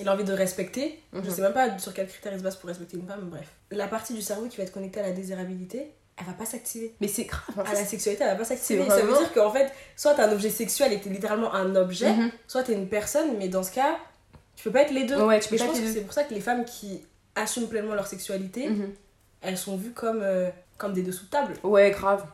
il 0.00 0.08
a 0.08 0.12
envie 0.12 0.24
de 0.24 0.32
respecter, 0.32 1.00
je 1.12 1.18
Mhm. 1.18 1.30
sais 1.30 1.42
même 1.42 1.52
pas 1.52 1.78
sur 1.78 1.92
quel 1.94 2.06
critère 2.08 2.32
il 2.32 2.38
se 2.38 2.44
base 2.44 2.56
pour 2.56 2.68
respecter 2.68 2.96
une 2.96 3.06
femme, 3.06 3.28
bref. 3.30 3.46
La 3.70 3.86
partie 3.88 4.14
du 4.14 4.22
cerveau 4.22 4.46
qui 4.46 4.56
va 4.56 4.62
être 4.64 4.72
connectée 4.72 5.00
à 5.00 5.04
la 5.04 5.12
désirabilité, 5.12 5.92
elle 6.16 6.26
va 6.26 6.32
pas 6.32 6.44
s'activer. 6.44 6.94
Mais 7.00 7.08
c'est 7.08 7.24
grave. 7.24 7.60
À 7.66 7.72
la 7.74 7.84
sexualité, 7.84 8.24
elle 8.24 8.30
va 8.30 8.36
pas 8.36 8.44
s'activer. 8.44 8.88
Ça 8.88 9.02
veut 9.02 9.12
dire 9.16 9.32
qu'en 9.32 9.50
fait, 9.52 9.72
soit 9.96 10.14
t'es 10.14 10.22
un 10.22 10.32
objet 10.32 10.50
sexuel 10.50 10.92
et 10.92 11.00
t'es 11.00 11.10
littéralement 11.10 11.54
un 11.54 11.74
objet, 11.76 12.12
Mhm. 12.12 12.30
soit 12.46 12.64
t'es 12.64 12.74
une 12.74 12.88
personne, 12.88 13.36
mais 13.38 13.48
dans 13.48 13.62
ce 13.62 13.70
cas, 13.72 13.96
tu 14.56 14.64
peux 14.64 14.72
pas 14.72 14.82
être 14.82 14.90
les 14.92 15.04
deux. 15.04 15.20
Ouais, 15.22 15.38
tu 15.40 15.48
peux 15.48 15.54
Mais 15.54 15.58
pas 15.58 15.64
je 15.66 15.70
pense 15.70 15.80
que 15.80 15.92
c'est 15.92 16.00
pour 16.02 16.12
ça 16.12 16.24
que 16.24 16.34
les 16.34 16.40
femmes 16.40 16.64
qui 16.64 17.04
assument 17.36 17.68
pleinement 17.68 17.94
leur 17.94 18.06
sexualité, 18.08 18.68
Mhm. 18.68 18.92
elles 19.42 19.56
sont 19.58 19.76
vues 19.76 19.92
comme, 19.92 20.20
euh, 20.22 20.50
comme 20.76 20.92
des 20.92 21.02
dessous 21.02 21.24
de 21.26 21.30
table. 21.30 21.54
Ouais, 21.62 21.90
grave. 21.92 22.24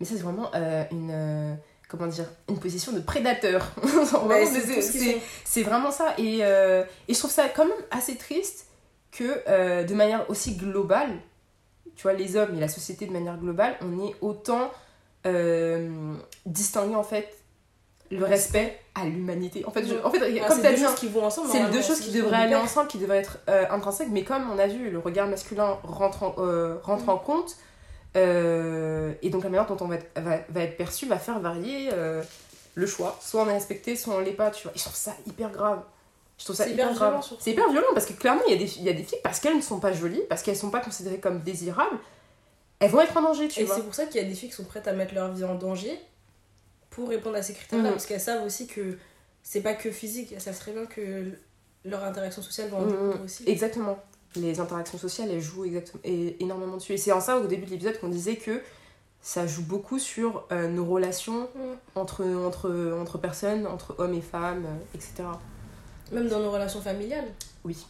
Mais 0.00 0.06
ça, 0.06 0.14
c'est 0.16 0.22
vraiment 0.22 0.50
euh, 0.54 0.84
une. 0.92 1.10
euh, 1.12 1.54
comment 1.96 2.10
dire 2.10 2.26
Une 2.48 2.58
position 2.58 2.92
de 2.92 3.00
prédateur. 3.00 3.70
C'est- 5.44 5.62
vraiment 5.62 5.90
ça. 5.90 6.14
Et, 6.18 6.38
euh, 6.42 6.84
et 7.08 7.14
je 7.14 7.18
trouve 7.18 7.30
ça 7.30 7.48
quand 7.48 7.64
même 7.64 7.74
assez 7.90 8.16
triste 8.16 8.66
que, 9.12 9.24
euh, 9.48 9.84
de 9.84 9.94
manière 9.94 10.28
aussi 10.30 10.56
globale, 10.56 11.10
tu 11.96 12.02
vois, 12.02 12.12
les 12.14 12.36
hommes 12.36 12.54
et 12.56 12.60
la 12.60 12.68
société 12.68 13.06
de 13.06 13.12
manière 13.12 13.36
globale, 13.38 13.76
on 13.80 14.04
est 14.06 14.14
autant 14.20 14.70
euh, 15.26 16.14
distinguer 16.46 16.94
en 16.96 17.02
fait 17.02 17.28
le 18.10 18.24
respect 18.24 18.78
à 18.94 19.04
l'humanité. 19.06 19.64
En 19.66 19.70
fait, 19.70 19.84
je- 19.86 19.94
en 20.04 20.10
fait 20.10 20.20
Ouais, 20.20 20.40
comme 20.46 20.56
c'est 20.56 20.60
tu 20.62 20.66
as 20.66 20.72
dit, 20.74 20.82
choses 20.84 20.94
qui 20.96 21.08
vont 21.08 21.24
ensemble. 21.24 21.48
c'est 21.48 21.58
normalement, 21.60 21.80
deux 21.80 21.86
choses 21.86 22.00
qui 22.00 22.10
devraient 22.12 22.36
aller 22.36 22.54
ensemble, 22.54 22.88
qui 22.88 22.98
devraient 22.98 23.18
être 23.18 23.38
euh, 23.48 23.64
intrinsèques, 23.70 24.08
mais 24.12 24.22
comme 24.24 24.50
on 24.50 24.58
a 24.58 24.66
vu, 24.66 24.90
le 24.90 24.98
regard 24.98 25.26
masculin 25.26 25.78
rentre 25.82 26.22
en, 26.24 26.34
rentre 26.82 27.08
en 27.08 27.16
compte, 27.16 27.56
euh, 28.16 29.12
et 29.22 29.30
donc 29.30 29.42
la 29.44 29.50
manière 29.50 29.66
dont 29.66 29.76
on 29.80 29.88
va 29.88 29.96
être, 29.96 30.10
va, 30.20 30.38
va 30.48 30.60
être 30.62 30.76
perçu 30.76 31.06
va 31.06 31.18
faire 31.18 31.40
varier 31.40 31.90
euh, 31.92 32.22
le 32.74 32.86
choix. 32.86 33.18
Soit 33.20 33.42
on 33.42 33.48
est 33.48 33.52
respecté, 33.54 33.96
soit 33.96 34.14
on 34.14 34.20
l'est 34.20 34.32
pas, 34.32 34.50
tu 34.50 34.64
vois. 34.64 34.72
Et 34.74 34.78
je 34.78 34.84
trouve 34.84 34.94
ça 34.96 35.14
hyper 35.26 35.50
grave. 35.50 35.82
Je 36.38 36.44
trouve 36.44 36.56
ça 36.56 36.64
C'est 36.64 36.70
hyper, 36.72 36.90
hyper 36.92 37.10
grave. 37.10 37.24
C'est 37.40 37.50
hyper 37.52 37.70
violent 37.70 37.86
parce 37.94 38.06
que 38.06 38.12
clairement, 38.12 38.42
il 38.48 38.52
y, 38.52 38.56
a 38.56 38.58
des, 38.58 38.76
il 38.78 38.82
y 38.84 38.88
a 38.88 38.92
des 38.92 39.04
filles, 39.04 39.18
parce 39.22 39.38
qu'elles 39.40 39.56
ne 39.56 39.62
sont 39.62 39.78
pas 39.80 39.92
jolies, 39.92 40.22
parce 40.28 40.42
qu'elles 40.42 40.56
sont 40.56 40.70
pas 40.70 40.80
considérées 40.80 41.20
comme 41.20 41.40
désirables, 41.40 41.96
elles 42.80 42.90
vont 42.90 43.00
être 43.00 43.16
en 43.16 43.22
danger, 43.22 43.46
tu 43.48 43.60
Et 43.60 43.64
vois. 43.64 43.76
c'est 43.76 43.82
pour 43.82 43.94
ça 43.94 44.06
qu'il 44.06 44.20
y 44.20 44.24
a 44.24 44.28
des 44.28 44.34
filles 44.34 44.48
qui 44.48 44.54
sont 44.56 44.64
prêtes 44.64 44.88
à 44.88 44.92
mettre 44.92 45.14
leur 45.14 45.32
vie 45.32 45.44
en 45.44 45.54
danger 45.54 45.98
pour 46.90 47.08
répondre 47.08 47.36
à 47.36 47.42
ces 47.42 47.54
critères-là. 47.54 47.84
Mhm. 47.84 47.90
Parce 47.92 48.06
qu'elles 48.06 48.20
savent 48.20 48.44
aussi 48.44 48.66
que 48.66 48.98
c'est 49.42 49.60
pas 49.60 49.74
que 49.74 49.90
physique. 49.90 50.32
Elles 50.32 50.40
savent 50.40 50.58
très 50.58 50.72
bien 50.72 50.86
que 50.86 51.26
leur 51.84 52.02
interaction 52.04 52.42
sociale 52.42 52.68
va 52.70 52.78
en 52.78 52.80
Mhm. 52.82 52.90
découdre 52.90 53.24
aussi. 53.24 53.44
Exactement. 53.46 53.98
Les 54.36 54.58
interactions 54.60 54.98
sociales, 54.98 55.30
elles 55.30 55.40
jouent 55.40 55.64
exactement, 55.64 56.00
et 56.04 56.42
énormément 56.42 56.76
dessus. 56.76 56.92
Et 56.92 56.96
c'est 56.96 57.12
en 57.12 57.20
ça, 57.20 57.36
au 57.38 57.46
début 57.46 57.66
de 57.66 57.70
l'épisode, 57.70 57.98
qu'on 58.00 58.08
disait 58.08 58.36
que 58.36 58.60
ça 59.22 59.46
joue 59.46 59.62
beaucoup 59.62 59.98
sur 59.98 60.44
euh, 60.52 60.68
nos 60.68 60.84
relations 60.84 61.48
Mhm. 61.54 61.76
entre, 61.94 62.24
entre, 62.24 62.92
entre 63.00 63.18
personnes, 63.18 63.66
entre 63.66 63.94
hommes 63.98 64.14
et 64.14 64.20
femmes, 64.20 64.66
euh, 64.66 64.94
etc. 64.96 65.24
Même 66.12 66.28
dans 66.28 66.40
nos 66.40 66.50
relations 66.50 66.82
familiales. 66.82 67.28
Oui. 67.64 67.86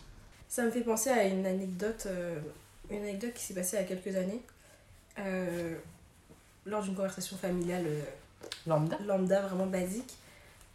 Ça 0.48 0.62
me 0.64 0.70
fait 0.70 0.82
penser 0.82 1.10
à 1.10 1.24
une 1.24 1.44
anecdote, 1.46 2.04
euh, 2.06 2.38
une 2.90 3.02
anecdote 3.02 3.32
qui 3.34 3.42
s'est 3.42 3.54
passée 3.54 3.76
il 3.76 3.80
y 3.80 3.82
a 3.82 3.86
quelques 3.96 4.14
années. 4.16 4.42
Lors 6.66 6.82
d'une 6.82 6.94
conversation 6.94 7.36
familiale 7.36 7.86
Lambda. 8.66 8.98
lambda, 9.06 9.40
vraiment 9.42 9.66
basique. 9.66 10.14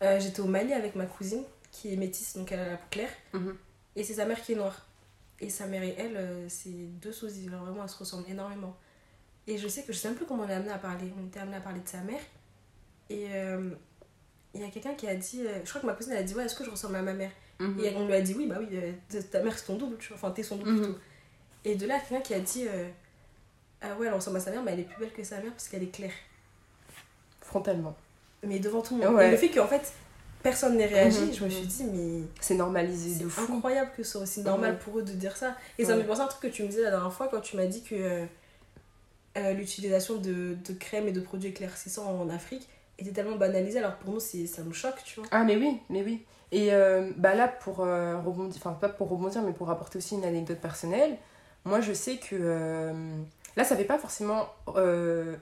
J'étais 0.01 0.39
au 0.41 0.45
Mali 0.45 0.73
avec 0.73 0.95
ma 0.95 1.05
cousine, 1.05 1.43
qui 1.71 1.93
est 1.93 1.95
métisse, 1.95 2.35
donc 2.37 2.51
elle 2.51 2.59
a 2.59 2.69
la 2.71 2.77
peau 2.77 2.83
claire. 2.91 3.09
Mhm. 3.33 3.55
Et 3.95 4.03
c'est 4.03 4.15
sa 4.15 4.25
mère 4.25 4.41
qui 4.41 4.53
est 4.53 4.55
noire. 4.55 4.85
Et 5.41 5.49
sa 5.49 5.67
mère 5.67 5.83
et 5.83 5.95
elle, 5.97 6.17
euh, 6.17 6.49
c'est 6.49 6.69
deux 6.69 7.11
sosies. 7.13 7.47
Alors 7.47 7.63
vraiment, 7.65 7.83
elles 7.83 7.89
se 7.89 7.97
ressemblent 7.97 8.29
énormément. 8.29 8.75
Et 9.47 9.57
je 9.57 9.67
sais 9.67 9.83
que 9.83 9.93
je 9.93 9.97
sais 9.97 10.09
même 10.09 10.17
plus 10.17 10.25
comment 10.25 10.43
on 10.43 10.49
est 10.49 10.53
amené 10.53 10.71
à 10.71 10.77
parler. 10.77 11.11
On 11.21 11.25
était 11.25 11.39
amené 11.39 11.57
à 11.57 11.61
parler 11.61 11.79
de 11.79 11.87
sa 11.87 11.99
mère. 12.01 12.19
Et 13.09 13.27
euh, 13.31 13.71
il 14.53 14.61
y 14.61 14.63
a 14.63 14.69
quelqu'un 14.69 14.93
qui 14.95 15.07
a 15.07 15.15
dit, 15.15 15.45
euh, 15.47 15.59
je 15.63 15.69
crois 15.69 15.81
que 15.81 15.85
ma 15.87 15.93
cousine 15.93 16.11
elle 16.11 16.19
a 16.19 16.23
dit, 16.23 16.33
ouais, 16.35 16.43
est-ce 16.45 16.55
que 16.55 16.63
je 16.65 16.69
ressemble 16.69 16.95
à 16.97 17.01
ma 17.01 17.13
mère? 17.13 17.31
Mhm. 17.59 17.79
Et 17.83 17.95
on 17.95 18.05
lui 18.05 18.13
a 18.13 18.21
dit, 18.21 18.33
oui, 18.37 18.47
bah 18.47 18.57
oui, 18.59 18.67
euh, 18.73 19.21
ta 19.31 19.41
mère 19.41 19.57
c'est 19.57 19.65
ton 19.65 19.75
double, 19.77 19.97
tu 19.97 20.09
vois. 20.09 20.17
Enfin, 20.17 20.31
t'es 20.31 20.43
son 20.43 20.57
double 20.57 20.71
Mhm. 20.71 20.83
plutôt. 20.83 20.99
Et 21.65 21.75
de 21.75 21.87
là, 21.87 21.99
quelqu'un 21.99 22.21
qui 22.21 22.33
a 22.33 22.39
dit, 22.39 22.65
ah 23.81 23.95
ouais, 23.95 24.07
elle 24.07 24.13
ressemble 24.13 24.37
à 24.37 24.39
sa 24.41 24.51
mère, 24.51 24.61
mais 24.63 24.73
elle 24.73 24.81
est 24.81 24.83
plus 24.83 24.99
belle 24.99 25.13
que 25.13 25.23
sa 25.23 25.37
mère 25.41 25.51
parce 25.51 25.67
qu'elle 25.69 25.83
est 25.83 25.91
claire. 25.91 26.13
Frontalement. 27.41 27.95
Mais 28.43 28.59
devant 28.59 28.81
tout 28.81 28.97
le 28.97 29.05
monde. 29.05 29.15
Ouais. 29.15 29.27
Et 29.27 29.31
le 29.31 29.37
fait 29.37 29.49
qu'en 29.49 29.67
fait, 29.67 29.91
personne 30.43 30.77
n'ait 30.77 30.85
réagi, 30.85 31.19
Mhm, 31.25 31.33
je 31.33 31.43
me 31.45 31.49
suis 31.49 31.65
dit, 31.67 31.83
mais 31.85 32.21
C'est 32.39 32.55
normalisé 32.55 33.17
c'est 33.17 33.23
de 33.23 33.29
fou. 33.29 33.53
incroyable 33.53 33.91
que 33.95 34.03
ce 34.03 34.11
soit 34.13 34.21
aussi 34.21 34.41
normal 34.41 34.79
pour 34.79 34.97
eux 34.99 35.03
de 35.03 35.11
dire 35.11 35.35
ça. 35.37 35.55
Et 35.77 35.85
ça 35.85 35.95
me 35.95 36.01
fait 36.01 36.07
penser 36.07 36.21
à 36.21 36.25
un 36.25 36.27
truc 36.27 36.41
que 36.51 36.55
tu 36.55 36.63
me 36.63 36.67
disais 36.67 36.83
la 36.83 36.91
dernière 36.91 37.13
fois 37.13 37.27
quand 37.27 37.41
tu 37.41 37.55
m'as 37.57 37.65
dit 37.65 37.83
que 37.83 37.95
euh, 37.95 38.25
euh, 39.37 39.53
l'utilisation 39.53 40.15
de, 40.15 40.55
de 40.65 40.73
crème 40.73 41.07
et 41.07 41.11
de 41.11 41.19
produits 41.21 41.49
éclaircissants 41.49 42.05
en 42.19 42.29
Afrique 42.29 42.67
était 42.97 43.11
tellement 43.11 43.35
banalisée, 43.37 43.79
alors 43.79 43.95
pour 43.95 44.13
nous, 44.13 44.19
c'est- 44.19 44.47
ça 44.47 44.61
nous 44.63 44.73
choque, 44.73 45.01
tu 45.05 45.19
vois. 45.19 45.29
Ah 45.31 45.43
mais 45.43 45.55
oui, 45.55 45.79
mais 45.89 46.03
oui. 46.03 46.25
Et 46.51 46.73
euh, 46.73 47.11
bah 47.15 47.35
là, 47.35 47.47
pour 47.47 47.81
euh, 47.81 48.17
rebondir, 48.19 48.57
enfin 48.57 48.73
pas 48.73 48.89
pour 48.89 49.07
rebondir, 49.09 49.41
mais 49.43 49.53
pour 49.53 49.69
apporter 49.69 49.97
aussi 49.99 50.15
une 50.15 50.25
anecdote 50.25 50.57
personnelle, 50.59 51.17
moi 51.63 51.79
je 51.79 51.93
sais 51.93 52.17
que 52.17 52.91
là 53.55 53.63
ça 53.63 53.75
fait 53.77 53.83
pas 53.85 53.97
forcément 53.99 54.47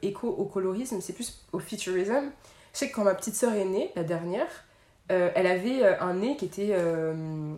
écho 0.01 0.27
au 0.27 0.45
colorisme, 0.45 0.99
c'est 1.01 1.13
plus 1.13 1.45
au 1.53 1.59
futurism. 1.59 2.31
Je 2.73 2.79
sais 2.79 2.89
que 2.89 2.95
quand 2.95 3.03
ma 3.05 3.15
petite 3.15 3.35
sœur 3.35 3.53
est 3.53 3.65
née, 3.65 3.91
la 3.95 4.03
dernière, 4.03 4.65
euh, 5.11 5.29
elle 5.35 5.47
avait 5.47 5.83
euh, 5.83 5.99
un 6.01 6.13
nez 6.15 6.35
qui 6.37 6.45
était... 6.45 6.69
euh, 6.71 7.53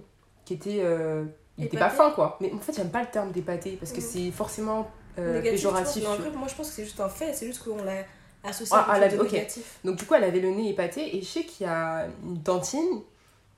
qui 0.45 0.53
était... 0.53 0.79
euh, 0.81 1.25
il 1.57 1.65
était 1.65 1.77
pas 1.77 1.89
fin 1.89 2.11
quoi. 2.11 2.37
Mais 2.41 2.51
en 2.53 2.59
fait 2.59 2.73
j'aime 2.73 2.89
pas 2.91 3.01
le 3.01 3.09
terme 3.09 3.31
d'épaté 3.31 3.71
parce 3.79 3.91
que 3.91 3.99
Mm. 3.99 4.01
c'est 4.01 4.31
forcément 4.31 4.89
péjoratif. 5.15 6.07
En 6.07 6.15
vrai, 6.15 6.29
moi, 6.31 6.47
je 6.47 6.55
pense 6.55 6.69
que 6.69 6.73
c'est 6.75 6.85
juste 6.85 6.99
un 7.01 7.09
fait, 7.09 7.33
c'est 7.33 7.45
juste 7.45 7.63
qu'on 7.63 7.83
l'a 7.83 8.03
associé 8.43 8.73
Ah, 8.77 8.89
à 8.89 8.99
chose 9.09 9.17
la- 9.17 9.23
négatif. 9.23 9.79
Donc 9.83 9.97
du 9.97 10.05
coup, 10.05 10.13
elle 10.13 10.23
avait 10.23 10.39
le 10.39 10.49
nez 10.51 10.69
épaté 10.69 11.17
et 11.17 11.21
je 11.21 11.27
sais 11.27 11.43
qu'il 11.43 11.65
y 11.67 11.69
a 11.69 12.07
une 12.23 12.37
dentine 12.41 13.01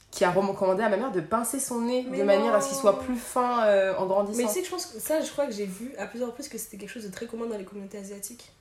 qui 0.10 0.26
a 0.26 0.32
recommandé 0.32 0.82
à 0.84 0.90
ma 0.90 0.98
mère 0.98 1.12
de 1.12 1.22
pincer 1.22 1.60
son 1.60 1.82
nez 1.82 2.06
Mais 2.10 2.18
de 2.18 2.24
manière 2.24 2.54
à 2.56 2.60
ce 2.62 2.70
qu'il 2.70 2.78
soit 2.78 3.00
plus 3.00 3.16
fin 3.16 3.64
en 3.98 4.06
grandissant. 4.08 4.38
Mais 4.42 4.48
tu 4.48 4.54
sais 4.54 4.60
que 4.62 4.66
je 4.66 4.72
pense 4.72 4.88
que 4.88 5.00
ça, 5.00 5.22
je 5.22 5.32
crois 5.32 5.46
que 5.46 5.54
j'ai 5.54 5.66
vu 5.68 5.94
à 6.00 6.08
plusieurs 6.08 6.30
reprises 6.30 6.50
que 6.50 6.58
c'était 6.58 6.78
quelque 6.78 6.90
chose 6.90 7.06
de 7.06 7.12
très 7.12 7.28
commun 7.28 7.46
dans 7.46 7.58
les 7.58 7.64
communautés 7.64 8.00
asiatiques. 8.00 8.52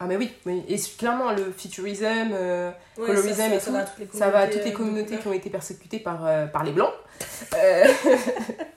Ah 0.00 0.06
mais 0.06 0.16
oui, 0.16 0.32
oui. 0.46 0.62
et 0.68 0.76
clairement 0.96 1.32
le 1.32 1.50
futurism, 1.50 2.04
euh, 2.32 2.70
Ouais, 2.96 3.06
Colorism 3.06 3.28
ça, 3.34 3.48
ça- 3.48 3.54
et 3.54 3.58
ça 3.60 3.66
tout, 3.66 3.72
va 3.72 3.84
ça 4.18 4.30
va 4.30 4.38
à 4.40 4.46
toutes 4.46 4.64
les 4.64 4.70
euh, 4.72 4.76
communautés 4.76 5.16
de 5.16 5.20
qui 5.20 5.26
ont 5.28 5.32
été 5.32 5.50
persécutées 5.50 5.98
par, 5.98 6.24
euh, 6.24 6.46
par 6.46 6.62
les 6.62 6.70
blancs. 6.72 6.92
Euh, 7.56 7.84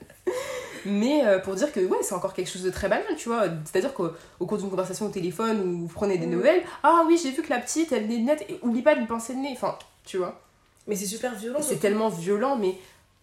Mais 0.84 1.24
euh, 1.24 1.38
pour 1.38 1.54
dire 1.54 1.70
que 1.72 1.78
ouais, 1.78 1.98
c'est 2.02 2.14
encore 2.14 2.34
quelque 2.34 2.50
chose 2.50 2.62
de 2.64 2.70
très 2.70 2.88
banal, 2.88 3.04
tu 3.16 3.28
vois. 3.28 3.44
C'est-à-dire 3.64 3.94
qu'au 3.94 4.10
au 4.40 4.46
cours 4.46 4.58
d'une 4.58 4.68
conversation 4.70 5.06
au 5.06 5.10
téléphone 5.10 5.60
où 5.60 5.86
vous 5.86 5.94
prenez 5.94 6.18
des 6.18 6.26
Mhm. 6.26 6.32
nouvelles, 6.32 6.62
ah 6.82 7.04
oui, 7.06 7.20
j'ai 7.22 7.30
vu 7.30 7.42
que 7.42 7.50
la 7.50 7.60
petite, 7.60 7.92
elle 7.92 8.10
est 8.10 8.18
nette, 8.18 8.44
et 8.48 8.58
oublie 8.62 8.82
pas 8.82 8.94
de 8.96 9.00
lui 9.00 9.06
pincer 9.06 9.34
le 9.34 9.40
nez. 9.40 9.50
Enfin, 9.52 9.78
tu 10.04 10.16
vois. 10.18 10.40
Mais 10.88 10.96
c'est 10.96 11.06
super 11.06 11.34
violent. 11.36 11.60
C'est 11.62 11.76
tellement 11.76 12.08
violent, 12.08 12.56
mais 12.56 12.76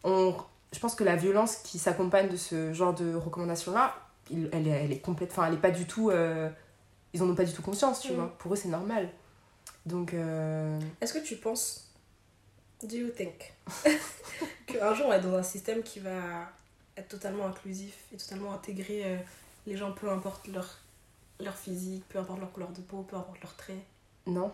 on, 0.06 0.34
je 0.74 0.80
pense 0.80 0.96
que 0.96 1.04
la 1.04 1.18
violence 1.18 1.58
qui 1.58 1.80
s'accompagne 1.80 2.30
de 2.30 2.38
ce 2.38 2.72
genre 2.72 2.94
de 2.94 3.14
recommandations-là, 3.14 3.94
il- 4.32 4.50
elle, 4.54 4.66
elle 4.70 4.94
est 4.94 5.00
complète. 5.00 5.32
Enfin, 5.34 5.48
elle 5.48 5.56
est 5.56 5.58
pas 5.58 5.72
du 5.72 5.86
tout. 5.86 6.12
Ils 7.14 7.22
en 7.24 7.30
ont 7.30 7.36
pas 7.36 7.44
du 7.46 7.54
tout 7.54 7.62
conscience, 7.62 8.02
tu 8.02 8.12
Mm. 8.12 8.16
vois. 8.16 8.36
Pour 8.40 8.54
eux, 8.54 8.56
c'est 8.56 8.68
normal. 8.70 9.10
Donc. 9.86 10.14
euh, 10.14 10.80
Est-ce 11.02 11.14
que 11.14 11.20
tu 11.20 11.36
penses, 11.38 11.90
do 12.84 12.96
you 12.96 13.10
think, 13.10 13.54
qu'un 14.68 14.94
jour 14.94 15.08
on 15.08 15.10
va 15.10 15.18
être 15.18 15.30
dans 15.30 15.38
un 15.38 15.44
système 15.44 15.82
qui 15.84 16.00
va 16.00 16.50
être 16.98 17.08
totalement 17.08 17.46
inclusif 17.48 17.96
et 18.14 18.18
totalement 18.18 18.54
intégrer 18.54 19.04
euh, 19.06 19.18
les 19.68 19.78
gens, 19.78 19.92
peu 19.94 20.10
importe 20.10 20.48
leur, 20.48 20.78
leur 21.40 21.56
physique, 21.56 22.04
peu 22.10 22.20
importe 22.20 22.40
leur 22.40 22.52
couleur 22.52 22.70
de 22.70 22.82
peau, 22.82 23.04
peu 23.04 23.16
importe 23.16 23.42
leurs 23.42 23.56
traits 23.56 23.78
Non. 24.28 24.52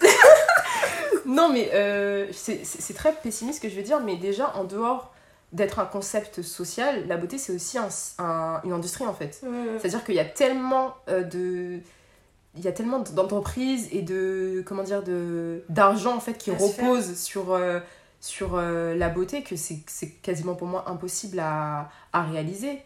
non, 1.26 1.52
mais 1.52 1.70
euh, 1.74 2.28
c'est 2.32 2.64
c'est- 2.64 2.80
c'est 2.80 2.94
très 2.94 3.12
pessimiste 3.14 3.58
ce 3.58 3.62
que 3.62 3.68
je 3.68 3.76
veux 3.76 3.82
dire, 3.82 4.00
mais 4.00 4.16
déjà, 4.16 4.54
en 4.56 4.64
dehors 4.64 5.14
d'être 5.52 5.78
un 5.78 5.86
concept 5.86 6.42
social, 6.42 7.06
la 7.08 7.16
beauté, 7.16 7.38
c'est 7.38 7.54
aussi 7.54 7.78
un- 7.78 7.88
un- 8.18 8.60
une 8.64 8.72
industrie, 8.72 9.06
en 9.06 9.14
fait. 9.14 9.42
C'est-à-dire 9.80 10.04
qu'il 10.04 10.14
y 10.14 10.20
a 10.20 10.24
tellement 10.24 10.94
euh, 11.08 11.22
de 11.22 11.80
il 12.56 12.64
y 12.64 12.68
a 12.68 12.72
tellement 12.72 12.98
d'entreprises 13.00 13.88
et 13.92 14.02
de 14.02 14.64
comment 14.66 14.82
dire 14.82 15.02
de 15.04 15.62
d'argent 15.68 16.16
en 16.16 16.20
fait 16.20 16.36
qui 16.38 16.50
repose 16.50 17.14
sur 17.16 17.52
euh, 17.52 17.78
sur 18.20 18.56
euh, 18.56 18.96
la 18.96 19.08
beauté 19.10 19.42
que 19.42 19.54
c'est 19.54 20.08
quasiment 20.22 20.54
pour 20.54 20.66
moi 20.66 20.84
impossible 20.88 21.38
à, 21.38 21.88
à 22.12 22.22
réaliser 22.24 22.80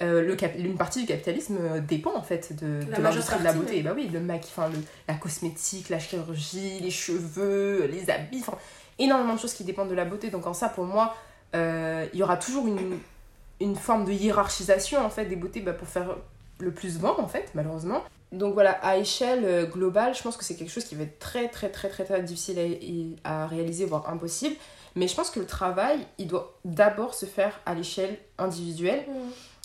le 0.00 0.34
cap- 0.36 0.54
une 0.56 0.76
partie 0.76 1.00
du 1.00 1.06
capitalisme 1.06 1.80
dépend 1.86 2.14
en 2.14 2.22
fait 2.22 2.54
de, 2.54 2.66
La 2.90 2.98
de 2.98 3.02
majeure 3.02 3.02
l'industrie 3.02 3.38
de 3.40 3.44
la 3.44 3.50
partie, 3.52 3.58
beauté. 3.66 3.78
Et 3.78 3.82
bah 3.82 3.92
oui, 3.94 4.08
le 4.12 4.20
enfin, 4.32 4.70
la 5.08 5.14
cosmétique, 5.14 5.88
la 5.88 5.98
chirurgie, 5.98 6.78
les 6.80 6.90
cheveux, 6.92 7.86
les 7.92 8.08
habits, 8.08 8.44
énormément 9.00 9.34
de 9.34 9.40
choses 9.40 9.54
qui 9.54 9.64
dépendent 9.64 9.90
de 9.90 9.94
la 9.96 10.04
beauté. 10.04 10.30
Donc 10.30 10.46
en 10.46 10.54
ça, 10.54 10.68
pour 10.68 10.84
moi, 10.84 11.16
il 11.54 12.18
y 12.18 12.22
aura 12.22 12.36
toujours 12.36 12.66
une, 12.66 12.98
une 13.60 13.76
forme 13.76 14.04
de 14.04 14.12
hiérarchisation 14.12 15.04
en 15.04 15.10
fait 15.10 15.24
des 15.24 15.36
beautés 15.36 15.60
bah, 15.60 15.72
pour 15.72 15.88
faire 15.88 16.16
le 16.60 16.72
plus 16.72 16.98
vendre 16.98 17.20
en 17.20 17.28
fait, 17.28 17.50
malheureusement. 17.54 18.02
Donc 18.32 18.52
voilà, 18.54 18.72
à 18.82 18.98
échelle 18.98 19.44
euh, 19.44 19.64
globale, 19.64 20.14
je 20.14 20.22
pense 20.22 20.36
que 20.36 20.44
c'est 20.44 20.54
quelque 20.54 20.70
chose 20.70 20.84
qui 20.84 20.94
va 20.94 21.04
être 21.04 21.18
très 21.18 21.48
très 21.48 21.70
très 21.70 21.88
très 21.88 22.04
très 22.04 22.22
difficile 22.22 23.18
à, 23.24 23.44
à 23.44 23.46
réaliser, 23.46 23.86
voire 23.86 24.08
impossible. 24.10 24.56
Mais 24.96 25.08
je 25.08 25.14
pense 25.14 25.30
que 25.30 25.40
le 25.40 25.46
travail, 25.46 25.98
il 26.18 26.26
doit 26.26 26.58
d'abord 26.64 27.14
se 27.14 27.24
faire 27.24 27.58
à 27.64 27.74
l'échelle 27.74 28.18
individuelle. 28.36 29.04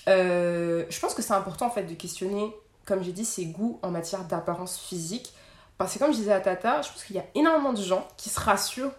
Euh, 0.08 0.86
je 0.90 1.00
pense 1.00 1.14
que 1.14 1.22
c'est 1.22 1.34
important 1.34 1.68
en 1.68 1.72
fait 1.72 1.84
de 1.84 1.94
questionner, 1.94 2.56
comme 2.86 3.04
j'ai 3.04 3.14
dit, 3.14 3.26
ses 3.26 3.46
goûts 3.46 3.80
en 3.82 3.90
matière 3.90 4.24
d'apparence 4.26 4.78
physique. 4.78 5.34
Parce 5.78 5.94
que 5.94 6.00
comme 6.00 6.12
je 6.12 6.18
disais 6.18 6.34
à 6.34 6.40
Tata, 6.40 6.82
je 6.84 6.90
pense 6.90 7.04
qu'il 7.04 7.16
y 7.16 7.20
a 7.20 7.26
énormément 7.36 7.74
de 7.74 7.82
gens 7.82 8.08
qui 8.16 8.30
se 8.30 8.40
rassurent 8.40 8.94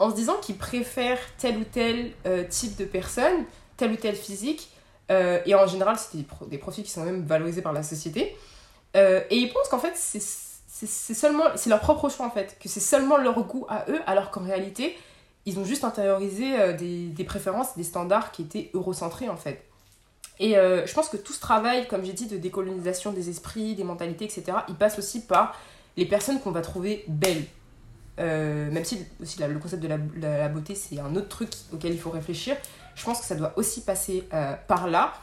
en 0.00 0.10
se 0.10 0.16
disant 0.16 0.36
qu'ils 0.40 0.56
préfèrent 0.56 1.20
tel 1.38 1.58
ou 1.58 1.64
tel 1.64 2.12
euh, 2.26 2.42
type 2.48 2.76
de 2.76 2.86
personne, 2.86 3.44
tel 3.76 3.92
ou 3.92 3.96
tel 3.96 4.16
physique. 4.16 4.70
Euh, 5.10 5.40
et 5.44 5.54
en 5.54 5.66
général, 5.66 5.96
c'est 5.98 6.16
des, 6.16 6.26
des 6.48 6.58
profils 6.58 6.82
qui 6.82 6.90
sont 6.90 7.04
même 7.04 7.24
valorisés 7.24 7.62
par 7.62 7.74
la 7.74 7.82
société. 7.82 8.34
Euh, 8.96 9.20
et 9.30 9.36
ils 9.36 9.52
pensent 9.52 9.68
qu'en 9.68 9.78
fait, 9.78 9.92
c'est 9.94 11.14
seulement 11.14 11.44
c'est 11.54 11.68
leur 11.68 11.80
propre 11.80 12.08
choix 12.08 12.26
en 12.26 12.30
fait, 12.30 12.56
que 12.58 12.68
c'est 12.68 12.80
seulement 12.80 13.18
leur 13.18 13.38
goût 13.44 13.66
à 13.68 13.84
eux, 13.88 14.00
alors 14.06 14.30
qu'en 14.30 14.42
réalité, 14.42 14.96
ils 15.44 15.58
ont 15.58 15.64
juste 15.64 15.84
intériorisé 15.84 16.74
des, 16.74 17.06
des 17.08 17.24
préférences, 17.24 17.76
des 17.76 17.84
standards 17.84 18.32
qui 18.32 18.42
étaient 18.42 18.70
eurocentrés 18.72 19.28
en 19.28 19.36
fait. 19.36 19.62
Et 20.38 20.52
je 20.54 20.94
pense 20.94 21.10
que 21.10 21.18
tout 21.18 21.34
ce 21.34 21.40
travail, 21.40 21.86
comme 21.86 22.02
j'ai 22.02 22.14
dit, 22.14 22.26
de 22.26 22.38
décolonisation 22.38 23.12
des 23.12 23.28
esprits, 23.28 23.74
des 23.74 23.84
mentalités, 23.84 24.24
etc., 24.24 24.58
il 24.68 24.74
passe 24.74 24.98
aussi 24.98 25.20
par 25.20 25.54
les 25.98 26.06
personnes 26.06 26.40
qu'on 26.40 26.50
va 26.50 26.62
trouver 26.62 27.04
belles. 27.08 27.44
Euh, 28.18 28.70
même 28.70 28.84
si 28.84 29.06
aussi 29.22 29.38
le 29.40 29.58
concept 29.58 29.82
de 29.82 29.88
la, 29.88 29.96
la- 30.16 30.38
la 30.38 30.48
beauté, 30.48 30.74
c'est 30.74 30.98
un 30.98 31.14
autre 31.16 31.28
truc 31.28 31.50
auquel 31.72 31.92
il 31.92 31.98
faut 32.00 32.10
réfléchir, 32.10 32.56
je 32.94 33.04
pense 33.04 33.20
que 33.20 33.26
ça 33.26 33.34
doit 33.34 33.52
aussi 33.56 33.82
passer 33.82 34.28
euh, 34.34 34.54
par 34.68 34.88
là. 34.88 35.14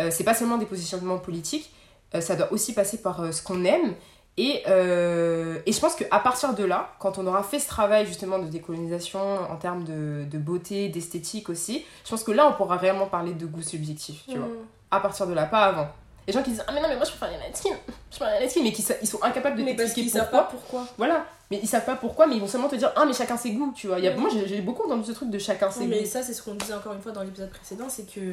Euh, 0.00 0.10
c'est 0.10 0.24
pas 0.24 0.34
seulement 0.34 0.58
des 0.58 0.66
positionnements 0.66 1.18
politiques, 1.18 1.72
euh, 2.14 2.20
ça 2.20 2.36
doit 2.36 2.52
aussi 2.52 2.74
passer 2.74 3.00
par 3.00 3.32
ce 3.32 3.42
qu'on 3.42 3.64
aime 3.64 3.94
Et, 4.36 4.62
et 4.66 5.72
je 5.72 5.80
pense 5.80 5.94
qu'à 5.94 6.18
partir 6.18 6.54
de 6.54 6.64
là, 6.64 6.90
quand 6.98 7.18
on 7.18 7.26
aura 7.26 7.44
fait 7.44 7.60
ce 7.60 7.68
travail 7.68 8.04
justement 8.04 8.40
de 8.40 8.48
décolonisation 8.48 9.20
en 9.48 9.56
termes 9.56 9.84
de, 9.84 10.24
de 10.28 10.38
beauté, 10.38 10.88
d'esthétique 10.88 11.48
aussi, 11.48 11.84
je 12.04 12.10
pense 12.10 12.24
que 12.24 12.32
là, 12.32 12.48
on 12.48 12.52
pourra 12.54 12.76
réellement 12.76 13.06
parler 13.06 13.32
de 13.32 13.46
goût 13.46 13.62
subjectif, 13.62 14.24
tu 14.28 14.36
vois. 14.36 14.48
Mm. 14.48 14.66
À 14.90 15.00
partir 15.00 15.26
de 15.28 15.34
là, 15.34 15.46
pas 15.46 15.64
avant. 15.66 15.88
Les 16.26 16.32
gens 16.32 16.42
qui 16.42 16.50
disent 16.50 16.64
Ah, 16.66 16.72
mais 16.72 16.80
non, 16.80 16.88
mais 16.88 16.96
moi 16.96 17.04
je 17.04 17.10
préfère 17.10 17.30
les 17.30 17.54
skin, 17.54 17.70
je 18.10 18.16
préfère 18.16 18.40
les 18.40 18.48
skin, 18.48 18.62
mais 18.62 18.72
qui 18.72 18.82
sa- 18.82 18.94
ils 19.02 19.06
sont 19.08 19.22
incapables 19.22 19.56
de 19.56 19.62
Mais 19.62 19.72
parce 19.74 19.88
t'expliquer 19.94 20.10
qu'ils 20.10 20.18
savent 20.18 20.30
pourquoi. 20.30 20.42
pas 20.44 20.50
pourquoi. 20.50 20.86
Voilà, 20.96 21.26
mais 21.50 21.58
ils 21.62 21.68
savent 21.68 21.84
pas 21.84 21.96
pourquoi, 21.96 22.26
mais 22.26 22.36
ils 22.36 22.40
vont 22.40 22.46
seulement 22.48 22.68
te 22.68 22.76
dire 22.76 22.92
Ah, 22.96 23.04
mais 23.06 23.12
chacun 23.12 23.36
ses 23.36 23.52
goûts, 23.52 23.72
tu 23.76 23.86
vois. 23.88 23.98
Il 23.98 24.04
y 24.04 24.08
a. 24.08 24.16
Moi 24.16 24.30
j'ai 24.32 24.46
j'ai 24.48 24.60
beaucoup 24.60 24.84
entendu 24.86 25.04
ce 25.04 25.12
truc 25.12 25.30
de 25.30 25.38
chacun 25.38 25.70
ses 25.70 25.86
mais 25.86 26.00
goûts. 26.00 26.06
ça, 26.06 26.22
c'est 26.22 26.32
ce 26.34 26.42
qu'on 26.42 26.54
disait 26.54 26.74
encore 26.74 26.92
une 26.94 27.00
fois 27.02 27.12
dans 27.12 27.22
l'épisode 27.22 27.50
précédent, 27.50 27.86
c'est 27.88 28.10
que 28.10 28.32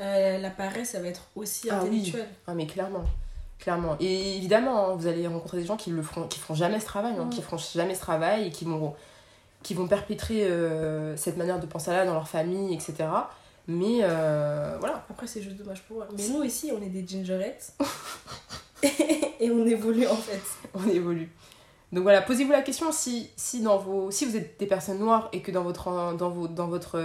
euh, 0.00 0.38
la 0.38 0.50
paresse, 0.50 0.90
ça 0.90 1.00
va 1.00 1.08
être 1.08 1.22
aussi 1.36 1.68
Ah 1.70 1.80
oui. 1.82 1.88
intellectuelle. 1.88 2.28
Ah, 2.46 2.54
mais 2.54 2.66
clairement. 2.66 3.04
Clairement. 3.58 3.96
Et 4.00 4.36
évidemment, 4.38 4.88
hein, 4.88 4.94
vous 4.96 5.06
allez 5.06 5.26
rencontrer 5.26 5.58
des 5.58 5.66
gens 5.66 5.76
qui 5.76 5.90
le 5.90 6.02
feront, 6.02 6.26
qui 6.26 6.38
feront 6.38 6.54
jamais 6.54 6.80
ce 6.80 6.86
travail, 6.86 7.12
hein, 7.18 7.26
Mm. 7.26 7.30
qui 7.30 7.42
feront 7.42 7.58
jamais 7.58 7.94
ce 7.94 8.00
travail 8.00 8.46
et 8.46 8.50
qui 8.50 8.64
vont, 8.64 8.94
qui 9.62 9.74
vont 9.74 9.86
perpétrer 9.86 10.44
euh, 10.46 11.14
cette 11.18 11.36
manière 11.36 11.60
de 11.60 11.66
penser 11.66 11.90
là 11.90 12.06
dans 12.06 12.14
leur 12.14 12.26
famille, 12.26 12.72
etc. 12.74 12.94
Mais 13.70 14.00
euh, 14.02 14.76
voilà. 14.80 15.06
Après, 15.08 15.28
c'est 15.28 15.40
juste 15.40 15.56
dommage 15.56 15.82
pour 15.84 16.02
eux. 16.02 16.08
Mais 16.16 16.28
nous, 16.28 16.42
ici, 16.42 16.72
on 16.76 16.82
est 16.82 16.88
des 16.88 17.06
gingerettes. 17.06 17.72
et 18.82 19.48
on 19.50 19.64
évolue 19.64 20.08
en 20.08 20.16
fait. 20.16 20.42
on 20.74 20.88
évolue. 20.88 21.30
Donc 21.92 22.02
voilà, 22.02 22.22
posez-vous 22.22 22.50
la 22.50 22.62
question 22.62 22.90
si, 22.90 23.30
si, 23.36 23.62
dans 23.62 23.78
vos, 23.78 24.10
si 24.10 24.24
vous 24.24 24.36
êtes 24.36 24.58
des 24.58 24.66
personnes 24.66 24.98
noires 24.98 25.28
et 25.32 25.40
que 25.40 25.52
dans, 25.52 25.62
votre, 25.62 26.16
dans, 26.16 26.30
vos, 26.30 26.48
dans, 26.48 26.66
votre, 26.66 26.98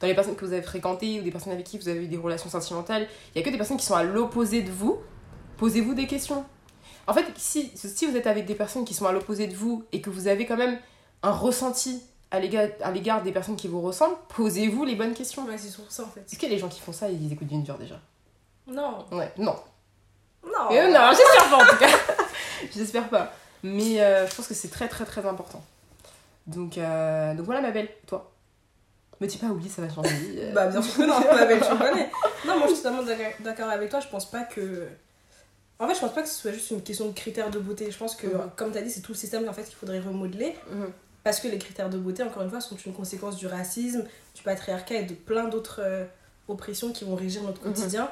dans 0.00 0.06
les 0.06 0.14
personnes 0.14 0.34
que 0.34 0.44
vous 0.44 0.52
avez 0.52 0.62
fréquentées 0.62 1.20
ou 1.20 1.22
des 1.22 1.30
personnes 1.30 1.52
avec 1.52 1.64
qui 1.64 1.78
vous 1.78 1.88
avez 1.88 2.04
eu 2.04 2.08
des 2.08 2.16
relations 2.16 2.48
sentimentales, 2.48 3.06
il 3.34 3.38
n'y 3.38 3.42
a 3.42 3.44
que 3.44 3.50
des 3.50 3.58
personnes 3.58 3.76
qui 3.76 3.84
sont 3.84 3.94
à 3.94 4.02
l'opposé 4.02 4.62
de 4.62 4.70
vous, 4.70 4.98
posez-vous 5.58 5.94
des 5.94 6.06
questions. 6.06 6.44
En 7.06 7.12
fait, 7.14 7.26
si, 7.36 7.70
si 7.74 8.06
vous 8.06 8.16
êtes 8.16 8.26
avec 8.26 8.46
des 8.46 8.54
personnes 8.54 8.84
qui 8.84 8.94
sont 8.94 9.06
à 9.06 9.12
l'opposé 9.12 9.46
de 9.46 9.54
vous 9.54 9.84
et 9.92 10.00
que 10.00 10.10
vous 10.10 10.26
avez 10.26 10.46
quand 10.46 10.56
même 10.56 10.78
un 11.22 11.32
ressenti 11.32 12.02
à 12.30 12.38
l'égard 12.40 13.22
des 13.22 13.32
personnes 13.32 13.56
qui 13.56 13.66
vous 13.68 13.80
ressemblent, 13.80 14.16
posez-vous 14.36 14.84
les 14.84 14.94
bonnes 14.94 15.14
questions. 15.14 15.44
Ouais, 15.46 15.58
c'est 15.58 15.68
surtout 15.68 15.90
ça 15.90 16.04
en 16.04 16.08
fait. 16.08 16.20
Est-ce 16.20 16.38
qu'il 16.38 16.48
y 16.48 16.52
a 16.52 16.54
des 16.54 16.60
gens 16.60 16.68
qui 16.68 16.80
font 16.80 16.92
ça 16.92 17.08
et 17.10 17.12
ils 17.14 17.32
écoutent 17.32 17.50
Ginger 17.50 17.74
déjà? 17.78 17.98
Non. 18.66 19.04
Ouais, 19.10 19.32
non. 19.38 19.56
Non. 20.44 20.70
Euh, 20.72 20.90
non, 20.92 21.10
j'espère 21.10 21.50
pas 21.50 21.56
en 21.56 21.66
tout 21.66 21.76
cas. 21.76 21.88
j'espère 22.74 23.08
pas. 23.08 23.32
Mais 23.62 24.00
euh, 24.00 24.26
je 24.26 24.34
pense 24.34 24.46
que 24.46 24.54
c'est 24.54 24.68
très 24.70 24.88
très 24.88 25.04
très 25.04 25.26
important. 25.26 25.62
Donc, 26.46 26.78
euh, 26.78 27.34
donc 27.34 27.44
voilà 27.46 27.60
ma 27.60 27.70
belle, 27.72 27.88
toi? 28.06 28.30
Me 29.20 29.26
dis 29.26 29.36
pas 29.36 29.48
oublie, 29.48 29.68
ça 29.68 29.82
va 29.82 29.92
changer. 29.92 30.10
euh. 30.38 30.52
Bah, 30.52 30.68
bien 30.68 30.80
sûr 30.80 30.96
que 30.96 31.02
non, 31.02 31.20
ma 31.20 31.44
belle, 31.44 31.60
tu 31.60 31.76
connais. 31.76 32.10
Non, 32.46 32.56
moi, 32.58 32.66
je 32.68 32.72
suis 32.74 32.82
totalement 32.82 33.02
d'accord- 33.02 33.32
d'accord 33.40 33.68
avec 33.68 33.90
toi. 33.90 34.00
Je 34.00 34.08
pense 34.08 34.30
pas 34.30 34.44
que. 34.44 34.88
En 35.78 35.86
fait, 35.88 35.94
je 35.94 36.00
pense 36.00 36.14
pas 36.14 36.22
que 36.22 36.28
ce 36.28 36.34
soit 36.34 36.52
juste 36.52 36.70
une 36.70 36.82
question 36.82 37.06
de 37.06 37.12
critères 37.12 37.50
de 37.50 37.58
beauté. 37.58 37.90
Je 37.90 37.98
pense 37.98 38.14
que, 38.16 38.26
Mhm. 38.26 38.50
comme 38.56 38.72
tu 38.72 38.78
as 38.78 38.82
dit, 38.82 38.90
c'est 38.90 39.00
tout 39.02 39.12
le 39.12 39.18
système 39.18 39.46
en 39.48 39.52
fait, 39.52 39.64
qu'il 39.64 39.74
faudrait 39.74 40.00
remodeler. 40.00 40.56
Mhm. 40.70 40.90
Parce 41.24 41.40
que 41.40 41.48
les 41.48 41.58
critères 41.58 41.90
de 41.90 41.98
beauté, 41.98 42.22
encore 42.22 42.42
une 42.42 42.50
fois, 42.50 42.60
sont 42.60 42.76
une 42.76 42.92
conséquence 42.94 43.36
du 43.36 43.46
racisme, 43.46 44.04
du 44.34 44.42
patriarcat 44.42 44.94
et 44.96 45.02
de 45.04 45.14
plein 45.14 45.48
d'autres 45.48 45.80
euh, 45.82 46.04
oppressions 46.48 46.92
qui 46.92 47.04
vont 47.04 47.14
régir 47.16 47.42
notre 47.42 47.62
Mhm. 47.64 47.74
quotidien. 47.74 48.10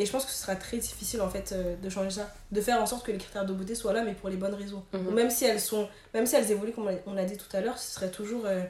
Et 0.00 0.06
je 0.06 0.12
pense 0.12 0.24
que 0.24 0.30
ce 0.30 0.42
sera 0.42 0.54
très 0.54 0.76
difficile 0.76 1.20
en 1.20 1.28
fait 1.28 1.50
euh, 1.52 1.74
de 1.76 1.88
changer 1.90 2.10
ça, 2.10 2.30
de 2.52 2.60
faire 2.60 2.80
en 2.80 2.86
sorte 2.86 3.04
que 3.04 3.10
les 3.10 3.18
critères 3.18 3.44
de 3.44 3.52
beauté 3.52 3.74
soient 3.74 3.92
là, 3.92 4.02
mais 4.04 4.14
pour 4.14 4.28
les 4.28 4.36
bonnes 4.36 4.54
raisons. 4.54 4.84
Mhm. 4.92 5.12
Même 5.12 5.28
si 5.30 5.44
elles 5.44 5.60
sont, 5.60 5.88
même 6.14 6.24
si 6.24 6.36
elles 6.36 6.50
évoluent 6.52 6.72
comme 6.72 6.88
on 7.06 7.14
l'a- 7.14 7.24
dit 7.24 7.36
tout 7.36 7.56
à 7.56 7.60
l'heure, 7.60 7.76
ce 7.78 7.94
serait 7.96 8.10
toujours, 8.10 8.42
euh, 8.46 8.62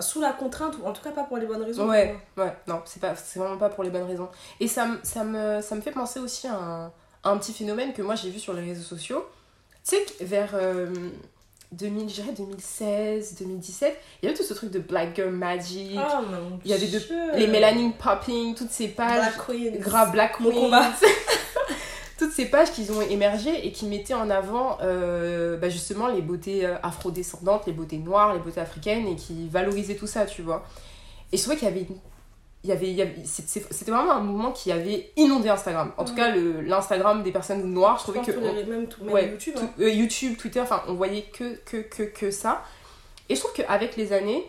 sous 0.00 0.20
la 0.20 0.32
contrainte 0.32 0.76
ou 0.82 0.86
en 0.86 0.92
tout 0.92 1.02
cas 1.02 1.10
pas 1.12 1.24
pour 1.24 1.38
les 1.38 1.46
bonnes 1.46 1.62
raisons. 1.62 1.88
Ouais, 1.88 2.14
ouais, 2.36 2.54
non, 2.66 2.82
c'est 2.84 3.00
pas, 3.00 3.16
c'est 3.16 3.38
vraiment 3.38 3.56
pas 3.56 3.70
pour 3.70 3.82
les 3.82 3.88
bonnes 3.90 4.02
raisons. 4.04 4.28
Et 4.60 4.68
ça, 4.68 4.86
me- 4.86 4.98
ça, 5.02 5.24
me, 5.24 5.62
ça 5.62 5.74
me 5.74 5.80
fait 5.80 5.90
penser 5.90 6.20
aussi 6.20 6.46
à 6.48 6.54
un, 6.54 6.86
à 7.22 7.30
un 7.30 7.38
petit 7.38 7.54
phénomène 7.54 7.94
que 7.94 8.02
moi 8.02 8.14
j'ai 8.14 8.28
vu 8.28 8.38
sur 8.38 8.52
les 8.52 8.62
réseaux 8.62 8.82
sociaux. 8.84 9.26
Tu 9.88 9.96
sais, 9.96 10.04
vers 10.24 10.50
euh, 10.54 10.92
2000, 11.76 12.08
je 12.08 12.14
dirais 12.14 12.32
2016, 12.36 13.36
2017, 13.40 13.96
il 14.22 14.26
y 14.26 14.28
avait 14.28 14.36
tout 14.36 14.44
ce 14.44 14.54
truc 14.54 14.70
de 14.70 14.78
Black 14.78 15.14
Girl 15.16 15.30
Magic, 15.30 15.98
Oh 15.98 16.22
mon 16.30 16.58
Il 16.64 16.70
y 16.70 16.74
avait 16.74 16.86
de- 16.86 17.36
les 17.38 17.46
Melanin 17.46 17.90
Popping, 17.90 18.54
toutes 18.54 18.70
ces 18.70 18.88
pages. 18.88 19.34
Black 19.48 19.80
grave 19.80 20.12
Black 20.12 20.38
Queens. 20.38 20.70
toutes 22.18 22.32
ces 22.32 22.46
pages 22.46 22.70
qui 22.72 22.88
ont 22.90 23.00
émergé 23.02 23.66
et 23.66 23.72
qui 23.72 23.86
mettaient 23.86 24.14
en 24.14 24.30
avant 24.30 24.78
euh, 24.82 25.56
bah, 25.56 25.68
justement 25.68 26.06
les 26.08 26.22
beautés 26.22 26.64
euh, 26.64 26.76
afrodescendantes, 26.82 27.66
les 27.66 27.72
beautés 27.72 27.98
noires, 27.98 28.32
les 28.34 28.40
beautés 28.40 28.60
africaines 28.60 29.06
et 29.08 29.16
qui 29.16 29.48
valorisaient 29.48 29.96
tout 29.96 30.06
ça, 30.06 30.24
tu 30.26 30.42
vois. 30.42 30.64
Et 31.32 31.36
je 31.36 31.42
trouvais 31.42 31.56
qu'il 31.56 31.66
y 31.68 31.70
avait 31.70 31.80
une- 31.82 31.96
il 32.64 32.70
y 32.70 32.72
avait, 32.72 32.88
il 32.88 32.94
y 32.94 33.02
avait- 33.02 33.14
c'est- 33.24 33.46
c'est- 33.48 33.72
c'était 33.72 33.90
vraiment 33.92 34.12
un 34.12 34.20
mouvement 34.20 34.50
qui 34.50 34.72
avait 34.72 35.12
inondé 35.16 35.48
Instagram. 35.50 35.92
En 35.98 36.04
tout 36.04 36.14
cas, 36.14 36.34
l'Instagram 36.34 37.22
des 37.22 37.30
personnes 37.30 37.62
noires, 37.72 37.96
je 37.98 38.00
Je 38.12 38.18
trouvais 38.20 38.32
que 38.32 38.38
on- 38.38 38.70
même, 38.70 38.86
tout, 38.88 39.04
même 39.04 39.12
ouais, 39.14 39.28
YouTube. 39.30 39.54
tout- 39.54 39.64
hein. 39.64 39.70
euh, 39.80 39.90
YouTube, 39.90 40.36
Twitter, 40.38 40.60
enfin, 40.60 40.82
on 40.88 40.94
voyait 40.94 41.22
que, 41.22 41.54
que, 41.66 41.76
que, 41.76 42.02
que 42.02 42.30
ça. 42.30 42.62
Et 43.28 43.34
je 43.36 43.40
trouve 43.40 43.52
qu'avec 43.52 43.96
les 43.96 44.12
années, 44.12 44.44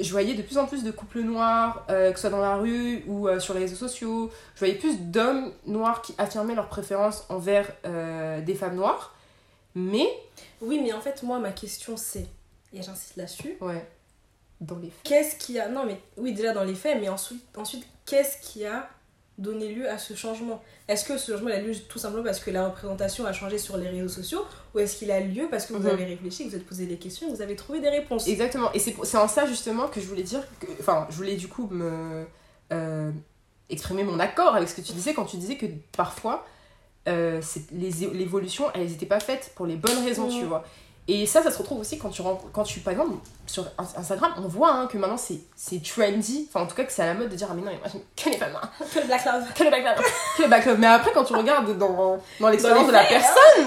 je 0.00 0.10
voyais 0.10 0.34
de 0.34 0.42
plus 0.42 0.58
en 0.58 0.66
plus 0.66 0.82
de 0.84 0.90
couples 0.90 1.20
noirs, 1.20 1.86
euh, 1.88 2.10
que 2.10 2.16
ce 2.18 2.22
soit 2.22 2.30
dans 2.30 2.40
la 2.42 2.56
rue 2.56 3.04
ou 3.06 3.28
euh, 3.28 3.38
sur 3.38 3.54
les 3.54 3.60
réseaux 3.60 3.76
sociaux. 3.76 4.30
Je 4.54 4.58
voyais 4.58 4.74
plus 4.74 4.98
d'hommes 5.00 5.52
noirs 5.66 6.02
qui 6.02 6.14
affirmaient 6.18 6.54
leur 6.56 6.68
préférence 6.68 7.24
envers 7.28 7.70
des 7.84 8.54
femmes 8.54 8.74
noires. 8.76 9.14
Mais, 9.74 10.08
Oui, 10.60 10.80
mais 10.82 10.92
en 10.92 11.00
fait, 11.00 11.22
moi, 11.22 11.38
ma 11.38 11.50
question 11.52 11.96
c'est, 11.96 12.26
et 12.74 12.82
j'insiste 12.82 13.16
là-dessus, 13.16 13.56
ouais, 13.60 13.86
dans 14.62 14.76
les 14.78 14.88
faits. 14.88 15.02
qu'est-ce 15.04 15.36
qui 15.36 15.58
a. 15.58 15.68
Non, 15.68 15.84
mais 15.84 16.00
oui, 16.16 16.32
déjà 16.32 16.52
dans 16.52 16.64
les 16.64 16.74
faits, 16.74 16.98
mais 17.00 17.08
ensuite, 17.08 17.42
ensuite 17.56 17.84
qu'est-ce 18.06 18.38
qui 18.40 18.64
a 18.64 18.88
donné 19.38 19.72
lieu 19.74 19.88
à 19.90 19.98
ce 19.98 20.14
changement? 20.14 20.62
Est-ce 20.88 21.04
que 21.04 21.16
ce 21.18 21.32
changement 21.32 21.50
a 21.50 21.58
lieu 21.58 21.74
tout 21.88 21.98
simplement 21.98 22.22
parce 22.22 22.38
que 22.40 22.50
la 22.50 22.66
représentation 22.66 23.24
a 23.26 23.32
changé 23.32 23.58
sur 23.58 23.76
les 23.76 23.88
réseaux 23.88 24.08
sociaux 24.08 24.44
Ou 24.74 24.78
est-ce 24.80 24.96
qu'il 24.96 25.10
a 25.10 25.20
lieu 25.20 25.48
parce 25.50 25.66
que 25.66 25.72
vous 25.72 25.80
Mhm. 25.80 25.86
avez 25.88 26.04
réfléchi, 26.04 26.44
que 26.44 26.50
vous 26.50 26.56
êtes 26.56 26.66
posé 26.66 26.86
des 26.86 26.96
questions, 26.96 27.30
que 27.30 27.34
vous 27.36 27.42
avez 27.42 27.56
trouvé 27.56 27.80
des 27.80 27.88
réponses? 27.88 28.26
Exactement. 28.28 28.72
Et 28.72 28.78
c'est 28.78 28.92
pour- 28.92 29.04
c'est 29.06 29.16
en 29.18 29.28
ça 29.28 29.46
justement 29.46 29.88
que 29.88 30.00
je 30.00 30.06
voulais 30.06 30.22
dire, 30.22 30.42
que, 30.60 30.66
enfin, 30.80 31.06
je 31.10 31.16
voulais 31.16 31.36
du 31.36 31.48
coup 31.48 31.66
me 31.70 32.24
euh, 32.70 33.10
exprimer 33.68 34.02
mon 34.04 34.18
accord 34.18 34.54
avec 34.54 34.68
ce 34.68 34.74
que 34.76 34.80
tu 34.80 34.92
disais 34.92 35.12
quand 35.14 35.24
tu 35.26 35.36
disais 35.36 35.56
que 35.56 35.66
parfois 35.96 36.46
euh, 37.08 37.40
c'est- 37.42 37.70
les- 37.72 37.90
l'évolution, 38.12 38.66
elles 38.74 38.86
n'étaient 38.86 39.06
pas 39.06 39.18
faites 39.18 39.50
pour 39.56 39.66
les 39.66 39.74
bonnes 39.76 40.04
raisons, 40.04 40.28
tu 40.28 40.42
Mhm. 40.42 40.46
vois. 40.48 40.64
Et 41.08 41.26
ça, 41.26 41.42
ça 41.42 41.50
se 41.50 41.58
retrouve 41.58 41.80
aussi 41.80 41.98
quand 41.98 42.10
tu, 42.10 42.22
quand 42.52 42.62
tu 42.62 42.78
par 42.80 42.92
exemple, 42.92 43.14
sur 43.46 43.64
Ins- 43.76 43.98
Instagram, 43.98 44.32
on 44.38 44.42
voit 44.42 44.70
hein, 44.72 44.86
que 44.86 44.96
maintenant 44.98 45.16
c'est 45.16 45.40
c'est 45.56 45.82
trendy, 45.82 46.46
enfin 46.48 46.64
en 46.64 46.66
tout 46.68 46.76
cas 46.76 46.84
que 46.84 46.92
c'est 46.92 47.02
à 47.02 47.06
la 47.06 47.14
mode 47.14 47.28
de 47.28 47.34
dire 47.34 47.48
ah 47.50 47.54
mais 47.54 47.62
non, 47.62 47.72
j'aime 47.90 48.02
que 48.16 48.30
les 48.30 48.36
femmes 48.36 48.52
noires, 48.52 48.70
Que 48.94 49.00
le 49.00 49.06
Black 49.06 49.24
Love. 49.24 49.44
Que 49.52 49.64
le 49.64 49.70
back 49.70 49.84
love, 49.84 50.04
que 50.36 50.42
le 50.42 50.48
back 50.48 50.64
love. 50.66 50.78
Mais 50.78 50.86
après, 50.86 51.10
quand 51.12 51.24
tu 51.24 51.34
regardes 51.34 51.76
dans, 51.76 52.18
dans 52.38 52.48
l'expérience 52.48 52.86
de 52.86 52.92
la 52.92 53.04
personne, 53.04 53.66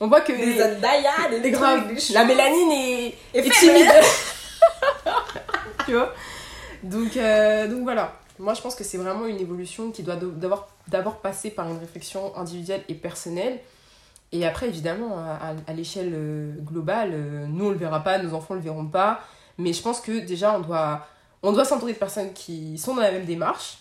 on 0.00 0.08
voit 0.08 0.22
que 0.22 0.32
Des 0.32 0.46
les, 0.46 0.58
Zendaya, 0.58 1.12
des 1.28 1.36
les 1.36 1.42
trucs, 1.42 1.52
graves, 1.54 1.88
des 1.94 2.14
la 2.14 2.24
mélanine 2.24 2.72
est, 2.72 3.14
est 3.34 3.50
timide. 3.50 3.92
tu 5.86 5.92
vois? 5.92 6.12
Donc, 6.82 7.16
euh, 7.16 7.68
donc 7.68 7.82
voilà. 7.82 8.12
Moi, 8.38 8.54
je 8.54 8.60
pense 8.62 8.74
que 8.74 8.82
c'est 8.82 8.98
vraiment 8.98 9.26
une 9.26 9.38
évolution 9.38 9.90
qui 9.90 10.02
doit 10.02 10.16
d'abord 10.88 11.16
passer 11.18 11.50
par 11.50 11.68
une 11.68 11.78
réflexion 11.78 12.36
individuelle 12.36 12.82
et 12.88 12.94
personnelle. 12.94 13.60
Et 14.34 14.44
après, 14.46 14.66
évidemment, 14.66 15.16
à, 15.18 15.50
à- 15.50 15.70
à 15.70 15.72
l'échelle 15.72 16.12
euh, 16.14 16.52
globale, 16.60 17.10
euh, 17.14 17.46
nous, 17.48 17.66
on 17.66 17.70
le 17.70 17.76
verra 17.76 18.00
pas, 18.04 18.18
nos 18.18 18.34
enfants 18.34 18.54
le 18.54 18.60
verront 18.60 18.86
pas. 18.86 19.20
Mais 19.58 19.72
je 19.72 19.80
pense 19.80 20.00
que 20.00 20.18
déjà, 20.20 20.54
on 20.56 20.60
doit, 20.60 21.06
on 21.42 21.52
doit 21.52 21.64
s'entourer 21.64 21.92
de 21.92 21.98
personnes 21.98 22.32
qui 22.32 22.76
sont 22.76 22.94
dans 22.94 23.02
la 23.02 23.12
même 23.12 23.24
démarche. 23.24 23.78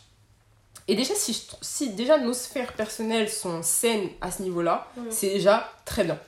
Et 0.87 0.95
déjà, 0.95 1.15
si, 1.15 1.33
je 1.33 1.39
si 1.61 1.89
déjà 1.93 2.17
nos 2.19 2.33
sphères 2.33 2.73
personnelles 2.73 3.29
sont 3.29 3.63
saines 3.63 4.09
à 4.21 4.29
ce 4.31 4.41
niveau-là, 4.43 4.87
c'est 5.09 5.29
déjà 5.29 5.69
très 5.85 6.03
bien. 6.03 6.19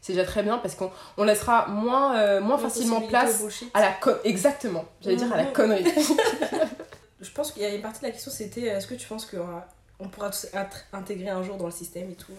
C'est 0.00 0.12
déjà 0.14 0.24
très 0.26 0.42
bien 0.42 0.58
parce 0.58 0.74
qu'on 0.74 0.90
on 1.16 1.24
laissera 1.24 1.66
moins, 1.68 2.16
euh, 2.16 2.40
moins 2.40 2.58
facilement 2.58 3.00
place 3.08 3.38
à 3.72 3.80
la 3.80 3.92
con- 3.92 4.16
exactement 4.24 4.84
j'allais 5.00 5.14
dire 5.16 5.32
à 5.32 5.36
la 5.36 5.44
connerie 5.46 5.84
Je 7.20 7.30
pense 7.30 7.52
qu'il 7.52 7.62
y 7.62 7.66
a 7.66 7.68
une 7.74 7.82
partie 7.82 8.00
de 8.00 8.06
la 8.06 8.10
question, 8.12 8.30
c'était 8.32 8.62
est-ce 8.62 8.86
que 8.88 8.94
tu 8.94 9.06
penses 9.06 9.26
qu'on 9.26 10.08
pourra 10.08 10.30
tous 10.30 10.46
être 10.52 10.78
intégrés 10.92 11.28
un 11.30 11.42
jour 11.44 11.56
dans 11.56 11.66
le 11.66 11.72
système 11.72 12.10
et 12.10 12.14
tout 12.14 12.32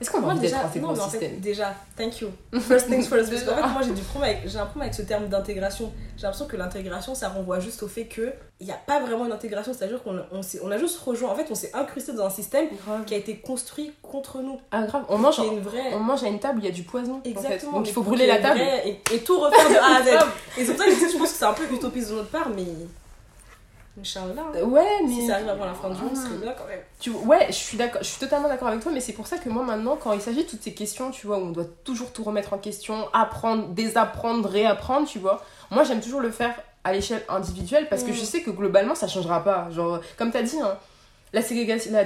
est-ce 0.00 0.10
qu'on 0.10 0.18
a 0.18 0.20
Moi 0.20 0.30
envie 0.32 0.40
d'être 0.40 0.50
déjà, 0.52 0.66
intégré 0.66 0.86
non, 0.88 0.94
mais 0.94 1.00
en 1.00 1.08
fait, 1.08 1.40
déjà, 1.40 1.74
thank 1.96 2.20
you. 2.20 2.28
First 2.60 2.86
things 2.88 3.06
first. 3.06 3.30
Parce 3.30 3.42
qu'en 3.44 3.56
fait, 3.56 3.72
moi 3.72 3.82
j'ai 3.82 3.92
du 3.92 4.02
problème 4.02 4.36
avec, 4.36 4.48
j'ai 4.48 4.58
un 4.58 4.66
problème 4.66 4.82
avec 4.88 4.94
ce 4.94 5.02
terme 5.02 5.28
d'intégration. 5.28 5.92
J'ai 6.16 6.22
l'impression 6.22 6.46
que 6.46 6.56
l'intégration, 6.56 7.14
ça 7.14 7.28
renvoie 7.28 7.60
juste 7.60 7.82
au 7.82 7.88
fait 7.88 8.04
que 8.04 8.32
il 8.60 8.66
n'y 8.66 8.72
a 8.72 8.76
pas 8.76 9.00
vraiment 9.00 9.26
une 9.26 9.32
intégration, 9.32 9.72
c'est-à-dire 9.72 10.02
qu'on 10.02 10.18
on, 10.32 10.40
on 10.64 10.70
a 10.70 10.78
juste 10.78 10.98
rejoint, 10.98 11.30
en 11.30 11.34
fait, 11.36 11.46
on 11.50 11.54
s'est 11.54 11.70
incrusté 11.74 12.12
dans 12.12 12.26
un 12.26 12.30
système 12.30 12.66
grave. 12.84 13.04
qui 13.04 13.14
a 13.14 13.16
été 13.16 13.36
construit 13.36 13.92
contre 14.02 14.40
nous. 14.40 14.60
ah 14.72 14.82
grave 14.82 15.04
on 15.08 15.18
mange 15.18 15.38
une 15.38 15.60
vraie. 15.60 15.94
on 15.94 16.00
mange 16.00 16.24
à 16.24 16.28
une 16.28 16.40
table 16.40 16.58
où 16.58 16.62
il 16.62 16.66
y 16.66 16.68
a 16.68 16.74
du 16.74 16.82
poison 16.82 17.18
en 17.18 17.22
fait. 17.22 17.30
Exactement. 17.30 17.72
donc 17.78 17.88
il 17.88 17.92
faut 17.92 18.02
brûler 18.02 18.26
la 18.26 18.38
table 18.38 18.60
Et, 18.84 19.00
et 19.12 19.18
tout 19.20 19.38
refaire 19.38 19.68
de 19.68 19.76
A 19.76 19.96
à 19.98 20.02
Z. 20.02 20.24
Et 20.58 20.64
c'est 20.64 20.74
pour 20.74 20.84
ça 20.84 20.90
que 20.90 20.96
je 20.96 21.18
pense 21.18 21.32
que 21.32 21.38
c'est 21.38 21.44
un 21.44 21.52
peu 21.52 21.72
utopiste 21.72 22.10
de 22.10 22.14
notre 22.16 22.30
part, 22.30 22.48
mais. 22.54 22.64
Inch'Allah. 24.00 24.42
hein. 24.54 24.62
Ouais 24.64 24.86
mais 25.06 25.12
Si 25.14 25.26
ça 25.26 25.34
arrive 25.34 25.48
avant 25.48 25.64
la 25.64 25.74
fin 25.74 25.90
du 25.90 26.00
monde, 26.00 26.16
ce 26.16 26.22
serait 26.24 26.36
bien 26.38 26.52
quand 26.52 26.66
même. 26.66 26.80
Tu 27.00 27.10
ouais, 27.10 27.46
je 27.48 27.52
suis 27.54 27.76
d'accord, 27.76 28.02
je 28.02 28.06
suis 28.08 28.18
totalement 28.20 28.48
d'accord 28.48 28.68
avec 28.68 28.80
toi, 28.80 28.92
mais 28.92 29.00
c'est 29.00 29.12
pour 29.12 29.26
ça 29.26 29.38
que 29.38 29.48
moi 29.48 29.62
maintenant, 29.64 29.96
quand 29.96 30.12
il 30.12 30.20
s'agit 30.20 30.44
de 30.44 30.48
toutes 30.48 30.62
ces 30.62 30.74
questions, 30.74 31.10
tu 31.10 31.26
vois, 31.26 31.38
où 31.38 31.42
on 31.42 31.50
doit 31.50 31.66
toujours 31.84 32.12
tout 32.12 32.22
remettre 32.24 32.52
en 32.52 32.58
question, 32.58 33.08
apprendre, 33.12 33.68
désapprendre, 33.68 34.48
réapprendre, 34.48 35.06
tu 35.08 35.18
vois, 35.18 35.42
moi 35.70 35.84
j'aime 35.84 36.00
toujours 36.00 36.20
le 36.20 36.30
faire 36.30 36.54
à 36.84 36.92
l'échelle 36.92 37.22
individuelle 37.28 37.88
parce 37.88 38.02
que 38.04 38.10
Mm. 38.10 38.14
je 38.14 38.24
sais 38.24 38.40
que 38.42 38.50
globalement 38.50 38.94
ça 38.94 39.08
changera 39.08 39.42
pas. 39.44 39.68
Genre, 39.70 40.00
comme 40.16 40.30
t'as 40.30 40.42
dit, 40.42 40.58
hein, 40.60 40.76
la 41.32 41.42
ségrégation, 41.42 41.90
la, 41.92 42.04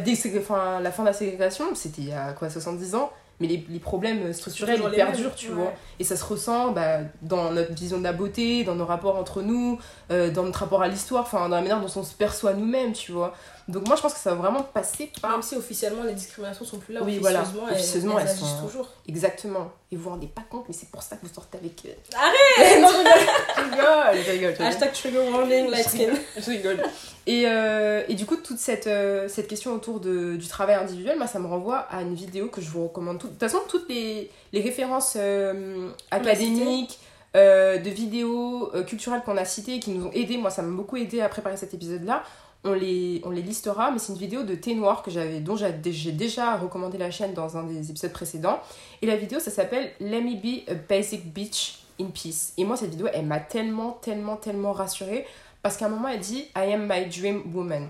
la 0.81 0.91
fin 0.93 1.03
de 1.03 1.07
la 1.09 1.13
ségrégation, 1.13 1.75
c'était 1.75 2.03
il 2.03 2.09
y 2.09 2.13
a 2.13 2.33
quoi, 2.33 2.51
70 2.51 2.95
ans, 2.97 3.13
mais 3.43 3.49
les, 3.49 3.67
les 3.69 3.79
problèmes 3.81 4.33
structurels 4.33 4.81
ils 4.83 4.89
les 4.89 4.97
perdurent 4.97 5.35
tu 5.35 5.49
ouais. 5.49 5.55
vois 5.55 5.73
et 5.99 6.05
ça 6.05 6.17
se 6.17 6.25
ressent 6.25 6.71
bah, 6.71 7.01
dans 7.21 7.51
notre 7.51 7.75
vision 7.75 7.99
de 7.99 8.05
la 8.05 8.13
beauté 8.13 8.63
dans 8.63 8.77
nos 8.77 8.87
rapports 8.87 9.17
entre 9.17 9.43
nous 9.43 9.79
euh, 10.11 10.31
dans 10.31 10.45
notre 10.45 10.61
rapport 10.61 10.83
à 10.83 10.89
l'histoire 10.89 11.25
enfin 11.25 11.49
dans 11.49 11.57
la 11.57 11.63
manière 11.63 11.81
dont 11.81 11.93
on 11.97 12.05
se 12.05 12.15
perçoit 12.15 12.55
nous-mêmes 12.55 12.93
tu 12.93 13.11
vois 13.13 13.35
donc 13.69 13.87
moi 13.87 13.97
je 13.97 14.03
pense 14.03 14.15
que 14.15 14.21
ça 14.21 14.31
va 14.31 14.37
vraiment 14.37 14.63
passer 14.63 15.11
par 15.21 15.31
Même 15.33 15.43
si 15.43 15.57
officiellement 15.57 16.03
les 16.05 16.15
discriminations 16.15 16.65
sont 16.65 16.79
plus 16.79 16.95
là, 16.95 17.01
Oui, 17.03 17.19
voilà. 17.19 17.41
officieusement, 17.41 17.69
elles- 17.69 17.75
Officieusement, 17.77 18.19
elles, 18.19 18.29
elles 18.29 18.37
sont- 18.37 18.63
toujours. 18.67 18.89
exactement 19.09 19.71
et 19.91 19.97
vous 19.97 20.03
vous 20.05 20.11
rendez 20.11 20.27
pas 20.27 20.43
compte 20.49 20.65
mais 20.69 20.75
c'est 20.75 20.91
pour 20.91 21.03
ça 21.03 21.17
que 21.17 21.27
vous 21.27 21.33
sortez 21.33 21.59
avec 21.59 21.83
eux 21.87 21.91
Arrête 22.17 22.81
Non, 22.81 22.89
je 22.89 23.63
rigole. 23.63 24.25
je 24.25 24.31
rigole 24.31 24.55
je. 24.59 24.63
Hashtag 24.63 24.93
trigger 24.93 25.19
warning, 25.31 25.69
light 25.71 25.89
skin. 25.89 26.13
Je 26.37 26.51
rigole. 26.51 26.83
Et, 27.27 27.45
euh, 27.47 28.03
et 28.09 28.15
du 28.15 28.27
coup, 28.27 28.37
toute 28.37 28.59
cette, 28.59 28.87
euh, 28.89 29.29
cette 29.29 29.47
question 29.47 29.73
autour 29.75 30.01
de, 30.01 30.35
du 30.37 30.49
travail 30.49 30.75
individuel, 30.77 31.17
moi, 31.19 31.27
ça 31.29 31.39
me 31.39 31.47
renvoie 31.47 31.79
à 31.79 32.03
une 32.03 32.15
vidéo 32.15 32.49
que 32.49 32.61
je 32.61 32.69
vous 32.71 32.85
recommande. 32.85 33.19
tout- 33.19 33.29
De 33.29 33.33
toute 33.33 33.41
façon, 33.41 33.61
toutes 33.69 33.89
les, 33.89 34.31
les 34.53 34.61
références 34.61 35.15
euh, 35.17 35.89
académiques, 36.11 36.99
euh, 37.37 37.79
de 37.79 37.89
vidéos 37.91 38.71
euh, 38.75 38.83
culturelles 38.83 39.23
qu'on 39.25 39.37
a 39.37 39.45
citées, 39.45 39.79
qui 39.81 39.91
nous 39.91 40.07
ont 40.07 40.13
aidés, 40.13 40.37
moi, 40.37 40.51
ça 40.51 40.63
m'a 40.63 40.75
beaucoup 40.77 40.97
aidé 40.97 41.21
à 41.21 41.29
préparer 41.29 41.57
cet 41.57 41.73
épisode-là. 41.75 42.23
On 42.65 42.75
les, 42.75 43.21
on 43.25 43.31
les 43.31 43.43
listera, 43.43 43.91
mais 43.91 43.99
c'est 43.99 44.13
une 44.13 44.19
vidéo 44.19 44.45
de 44.45 44.55
Thé 44.55 44.75
Noir 44.75 45.03
que 45.03 45.11
j'avais, 45.11 45.41
dont 45.41 45.57
j'ai 45.57 46.13
déjà 46.13 46.57
recommandé 46.57 46.97
la 46.97 47.11
chaîne 47.11 47.35
dans 47.35 47.57
un 47.57 47.65
des 47.65 47.91
épisodes 47.91 48.13
précédents. 48.13 48.61
Et 49.01 49.07
la 49.07 49.17
vidéo, 49.17 49.41
ça 49.41 49.51
s'appelle 49.51 49.91
Let 50.01 50.21
me 50.21 50.37
be 50.37 50.69
a 50.69 50.75
basic 50.75 51.33
bitch 51.33 51.81
in 52.01 52.07
peace. 52.07 52.53
Et 52.57 52.65
moi, 52.65 52.77
cette 52.77 52.91
vidéo, 52.91 53.09
elle 53.13 53.27
m'a 53.27 53.41
tellement, 53.41 53.99
tellement, 54.01 54.37
tellement 54.37 54.73
rassurée 54.73 55.27
parce 55.63 55.77
qu'à 55.77 55.87
un 55.87 55.89
moment, 55.89 56.09
elle 56.09 56.21
dit 56.21 56.47
I 56.57 56.73
am 56.73 56.87
my 56.89 57.07
dream 57.07 57.43
woman. 57.53 57.89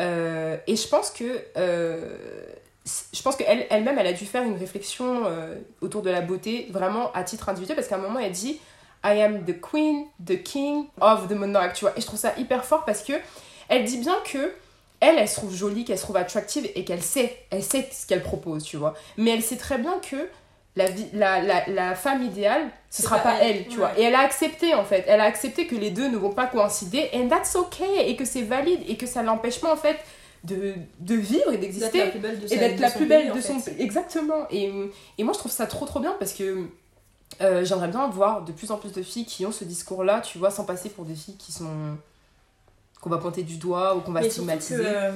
Euh, 0.00 0.56
et 0.66 0.76
je 0.76 0.88
pense 0.88 1.10
que. 1.10 1.44
euh, 1.56 2.44
je 3.12 3.22
pense 3.22 3.36
qu'elle 3.36 3.66
elle-même, 3.70 3.96
elle 3.98 4.08
a 4.08 4.12
dû 4.12 4.26
faire 4.26 4.42
une 4.42 4.56
réflexion 4.56 5.22
euh, 5.26 5.54
autour 5.80 6.02
de 6.02 6.10
la 6.10 6.20
beauté, 6.20 6.66
vraiment 6.70 7.12
à 7.12 7.22
titre 7.22 7.48
individuel, 7.48 7.76
parce 7.76 7.86
qu'à 7.86 7.94
un 7.94 8.00
moment, 8.00 8.18
elle 8.18 8.32
dit 8.32 8.58
I 9.04 9.20
am 9.20 9.44
the 9.44 9.60
queen, 9.60 10.06
the 10.24 10.42
king 10.42 10.86
of 11.00 11.28
the 11.28 11.32
monarch, 11.32 11.74
tu 11.74 11.84
vois. 11.84 11.92
Et 11.96 12.00
je 12.00 12.06
trouve 12.06 12.18
ça 12.18 12.32
hyper 12.36 12.64
fort 12.64 12.84
parce 12.84 13.02
que 13.02 13.12
elle 13.72 13.84
dit 13.84 13.98
bien 13.98 14.16
que 14.24 14.52
elle, 15.00 15.18
elle 15.18 15.28
se 15.28 15.34
trouve 15.34 15.52
jolie, 15.52 15.84
qu'elle 15.84 15.98
se 15.98 16.04
trouve 16.04 16.16
attractive 16.16 16.68
et 16.76 16.84
qu'elle 16.84 17.02
sait, 17.02 17.36
elle 17.50 17.64
sait 17.64 17.88
ce 17.90 18.06
qu'elle 18.06 18.22
propose, 18.22 18.62
tu 18.62 18.76
vois. 18.76 18.94
Mais 19.16 19.32
elle 19.32 19.42
sait 19.42 19.56
très 19.56 19.78
bien 19.78 19.98
que 19.98 20.28
la, 20.76 20.88
vie, 20.88 21.06
la, 21.12 21.42
la, 21.42 21.66
la 21.68 21.94
femme 21.96 22.22
idéale, 22.22 22.70
ce 22.88 23.02
sera 23.02 23.18
pas 23.18 23.32
pas 23.32 23.38
elle, 23.40 23.56
elle, 23.56 23.62
tu 23.64 23.70
ouais. 23.70 23.76
vois. 23.78 23.98
Et 23.98 24.02
elle 24.02 24.14
a 24.14 24.20
accepté, 24.20 24.74
en 24.74 24.84
fait. 24.84 25.04
Elle 25.08 25.20
a 25.20 25.24
accepté 25.24 25.66
que 25.66 25.74
les 25.74 25.90
deux 25.90 26.08
ne 26.08 26.16
vont 26.16 26.32
pas 26.32 26.46
coïncider, 26.46 27.10
and 27.14 27.28
that's 27.28 27.56
okay, 27.56 28.08
et 28.08 28.14
que 28.14 28.24
c'est 28.24 28.42
valide, 28.42 28.80
et 28.88 28.96
que 28.96 29.06
ça 29.06 29.24
l'empêche 29.24 29.60
pas, 29.60 29.72
en 29.72 29.76
fait, 29.76 29.98
de, 30.44 30.74
de 31.00 31.14
vivre 31.14 31.52
et 31.52 31.58
d'exister 31.58 32.04
et 32.50 32.56
d'être 32.56 32.80
la 32.80 32.90
plus 32.90 33.06
belle 33.06 33.32
de 33.32 33.40
son 33.40 33.60
pays. 33.60 33.74
Exactement. 33.80 34.46
Et, 34.50 34.72
et 35.18 35.24
moi, 35.24 35.32
je 35.32 35.38
trouve 35.38 35.52
ça 35.52 35.66
trop, 35.66 35.86
trop 35.86 36.00
bien 36.00 36.14
parce 36.18 36.32
que 36.32 36.68
euh, 37.40 37.64
j'aimerais 37.64 37.88
bien 37.88 38.08
voir 38.08 38.44
de 38.44 38.52
plus 38.52 38.70
en 38.70 38.76
plus 38.76 38.92
de 38.92 39.02
filles 39.02 39.24
qui 39.24 39.44
ont 39.46 39.52
ce 39.52 39.64
discours-là, 39.64 40.20
tu 40.20 40.38
vois, 40.38 40.50
sans 40.50 40.64
passer 40.64 40.90
pour 40.90 41.04
des 41.04 41.14
filles 41.14 41.36
qui 41.36 41.52
sont. 41.52 41.96
Qu'on 43.02 43.10
va 43.10 43.18
pointer 43.18 43.42
du 43.42 43.56
doigt 43.58 43.94
ou 43.96 44.00
qu'on 44.00 44.12
va 44.12 44.20
Mais 44.22 44.30
stigmatiser. 44.30 44.82
que, 44.82 44.88
euh, 44.88 45.12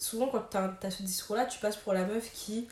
souvent, 0.00 0.28
quand 0.28 0.42
t'as 0.50 0.70
as 0.82 0.90
ce 0.90 1.02
discours-là, 1.02 1.46
tu 1.46 1.58
passes 1.58 1.76
pour 1.76 1.92
la 1.92 2.04
meuf 2.04 2.30
qui, 2.32 2.68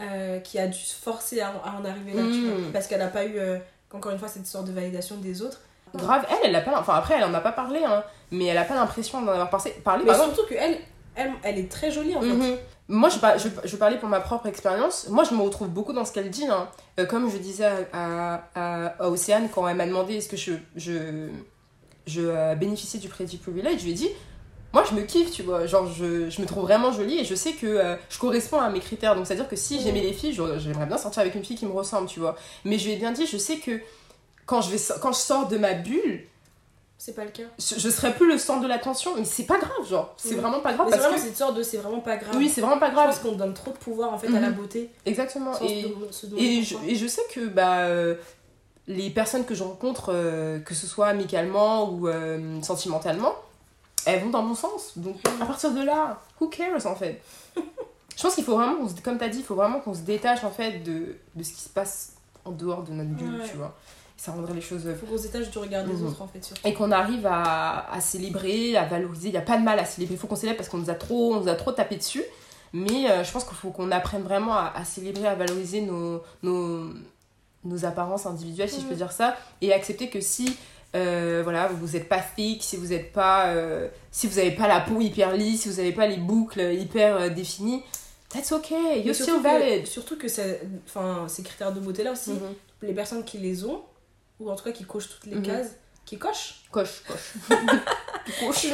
euh, 0.00 0.38
qui 0.40 0.58
a 0.58 0.66
dû 0.66 0.78
se 0.78 0.94
forcer 0.94 1.40
à, 1.40 1.48
à 1.64 1.72
en 1.80 1.84
arriver 1.84 2.12
là, 2.14 2.22
tu 2.22 2.40
Mm. 2.40 2.48
vois. 2.62 2.72
Parce 2.72 2.86
qu'elle 2.86 3.00
n'a 3.00 3.08
pas 3.08 3.24
eu, 3.24 3.38
euh, 3.38 3.58
encore 3.92 4.12
une 4.12 4.18
fois, 4.18 4.28
cette 4.28 4.46
sorte 4.46 4.66
de 4.66 4.72
validation 4.72 5.16
des 5.16 5.42
autres. 5.42 5.60
Grave, 5.94 6.24
elle, 6.30 6.48
elle 6.48 6.56
a 6.56 6.62
pas. 6.62 6.80
Enfin, 6.80 6.94
après, 6.94 7.14
elle 7.18 7.24
en 7.24 7.34
a 7.34 7.40
pas 7.40 7.52
parlé, 7.52 7.84
hein, 7.84 8.02
mais 8.30 8.46
elle 8.46 8.56
a 8.56 8.64
pas 8.64 8.74
l'impression 8.74 9.20
d'en 9.20 9.32
avoir 9.32 9.50
parlé. 9.50 9.72
parlé 9.84 10.04
Mais 10.06 10.14
surtout 10.14 10.46
qu'elle, 10.48 10.78
elle, 11.14 11.32
elle 11.42 11.58
est 11.58 11.70
très 11.70 11.90
jolie, 11.90 12.16
en 12.16 12.22
fait. 12.22 12.28
Mhm. 12.28 12.56
Moi, 12.88 13.08
je, 13.10 13.18
par- 13.18 13.38
je, 13.38 13.48
je 13.64 13.76
parlais 13.76 13.98
pour 13.98 14.08
ma 14.08 14.20
propre 14.20 14.46
expérience. 14.46 15.08
Moi, 15.08 15.24
je 15.24 15.34
me 15.34 15.42
retrouve 15.42 15.68
beaucoup 15.68 15.92
dans 15.92 16.04
ce 16.06 16.12
qu'elle 16.12 16.30
dit. 16.30 16.46
hein. 16.46 16.68
Euh, 16.98 17.04
comme 17.06 17.30
je 17.30 17.36
disais 17.36 17.66
à, 17.66 17.76
à, 17.92 18.42
à- 18.54 18.86
à 19.04 19.08
Océane 19.08 19.48
quand 19.54 19.68
elle 19.68 19.76
m'a 19.76 19.86
demandé 19.86 20.14
est-ce 20.16 20.28
que 20.30 20.36
je, 20.38 20.52
je, 20.76 21.28
je 22.06 22.20
euh, 22.22 22.54
bénéficiais 22.54 23.00
du 23.00 23.08
Pretty 23.08 23.36
Privilege, 23.38 23.78
je 23.80 23.84
lui 23.84 23.90
ai 23.92 23.94
dit 23.94 24.08
moi, 24.74 24.84
je 24.88 24.94
me 24.94 25.02
kiffe, 25.02 25.30
tu 25.30 25.42
vois. 25.42 25.66
Genre, 25.66 25.86
je, 25.92 26.30
je 26.30 26.40
me 26.40 26.46
trouve 26.46 26.62
vraiment 26.62 26.92
jolie 26.92 27.18
et 27.18 27.26
je 27.26 27.34
sais 27.34 27.52
que 27.52 27.66
euh, 27.66 27.94
je 28.08 28.18
corresponds 28.18 28.58
à 28.58 28.70
mes 28.70 28.80
critères. 28.80 29.14
Donc, 29.14 29.26
c'est-à-dire 29.26 29.46
que 29.46 29.54
si 29.54 29.82
j'aimais 29.82 30.00
les 30.00 30.14
filles, 30.14 30.32
j'aimerais 30.32 30.86
bien 30.86 30.96
sortir 30.96 31.20
avec 31.20 31.34
une 31.34 31.44
fille 31.44 31.58
qui 31.58 31.66
me 31.66 31.72
ressemble, 31.72 32.08
tu 32.08 32.20
vois. 32.20 32.36
Mais 32.64 32.78
je 32.78 32.86
lui 32.86 32.92
ai 32.92 32.96
bien 32.96 33.12
dit 33.12 33.26
je 33.26 33.36
sais 33.36 33.58
que 33.58 33.80
quand 34.46 34.62
je, 34.62 34.70
vais, 34.70 34.78
quand 35.02 35.12
je 35.12 35.18
sors 35.18 35.46
de 35.46 35.58
ma 35.58 35.74
bulle, 35.74 36.24
C'est 36.96 37.14
pas 37.14 37.24
le 37.26 37.30
cas. 37.32 37.42
je, 37.58 37.78
je 37.78 37.90
serai 37.90 38.14
plus 38.14 38.26
le 38.26 38.38
centre 38.38 38.62
de 38.62 38.66
l'attention. 38.66 39.10
Mais 39.14 39.26
c'est 39.26 39.44
pas 39.44 39.58
grave, 39.58 39.86
genre. 39.90 40.14
C'est 40.16 40.36
vraiment 40.36 40.60
pas 40.60 40.72
grave 40.72 40.86
c'est 40.88 40.92
parce 40.96 41.02
vraiment 41.02 41.20
que. 41.22 41.28
cette 41.28 41.36
sorte 41.36 41.54
de 41.58 41.62
c'est 41.62 41.76
vraiment 41.76 42.00
pas 42.00 42.16
grave. 42.16 42.34
Oui, 42.38 42.48
c'est 42.48 42.62
vraiment 42.62 42.78
pas 42.78 42.88
grave. 42.88 43.08
pense 43.10 43.18
qu'on 43.18 43.32
donne 43.36 43.52
trop 43.52 43.72
de 43.72 43.76
pouvoir, 43.76 44.14
en 44.14 44.18
fait, 44.18 44.28
à 44.28 44.40
la 44.40 44.48
Mhm. 44.48 44.54
beauté. 44.54 44.88
Exactement. 45.04 45.52
Et, 45.60 46.62
je, 46.62 46.76
et 46.88 46.94
je 46.94 47.06
sais 47.06 47.22
que 47.30 47.40
bah, 47.46 47.80
euh, 47.80 48.14
les 48.92 49.10
personnes 49.10 49.44
que 49.44 49.54
je 49.54 49.62
rencontre, 49.62 50.10
euh, 50.12 50.58
que 50.60 50.74
ce 50.74 50.86
soit 50.86 51.06
amicalement 51.08 51.90
ou 51.90 52.08
euh, 52.08 52.60
sentimentalement, 52.62 53.34
elles 54.06 54.22
vont 54.22 54.30
dans 54.30 54.42
mon 54.42 54.54
sens. 54.54 54.92
Donc 54.96 55.16
à 55.40 55.46
partir 55.46 55.72
de 55.72 55.82
là, 55.82 56.20
who 56.40 56.48
cares 56.48 56.86
en 56.86 56.94
fait? 56.94 57.20
Je 58.16 58.22
pense 58.22 58.34
qu'il 58.34 58.44
faut 58.44 58.56
vraiment, 58.56 58.86
se- 58.88 59.00
comme 59.00 59.16
tu 59.18 59.24
as 59.24 59.28
dit, 59.28 59.38
il 59.38 59.44
faut 59.44 59.54
vraiment 59.54 59.80
qu'on 59.80 59.94
se 59.94 60.00
détache 60.02 60.44
en 60.44 60.50
fait 60.50 60.80
de, 60.84 61.16
de 61.34 61.42
ce 61.42 61.52
qui 61.52 61.62
se 61.62 61.68
passe 61.70 62.12
en 62.44 62.50
dehors 62.50 62.82
de 62.82 62.92
notre 62.92 63.10
bulle, 63.10 63.40
Ouais. 63.40 63.48
tu 63.50 63.56
vois. 63.56 63.74
Ça 64.18 64.30
rendrait 64.32 64.54
les 64.54 64.60
choses 64.60 64.82
Il 64.86 64.94
faut 64.94 65.06
qu'on 65.06 65.16
se 65.18 65.22
détache 65.24 65.50
du 65.50 65.58
regard 65.58 65.84
des 65.84 65.94
Mhm. 65.94 66.06
autres, 66.06 66.22
en 66.22 66.28
fait, 66.28 66.44
surtout. 66.44 66.60
et 66.68 66.74
qu'on 66.74 66.92
arrive 66.92 67.26
à, 67.26 67.90
à 67.92 68.00
célébrer, 68.00 68.76
à 68.76 68.84
valoriser. 68.84 69.28
Il 69.28 69.32
n'y 69.32 69.38
a 69.38 69.42
pas 69.42 69.56
de 69.56 69.64
mal 69.64 69.78
à 69.80 69.84
célébrer. 69.84 70.14
Il 70.14 70.18
faut 70.20 70.26
qu'on 70.28 70.36
célèbre 70.36 70.58
parce 70.58 70.68
qu'on 70.68 70.78
nous 70.78 70.90
a 70.90 70.94
trop, 70.94 71.34
on 71.34 71.40
nous 71.40 71.48
a 71.48 71.54
trop 71.54 71.72
tapé 71.72 71.96
dessus. 71.96 72.22
Mais 72.74 73.10
euh, 73.10 73.24
je 73.24 73.32
pense 73.32 73.44
qu'il 73.44 73.56
faut 73.56 73.70
qu'on 73.70 73.90
apprenne 73.90 74.22
vraiment 74.22 74.52
à, 74.54 74.72
à 74.76 74.84
célébrer, 74.84 75.26
à 75.26 75.34
valoriser 75.34 75.80
nos, 75.80 76.20
nos, 76.42 76.84
nos 77.64 77.84
apparences 77.84 78.26
individuelles, 78.26 78.68
si 78.70 78.80
je 78.80 78.86
peux 78.86 78.90
Mhm. 78.92 78.96
dire 78.96 79.12
ça, 79.12 79.36
et 79.60 79.72
accepter 79.72 80.08
que 80.10 80.20
si 80.20 80.56
euh, 80.94 81.40
voilà, 81.42 81.68
vous 81.68 81.96
n'êtes 81.96 82.06
pas 82.06 82.18
thick, 82.20 82.62
si 82.62 82.76
vous 82.76 82.88
n'êtes 82.88 83.14
pas, 83.14 83.46
euh, 83.46 83.88
si 84.10 84.26
vous 84.26 84.36
n'avez 84.36 84.50
pas 84.50 84.68
la 84.68 84.78
peau 84.80 85.00
hyper 85.00 85.32
lisse, 85.34 85.62
si 85.62 85.70
vous 85.70 85.76
n'avez 85.76 85.92
pas 85.92 86.06
les 86.06 86.18
boucles 86.18 86.60
hyper 86.60 87.16
euh, 87.16 87.28
définies, 87.30 87.82
that's 88.28 88.52
okay, 88.52 89.00
you're 89.00 89.14
surtout 89.14 89.38
still 89.38 89.42
que- 89.42 89.42
valid. 89.42 89.86
Surtout 89.86 90.18
que 90.18 90.28
c'est- 90.28 90.60
enfin, 90.86 91.24
ces 91.28 91.42
critères 91.42 91.72
de 91.72 91.80
beauté-là 91.80 92.12
aussi, 92.12 92.32
Mhm. 92.32 92.54
les 92.82 92.92
personnes 92.92 93.24
qui 93.24 93.38
les 93.38 93.64
ont, 93.64 93.80
ou 94.38 94.50
en 94.50 94.54
tout 94.54 94.64
cas 94.64 94.72
qui 94.72 94.84
cochent 94.84 95.08
toutes 95.08 95.24
les 95.30 95.36
Mhm. 95.36 95.42
cases, 95.46 95.70
qui 96.04 96.18
cochent, 96.18 96.56
Coche, 96.70 97.02
coche. 97.08 97.32
coche. 98.40 98.66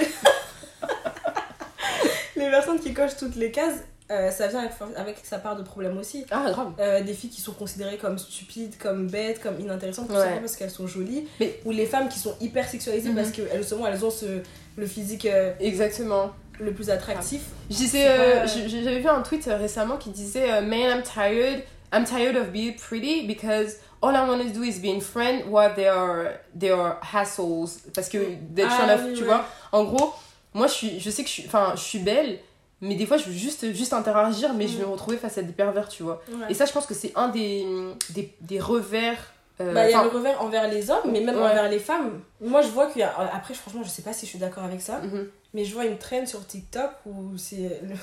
les 2.36 2.50
personnes 2.50 2.80
qui 2.80 2.92
cochent 2.94 3.16
toutes 3.16 3.36
les 3.36 3.50
cases, 3.50 3.78
euh, 4.10 4.30
ça 4.30 4.46
vient 4.46 4.60
avec, 4.60 4.72
avec 4.96 5.16
sa 5.22 5.38
part 5.38 5.56
de 5.56 5.62
problème 5.62 5.98
aussi. 5.98 6.24
Ah, 6.30 6.46
grave. 6.50 6.72
Euh, 6.78 7.02
des 7.02 7.12
filles 7.14 7.30
qui 7.30 7.40
sont 7.40 7.52
considérées 7.52 7.96
comme 7.98 8.18
stupides, 8.18 8.76
comme 8.78 9.06
bêtes, 9.08 9.40
comme 9.42 9.60
inintéressantes, 9.60 10.06
tout 10.08 10.12
Ouais. 10.14 10.18
simplement 10.20 10.40
parce 10.40 10.56
qu'elles 10.56 10.70
sont 10.70 10.86
jolies. 10.86 11.26
Mais- 11.40 11.60
Ou 11.64 11.70
les 11.72 11.86
femmes 11.86 12.08
qui 12.08 12.18
sont 12.18 12.34
hyper 12.40 12.68
sexualisées 12.68 13.10
Mhm. 13.10 13.16
parce 13.16 13.30
que 13.30 13.42
elles, 13.52 13.58
justement, 13.58 13.86
elles 13.86 14.04
ont 14.04 14.10
ce, 14.10 14.40
le 14.76 14.86
physique 14.86 15.26
euh, 15.26 15.52
Exactement. 15.60 16.30
le 16.60 16.72
plus 16.72 16.88
attractif. 16.90 17.42
J'avais 17.70 18.98
vu 19.00 19.08
un 19.08 19.22
tweet 19.22 19.44
récemment 19.46 19.96
qui 19.96 20.10
disait 20.10 20.60
Man, 20.62 20.98
I'm 20.98 21.02
tired. 21.02 21.62
I'm 21.92 22.04
tired 22.04 22.36
of 22.36 22.50
being 22.50 22.76
pretty 22.76 23.26
because 23.26 23.76
all 24.02 24.14
I 24.14 24.20
want 24.28 24.38
to 24.42 24.50
do 24.50 24.62
is 24.62 24.78
being 24.78 25.00
friend 25.00 25.44
while 25.48 25.72
they 25.74 25.86
are 25.86 26.32
they 26.58 26.70
are 26.70 26.98
hassles 27.02 27.78
parce 27.94 28.08
que 28.10 28.18
they're 28.54 28.68
Ah 28.70 28.84
trying 28.84 28.98
to- 28.98 29.04
oui, 29.06 29.14
tu 29.14 29.20
ouais. 29.22 29.26
vois. 29.26 29.44
En 29.72 29.84
gros, 29.84 30.12
moi 30.52 30.66
je 30.66 30.72
suis, 30.74 31.00
je 31.00 31.08
sais 31.10 31.22
que 31.22 31.28
je 31.30 31.34
suis, 31.34 31.48
je 31.76 31.80
suis 31.80 31.98
belle, 32.00 32.40
mais 32.80 32.94
des 32.94 33.06
fois 33.06 33.16
je 33.16 33.24
veux 33.24 33.32
juste 33.32 33.72
juste 33.74 33.92
interagir, 33.92 34.54
mais 34.54 34.66
je 34.68 34.74
vais 34.76 34.82
Mhm. 34.82 34.88
me 34.88 34.92
retrouver 34.92 35.16
face 35.16 35.38
à 35.38 35.42
des 35.42 35.52
pervers, 35.52 35.88
tu 35.88 36.02
vois. 36.02 36.22
Ouais. 36.30 36.46
Et 36.50 36.54
ça, 36.54 36.64
je 36.64 36.72
pense 36.72 36.86
que 36.86 36.94
c'est 36.94 37.12
un 37.16 37.28
des 37.28 37.66
des, 38.10 38.32
des 38.40 38.60
revers. 38.60 39.18
euh, 39.60 39.72
Bah, 39.74 39.88
il 39.88 39.92
y 39.92 39.94
a 39.94 40.02
le 40.04 40.08
revers 40.08 40.40
envers 40.40 40.68
les 40.68 40.88
hommes, 40.90 41.10
mais 41.10 41.20
même 41.20 41.34
Ouais. 41.36 41.42
envers 41.42 41.68
les 41.68 41.80
femmes. 41.80 42.20
Moi, 42.40 42.62
je 42.62 42.68
vois 42.68 42.86
qu'il 42.86 43.00
y 43.00 43.04
a. 43.04 43.12
Après, 43.32 43.54
franchement, 43.54 43.82
je 43.82 43.88
sais 43.88 44.02
pas 44.02 44.12
si 44.12 44.24
je 44.26 44.30
suis 44.30 44.38
d'accord 44.38 44.62
avec 44.64 44.80
ça, 44.80 44.98
mhm. 45.00 45.28
mais 45.54 45.64
je 45.64 45.74
vois 45.74 45.84
une 45.86 45.98
trend 45.98 46.24
sur 46.26 46.46
TikTok 46.46 46.90
où 47.06 47.36
c'est. 47.36 47.80
Le, 47.82 47.94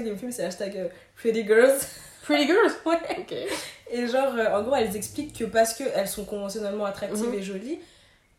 le 0.10 0.16
filme, 0.16 0.30
c'est 0.32 0.44
hashtag 0.44 0.76
euh, 0.76 0.88
Pretty 1.16 1.46
Girls. 1.46 1.78
Pretty 2.24 2.46
girls? 2.46 2.72
Ouais. 2.84 2.98
Ok. 3.20 3.34
Et 3.90 4.06
genre, 4.06 4.34
euh, 4.36 4.54
en 4.58 4.62
gros, 4.62 4.74
elles 4.76 4.94
expliquent 4.94 5.34
que 5.38 5.44
parce 5.44 5.72
qu'elles 5.72 6.06
sont 6.08 6.26
conventionnellement 6.26 6.84
attractives 6.84 7.28
Mhm. 7.28 7.34
et 7.34 7.42
jolies, 7.42 7.78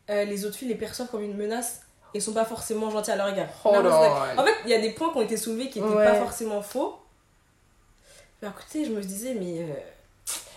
les 0.08 0.44
autres 0.44 0.56
filles 0.56 0.68
les 0.68 0.74
perçoivent 0.76 1.08
comme 1.08 1.22
une 1.22 1.36
menace 1.36 1.80
et 2.14 2.20
sont 2.20 2.32
pas 2.32 2.44
forcément 2.44 2.90
gentilles 2.90 3.12
à 3.12 3.16
leur 3.16 3.28
égard. 3.28 3.48
Non, 3.64 3.82
on. 3.82 4.38
En 4.38 4.44
fait, 4.44 4.54
il 4.64 4.70
y 4.70 4.74
a 4.74 4.80
des 4.80 4.90
points 4.90 5.10
qui 5.12 5.18
ont 5.18 5.22
été 5.22 5.36
soulevés 5.36 5.68
qui 5.68 5.80
n'étaient 5.80 5.94
Ouais. 5.94 6.04
pas 6.04 6.14
forcément 6.14 6.62
faux. 6.62 6.96
Mais 8.42 8.48
côté, 8.52 8.84
je 8.84 8.90
me 8.92 9.00
disais, 9.02 9.34
mais 9.34 9.60
euh, 9.60 9.66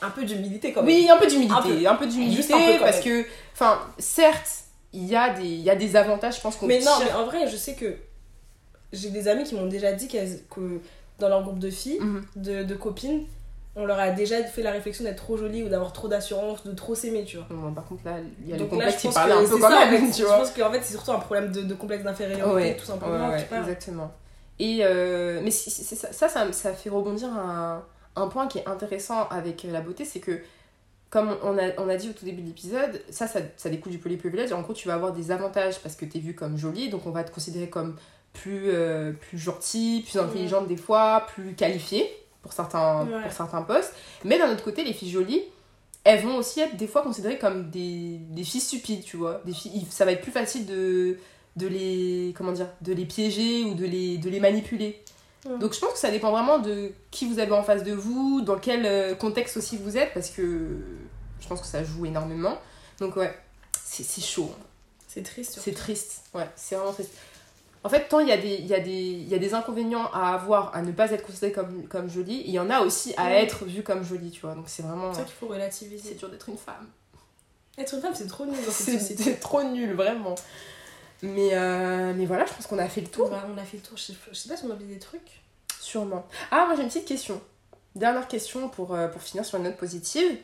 un 0.02 0.10
peu 0.10 0.24
d'humilité 0.24 0.72
quand 0.74 0.82
même. 0.84 0.94
Oui, 0.96 1.10
un 1.10 1.18
peu 1.18 1.28
d'humilité, 1.28 1.54
Un 1.56 1.62
peu, 1.62 1.70
d'humilité 2.08 2.54
peu, 2.54 2.80
quand 2.80 2.86
parce 2.86 3.00
que, 3.02 3.26
enfin, 3.54 3.80
certes, 4.00 4.50
il 4.94 5.06
y 5.06 5.16
a 5.16 5.30
des, 5.32 5.48
y 5.48 5.70
a 5.70 5.76
des 5.76 5.96
avantages, 5.96 6.38
je 6.38 6.42
pense 6.42 6.56
qu'on 6.56 6.68
Mais 6.68 6.80
non, 6.80 6.92
mais 7.04 7.12
en 7.12 7.26
vrai, 7.26 7.48
je 7.48 7.58
sais 7.58 7.74
que 7.76 7.96
j'ai 8.94 9.10
des 9.10 9.28
amis 9.28 9.44
qui 9.44 9.56
m'ont 9.56 9.66
déjà 9.66 9.92
dit 9.92 10.08
qu'elles- 10.08 10.44
que 10.50 10.80
dans 11.20 11.28
leur 11.30 11.44
groupe 11.44 11.60
de 11.60 11.70
filles, 11.70 12.00
Mhm. 12.00 12.26
de, 12.36 12.64
de 12.64 12.76
copines, 12.76 13.26
on 13.76 13.86
leur 13.86 14.00
a 14.00 14.12
déjà 14.12 14.44
fait 14.44 14.62
la 14.62 14.72
réflexion 14.72 15.04
d'être 15.04 15.18
trop 15.18 15.36
jolie 15.36 15.64
ou 15.64 15.70
d'avoir 15.70 15.94
trop 15.94 16.08
d'assurance, 16.08 16.64
de 16.64 16.72
trop 16.74 16.94
s'aimer, 16.94 17.24
tu 17.26 17.38
vois. 17.38 17.48
Bon, 17.50 17.74
par 17.74 17.86
contre, 17.86 18.06
là, 18.06 18.18
il 18.44 18.50
y 18.50 18.54
a 18.54 18.58
le 18.58 18.62
Donc 18.64 18.72
là, 18.72 18.92
complexe 18.92 18.94
je 19.04 19.08
qui 19.08 19.14
que 19.14 19.20
un 19.20 19.44
peu 19.50 19.58
quand 19.60 19.70
ça, 19.70 19.78
en 19.88 19.92
même, 19.92 20.06
fait. 20.06 20.12
tu 20.12 20.22
Je 20.22 20.26
vois. 20.28 20.38
pense 20.38 20.52
qu'en 20.52 20.72
fait, 20.72 20.82
c'est 20.84 20.94
surtout 20.94 21.12
un 21.12 21.20
problème 21.20 21.52
de, 21.52 21.62
de 21.64 21.74
complexe 21.74 22.04
d'infériorité, 22.04 22.46
Ouais, 22.54 22.76
tout 22.78 22.86
simplement. 22.86 23.30
ouais, 23.30 23.44
parle. 23.46 23.62
exactement. 23.64 24.12
Et 24.60 24.80
euh, 24.84 25.42
mais 25.44 25.50
si- 25.52 25.72
ça, 25.72 26.14
ça, 26.14 26.30
ça, 26.30 26.46
me- 26.46 26.52
ça 26.52 26.74
fait 26.74 26.90
rebondir 26.90 27.30
un, 27.30 27.84
un 28.16 28.28
point 28.28 28.48
qui 28.48 28.60
est 28.60 28.68
intéressant 28.68 29.28
avec 29.30 29.64
la 29.64 29.82
beauté, 29.82 30.06
c'est 30.06 30.20
que, 30.20 30.40
comme 31.10 31.36
on 31.44 31.58
a, 31.58 31.72
on 31.80 31.90
a 31.90 31.96
dit 31.98 32.10
au 32.10 32.14
tout 32.14 32.26
début 32.26 32.42
de 32.44 32.48
l'épisode, 32.48 33.02
ça, 33.10 33.28
ça, 33.28 33.40
ça 33.58 33.70
découle 33.70 33.92
du 33.92 33.98
polyprivilège. 34.00 34.52
En 34.54 34.62
gros, 34.62 34.74
tu 34.74 34.88
vas 34.88 34.96
avoir 34.96 35.14
des 35.14 35.32
avantages 35.32 35.80
parce 35.80 35.96
que 35.96 36.06
tu 36.06 36.18
es 36.18 36.22
vue 36.22 36.36
comme 36.36 36.58
jolie, 36.58 36.90
donc 36.90 37.06
on 37.08 37.12
va 37.12 37.24
te 37.24 37.32
considérer 37.32 37.70
comme 37.70 37.96
plus, 38.34 38.70
euh, 38.70 39.12
plus 39.14 39.38
gentille, 39.40 40.02
plus 40.04 40.20
intelligente 40.20 40.68
des 40.68 40.78
fois, 40.78 41.26
plus 41.34 41.56
qualifiée 41.56 42.10
pour 42.44 42.54
certains, 42.54 43.06
Ouais. 43.08 43.24
pour 43.24 43.32
certains 43.32 43.64
postes. 43.64 43.94
Mais 44.24 44.38
d'un 44.38 44.52
autre 44.54 44.64
côté, 44.64 44.84
les 44.84 44.94
filles 44.94 45.10
jolies, 45.12 45.42
elles 46.04 46.22
vont 46.22 46.36
aussi 46.38 46.60
être 46.60 46.76
des 46.78 46.88
fois 46.88 47.02
considérées 47.02 47.40
comme 47.40 47.70
des, 47.72 48.18
des 48.30 48.44
filles 48.44 48.62
stupides, 48.62 49.04
tu 49.04 49.18
vois. 49.18 49.42
Des 49.46 49.54
filles, 49.54 49.86
ça 49.90 50.06
va 50.06 50.12
être 50.12 50.22
plus 50.22 50.32
facile 50.34 50.66
de, 50.68 51.18
de 51.56 51.68
les 51.68 52.34
comment 52.38 52.52
dire 52.52 52.68
de 52.82 52.94
les 52.94 53.06
piéger 53.06 53.64
ou 53.64 53.74
de 53.74 53.86
les, 53.86 54.18
de 54.20 54.30
les 54.30 54.40
manipuler. 54.40 55.02
Donc 55.60 55.74
je 55.74 55.80
pense 55.82 55.92
que 55.94 55.98
ça 56.00 56.10
dépend 56.10 56.32
vraiment 56.32 56.60
de 56.60 56.92
qui 57.12 57.26
vous 57.28 57.40
avez 57.40 57.52
en 57.52 57.64
face 57.64 57.84
de 57.84 57.92
vous, 57.92 58.40
dans 58.42 58.58
quel 58.58 58.86
euh, 58.86 59.14
contexte 59.14 59.58
aussi 59.58 59.76
vous 59.76 59.98
êtes, 59.98 60.14
parce 60.14 60.30
que 60.30 60.78
je 61.42 61.48
pense 61.50 61.60
que 61.60 61.68
ça 61.68 61.84
joue 61.84 62.06
énormément. 62.06 62.58
Donc 63.00 63.18
ouais, 63.18 63.34
c'est 63.84 64.22
chaud. 64.24 64.54
C'est 65.08 65.22
triste. 65.24 65.60
C'est 65.62 65.74
triste, 65.74 66.24
ouais, 66.34 66.48
c'est 66.56 66.76
vraiment 66.76 66.94
triste. 66.94 67.12
En 67.86 67.90
fait, 67.90 68.08
tant 68.08 68.20
il 68.20 68.30
y, 68.30 68.32
a 68.32 68.38
des- 68.38 68.58
y, 68.62 68.74
a 68.74 68.80
des- 68.80 68.92
il 68.92 69.28
y 69.28 69.36
a 69.36 69.38
des 69.40 69.54
inconvénients 69.54 70.10
à 70.14 70.34
avoir 70.34 70.74
à 70.76 70.82
ne 70.82 70.92
pas 70.94 71.12
être 71.12 71.26
considéré 71.26 71.52
comme, 71.52 71.88
comme 71.90 72.10
jolie, 72.10 72.42
il 72.46 72.52
y 72.52 72.60
en 72.60 72.70
a 72.70 72.80
aussi 72.80 73.14
à 73.18 73.34
être 73.36 73.66
vu 73.66 73.84
comme 73.84 74.04
jolie, 74.06 74.32
tu 74.32 74.42
vois. 74.42 74.56
Donc 74.56 74.66
c'est 74.68 74.84
vraiment. 74.84 75.12
C'est 75.14 75.20
ça 75.20 75.26
qu'il 75.26 75.34
faut 75.36 75.48
C'est 75.48 75.54
relativiser. 75.54 76.14
dur 76.16 76.30
d'être 76.30 76.48
une 76.50 76.58
femme. 76.58 76.88
Être 77.78 77.94
une 77.96 78.02
femme, 78.02 78.14
c'est 78.16 78.28
trop 78.28 78.46
nul 78.46 78.56
dans 78.56 78.62
cette 78.72 78.86
C'est 78.86 79.00
société. 79.00 79.24
c'est 79.24 79.36
trop 79.40 79.64
nul, 79.64 79.94
vraiment. 79.96 80.36
Mais, 81.22 81.50
euh, 81.54 82.14
mais 82.16 82.26
voilà, 82.26 82.46
je 82.46 82.54
pense 82.54 82.68
qu'on 82.68 82.80
a 82.80 82.88
fait 82.88 83.02
le 83.02 83.08
tour. 83.08 83.30
Bah, 83.30 83.46
on 83.54 83.58
a 83.58 83.64
fait 83.64 83.78
le 83.78 83.84
tour. 83.84 83.98
Je 83.98 84.04
sais, 84.04 84.14
je 84.32 84.36
sais 84.38 84.48
pas 84.50 84.56
si 84.58 84.66
on 84.66 84.70
a 84.70 84.74
oublié 84.74 84.94
des 84.94 85.00
trucs. 85.00 85.42
Sûrement. 85.80 86.26
Ah, 86.52 86.66
moi 86.68 86.76
j'ai 86.76 86.84
une 86.84 86.88
petite 86.90 87.06
question. 87.08 87.42
Dernière 87.96 88.28
question 88.28 88.70
pour, 88.70 88.94
euh, 88.96 89.08
pour 89.08 89.22
finir 89.22 89.44
sur 89.46 89.58
une 89.58 89.66
note 89.66 89.78
positive. 89.78 90.38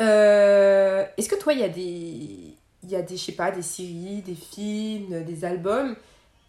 Euh, 0.00 1.04
Est-ce 1.16 1.28
que 1.28 1.34
toi, 1.36 1.52
il 1.52 1.60
y 1.60 1.64
a 1.64 1.68
des. 1.68 2.56
Il 2.84 2.90
y 2.90 2.96
a 2.96 3.02
des, 3.02 3.16
je 3.16 3.24
sais 3.24 3.32
pas, 3.32 3.50
des 3.52 3.62
séries, 3.62 4.22
des 4.22 4.34
films, 4.34 5.22
des 5.24 5.44
albums 5.44 5.94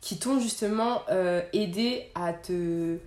qui 0.04 0.18
t'ont 0.18 0.38
justement 0.38 1.02
euh, 1.10 1.42
aidé 1.54 2.04
à 2.14 2.34
te. 2.34 2.98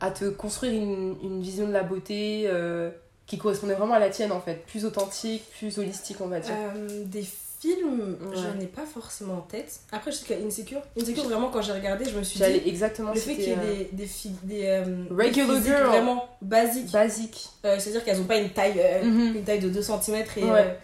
à 0.00 0.10
te 0.10 0.24
construire 0.24 0.72
une, 0.72 1.16
une 1.22 1.42
vision 1.42 1.66
de 1.68 1.72
la 1.72 1.82
beauté 1.82 2.44
euh, 2.46 2.90
qui 3.26 3.36
correspondait 3.36 3.74
vraiment 3.74 3.92
à 3.94 3.98
la 3.98 4.08
tienne 4.08 4.32
en 4.32 4.40
fait. 4.40 4.64
Plus 4.66 4.86
authentique, 4.86 5.44
plus 5.58 5.78
holistique, 5.78 6.16
on 6.22 6.28
va 6.28 6.40
dire. 6.40 6.54
Euh, 6.74 7.04
des 7.04 7.22
films, 7.60 8.16
Ouais. 8.22 8.36
j'en 8.36 8.58
ai 8.58 8.66
pas 8.66 8.86
forcément 8.86 9.34
en 9.34 9.40
tête. 9.42 9.80
Après, 9.92 10.10
je 10.12 10.16
sais 10.16 10.24
qu'il 10.26 10.38
y 10.40 10.42
a 10.42 10.46
Insecure. 10.46 10.80
Insecure, 10.98 11.24
vraiment, 11.24 11.48
quand 11.50 11.60
j'ai 11.60 11.72
regardé, 11.72 12.06
je 12.06 12.16
me 12.16 12.22
suis 12.22 12.38
dit. 12.38 12.68
exactement 12.68 13.12
Le 13.12 13.20
fait 13.20 13.34
qu'il 13.34 13.48
y 13.48 13.50
ait 13.50 13.56
des, 13.56 13.88
des, 13.92 14.06
filles 14.06 14.32
des, 14.44 14.82
Regular 15.10 15.58
des 15.60 15.62
girl. 15.66 15.84
vraiment 15.88 16.24
basiques. 16.40 16.90
basique. 16.90 17.48
Euh, 17.66 17.76
C'est-à-dire 17.78 18.02
qu'elles 18.04 18.20
ont 18.20 18.24
pas 18.24 18.36
une 18.38 18.50
taille, 18.50 18.80
Mhm. 19.04 19.36
une 19.36 19.44
taille 19.44 19.60
de 19.60 19.68
2 19.68 19.82
cm 19.82 20.24
et, 20.38 20.44
Ouais. 20.44 20.78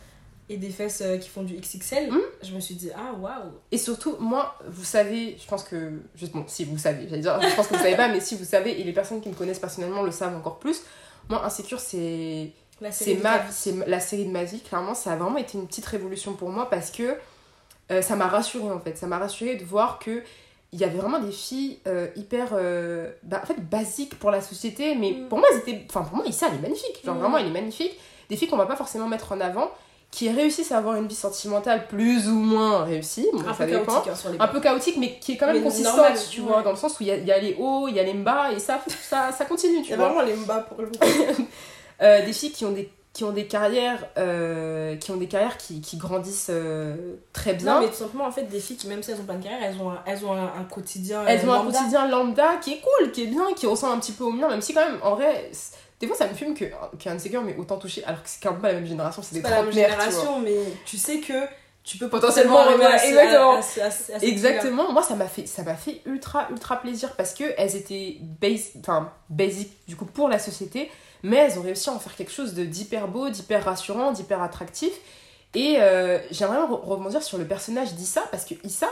Et 0.53 0.57
des 0.59 0.71
fesses 0.71 1.01
euh, 1.03 1.17
qui 1.19 1.29
font 1.29 1.43
du 1.43 1.55
XXL. 1.55 2.11
Mhm. 2.11 2.21
Je 2.43 2.53
me 2.55 2.61
suis 2.61 2.75
dit, 2.75 2.91
ah 2.95 3.13
waouh! 3.19 3.53
Et 3.71 3.79
surtout, 3.79 4.17
moi, 4.21 4.57
vous 4.69 4.85
savez, 4.85 5.37
je 5.41 5.47
pense 5.47 5.65
que. 5.65 5.93
Juste, 6.15 6.33
bon, 6.33 6.45
si 6.47 6.65
vous 6.65 6.79
savez, 6.79 7.07
j'allais 7.09 7.23
dire, 7.23 7.41
je 7.41 7.55
pense 7.57 7.67
que 7.69 7.75
vous 7.75 7.83
savez 7.83 7.97
pas, 7.97 8.09
mais 8.09 8.21
si 8.21 8.37
vous 8.37 8.45
savez, 8.45 8.81
et 8.81 8.85
les 8.85 8.93
personnes 8.93 9.21
qui 9.21 9.29
me 9.29 9.35
connaissent 9.35 9.59
personnellement 9.59 10.03
le 10.03 10.11
savent 10.11 10.37
encore 10.37 10.59
plus, 10.59 10.83
moi, 11.29 11.45
Insécure, 11.45 11.81
c'est. 11.81 12.51
C'est 12.91 13.15
ma, 13.23 13.49
c'est 13.53 13.75
la 13.87 14.01
série 14.01 14.25
de 14.25 14.31
ma 14.33 14.43
vie, 14.43 14.59
clairement, 14.61 14.95
ça 14.95 15.13
a 15.13 15.17
vraiment 15.17 15.37
été 15.39 15.57
une 15.57 15.69
petite 15.69 15.87
révolution 15.87 16.33
pour 16.33 16.49
moi 16.49 16.69
parce 16.69 16.91
que 16.91 17.17
euh, 17.93 18.03
ça 18.03 18.17
m'a 18.17 18.27
rassurée 18.27 18.73
en 18.73 18.81
fait. 18.81 18.99
Ça 18.99 19.07
m'a 19.07 19.19
rassurée 19.19 19.55
de 19.55 19.65
voir 19.65 20.01
que 20.01 20.23
il 20.73 20.81
y 20.81 20.85
avait 20.85 20.99
vraiment 20.99 21.21
des 21.21 21.31
filles 21.31 21.79
euh, 21.87 22.09
hyper 22.17 22.49
euh, 22.55 23.13
bah, 23.23 23.41
en 23.41 23.47
fait 23.47 23.61
basiques 23.61 24.19
pour 24.19 24.33
la 24.33 24.41
société 24.41 24.97
mais 24.97 25.13
Mm. 25.13 25.29
pour 25.29 25.39
moi 25.39 25.47
étaient 25.59 25.85
enfin 25.89 26.03
pour 26.03 26.17
moi 26.17 26.27
Issa 26.27 26.47
elle 26.49 26.55
est 26.59 26.63
magnifique 26.63 27.05
genre 27.05 27.15
Mm. 27.15 27.19
vraiment 27.21 27.39
elle 27.39 27.47
est 27.47 27.51
magnifique 27.51 27.97
des 28.29 28.37
filles 28.37 28.49
qu'on 28.49 28.57
va 28.57 28.67
pas 28.67 28.75
forcément 28.75 29.07
mettre 29.07 29.31
en 29.33 29.41
avant 29.41 29.71
qui 30.13 30.31
réussissent 30.31 30.71
à 30.71 30.79
avoir 30.79 30.95
une 30.97 31.09
vie 31.09 31.15
sentimentale 31.17 31.89
plus 31.89 32.29
ou 32.29 32.35
moins 32.35 32.85
réussie 32.85 33.27
bon, 33.33 33.41
un 33.41 33.55
ça 33.55 33.65
peu 33.65 33.73
dépend 33.73 34.01
chaotique 34.03 34.27
hein, 34.27 34.37
un 34.39 34.47
peu 34.49 34.61
chaotique 34.61 34.97
mais 34.99 35.19
qui 35.19 35.33
est 35.33 35.37
quand 35.39 35.47
même 35.47 35.57
Mais 35.57 35.63
consistante 35.63 35.97
normal, 35.97 36.19
tu 36.31 36.41
ouais. 36.43 36.47
vois 36.47 36.63
dans 36.63 36.71
le 36.71 36.77
sens 36.77 37.01
où 37.01 37.03
il 37.03 37.07
y 37.07 37.11
a, 37.11 37.17
il 37.17 37.27
y 37.27 37.33
a 37.33 37.39
les 37.39 37.57
hauts 37.59 37.89
il 37.89 37.97
y 37.97 37.99
a 37.99 38.03
les 38.05 38.13
bas 38.13 38.53
et 38.53 38.61
ça 38.61 38.81
ça, 39.03 39.33
ça 39.33 39.45
continue 39.47 39.79
Il 39.79 39.83
tu 39.83 39.91
y 39.91 39.95
a 39.95 39.97
vois 39.97 40.11
vraiment 40.11 40.23
les 40.23 40.35
mbas 40.35 40.61
pour 40.61 40.83
le 40.83 40.91
euh, 42.03 42.25
des 42.27 42.33
filles 42.33 42.53
qui 42.53 42.65
ont 42.67 42.73
des 42.73 42.91
qui 43.15 43.25
ont 43.25 43.33
des 43.33 43.47
carrières 43.47 44.07
euh, 44.17 44.97
qui 44.97 45.11
ont 45.11 45.17
des 45.17 45.27
carrières 45.29 45.59
qui, 45.59 45.81
qui 45.81 45.97
grandissent 45.99 46.49
euh, 46.51 47.17
très 47.33 47.55
bien 47.55 47.75
Non, 47.75 47.81
mais 47.83 47.89
tout 47.89 47.97
simplement, 47.97 48.25
en 48.25 48.31
fait, 48.31 48.45
des 48.45 48.59
filles 48.59 48.79
qui, 48.79 48.87
même 48.87 49.03
si 49.03 49.11
elles 49.11 49.21
ont 49.21 49.25
pas 49.25 49.35
de 49.35 49.43
carrière, 49.43 49.61
elles 49.63 49.79
ont 49.83 49.91
un, 49.91 50.03
elles 50.07 50.25
ont 50.25 50.33
un, 50.33 50.45
un 50.47 50.65
quotidien. 50.65 51.23
elles 51.27 51.47
ont 51.47 51.53
un 51.53 51.59
lambda. 51.59 51.79
quotidien 51.79 52.09
lambda 52.09 52.57
qui 52.63 52.73
est 52.73 52.81
cool 52.81 53.13
qui 53.13 53.25
est 53.25 53.27
bien 53.27 53.53
qui 53.55 53.67
ressemble 53.67 53.97
un 53.97 53.99
petit 53.99 54.13
peu 54.13 54.25
au 54.25 54.31
mien 54.31 54.49
même 54.49 54.63
si 54.63 54.73
quand 54.73 54.87
même 54.87 54.99
en 55.03 55.15
vrai 55.15 55.51
des 56.03 56.07
fois 56.09 56.17
ça 56.17 56.27
me 56.27 56.35
fume 56.35 56.55
que 56.55 56.67
qu'un 56.99 57.13
Insecure 57.17 57.43
mais 57.43 57.57
autant 57.57 57.79
touché 57.79 58.05
alors 58.05 58.23
que 58.23 58.29
c'est 58.29 58.43
quand 58.43 58.53
même 58.53 58.61
pas 58.61 58.69
la 58.69 58.75
même 58.75 58.87
génération 58.87 59.23
c'est 59.23 59.35
des 59.37 59.41
pas 59.41 59.49
la 59.51 59.63
même 59.63 59.73
génération, 59.73 60.41
mais 60.41 60.57
tu 60.85 60.99
sais 60.99 61.19
que 61.21 61.33
tu 61.85 61.97
peux 61.99 62.09
Potentiellement 62.09 62.59
arriver 62.59 62.85
à, 62.85 63.05
exactement. 63.05 63.55
à- 63.55 63.85
à 63.85 64.17
à 64.17 64.23
Exactement, 64.23 64.93
moi 64.93 65.03
ça 65.03 65.17
m'a 65.17 65.27
fait 65.27 65.47
ça 65.47 65.63
m'a 65.63 65.75
fait 65.75 66.01
ultra 66.07 66.47
ultra 66.51 66.77
plaisir 66.81 67.15
parce 67.17 67.35
que 67.35 67.45
elles 67.57 67.75
étaient 67.75 68.19
base, 68.21 68.71
enfin 68.79 69.11
basic 69.31 69.73
du 69.89 69.97
coup 69.97 70.05
pour 70.05 70.29
la 70.29 70.39
société, 70.39 70.91
mais 71.25 71.39
elles 71.39 71.59
ont 71.59 71.63
réussi 71.63 71.89
à 71.91 71.93
en 71.95 71.99
faire 71.99 72.15
quelque 72.15 72.31
chose 72.31 72.55
de 72.55 72.65
d'hyper 72.65 73.09
beau, 73.09 73.31
d'hyper 73.31 73.65
rassurant, 73.65 74.13
d'hyper 74.13 74.41
attractif. 74.43 74.93
Et 75.55 75.77
euh, 75.81 76.19
j'aimerais 76.31 76.59
re- 76.59 76.81
rebondir 76.85 77.23
sur 77.23 77.37
le 77.37 77.45
personnage 77.47 77.95
d'Issa 77.95 78.23
parce 78.31 78.45
que 78.45 78.55
Issa, 78.65 78.89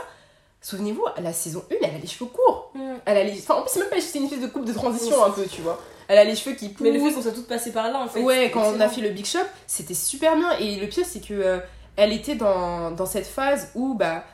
souvenez-vous, 0.61 1.05
à 1.15 1.21
la 1.21 1.33
saison 1.33 1.63
1, 1.71 1.75
elle 1.81 1.95
a 1.95 1.97
les 1.97 2.07
cheveux 2.07 2.29
courts. 2.29 2.71
Mm. 2.75 2.93
Elle 3.05 3.17
a 3.17 3.23
les 3.23 3.39
enfin 3.39 3.55
en 3.55 3.61
plus 3.61 3.71
c'est 3.71 3.79
même 3.79 3.89
pas 3.89 3.99
c'était 4.01 4.19
une 4.19 4.25
espèce 4.25 4.41
de 4.41 4.47
coupe 4.47 4.65
de 4.65 4.73
transition 4.73 5.23
un 5.23 5.31
peu, 5.31 5.45
tu 5.45 5.61
vois. 5.61 5.79
Elle 6.11 6.17
a 6.17 6.25
les 6.25 6.35
cheveux 6.35 6.57
qui 6.57 6.67
poussent. 6.67 6.85
Mais 6.85 6.91
le 6.91 6.99
fait 6.99 7.13
qu'on 7.13 7.21
soit 7.21 7.31
toutes 7.31 7.47
passées 7.47 7.71
par 7.71 7.89
là, 7.89 7.99
en 7.99 8.07
fait. 8.09 8.21
Ouais, 8.21 8.51
quand 8.53 8.73
on 8.75 8.81
a 8.81 8.89
fait 8.89 8.99
le 8.99 9.11
Big 9.11 9.25
Shop, 9.25 9.39
c'était 9.65 9.93
super 9.93 10.35
bien. 10.35 10.57
Et 10.59 10.75
le 10.75 10.87
pire, 10.87 11.05
c'est 11.05 11.25
que 11.25 11.33
euh, 11.33 11.59
elle 11.95 12.11
était 12.11 12.35
dans, 12.35 12.91
dans 12.91 13.05
cette 13.05 13.25
phase 13.25 13.71
où 13.75 13.93
bah, 13.93 14.25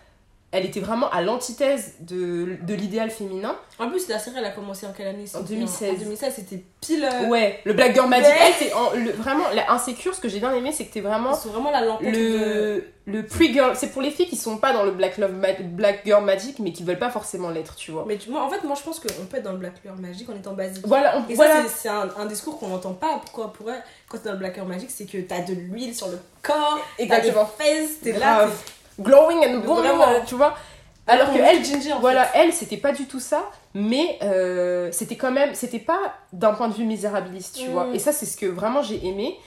elle 0.51 0.65
était 0.65 0.79
vraiment 0.79 1.09
à 1.09 1.21
l'antithèse 1.21 1.95
de, 1.99 2.57
de 2.61 2.73
l'idéal 2.73 3.09
féminin. 3.11 3.55
En 3.79 3.89
plus, 3.89 4.07
la 4.07 4.17
série, 4.17 4.37
elle 4.39 4.45
a 4.45 4.51
commencé 4.51 4.85
en 4.87 4.93
quelle 4.93 5.07
année 5.07 5.25
En 5.33 5.39
C'était 5.39 5.55
2016. 5.55 5.89
En 5.89 5.99
2016, 5.99 6.33
c'était 6.35 6.63
pile. 6.81 7.03
euh, 7.03 7.27
Ouais, 7.27 7.59
le 7.65 7.73
Black 7.73 7.93
Girl 7.93 8.07
Magic. 8.09 8.27
Ouais. 8.27 8.35
Elle, 8.47 8.53
c'est 8.57 8.71
le- 8.97 9.11
vraiment, 9.11 9.43
la 9.53 9.71
insécure, 9.71 10.15
ce 10.15 10.21
que 10.21 10.29
j'ai 10.29 10.39
bien 10.39 10.53
aimé, 10.53 10.71
c'est 10.71 10.85
que 10.85 10.93
t'es 10.93 11.01
vraiment 11.01 11.33
sont 11.33 11.49
vraiment 11.49 11.69
la 11.69 11.81
de. 11.81 11.87
le, 12.09 12.83
le 13.05 13.25
pre-girl. 13.25 13.75
C'est 13.75 13.87
pour 13.91 14.01
les 14.01 14.09
filles 14.09 14.27
qui 14.27 14.35
sont 14.37 14.57
pas 14.57 14.71
dans 14.73 14.83
le 14.83 14.91
Black, 14.91 15.17
Love 15.17 15.33
Ma- 15.33 15.53
Black 15.61 16.01
Girl 16.05 16.23
Magic, 16.23 16.59
mais 16.59 16.71
qui 16.71 16.83
veulent 16.83 16.97
pas 16.97 17.09
forcément 17.11 17.49
l'être, 17.49 17.75
tu 17.75 17.91
vois. 17.91 18.05
Mais 18.07 18.17
moi, 18.29 18.41
en 18.43 18.49
fait, 18.49 18.63
moi, 18.63 18.75
je 18.77 18.83
pense 18.83 18.99
qu'on 19.01 19.25
peut 19.25 19.37
être 19.37 19.43
dans 19.43 19.51
le 19.51 19.57
Black 19.59 19.73
Girl 19.83 19.99
Magic 19.99 20.29
en 20.29 20.35
étant 20.35 20.53
basique. 20.53 20.87
Voilà, 20.87 21.17
on, 21.19 21.29
Et 21.29 21.35
voilà. 21.35 21.55
ça, 21.55 21.63
c'est- 21.63 21.75
c'est 21.83 21.89
un, 21.89 22.09
un 22.17 22.25
discours 22.25 22.57
qu'on 22.57 22.69
n'entend 22.69 22.93
pas. 22.93 23.19
Pourquoi 23.21 23.51
pour 23.53 23.69
elle, 23.69 23.83
quand 24.07 24.17
t'es 24.17 24.25
dans 24.25 24.31
le 24.33 24.39
Black 24.39 24.55
Girl 24.55 24.67
Magic, 24.67 24.89
c'est 24.89 25.05
que 25.05 25.17
t'as 25.17 25.41
de 25.41 25.53
l'huile 25.53 25.93
sur 25.93 26.07
le 26.07 26.17
corps, 26.41 26.79
t'as 26.97 27.19
des 27.19 27.31
fesses, 27.57 27.99
t'es 28.01 28.13
là. 28.13 28.47
Glowing 28.99 29.37
and 29.45 29.59
boom, 29.59 29.77
Vraiment. 29.79 30.05
tu 30.25 30.35
vois. 30.35 30.55
Alors 31.09 31.31
que 31.33 31.37
elle, 31.39 31.63
Ginger, 31.63 31.93
en 31.93 31.99
Voilà, 31.99 32.27
elle, 32.35 32.51
c'était 32.51 32.75
pas 32.77 32.91
du 32.91 33.05
tout 33.05 33.21
ça, 33.21 33.49
mais 33.73 34.19
euh, 34.23 34.89
c'était 34.91 35.15
quand 35.15 35.31
même, 35.31 35.55
c'était 35.55 35.79
pas 35.79 36.13
d'un 36.33 36.53
point 36.53 36.67
de 36.67 36.73
vue 36.73 36.83
misérabiliste, 36.83 37.55
tu 37.57 37.69
Mm. 37.69 37.71
vois. 37.71 37.87
Et 37.93 37.99
ça, 37.99 38.11
c'est 38.11 38.25
ce 38.25 38.35
que 38.35 38.45
vraiment 38.45 38.81
j'ai 38.81 39.05
aimé. 39.07 39.37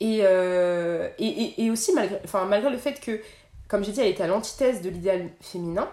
Et, 0.00 0.20
euh, 0.22 1.08
et, 1.18 1.26
et, 1.26 1.64
et 1.64 1.70
aussi, 1.70 1.92
malgré, 1.92 2.18
enfin, 2.24 2.46
malgré 2.46 2.70
le 2.70 2.78
fait 2.78 2.98
que, 3.00 3.20
comme 3.68 3.84
j'ai 3.84 3.92
dit, 3.92 4.00
elle 4.00 4.06
était 4.08 4.22
à 4.22 4.28
l'antithèse 4.28 4.80
de 4.80 4.88
l'idéal 4.88 5.28
féminin, 5.42 5.90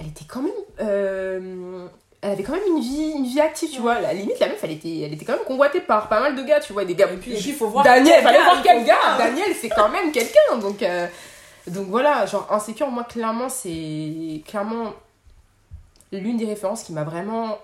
elle 0.00 0.06
était 0.06 0.24
quand 0.26 0.40
même. 0.40 0.52
euh, 0.80 1.86
elle 2.22 2.30
avait 2.30 2.42
quand 2.44 2.52
même 2.52 2.62
une 2.76 2.80
vie, 2.80 3.12
une 3.16 3.24
vie 3.26 3.40
active, 3.40 3.68
tu 3.68 3.76
Ouais. 3.76 3.82
vois. 3.82 3.92
À 3.94 4.00
la 4.00 4.14
limite, 4.14 4.38
la 4.40 4.46
meuf, 4.48 4.60
elle 4.62 4.70
était, 4.70 5.00
elle 5.00 5.12
était 5.12 5.24
quand 5.26 5.34
même 5.34 5.44
convoitée 5.44 5.80
par 5.82 6.08
pas 6.08 6.20
mal 6.20 6.36
de 6.36 6.42
gars, 6.42 6.60
tu 6.60 6.72
vois. 6.72 6.84
Des 6.86 6.94
gars. 6.94 7.10
Et 7.12 7.16
puis, 7.18 7.32
il 7.34 7.52
faut 7.52 7.66
voir. 7.68 7.84
Daniel, 7.84 8.14
quel 8.14 8.22
fallait 8.22 8.38
voir 8.42 8.56
il 8.56 8.62
quel 8.62 8.84
gars. 8.84 9.18
Daniel, 9.18 9.48
c'est 9.60 9.68
quand 9.68 9.90
même 9.90 10.10
quelqu'un, 10.10 10.56
donc... 10.58 10.82
euh, 10.82 11.06
donc 11.68 11.88
voilà, 11.88 12.26
genre 12.26 12.46
Insécure, 12.52 12.88
moi 12.90 13.04
clairement, 13.04 13.48
c'est 13.48 14.42
clairement 14.46 14.92
l'une 16.12 16.36
des 16.36 16.46
références 16.46 16.82
qui 16.84 16.92
m'a 16.92 17.04
vraiment. 17.04 17.58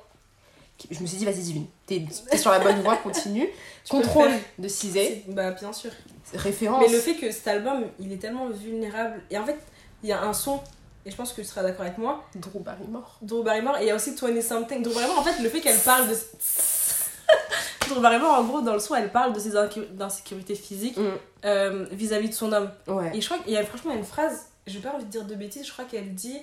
Je 0.90 1.00
me 1.00 1.06
suis 1.06 1.18
dit, 1.18 1.24
vas-y, 1.24 1.40
divine, 1.40 1.66
t'es 1.86 2.06
sur 2.36 2.50
la 2.52 2.60
bonne 2.60 2.80
voie, 2.82 2.96
continue. 2.96 3.48
Contrôle 3.90 4.30
de 4.58 4.68
C'est- 4.68 5.24
Bah, 5.28 5.50
bien 5.50 5.72
sûr. 5.72 5.90
référence. 6.34 6.84
Mais 6.86 6.92
le 6.92 7.00
fait 7.00 7.14
que 7.16 7.32
cet 7.32 7.48
album, 7.48 7.84
il 7.98 8.12
est 8.12 8.18
tellement 8.18 8.48
vulnérable. 8.48 9.20
Et 9.30 9.38
en 9.38 9.44
fait, 9.44 9.58
il 10.04 10.08
y 10.08 10.12
a 10.12 10.22
un 10.22 10.32
son, 10.32 10.60
et 11.04 11.10
je 11.10 11.16
pense 11.16 11.32
que 11.32 11.40
tu 11.40 11.48
seras 11.48 11.62
d'accord 11.64 11.80
avec 11.84 11.98
moi, 11.98 12.22
Drew 12.36 12.60
Barrymore. 12.60 13.18
Drew 13.22 13.42
Barrymore, 13.42 13.78
et 13.78 13.84
il 13.84 13.86
y 13.88 13.90
a 13.90 13.96
aussi 13.96 14.14
20 14.14 14.40
Something. 14.40 14.82
Drew 14.84 14.94
Barrymore, 14.94 15.18
en 15.18 15.24
fait, 15.24 15.42
le 15.42 15.48
fait 15.48 15.60
qu'elle 15.60 15.78
parle 15.80 16.08
de. 16.08 16.14
Drew 17.88 18.00
Barrymore, 18.00 18.34
en 18.34 18.44
gros, 18.44 18.60
dans 18.60 18.74
le 18.74 18.80
son, 18.80 18.94
elle 18.94 19.10
parle 19.10 19.32
de 19.32 19.40
ses 19.40 19.54
insécurités 20.00 20.54
physiques 20.54 20.96
Mm. 20.98 21.08
euh, 21.46 21.86
vis-à-vis 21.90 22.28
de 22.28 22.34
son 22.34 22.52
homme. 22.52 22.70
Ouais. 22.86 23.10
Et 23.14 23.20
je 23.20 23.26
crois 23.28 23.38
qu'il 23.42 23.52
y 23.52 23.56
a 23.56 23.64
franchement 23.64 23.94
une 23.94 24.04
phrase, 24.04 24.46
j'ai 24.66 24.80
pas 24.80 24.90
envie 24.90 25.04
de 25.04 25.10
dire 25.10 25.24
de 25.24 25.34
bêtises, 25.34 25.66
je 25.66 25.72
crois 25.72 25.84
qu'elle 25.86 26.14
dit 26.14 26.38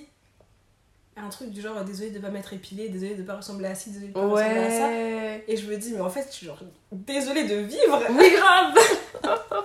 un 1.16 1.28
truc 1.30 1.50
du 1.50 1.60
genre 1.62 1.82
désolé 1.84 2.10
de 2.10 2.18
pas 2.18 2.28
m'être 2.28 2.52
épilée, 2.52 2.88
désolé 2.90 3.14
de 3.14 3.22
pas 3.22 3.36
ressembler 3.36 3.68
à 3.68 3.74
ci, 3.74 3.90
désolé 3.90 4.08
de 4.08 4.12
pas 4.12 4.20
ressembler 4.26 4.58
à 4.58 4.70
ça. 4.70 4.86
Ouais. 4.88 5.44
Et 5.48 5.56
je 5.56 5.66
me 5.70 5.76
dis, 5.76 5.92
mais 5.92 6.00
en 6.00 6.10
fait, 6.10 6.26
je 6.28 6.34
suis 6.34 6.46
genre 6.46 6.58
désolée 6.92 7.44
de 7.44 7.54
vivre. 7.56 8.02
Oui, 8.10 8.32
grave 8.36 8.74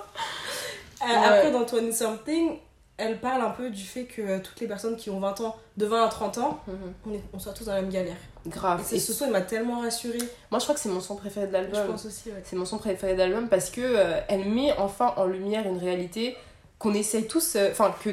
Euh, 1.02 1.04
Après, 1.04 1.50
dans 1.50 1.64
20 1.64 1.92
Something, 1.92 2.58
elle 3.02 3.18
parle 3.20 3.42
un 3.42 3.50
peu 3.50 3.70
du 3.70 3.82
fait 3.82 4.04
que 4.04 4.22
euh, 4.22 4.38
toutes 4.42 4.60
les 4.60 4.66
personnes 4.68 4.96
qui 4.96 5.10
ont 5.10 5.18
20 5.20 5.40
ans, 5.40 5.56
de 5.76 5.86
20 5.86 6.04
à 6.04 6.08
30 6.08 6.38
ans, 6.38 6.60
Mhm. 6.66 6.74
on, 7.06 7.12
est, 7.14 7.22
on 7.34 7.38
soit 7.38 7.52
tous 7.52 7.64
dans 7.64 7.74
la 7.74 7.82
même 7.82 7.90
galère. 7.90 8.16
Grave. 8.46 8.82
Et 8.92 8.98
ce 8.98 9.12
son, 9.12 9.26
il 9.26 9.30
m'a 9.32 9.40
tellement 9.40 9.80
rassurée. 9.80 10.18
moi, 10.50 10.58
je 10.58 10.64
crois 10.64 10.74
que 10.74 10.80
c'est 10.80 10.88
mon 10.88 11.00
son 11.00 11.16
préféré 11.16 11.46
de 11.46 11.52
Je 11.52 11.56
l'album. 11.58 11.86
pense 11.88 12.06
aussi, 12.06 12.28
ouais. 12.30 12.42
C'est 12.44 12.56
mon 12.56 12.64
son 12.64 12.78
préféré 12.78 13.14
d'album 13.14 13.48
parce 13.48 13.70
que 13.70 13.80
euh, 13.82 14.20
elle 14.28 14.44
met 14.48 14.72
enfin 14.78 15.14
en 15.16 15.26
lumière 15.26 15.66
une 15.66 15.78
réalité 15.78 16.36
qu'on 16.78 16.94
essaye 16.94 17.26
tous, 17.28 17.54
euh, 17.56 17.68
enfin 17.70 17.94
que 18.02 18.10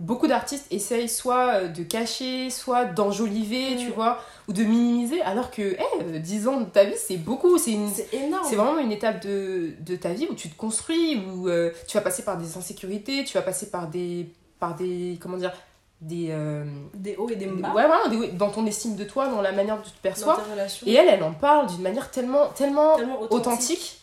beaucoup 0.00 0.26
d'artistes 0.26 0.66
essayent 0.70 1.08
soit 1.08 1.54
euh, 1.54 1.68
de 1.68 1.82
cacher, 1.82 2.50
soit 2.50 2.84
d'enjoliver, 2.84 3.74
Mm. 3.74 3.78
tu 3.78 3.90
vois, 3.90 4.18
ou 4.48 4.52
de 4.52 4.62
minimiser, 4.64 5.22
alors 5.22 5.50
que 5.50 5.62
hey, 5.62 5.84
euh, 6.02 6.18
10 6.18 6.48
ans 6.48 6.60
de 6.60 6.64
ta 6.66 6.84
vie 6.84 6.94
c'est 6.96 7.16
beaucoup, 7.16 7.58
c'est 7.58 7.72
une, 7.72 7.90
énorme. 8.12 8.46
c'est 8.48 8.56
vraiment 8.56 8.78
une 8.78 8.92
étape 8.92 9.22
de, 9.24 9.70
de 9.80 9.96
ta 9.96 10.10
vie 10.10 10.26
où 10.30 10.34
tu 10.34 10.48
te 10.50 10.56
construis, 10.56 11.16
où 11.34 11.48
euh, 11.48 11.70
tu 11.88 11.96
vas 11.96 12.02
passer 12.02 12.22
par 12.24 12.36
des 12.36 12.56
insécurités, 12.56 13.24
tu 13.24 13.34
vas 13.34 13.42
passer 13.42 13.70
par 13.70 13.88
des, 13.88 14.26
par 14.58 14.74
des, 14.74 15.18
comment 15.20 15.36
dire, 15.36 15.52
des, 16.00 16.26
euh, 16.30 16.64
Des 16.94 17.16
hauts 17.16 17.30
et 17.30 17.36
des 17.36 17.46
bas 17.46 17.72
ouais, 17.72 17.86
vraiment, 17.86 18.08
des- 18.08 18.32
dans 18.32 18.50
ton 18.50 18.66
estime 18.66 18.94
de 18.96 19.04
toi, 19.04 19.28
dans 19.28 19.40
la 19.40 19.52
manière 19.52 19.76
dont 19.76 19.82
tu 19.84 19.92
te 19.92 20.02
perçois. 20.02 20.38
Et 20.86 20.92
elle, 20.94 21.08
elle 21.08 21.22
en 21.22 21.32
parle 21.32 21.68
d'une 21.68 21.80
manière 21.82 22.10
tellement, 22.10 22.48
tellement 22.48 22.96
tellement 22.96 23.22
authentique. 23.30 24.00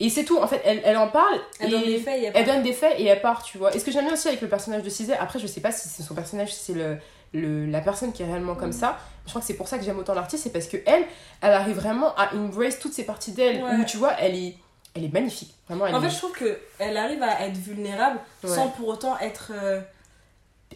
Et 0.00 0.10
c'est 0.10 0.24
tout, 0.24 0.38
en 0.38 0.46
fait, 0.48 0.60
elle, 0.64 0.80
elle 0.84 0.96
en 0.96 1.08
parle. 1.08 1.38
Elle 1.60 1.68
et 1.68 1.70
donne 1.70 1.84
des 1.84 1.98
faits, 1.98 2.34
a 2.34 2.38
elle 2.38 2.44
donne 2.46 2.62
des 2.62 2.72
faits 2.72 2.94
et 2.98 3.04
elle 3.06 3.20
part, 3.20 3.42
tu 3.44 3.58
vois. 3.58 3.74
Et 3.74 3.78
ce 3.78 3.84
que 3.84 3.92
j'aime 3.92 4.04
bien 4.04 4.14
aussi 4.14 4.26
avec 4.28 4.40
le 4.40 4.48
personnage 4.48 4.82
de 4.82 4.90
Cizé, 4.90 5.14
après, 5.14 5.38
je 5.38 5.46
sais 5.46 5.60
pas 5.60 5.70
si 5.72 5.88
c'est 5.88 6.02
son 6.02 6.14
personnage, 6.14 6.52
si 6.52 6.64
c'est 6.64 6.72
le, 6.74 6.98
le- 7.32 7.66
la 7.66 7.80
personne 7.80 8.12
qui 8.12 8.22
est 8.22 8.26
réellement 8.26 8.54
comme 8.56 8.70
Mm. 8.70 8.72
ça. 8.72 8.98
Je 9.24 9.30
crois 9.30 9.40
que 9.40 9.46
c'est 9.46 9.54
pour 9.54 9.68
ça 9.68 9.78
que 9.78 9.84
j'aime 9.84 9.98
autant 9.98 10.14
l'artiste, 10.14 10.42
c'est 10.42 10.50
parce 10.52 10.66
que 10.66 10.78
elle, 10.84 11.04
elle 11.42 11.52
arrive 11.52 11.76
vraiment 11.76 12.12
à 12.16 12.34
embrace 12.34 12.78
toutes 12.80 12.92
ces 12.92 13.04
parties 13.04 13.32
d'elle. 13.32 13.62
Ouais. 13.62 13.76
Où 13.76 13.84
tu 13.84 13.96
vois, 13.96 14.12
elle 14.18 14.34
est, 14.34 14.56
elle 14.96 15.04
est 15.04 15.12
magnifique. 15.12 15.54
Vraiment, 15.68 15.86
elle 15.86 15.94
En 15.94 16.00
fait, 16.00 16.08
est. 16.08 16.10
je 16.10 16.18
trouve 16.18 16.32
qu'elle 16.32 16.96
arrive 16.96 17.22
à 17.22 17.46
être 17.46 17.56
vulnérable 17.56 18.18
Ouais. 18.42 18.50
sans 18.50 18.68
pour 18.68 18.88
autant 18.88 19.16
être. 19.20 19.52
euh, 19.54 19.80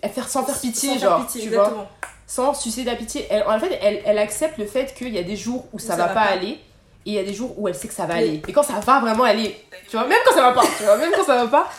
Elle 0.00 0.10
fait 0.10 0.22
sans 0.22 0.44
faire 0.44 0.58
pitié, 0.60 0.90
sans 0.94 0.98
faire 1.00 1.10
genre, 1.10 1.26
pitié, 1.26 1.42
tu 1.42 1.48
vois. 1.48 1.58
exactement. 1.64 1.88
Sans 2.28 2.54
sucer 2.54 2.82
de 2.82 2.86
la 2.90 2.94
pitié. 2.96 3.26
Elle, 3.30 3.42
en 3.44 3.58
fait, 3.58 3.78
elle, 3.82 4.00
elle 4.04 4.18
accepte 4.18 4.58
le 4.58 4.66
fait 4.66 4.94
qu'il 4.94 5.08
y 5.14 5.18
a 5.18 5.22
des 5.22 5.36
jours 5.36 5.66
où 5.72 5.78
ça, 5.78 5.88
ça 5.88 5.96
va, 5.96 6.06
va 6.08 6.14
pas, 6.14 6.26
pas. 6.26 6.32
aller. 6.32 6.58
Et 7.06 7.10
il 7.10 7.14
y 7.14 7.18
a 7.18 7.24
des 7.24 7.32
jours 7.32 7.58
où 7.58 7.68
elle 7.68 7.74
sait 7.74 7.88
que 7.88 7.94
ça 7.94 8.06
va 8.06 8.14
aller. 8.14 8.42
Et 8.46 8.52
quand 8.52 8.62
ça 8.62 8.78
va 8.80 9.00
vraiment 9.00 9.24
aller, 9.24 9.56
tu 9.88 9.96
vois, 9.96 10.06
même 10.06 10.18
quand 10.26 10.34
ça 10.34 10.42
va 10.42 10.52
pas, 10.52 10.66
tu 10.76 10.84
vois, 10.84 10.96
même 10.98 11.10
quand 11.16 11.24
ça 11.24 11.44
va 11.44 11.46
pas. 11.46 11.70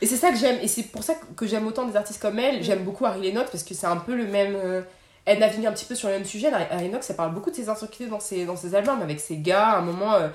Et 0.00 0.06
c'est 0.06 0.16
ça 0.16 0.30
que 0.30 0.38
j'aime. 0.38 0.58
Et 0.62 0.68
c'est 0.68 0.84
pour 0.84 1.02
ça 1.02 1.14
que 1.36 1.46
j'aime 1.46 1.66
autant 1.66 1.84
des 1.84 1.96
artistes 1.96 2.22
comme 2.22 2.38
elle. 2.38 2.62
J'aime 2.62 2.84
beaucoup 2.84 3.04
Harry 3.04 3.20
Lennox 3.20 3.50
parce 3.50 3.62
que 3.64 3.74
c'est 3.74 3.86
un 3.86 3.98
peu 3.98 4.14
le 4.14 4.26
même. 4.26 4.54
euh, 4.56 4.80
elle 5.26 5.38
navigue 5.38 5.66
un 5.66 5.72
petit 5.72 5.84
peu 5.84 5.94
sur 5.94 6.08
le 6.08 6.14
même 6.14 6.24
sujet. 6.24 6.50
Harry 6.50 6.84
Lennox, 6.84 7.10
elle 7.10 7.16
parle 7.16 7.34
beaucoup 7.34 7.50
de 7.50 7.56
ses 7.56 7.68
insécurités 7.68 8.06
dans 8.10 8.20
ses, 8.20 8.46
dans 8.46 8.56
ses 8.56 8.74
albums 8.74 9.02
avec 9.02 9.20
ses 9.20 9.36
gars. 9.36 9.66
À 9.72 9.78
un 9.78 9.82
moment, 9.82 10.14
euh, 10.14 10.28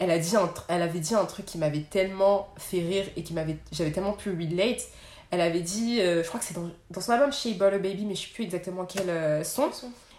elle, 0.00 0.10
a 0.10 0.18
dit 0.18 0.34
un 0.34 0.46
tr- 0.46 0.64
elle 0.66 0.82
avait 0.82 0.98
dit 0.98 1.14
un 1.14 1.24
truc 1.24 1.46
qui 1.46 1.58
m'avait 1.58 1.84
tellement 1.88 2.48
fait 2.56 2.80
rire 2.80 3.04
et 3.16 3.22
qui 3.22 3.34
m'avait 3.34 3.58
j'avais 3.70 3.92
tellement 3.92 4.14
pu 4.14 4.30
relate. 4.30 4.82
Elle 5.30 5.40
avait 5.40 5.60
dit, 5.60 6.00
euh, 6.00 6.22
je 6.22 6.28
crois 6.28 6.40
que 6.40 6.44
c'est 6.46 6.54
dans, 6.54 6.68
dans 6.90 7.00
son 7.00 7.12
album 7.12 7.32
Shea 7.32 7.50
Butter 7.52 7.78
Baby, 7.78 8.04
mais 8.04 8.14
je 8.16 8.22
sais 8.22 8.34
plus 8.34 8.44
exactement 8.44 8.84
quel 8.84 9.08
euh, 9.08 9.44
son? 9.44 9.70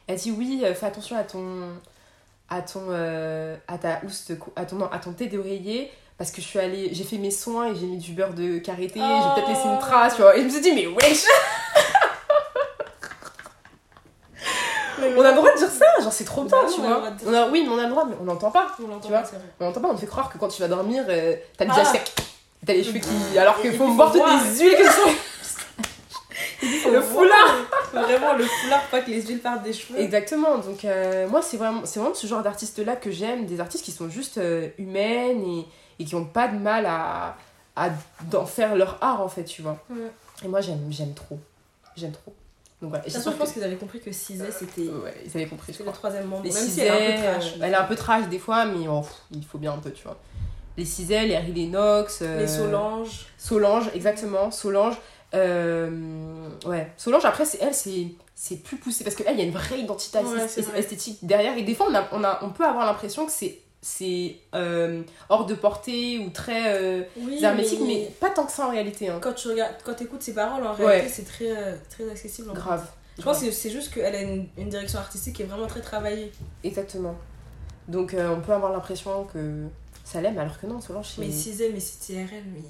Elle 0.07 0.17
dit 0.17 0.31
oui, 0.31 0.61
euh, 0.63 0.73
fais 0.73 0.85
attention 0.85 1.17
à 1.17 1.23
ton 1.23 1.67
à 2.49 2.61
ton 2.61 2.81
euh, 2.89 3.55
à 3.67 3.77
ta 3.77 4.01
housse 4.05 4.31
à 4.55 4.65
ton 4.65 4.75
non, 4.77 4.89
à 4.91 4.99
ton 4.99 5.13
thé 5.13 5.27
d'oreiller 5.27 5.91
parce 6.17 6.29
que 6.31 6.41
je 6.41 6.47
suis 6.47 6.59
allée 6.59 6.89
j'ai 6.93 7.03
fait 7.03 7.17
mes 7.17 7.31
soins 7.31 7.67
et 7.71 7.75
j'ai 7.75 7.85
mis 7.85 7.97
du 7.97 8.11
beurre 8.13 8.33
de 8.33 8.59
karité, 8.59 8.99
j'ai 8.99 9.33
peut-être 9.35 9.49
laissé 9.49 9.67
une 9.67 9.79
trace, 9.79 10.15
tu 10.15 10.21
vois. 10.21 10.35
Et 10.35 10.39
je 10.41 10.45
me 10.45 10.49
suis 10.49 10.61
dit 10.61 10.71
mais 10.73 10.85
wesh, 10.87 11.25
on 14.99 15.21
a 15.21 15.29
le 15.31 15.35
droit 15.35 15.51
de 15.51 15.57
dire 15.57 15.69
ça, 15.69 15.85
genre 16.01 16.13
c'est 16.13 16.23
trop 16.23 16.43
bien, 16.43 16.57
Bah 16.61 16.67
tu 16.73 16.79
on 16.79 16.83
vois. 16.83 17.03
On 17.27 17.33
a, 17.33 17.47
oui, 17.49 17.63
mais 17.67 17.69
on 17.73 17.77
a 17.79 17.83
le 17.83 17.89
droit 17.89 18.05
mais 18.07 18.15
on 18.21 18.25
n'entend 18.25 18.51
pas. 18.51 18.67
On 18.83 18.87
l'entend 18.87 19.09
pas. 19.09 19.23
On 19.59 19.65
n'entend 19.65 19.81
pas, 19.81 19.87
on 19.89 19.95
te 19.95 19.99
fait 20.01 20.07
croire 20.07 20.29
que 20.31 20.37
quand 20.37 20.47
tu 20.47 20.61
vas 20.61 20.67
dormir, 20.67 21.03
euh, 21.09 21.35
t'as 21.57 21.65
le 21.65 21.71
Ah. 21.75 21.85
sec. 21.85 22.13
T'as 22.65 22.73
les 22.73 22.83
cheveux 22.83 22.99
qui 22.99 23.37
alors 23.37 23.59
qu'il 23.59 23.73
faut 23.75 23.85
puis, 23.87 23.95
boire 23.95 24.11
toutes 24.11 24.21
les 24.25 24.59
huiles 24.63 24.77
que 24.77 24.85
sont 24.85 25.09
le 26.91 27.01
foulard. 27.01 27.55
Vraiment, 27.93 28.33
le 28.33 28.45
foulard, 28.45 28.81
pas 28.89 29.01
que 29.01 29.09
les 29.09 29.21
huiles 29.21 29.39
partent 29.39 29.63
des 29.63 29.73
cheveux. 29.73 29.99
Exactement, 29.99 30.57
donc 30.57 30.83
euh, 30.85 31.27
moi 31.27 31.41
c'est 31.41 31.57
vraiment, 31.57 31.81
c'est 31.85 31.99
vraiment 31.99 32.15
ce 32.15 32.27
genre 32.27 32.41
d'artistes 32.43 32.79
là 32.79 32.95
que 32.95 33.11
j'aime, 33.11 33.45
des 33.45 33.59
artistes 33.59 33.83
qui 33.83 33.91
sont 33.91 34.09
juste 34.09 34.37
euh, 34.37 34.69
humaines 34.77 35.43
et, 35.43 35.65
et 35.99 36.05
qui 36.05 36.15
ont 36.15 36.25
pas 36.25 36.47
de 36.47 36.57
mal 36.57 36.85
à, 36.85 37.35
à 37.75 37.89
d'en 38.29 38.45
faire 38.45 38.75
leur 38.75 38.97
art 39.01 39.21
en 39.21 39.29
fait, 39.29 39.43
tu 39.43 39.61
vois. 39.61 39.77
Ouais. 39.89 40.11
Et 40.43 40.47
moi 40.47 40.61
j'aime, 40.61 40.87
j'aime 40.89 41.13
trop, 41.13 41.39
j'aime 41.95 42.11
trop. 42.11 42.33
Donc 42.81 42.89
voilà, 42.89 43.05
De 43.05 43.09
toute 43.09 43.17
façon, 43.17 43.31
je 43.31 43.37
pense 43.37 43.53
qu'ils 43.53 43.63
avaient 43.63 43.77
compris 43.77 44.01
que 44.01 44.11
Cizé, 44.11 44.45
c'était 44.51 44.81
Ouais, 44.89 45.13
ils 45.25 45.31
avaient 45.37 45.45
compris, 45.45 45.71
c'était 45.71 45.85
le 45.85 45.91
troisième 45.93 46.25
membre. 46.25 46.43
Même 46.43 46.51
si 46.51 46.65
Cizé, 46.65 46.81
elle 46.81 46.91
est 46.91 47.13
un 47.15 47.15
peu 47.15 47.39
trash. 47.39 47.53
elle 47.61 47.71
est 47.71 47.75
un 47.75 47.83
peu 47.83 47.95
trash 47.95 48.27
des 48.27 48.39
fois, 48.39 48.65
mais 48.65 48.87
oh, 48.89 49.01
pff, 49.01 49.21
il 49.31 49.45
faut 49.45 49.57
bien 49.57 49.71
un 49.71 49.77
peu, 49.77 49.91
tu 49.91 50.03
vois. 50.03 50.19
Les 50.75 50.83
Cizé, 50.85 51.21
les 51.27 51.35
Harry 51.35 51.53
Lennox, 51.53 52.19
euh, 52.23 52.39
Les 52.41 52.47
Solange. 52.47 53.27
Solange, 53.37 53.89
exactement, 53.93 54.51
Solange. 54.51 54.95
Euh, 55.33 56.49
ouais, 56.65 56.91
Solange, 56.97 57.25
après, 57.25 57.45
c'est 57.45 57.59
elle, 57.61 57.73
c'est 57.73 58.07
c'est 58.35 58.57
plus 58.57 58.77
poussé 58.77 59.03
parce 59.03 59.15
que 59.15 59.23
là, 59.23 59.31
il 59.31 59.37
y 59.37 59.41
a 59.41 59.45
une 59.45 59.51
vraie 59.51 59.79
identité 59.79 60.17
Ouais, 60.19 60.45
vrai. 60.47 60.79
esthétique 60.79 61.19
derrière. 61.21 61.57
Et 61.57 61.63
des 61.63 61.75
fois, 61.75 61.87
on, 61.89 61.95
a, 61.95 62.07
on, 62.11 62.23
a, 62.23 62.39
on 62.43 62.49
peut 62.49 62.65
avoir 62.65 62.85
l'impression 62.85 63.25
que 63.25 63.31
c'est 63.31 63.59
c'est 63.81 64.37
euh, 64.55 65.03
hors 65.29 65.45
de 65.45 65.55
portée 65.55 66.17
ou 66.19 66.29
très 66.29 66.73
euh, 66.73 67.03
Oui, 67.17 67.43
hermétique, 67.43 67.81
mais... 67.85 68.09
pas 68.19 68.29
tant 68.29 68.45
que 68.45 68.51
ça 68.53 68.67
en 68.67 68.71
réalité. 68.71 69.09
Hein. 69.09 69.19
quand 69.21 69.33
tu 69.33 69.49
regardes, 69.49 69.75
quand 69.83 70.01
écoutes 70.01 70.21
ses 70.23 70.33
paroles, 70.33 70.65
en 70.65 70.73
Ouais. 70.77 70.85
réalité, 70.85 71.09
c'est 71.09 71.25
très, 71.25 71.49
euh, 71.51 71.75
très 71.89 72.09
accessible. 72.09 72.49
en 72.49 72.53
fait. 72.55 72.59
Grave. 72.61 72.87
Je 73.17 73.23
pense 73.23 73.41
que 73.41 73.51
c'est 73.51 73.69
juste 73.69 73.93
qu'elle 73.93 74.15
a 74.15 74.21
une, 74.21 74.47
une 74.57 74.69
direction 74.69 74.99
artistique 74.99 75.35
qui 75.35 75.41
est 75.43 75.45
vraiment 75.45 75.67
très 75.67 75.81
travaillée. 75.81 76.31
Exactement. 76.63 77.15
Donc, 77.89 78.15
on 78.17 78.39
peut 78.39 78.53
avoir 78.53 78.71
l'impression 78.71 79.25
que 79.25 79.65
ça 80.05 80.21
l'aime, 80.21 80.37
alors 80.39 80.59
que 80.59 80.65
non, 80.65 80.79
Solange, 80.79 81.09
c'est. 81.15 81.21
Mais 81.21 81.29
Cizé, 81.31 81.69
mais 81.73 81.79
c'est 81.81 81.99
TRL, 82.13 82.43
mais. 82.53 82.61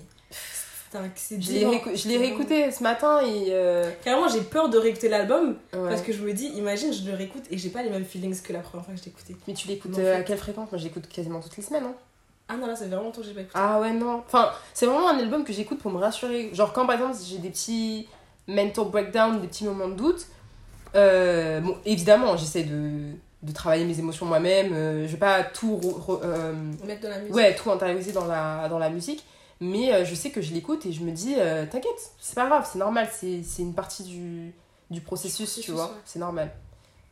C'est 0.94 0.98
un- 1.00 1.10
C'est 1.16 1.42
Je 1.42 1.52
l'ai 1.52 1.96
C'est 1.98 2.18
réécouté 2.18 2.72
ce 2.72 2.84
matin 2.84 3.20
et. 3.22 3.48
euh, 3.50 3.90
Carrément, 4.04 4.28
j'ai 4.30 4.42
peur 4.42 4.70
de 4.70 4.78
réécouter 4.78 5.10
l'album 5.10 5.58
ouais. 5.74 5.90
parce 5.90 6.02
que 6.02 6.14
je 6.14 6.22
me 6.24 6.32
dis, 6.34 6.46
imagine, 6.56 6.94
je 6.94 7.10
le 7.10 7.16
réécoute 7.18 7.44
et 7.52 7.58
j'ai 7.58 7.70
pas 7.70 7.84
les 7.84 7.90
mêmes 7.90 8.06
feelings 8.06 8.42
que 8.42 8.54
la 8.54 8.60
première 8.60 8.86
fois 8.86 8.94
que 8.94 9.02
je 9.04 9.10
écouté. 9.10 9.36
Mais 9.48 9.54
tu 9.54 9.68
l'écoutes 9.68 9.98
euh, 10.00 10.20
à 10.20 10.22
quelle 10.22 10.38
fréquence? 10.38 10.72
Moi, 10.72 10.78
je 10.80 10.84
l'écoute 10.86 11.08
quasiment 11.10 11.40
toutes 11.42 11.58
les 11.58 11.64
semaines. 11.64 11.84
Hein. 11.86 11.94
Ah 12.48 12.56
non, 12.58 12.68
là, 12.68 12.76
ça 12.76 12.84
fait 12.84 12.90
vraiment 12.90 13.04
longtemps 13.06 13.22
que 13.22 13.28
j'ai 13.28 13.34
pas 13.34 13.42
écouté. 13.42 13.58
Ah 13.60 13.80
ouais, 13.80 13.92
non. 13.94 14.22
Enfin, 14.26 14.52
c'est 14.74 14.86
vraiment 14.86 15.10
un 15.10 15.18
album 15.18 15.44
que 15.44 15.52
j'écoute 15.54 15.80
pour 15.80 15.92
me 15.92 15.98
rassurer. 16.00 16.50
Genre, 16.54 16.72
quand 16.74 16.86
par 16.86 16.96
exemple 16.96 17.16
j'ai 17.26 17.38
des 17.40 17.50
petits 17.50 18.08
mental 18.48 18.86
breakdowns, 18.86 19.40
des 19.42 19.48
petits 19.48 19.64
moments 19.64 19.88
de 19.88 19.96
doute, 19.96 20.28
euh, 20.96 21.60
bon, 21.62 21.78
évidemment, 21.86 22.36
j'essaie 22.38 22.64
de, 22.64 23.00
de 23.42 23.52
travailler 23.54 23.86
mes 23.86 23.98
émotions 23.98 24.26
moi-même. 24.26 24.74
euh, 24.74 25.08
je 25.08 25.12
vais 25.14 25.18
pas 25.18 25.44
tout, 25.44 25.80
euh, 26.24 26.54
Mettre 26.86 27.02
de 27.02 27.08
la 27.08 27.20
musique. 27.20 27.34
ouais, 27.36 27.56
tout 27.56 27.72
intérioriser 27.72 28.12
dans 28.12 28.26
la, 28.26 28.68
dans 28.70 28.78
la 28.80 28.90
musique. 28.90 29.24
Mais 29.60 29.94
euh, 29.94 30.04
je 30.06 30.16
sais 30.16 30.30
que 30.32 30.42
je 30.42 30.54
l'écoute 30.54 30.86
et 30.86 30.92
je 30.92 31.02
me 31.02 31.12
dis, 31.12 31.36
euh, 31.38 31.66
t'inquiète, 31.66 32.12
c'est 32.20 32.36
pas 32.36 32.48
grave, 32.48 32.68
c'est 32.72 32.80
normal, 32.80 33.08
c'est 33.12 33.42
une 33.60 33.74
partie 33.74 34.04
du, 34.04 34.54
du 34.90 35.02
processus, 35.02 35.60
tu 35.62 35.72
vois, 35.72 35.86
ouais. 35.86 35.92
c'est 36.06 36.20
normal. 36.20 36.52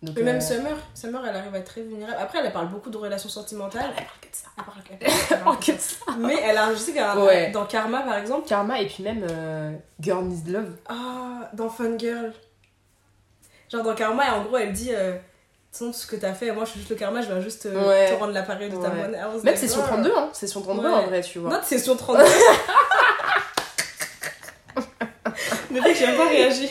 Donc, 0.01 0.15
Mais 0.15 0.23
même 0.23 0.37
euh, 0.37 0.41
Summer, 0.41 0.77
Summer, 0.95 1.23
elle 1.27 1.35
arrive 1.35 1.53
à 1.53 1.59
être 1.59 1.65
très 1.73 1.81
vulnérable. 1.83 2.17
Après, 2.19 2.39
elle 2.43 2.51
parle 2.51 2.69
beaucoup 2.71 2.89
de 2.89 2.97
relations 2.97 3.29
sentimentales. 3.29 3.91
elle 3.95 4.03
parle 4.05 4.19
que 4.19 4.27
de 4.29 4.33
ça. 4.35 4.47
Que- 4.83 5.05
Elle 5.35 5.43
parle 5.43 5.59
que 5.59 5.71
de 5.73 5.77
ça. 5.77 5.95
Mais 6.17 6.35
elle 6.41 6.57
a, 6.57 6.73
je 6.73 6.77
sais 6.79 6.91
qu'elle 6.91 7.03
a- 7.03 7.23
Ouais. 7.23 7.51
dans 7.51 7.65
Karma, 7.67 8.01
par 8.01 8.15
exemple, 8.17 8.47
Karma 8.47 8.81
et 8.81 8.87
puis 8.87 9.03
même 9.03 9.23
euh, 9.29 9.75
Girl 9.99 10.25
Needs 10.25 10.49
Love. 10.51 10.75
Ah, 10.89 11.51
dans 11.53 11.69
Fun 11.69 11.97
Girl. 11.99 12.33
Genre 13.71 13.83
dans 13.83 13.93
Karma, 13.93 14.25
et 14.27 14.31
en 14.31 14.43
gros, 14.43 14.57
elle 14.57 14.73
dit 14.73 14.89
tout 15.77 15.93
ce 15.93 16.05
que 16.05 16.15
t'as 16.17 16.33
fait, 16.33 16.51
moi 16.51 16.65
je 16.65 16.71
suis 16.71 16.79
juste 16.79 16.91
le 16.91 16.97
karma, 16.97 17.21
je 17.21 17.27
viens 17.27 17.39
juste 17.39 17.65
euh, 17.65 17.87
Ouais. 17.87 18.09
te 18.13 18.19
rendre 18.19 18.33
l'appareil 18.33 18.69
de 18.69 18.75
ta. 18.75 18.89
I 18.89 19.23
was 19.33 19.41
Même 19.43 19.55
session 19.55 19.81
oh. 19.83 19.87
32, 19.87 20.13
hein, 20.15 20.29
session 20.33 20.61
32 20.61 20.81
Ouais. 20.87 20.93
en 20.93 21.07
vrai, 21.07 21.21
tu 21.21 21.39
vois. 21.39 21.49
Notre 21.51 21.65
session 21.65 21.95
32. 21.95 22.23
Mais 25.71 25.79
mec, 25.81 25.95
j'ai 25.97 26.07
même 26.07 26.17
pas 26.17 26.27
réagi. 26.27 26.69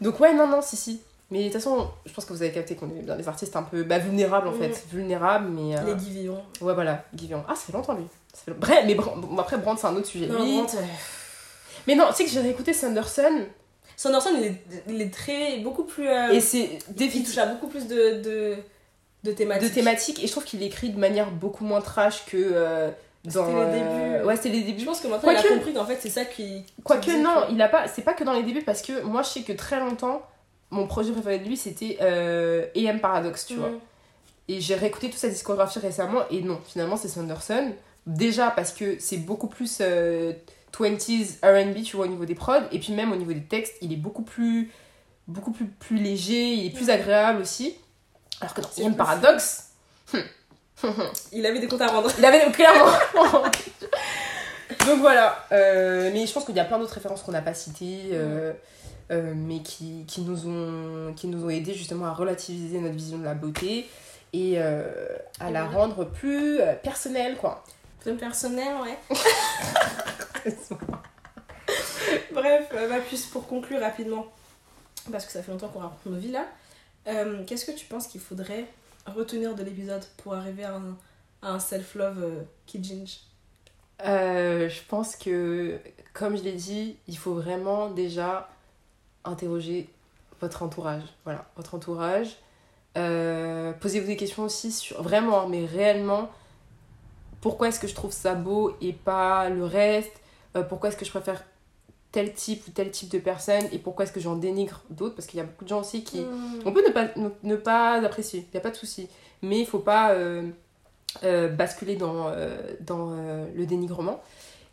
Donc 0.00 0.18
ouais, 0.20 0.32
non, 0.32 0.46
non, 0.46 0.62
si, 0.62 0.76
si. 0.76 1.00
Mais 1.32 1.40
de 1.40 1.44
toute 1.44 1.54
façon, 1.54 1.88
je 2.06 2.12
pense 2.12 2.24
que 2.24 2.32
vous 2.32 2.42
avez 2.42 2.50
capté 2.52 2.74
qu'on 2.74 2.88
est 2.90 3.02
bien 3.02 3.16
des 3.16 3.28
artistes 3.28 3.54
un 3.54 3.62
peu 3.62 3.82
bah, 3.84 3.98
vulnérables 3.98 4.48
en 4.48 4.52
Mm. 4.52 4.58
fait. 4.58 4.84
Vulnérables, 4.92 5.48
mais... 5.48 5.76
euh, 5.76 5.82
Les 5.86 5.94
Guy 5.94 6.10
Villon. 6.10 6.42
Ouais, 6.60 6.74
voilà, 6.74 7.04
Guivian. 7.14 7.44
Ah, 7.48 7.54
ça 7.54 7.62
fait 7.66 7.72
longtemps 7.72 7.94
lui. 7.94 8.06
Ça 8.32 8.40
fait... 8.46 8.50
Bref, 8.52 8.84
mais 8.86 8.94
bon, 8.94 9.38
après, 9.38 9.56
Brand, 9.58 9.78
c'est 9.78 9.86
un 9.86 9.94
autre 9.96 10.06
sujet. 10.06 10.26
Non, 10.26 10.42
Lui- 10.42 10.58
euh, 10.60 10.80
Mais 11.86 11.94
non, 11.94 12.06
tu 12.08 12.14
sais 12.16 12.24
que 12.24 12.30
j'ai 12.30 12.40
réécouté 12.40 12.72
Sanderson 12.72 13.44
Sanderson, 14.02 14.30
il 14.38 14.44
est, 14.46 14.54
il 14.88 15.02
est 15.02 15.12
très. 15.12 15.58
beaucoup 15.58 15.84
plus. 15.84 16.08
euh, 16.08 16.30
et 16.30 16.40
c'est 16.40 16.78
il 16.98 17.22
touche 17.22 17.36
à 17.36 17.44
beaucoup 17.44 17.66
plus 17.66 17.86
de, 17.86 18.22
de, 18.22 18.56
de 19.24 19.32
thématiques. 19.32 19.68
de 19.68 19.74
thématiques 19.74 20.24
et 20.24 20.26
je 20.26 20.32
trouve 20.32 20.44
qu'il 20.44 20.62
écrit 20.62 20.88
de 20.88 20.98
manière 20.98 21.30
beaucoup 21.30 21.64
moins 21.66 21.82
trash 21.82 22.24
que 22.24 22.38
euh, 22.38 22.90
dans... 23.24 23.44
C'était 23.44 23.52
les 23.52 23.82
euh, 23.82 24.12
débuts. 24.16 24.26
Ouais, 24.26 24.36
c'était 24.36 24.48
les 24.48 24.60
Je 24.60 24.66
débuts. 24.68 24.84
pense 24.86 25.00
que 25.00 25.08
maintenant, 25.08 25.30
il 25.30 25.36
a 25.36 25.42
Quoique- 25.42 25.54
compris 25.54 25.74
qu'en 25.74 25.84
fait, 25.84 25.98
c'est 26.00 26.08
ça 26.08 26.24
qui. 26.24 26.64
Quoique 26.82 27.10
non, 27.10 27.42
que- 27.46 27.52
il 27.52 27.60
a 27.60 27.68
pas. 27.68 27.88
C'est 27.88 28.00
pas 28.00 28.14
que 28.14 28.24
dans 28.24 28.32
les 28.32 28.42
débuts 28.42 28.62
parce 28.62 28.80
que 28.80 29.02
moi 29.02 29.20
je 29.22 29.28
sais 29.28 29.42
que 29.42 29.52
très 29.52 29.78
longtemps, 29.78 30.22
mon 30.70 30.86
projet 30.86 31.12
préféré 31.12 31.38
de 31.38 31.44
lui 31.46 31.58
c'était 31.58 31.98
euh, 32.00 32.64
AM 32.74 33.00
Paradox, 33.00 33.44
tu 33.44 33.56
vois. 33.56 33.68
Mm. 33.68 33.80
Et 34.48 34.60
j'ai 34.62 34.76
réécouté 34.76 35.10
toute 35.10 35.18
sa 35.18 35.28
discographie 35.28 35.78
récemment 35.78 36.22
et 36.30 36.40
non, 36.40 36.58
finalement 36.66 36.96
c'est 36.96 37.08
Sanderson. 37.08 37.72
Déjà 38.06 38.48
parce 38.50 38.72
que 38.72 38.96
c'est 38.98 39.18
beaucoup 39.18 39.46
plus 39.46 39.76
euh, 39.82 40.32
20s 40.72 41.38
RB, 41.42 41.82
tu 41.82 41.96
vois, 41.96 42.06
au 42.06 42.08
niveau 42.08 42.24
des 42.24 42.34
prods. 42.34 42.66
Et 42.72 42.78
puis 42.78 42.92
même 42.92 43.12
au 43.12 43.16
niveau 43.16 43.32
des 43.32 43.44
textes, 43.44 43.74
il 43.80 43.92
est 43.92 43.96
beaucoup 43.96 44.22
plus, 44.22 44.70
beaucoup 45.26 45.52
plus, 45.52 45.66
plus 45.66 45.96
léger, 45.96 46.52
il 46.54 46.66
est 46.66 46.76
plus 46.76 46.90
agréable 46.90 47.42
aussi. 47.42 47.74
Alors 48.40 48.54
que 48.54 48.60
dans 48.60 48.68
C'est 48.72 48.84
AM 48.84 48.92
plus 48.92 48.98
Paradox, 48.98 49.70
Il 51.32 51.44
avait 51.46 51.60
des 51.60 51.68
comptes 51.68 51.80
à 51.80 51.88
rendre. 51.88 52.10
il 52.18 52.24
avait 52.24 52.50
clairement. 52.52 52.90
Donc 54.86 55.00
voilà, 55.00 55.44
euh, 55.52 56.10
mais 56.12 56.26
je 56.26 56.32
pense 56.32 56.44
qu'il 56.44 56.56
y 56.56 56.60
a 56.60 56.64
plein 56.64 56.78
d'autres 56.78 56.94
références 56.94 57.22
qu'on 57.22 57.32
n'a 57.32 57.42
pas 57.42 57.54
citées, 57.54 58.10
euh, 58.12 58.52
euh, 59.10 59.32
mais 59.36 59.60
qui, 59.60 60.04
qui, 60.06 60.22
nous 60.22 60.46
ont, 60.46 61.12
qui 61.14 61.26
nous 61.26 61.44
ont 61.44 61.50
aidé 61.50 61.74
justement 61.74 62.06
à 62.06 62.12
relativiser 62.12 62.78
notre 62.78 62.94
vision 62.94 63.18
de 63.18 63.24
la 63.24 63.34
beauté 63.34 63.88
et 64.32 64.58
à 64.60 65.50
la 65.50 65.66
rendre 65.66 66.04
plus 66.04 66.60
personnelle, 66.82 67.36
quoi. 67.36 67.64
Personnel, 68.04 68.76
ouais. 68.82 68.98
Bref, 72.32 72.68
euh, 72.72 72.88
bah, 72.88 73.00
plus 73.06 73.26
pour 73.26 73.46
conclure 73.46 73.80
rapidement, 73.80 74.26
parce 75.10 75.26
que 75.26 75.32
ça 75.32 75.42
fait 75.42 75.52
longtemps 75.52 75.68
qu'on 75.68 75.80
raconte 75.80 76.06
nos 76.06 76.16
vies 76.16 76.32
là, 76.32 76.46
euh, 77.08 77.44
qu'est-ce 77.46 77.64
que 77.64 77.72
tu 77.72 77.86
penses 77.86 78.06
qu'il 78.06 78.20
faudrait 78.20 78.66
retenir 79.06 79.54
de 79.54 79.62
l'épisode 79.62 80.04
pour 80.18 80.34
arriver 80.34 80.64
à 80.64 80.76
un, 80.76 80.96
à 81.42 81.52
un 81.52 81.58
self-love 81.58 82.22
euh, 82.22 82.42
qui 82.66 82.82
ginge? 82.82 83.20
Euh, 84.04 84.68
je 84.68 84.80
pense 84.88 85.16
que, 85.16 85.78
comme 86.12 86.36
je 86.36 86.42
l'ai 86.42 86.52
dit, 86.52 86.96
il 87.06 87.18
faut 87.18 87.34
vraiment 87.34 87.90
déjà 87.90 88.48
interroger 89.24 89.88
votre 90.40 90.62
entourage. 90.62 91.02
Voilà, 91.24 91.46
votre 91.56 91.74
entourage. 91.74 92.36
Posez-vous 92.94 94.06
des 94.06 94.16
questions 94.16 94.44
aussi 94.44 94.72
sur 94.72 95.02
vraiment, 95.02 95.46
mais 95.48 95.66
réellement, 95.66 96.30
pourquoi 97.40 97.68
est-ce 97.68 97.80
que 97.80 97.86
je 97.88 97.94
trouve 97.94 98.12
ça 98.12 98.34
beau 98.34 98.76
et 98.80 98.92
pas 98.92 99.48
le 99.48 99.64
reste 99.64 100.12
Euh, 100.56 100.62
Pourquoi 100.62 100.88
est-ce 100.88 100.96
que 100.96 101.04
je 101.04 101.10
préfère 101.10 101.44
tel 102.12 102.32
type 102.34 102.66
ou 102.66 102.70
tel 102.72 102.90
type 102.90 103.08
de 103.10 103.18
personne 103.20 103.62
et 103.72 103.78
pourquoi 103.78 104.04
est-ce 104.04 104.12
que 104.12 104.18
j'en 104.20 104.34
dénigre 104.34 104.80
d'autres? 104.90 105.14
Parce 105.14 105.26
qu'il 105.28 105.38
y 105.38 105.40
a 105.40 105.44
beaucoup 105.44 105.62
de 105.64 105.68
gens 105.68 105.80
aussi 105.80 106.02
qui, 106.02 106.20
Hmm. 106.22 106.60
on 106.66 106.72
peut 106.72 106.84
ne 106.86 106.92
pas, 106.92 107.06
ne, 107.16 107.28
ne 107.44 107.56
pas 107.56 108.04
apprécier, 108.04 108.40
il 108.40 108.50
n'y 108.52 108.58
a 108.58 108.60
pas 108.60 108.70
de 108.70 108.76
souci. 108.76 109.08
Mais 109.42 109.60
il 109.60 109.66
faut 109.66 109.78
pas 109.78 110.10
euh, 110.12 110.48
euh, 111.22 111.48
basculer 111.48 111.94
dans, 111.96 112.26
euh, 112.28 112.58
dans 112.80 113.10
le 113.54 113.64
dénigrement. 113.64 114.20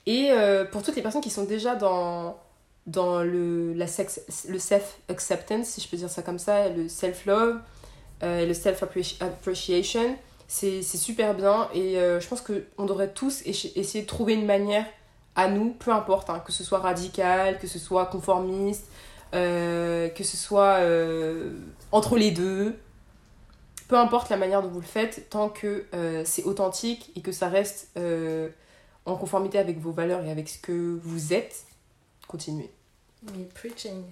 Et 0.07 0.31
pour 0.71 0.81
toutes 0.83 0.95
les 0.95 1.01
personnes 1.01 1.21
qui 1.21 1.29
sont 1.29 1.43
déjà 1.43 1.75
dans, 1.75 2.37
dans 2.85 3.21
le, 3.23 3.73
la 3.73 3.87
sex, 3.87 4.21
le 4.49 4.57
self-acceptance, 4.57 5.67
si 5.67 5.81
je 5.81 5.87
peux 5.89 5.97
dire 5.97 6.09
ça 6.09 6.21
comme 6.23 6.39
ça, 6.39 6.69
le 6.69 6.87
self-love, 6.87 7.59
euh, 8.23 8.39
et 8.39 8.45
le 8.47 8.53
self-appreciation, 8.53 10.15
c'est 10.15 10.17
c'est 10.47 10.81
super 10.83 11.33
bien. 11.33 11.69
Et 11.73 11.97
euh, 11.97 12.19
je 12.19 12.27
pense 12.27 12.41
qu'on 12.41 12.85
devrait 12.85 13.11
tous 13.11 13.41
essayer 13.45 14.01
de 14.01 14.07
trouver 14.07 14.33
une 14.33 14.45
manière 14.45 14.85
à 15.35 15.49
nous, 15.49 15.71
peu 15.71 15.91
importe, 15.91 16.29
hein, 16.29 16.41
que 16.45 16.51
ce 16.51 16.63
soit 16.63 16.79
radical, 16.79 17.59
que 17.59 17.67
ce 17.67 17.79
soit 17.79 18.07
conformiste, 18.07 18.85
euh, 19.33 20.09
que 20.09 20.23
ce 20.23 20.37
soit 20.37 20.77
euh, 20.79 21.51
entre 21.91 22.17
les 22.17 22.31
deux, 22.31 22.77
peu 23.87 23.97
importe 23.97 24.29
la 24.29 24.37
manière 24.37 24.61
dont 24.61 24.69
vous 24.69 24.81
le 24.81 24.85
faites, 24.85 25.29
tant 25.29 25.49
que 25.49 25.85
c'est 26.25 26.43
authentique 26.43 27.11
et 27.15 27.21
que 27.21 27.31
ça 27.31 27.47
reste 27.47 27.89
en 29.05 29.15
conformité 29.15 29.59
avec 29.59 29.79
vos 29.79 29.91
valeurs 29.91 30.23
et 30.25 30.31
avec 30.31 30.49
ce 30.49 30.57
que 30.57 30.99
vous 31.01 31.33
êtes, 31.33 31.63
continuez. 32.27 32.69
Mais 33.33 33.45
preaching, 33.45 34.03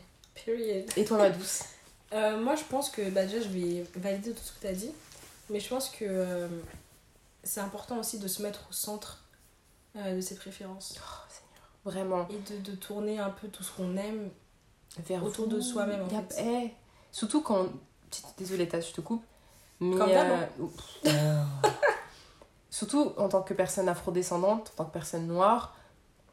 period. 0.46 0.86
Et 0.96 1.06
toi, 1.06 1.18
ma 1.18 1.30
douce 1.30 1.64
Euh, 2.14 2.40
moi, 2.40 2.56
je 2.56 2.64
pense 2.64 2.90
que 2.90 3.10
bah, 3.10 3.26
déjà, 3.26 3.42
je 3.42 3.50
vais 3.50 3.84
valider 3.96 4.32
tout 4.32 4.44
ce 4.44 4.54
que 4.54 4.62
tu 4.62 4.68
as 4.68 4.74
dit. 4.74 4.92
Mais 5.50 5.60
je 5.60 5.70
pense 5.70 5.90
que 5.90 6.06
euh, 6.06 6.48
c'est 7.44 7.60
important 7.62 8.00
aussi 8.00 8.20
de 8.20 8.28
se 8.28 8.42
mettre 8.42 8.62
au 8.70 8.74
centre 8.74 9.24
euh, 9.96 10.16
de 10.16 10.22
ses 10.22 10.36
préférences. 10.36 10.96
Oh, 10.98 11.02
Seigneur, 11.30 11.70
vraiment. 11.86 12.28
Et 12.30 12.40
de, 12.54 12.72
de 12.72 12.76
tourner 12.76 13.20
un 13.20 13.30
peu 13.30 13.48
tout 13.48 13.64
ce 13.64 13.72
qu'on 13.72 13.96
aime. 13.98 14.30
Vers 15.08 15.24
Autour 15.24 15.50
vous, 15.50 15.56
de 15.58 15.62
soi-même, 15.62 16.04
en 16.04 16.08
fait. 16.30 16.72
surtout 17.12 17.42
quand. 17.42 17.68
Désolée, 18.38 18.68
Taz, 18.68 18.88
je 18.88 18.94
te 18.94 19.02
coupe. 19.02 19.26
Mais. 19.82 19.98
Comme 19.98 20.10
euh, 20.10 20.46
hein. 21.08 21.46
surtout 22.70 23.14
en 23.18 23.28
tant 23.30 23.42
que 23.42 23.54
personne 23.54 23.90
afrodescendante, 23.90 24.72
en 24.74 24.84
tant 24.84 24.86
que 24.86 24.94
personne 24.94 25.28
noire, 25.28 25.76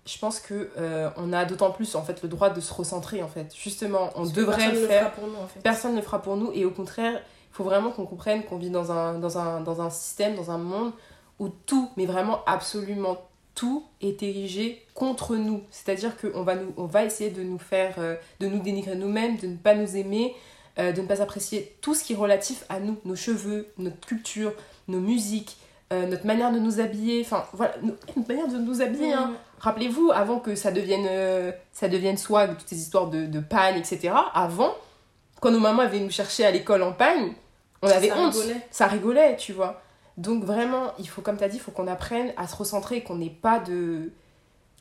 je 0.07 0.19
pense 0.19 0.39
que 0.41 0.71
euh, 0.77 1.11
on 1.17 1.33
a 1.33 1.45
d'autant 1.45 1.71
plus 1.71 1.95
en 1.95 2.03
fait 2.05 2.23
le 2.23 2.29
droit 2.29 2.51
de 2.51 2.61
se 2.61 2.73
recentrer 2.73 3.23
en 3.23 3.29
fait. 3.29 3.55
Justement, 3.55 4.11
on 4.15 4.21
Parce 4.23 4.33
devrait 4.33 4.57
personne 4.57 4.81
le 4.81 4.87
faire. 4.87 5.01
fera 5.03 5.11
pour 5.21 5.27
nous, 5.29 5.37
en 5.37 5.47
fait. 5.49 5.61
Personne 5.61 5.93
ne 5.93 5.97
le 5.97 6.03
fera 6.03 6.23
pour 6.23 6.37
nous 6.37 6.51
et 6.53 6.65
au 6.65 6.71
contraire, 6.71 7.21
faut 7.53 7.65
vraiment 7.65 7.91
qu'on 7.91 8.07
comprenne 8.07 8.45
qu'on 8.45 8.57
vit 8.57 8.71
dans 8.71 8.91
un, 8.93 9.19
dans, 9.19 9.39
un, 9.39 9.61
dans 9.61 9.81
un 9.81 9.91
système, 9.91 10.35
dans 10.35 10.51
un 10.51 10.59
monde 10.59 10.93
où 11.39 11.49
tout, 11.49 11.91
mais 11.97 12.07
vraiment 12.07 12.41
absolument 12.47 13.17
tout 13.55 13.85
est 14.01 14.23
érigé 14.23 14.83
contre 14.95 15.37
nous. 15.37 15.63
C'est-à-dire 15.71 16.17
qu'on 16.17 16.43
va, 16.43 16.55
nous, 16.55 16.73
on 16.77 16.87
va 16.87 17.05
essayer 17.05 17.31
de 17.31 17.43
nous 17.43 17.59
faire, 17.59 17.95
euh, 17.99 18.17
de 18.41 18.47
nous 18.47 18.61
dénigrer 18.61 18.95
nous-mêmes, 18.97 19.37
de 19.37 19.47
ne 19.47 19.57
pas 19.57 19.75
nous 19.75 19.97
aimer, 19.97 20.35
euh, 20.79 20.93
de 20.93 21.03
ne 21.03 21.07
pas 21.07 21.21
apprécier 21.21 21.77
tout 21.83 21.95
ce 21.95 22.03
qui 22.05 22.15
est 22.15 22.17
relatif 22.17 22.65
à 22.71 22.81
nous, 22.81 22.97
nos 23.05 23.17
cheveux, 23.17 23.69
notre 23.77 24.01
culture, 24.01 24.53
nos 24.89 25.01
musiques, 25.01 25.59
euh, 25.93 26.07
notre 26.07 26.25
manière 26.27 26.51
de 26.51 26.59
nous 26.59 26.81
habiller, 26.81 27.21
enfin 27.23 27.45
voilà, 27.53 27.75
no- 27.83 27.93
notre 28.17 28.29
manière 28.29 28.49
de 28.49 28.57
nous 28.57 28.81
habiller, 28.81 29.13
hein. 29.13 29.33
Rappelez-vous, 29.59 30.11
avant 30.15 30.39
que 30.41 30.55
ça 30.55 30.73
devienne, 30.73 31.07
euh, 31.09 31.53
ça 31.73 31.89
devienne 31.89 32.17
swag, 32.17 32.57
toutes 32.57 32.69
ces 32.69 32.81
histoires 32.81 33.09
de, 33.09 33.27
de 33.27 33.39
pagne, 33.41 33.77
etc., 33.79 34.15
avant, 34.35 34.73
quand 35.41 35.51
nos 35.51 35.61
mamans 35.61 35.83
avaient 35.83 36.01
nous 36.01 36.11
chercher 36.11 36.45
à 36.47 36.51
l'école 36.51 36.83
en 36.83 36.93
pagne, 36.93 37.33
on 37.83 37.89
avait 37.89 38.09
Ça 38.09 38.17
honte. 38.19 38.35
rigolait. 38.35 38.67
Ça 38.71 38.87
rigolait, 38.87 39.37
tu 39.37 39.53
vois. 39.53 39.83
Donc 40.17 40.45
vraiment, 40.45 40.93
il 40.99 41.09
faut, 41.09 41.23
comme 41.23 41.37
tu 41.39 41.45
as 41.45 41.49
dit, 41.49 41.57
il 41.57 41.61
faut 41.61 41.71
qu'on 41.73 41.87
apprenne 41.89 42.33
à 42.37 42.47
se 42.47 42.55
recentrer, 42.57 43.03
qu'on 43.03 43.17
n'ait 43.17 43.31
pas 43.31 43.59
de, 43.61 44.11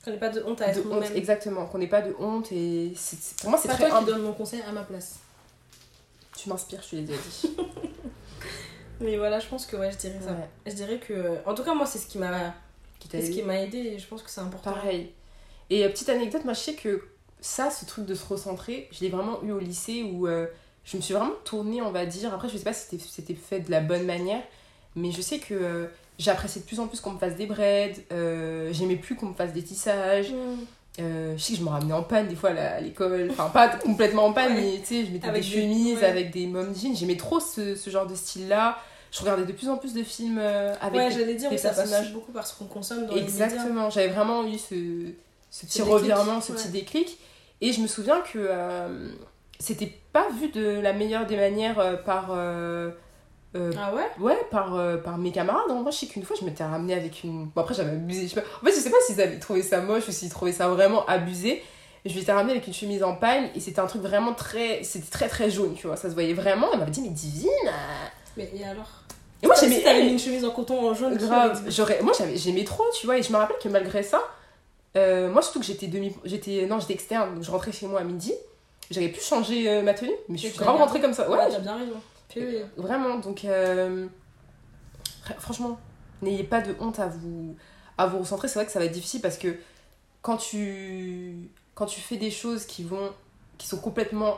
Qu'on 0.04 0.12
n'ait 0.12 0.18
pas 0.18 0.30
de 0.30 0.42
honte 0.44 0.62
à 0.62 0.68
être 0.70 0.84
nous-mêmes. 0.84 1.16
Exactement, 1.16 1.66
qu'on 1.68 1.78
n'ait 1.78 1.88
pas 1.88 2.02
de 2.02 2.16
honte. 2.20 2.52
Et 2.52 2.92
c'est- 2.96 3.20
c'est- 3.22 3.40
pour 3.40 3.50
moi, 3.52 3.60
c'est 3.62 3.68
pas 3.68 3.76
très 3.76 3.88
toi 3.90 4.00
qui 4.00 4.06
donne 4.06 4.22
mon 4.24 4.34
conseil 4.34 4.62
à 4.68 4.72
ma 4.72 4.82
place. 4.84 5.20
Tu 6.38 6.50
m'inspires, 6.50 6.82
je 6.82 6.90
te 6.90 6.96
l'ai 6.96 7.02
déjà 7.04 7.20
dit. 7.22 7.56
Mais 9.00 9.18
voilà, 9.18 9.40
je 9.40 9.48
pense 9.48 9.66
que 9.66 9.76
ouais, 9.78 9.92
je 9.92 9.98
dirais 9.98 10.20
ça. 10.24 10.36
Je 10.66 10.74
dirais 10.74 11.00
que. 11.00 11.38
En 11.46 11.54
tout 11.56 11.64
cas, 11.64 11.74
moi, 11.74 11.86
c'est 11.86 11.98
ce 12.00 12.08
qui 12.08 12.18
m'a 12.18 12.54
Qui 13.00 13.08
t'a 13.08 13.20
c'est 13.20 13.28
ce 13.28 13.32
qui 13.32 13.42
m'a 13.44 13.60
aidé 13.60 13.78
et 13.78 14.00
je 14.00 14.08
pense 14.08 14.22
que 14.22 14.30
c'est 14.30 14.42
important. 14.42 14.72
Pareil. 14.74 15.12
Et 15.70 15.86
euh, 15.86 15.90
petite 15.90 16.10
anecdote, 16.10 16.44
moi 16.46 16.54
je 16.54 16.60
sais 16.60 16.74
que 16.74 17.02
ça, 17.40 17.72
ce 17.72 17.86
truc 17.86 18.06
de 18.06 18.14
se 18.14 18.26
recentrer, 18.26 18.88
je 18.92 19.00
l'ai 19.02 19.10
vraiment 19.10 19.42
eu 19.44 19.52
au 19.52 19.60
lycée 19.60 20.04
où 20.04 20.28
euh, 20.28 20.46
je 20.86 20.98
me 20.98 21.02
suis 21.02 21.14
vraiment 21.14 21.32
tournée, 21.46 21.82
on 21.82 21.92
va 21.92 22.06
dire. 22.06 22.34
Après, 22.34 22.50
je 22.50 22.58
sais 22.58 22.64
pas 22.64 22.74
si 22.74 23.00
c'était- 23.00 23.34
fait 23.36 23.60
de 23.62 23.72
la 23.72 23.82
bonne 23.82 24.06
manière, 24.06 24.42
mais 24.96 25.12
je 25.12 25.22
sais 25.22 25.40
que 25.40 25.54
euh, 25.54 25.86
j'appréciais 26.20 26.62
de 26.62 26.66
plus 26.66 26.80
en 26.80 26.88
plus 26.88 27.00
qu'on 27.00 27.12
me 27.12 27.20
fasse 27.20 27.36
des 27.36 27.46
braids, 27.46 27.94
euh, 28.12 28.70
j'aimais 28.74 28.96
plus 28.96 29.16
qu'on 29.16 29.28
me 29.28 29.34
fasse 29.34 29.54
des 29.54 29.64
tissages. 29.64 30.32
Mm. 30.32 30.66
Euh, 31.00 31.38
je 31.38 31.42
sais 31.42 31.54
que 31.54 31.60
je 31.60 31.64
me 31.64 31.70
ramenais 31.70 31.94
en 31.94 32.04
panne 32.04 32.28
des 32.28 32.36
fois 32.36 32.50
à 32.50 32.82
l'école, 32.82 33.30
enfin 33.32 33.48
pas 33.50 33.70
complètement 33.70 34.26
en 34.26 34.34
panne, 34.34 34.54
Ouais. 34.54 34.62
mais 34.62 34.80
tu 34.82 34.88
sais, 34.88 35.06
je 35.06 35.12
mettais 35.12 35.30
Avec 35.30 35.44
des 35.44 35.50
des- 35.50 35.56
chemises 35.62 36.00
ouais. 36.00 36.04
avec 36.06 36.32
des 36.32 36.48
mom 36.48 36.76
jeans. 36.76 36.96
J'aimais 36.96 37.16
trop 37.16 37.40
ce, 37.40 37.76
ce 37.76 37.90
genre 37.90 38.06
de 38.08 38.14
style-là. 38.16 38.78
Je 39.10 39.20
regardais 39.22 39.46
de 39.46 39.52
plus 39.54 39.70
en 39.70 39.78
plus 39.78 39.94
de 39.94 40.04
films 40.04 40.38
euh, 40.40 40.74
avec 40.82 41.00
ouais, 41.00 41.12
j'allais 41.12 41.36
dire, 41.36 41.50
des 41.50 41.58
ça 41.58 41.70
passe 41.70 42.12
beaucoup 42.12 42.32
par 42.34 42.46
ce 42.46 42.58
qu'on 42.58 42.66
consomme 42.66 43.06
dans. 43.08 43.16
Exactement, 43.16 43.90
j'avais 43.90 44.08
vraiment 44.10 44.46
eu 44.46 44.58
ce, 44.58 44.76
ce 45.50 45.66
petit 45.66 45.82
revirement, 45.82 46.42
ce 46.42 46.52
ouais. 46.52 46.58
petit 46.58 46.70
déclic. 46.70 47.18
Et 47.62 47.72
je 47.74 47.80
me 47.82 47.88
souviens 47.88 48.22
que 48.22 48.38
c'était 49.62 49.92
pas 50.12 50.28
vu 50.30 50.50
de 50.50 50.80
la 50.82 50.94
meilleure 50.94 51.26
des 51.26 51.38
manières 51.38 51.80
euh, 51.80 51.96
par, 51.96 52.30
euh, 52.32 52.92
euh, 53.56 53.72
Ah 53.78 53.94
ouais? 53.94 54.10
ouais, 54.20 54.38
par, 54.50 54.76
euh, 54.76 54.98
par 54.98 55.18
mes 55.18 55.32
camarades. 55.32 55.70
Vrai, 55.70 55.92
je 55.92 55.98
sais 55.98 56.08
qu'une 56.08 56.24
fois, 56.24 56.36
je 56.40 56.46
m'étais 56.46 56.64
ramenée 56.64 56.94
avec 56.94 57.24
une. 57.24 57.46
Bon, 57.46 57.62
après, 57.62 57.74
j'avais 57.74 57.92
abusé. 57.92 58.24
Je 58.24 58.34
sais 58.34 58.42
pas... 58.42 58.48
En 58.62 58.66
fait, 58.66 58.72
je 58.72 58.80
sais 58.80 58.90
pas 58.90 58.98
s'ils 59.06 59.22
avaient 59.22 59.40
trouvé 59.40 59.62
ça 59.62 59.82
moche 59.82 60.08
ou 60.08 60.12
s'ils 60.12 60.30
trouvaient 60.30 60.52
ça 60.52 60.68
vraiment 60.68 61.06
abusé. 61.06 61.62
Je 62.06 62.18
m'étais 62.18 62.32
ramenée 62.32 62.54
avec 62.54 62.66
une 62.66 62.74
chemise 62.74 63.04
en 63.04 63.16
pagne 63.16 63.50
et 63.54 63.60
c'était 63.60 63.80
un 63.80 63.86
truc 63.88 64.02
vraiment 64.02 64.34
très. 64.34 64.84
C'était 64.84 65.10
très 65.10 65.28
très 65.28 65.52
jaune, 65.52 65.76
tu 65.76 65.88
vois. 65.88 65.96
Ça 65.96 66.10
se 66.10 66.14
voyait 66.16 66.34
vraiment. 66.34 66.68
Elle 66.74 66.80
m'avait 66.80 66.92
dit, 66.92 67.02
mais 67.02 67.10
divine. 67.10 67.50
Mais 68.38 68.50
et 68.56 68.64
alors? 68.66 69.04
Et 69.44 69.48
moi, 69.48 69.56
j'aimais. 69.60 69.78
si 69.78 69.84
t'avais 69.84 70.04
mis 70.04 70.12
une 70.12 70.20
chemise 70.20 70.46
en 70.46 70.52
coton 70.52 70.90
en 70.90 70.94
jaune. 70.94 71.18
Grave, 71.18 71.64
j'aurais, 71.68 72.02
moi 72.02 72.14
j'avais, 72.18 72.38
j'aimais 72.38 72.64
trop, 72.64 72.84
tu 73.00 73.06
vois, 73.06 73.18
et 73.18 73.24
je 73.24 73.32
me 73.32 73.38
rappelle 73.38 73.58
que 73.62 73.70
malgré 73.70 74.04
ça, 74.04 74.22
euh, 74.96 75.32
moi 75.32 75.42
surtout 75.42 75.60
que 75.60 75.66
j'étais 75.66 75.88
demi, 75.88 76.16
j'étais, 76.26 76.66
non 76.68 76.80
j'étais 76.80 76.94
externe, 76.94 77.34
donc 77.36 77.44
je 77.44 77.50
rentrais 77.50 77.72
chez 77.72 77.88
moi 77.88 78.02
à 78.02 78.04
midi, 78.04 78.34
j'avais 78.92 79.10
pu 79.10 79.20
changer 79.22 79.70
euh, 79.70 79.82
ma 79.82 79.94
tenue, 79.94 80.12
mais 80.30 80.38
je 80.38 80.48
suis 80.50 80.60
l'as 80.60 80.72
rentrée 80.86 81.02
comme 81.02 81.14
ça, 81.14 81.30
ouais, 81.30 81.38
Ouais, 81.38 81.50
t'as 81.50 81.60
bien 81.60 81.78
raison. 81.78 82.00
Vraiment, 82.78 83.18
donc 83.20 83.44
euh, 83.46 84.08
fr- 85.28 85.40
franchement, 85.40 85.80
n'ayez 86.22 86.44
pas 86.44 86.62
de 86.62 86.76
honte 86.80 87.00
à 87.00 87.08
vous, 87.08 87.56
à 87.98 88.08
vous 88.08 88.20
recentrer, 88.20 88.48
c'est 88.48 88.56
vrai 88.60 88.66
que 88.66 88.72
ça 88.72 88.80
va 88.80 88.86
être 88.86 88.92
difficile 88.92 89.22
parce 89.22 89.38
que 89.38 89.56
quand 90.22 90.38
tu, 90.38 91.50
quand 91.76 91.86
tu 91.88 92.00
fais 92.00 92.18
des 92.18 92.32
choses 92.32 92.66
qui 92.66 92.84
vont, 92.84 93.12
qui 93.58 93.68
sont 93.68 93.78
complètement 93.80 94.38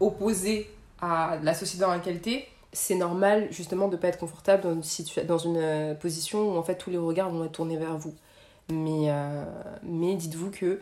opposées 0.00 0.70
à 1.00 1.38
la 1.42 1.54
société 1.54 1.82
dans 1.84 1.90
laquelle 1.90 2.20
t'es, 2.20 2.46
c'est 2.72 2.94
normal 2.96 3.48
justement 3.50 3.88
de 3.88 3.96
pas 3.96 4.08
être 4.08 4.18
confortable 4.18 4.62
dans 4.64 4.72
une, 4.74 4.80
situa- 4.82 5.24
dans 5.26 5.38
une 5.38 5.56
euh, 5.56 5.94
position 5.94 6.52
où 6.52 6.56
en 6.58 6.62
fait 6.62 6.76
tous 6.76 6.90
les 6.90 6.98
regards 6.98 7.30
vont 7.30 7.44
être 7.44 7.52
tournés 7.52 7.76
vers 7.76 7.96
vous. 7.96 8.14
Mais, 8.70 9.10
euh, 9.10 9.44
mais 9.82 10.14
dites-vous 10.14 10.50
que 10.50 10.80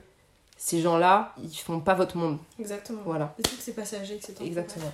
ces 0.64 0.80
gens-là, 0.80 1.34
ils 1.43 1.52
font 1.56 1.80
pas 1.80 1.94
votre 1.94 2.16
monde. 2.16 2.39
Exactement. 2.60 3.01
Voilà, 3.05 3.34
Des 3.36 3.43
trucs, 3.43 3.60
c'est 3.60 3.72
passager, 3.72 4.14
etc. 4.14 4.34
exactement. 4.44 4.93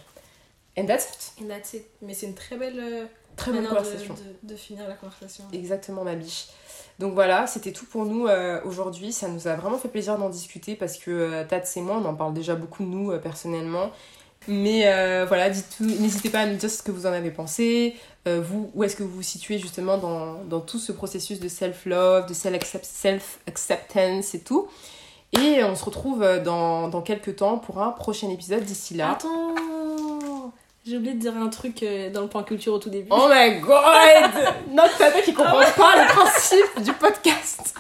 And 0.79 0.87
that's 0.87 1.05
it. 1.37 1.45
Et 1.45 1.47
that's 1.49 1.75
it. 1.75 1.85
Mais 2.01 2.15
c'est 2.15 2.25
une 2.27 2.35
très 2.35 2.57
belle 2.57 2.81
euh, 2.81 3.05
Très 3.37 3.53
de, 3.53 3.67
conversation. 3.67 4.15
de, 4.15 4.49
de 4.49 4.57
finir 4.57 4.89
la 4.89 4.95
conversation. 4.95 5.45
Exactement, 5.53 6.05
ma 6.05 6.15
biche. 6.15 6.47
Donc 6.99 7.13
voilà, 7.13 7.47
c'était 7.47 7.73
tout 7.73 7.85
pour 7.85 8.07
nous 8.07 8.27
euh, 8.29 8.61
aujourd'hui. 8.65 9.13
Ça 9.13 9.29
nous 9.29 9.47
a 9.47 9.57
vraiment 9.57 9.77
fait 9.77 9.89
plaisir 9.89 10.17
d'en 10.17 10.31
discuter 10.31 10.75
parce 10.75 10.97
que 10.97 11.11
euh, 11.11 11.45
Tats 11.45 11.61
et 11.77 11.81
moi, 11.83 12.01
on 12.03 12.05
en 12.07 12.15
parle 12.15 12.33
déjà 12.33 12.55
beaucoup 12.55 12.83
de 12.83 12.89
nous 12.89 13.13
euh, 13.13 13.19
personnellement. 13.19 13.91
Mais 14.47 14.85
voilà, 15.27 15.51
dites 15.51 15.81
n'hésitez 15.81 16.31
pas 16.31 16.41
à 16.41 16.47
nous 16.47 16.57
dire 16.57 16.71
ce 16.71 16.83
que 16.83 16.91
vous 16.93 17.05
en 17.05 17.13
avez 17.13 17.31
pensé. 17.31 17.97
Vous, 18.25 18.71
où 18.73 18.83
est-ce 18.85 18.97
que 18.97 19.03
vous 19.03 19.17
vous 19.17 19.23
situez 19.23 19.59
justement 19.59 19.99
dans, 19.99 20.43
dans 20.45 20.61
tout 20.61 20.79
ce 20.79 20.93
processus 20.93 21.39
de 21.41 21.49
self-love, 21.49 22.27
de 22.27 22.33
self-accept- 22.35 22.85
self-acceptance 22.85 24.35
et 24.35 24.41
tout. 24.41 24.69
Et 25.33 25.63
on 25.63 25.75
se 25.75 25.85
retrouve 25.85 26.23
euh, 26.23 26.43
dans, 26.43 26.89
dans 26.89 27.03
quelques 27.03 27.37
temps 27.37 27.59
pour 27.59 27.81
un 27.83 27.91
prochain 27.91 28.31
épisode. 28.31 28.63
D'ici 28.65 28.95
là. 28.95 29.13
Attends 29.13 29.55
J'ai 30.87 30.97
oublié 30.97 31.15
de 31.15 31.21
dire 31.21 31.37
un 31.37 31.49
truc 31.49 31.83
euh, 31.83 32.11
dans 32.11 32.23
le 32.23 32.29
point 32.29 32.43
culture 32.43 32.73
au 32.75 32.79
tout 32.79 32.89
début. 32.91 33.09
Oh 33.11 33.29
my 33.31 33.61
god 33.61 34.31
Notre 34.73 34.97
tata 34.97 35.21
qui 35.21 35.35
comprend 35.35 35.61
pas 35.77 36.03
le 36.03 36.09
principe 36.09 36.83
du 36.85 36.93
podcast. 36.95 37.75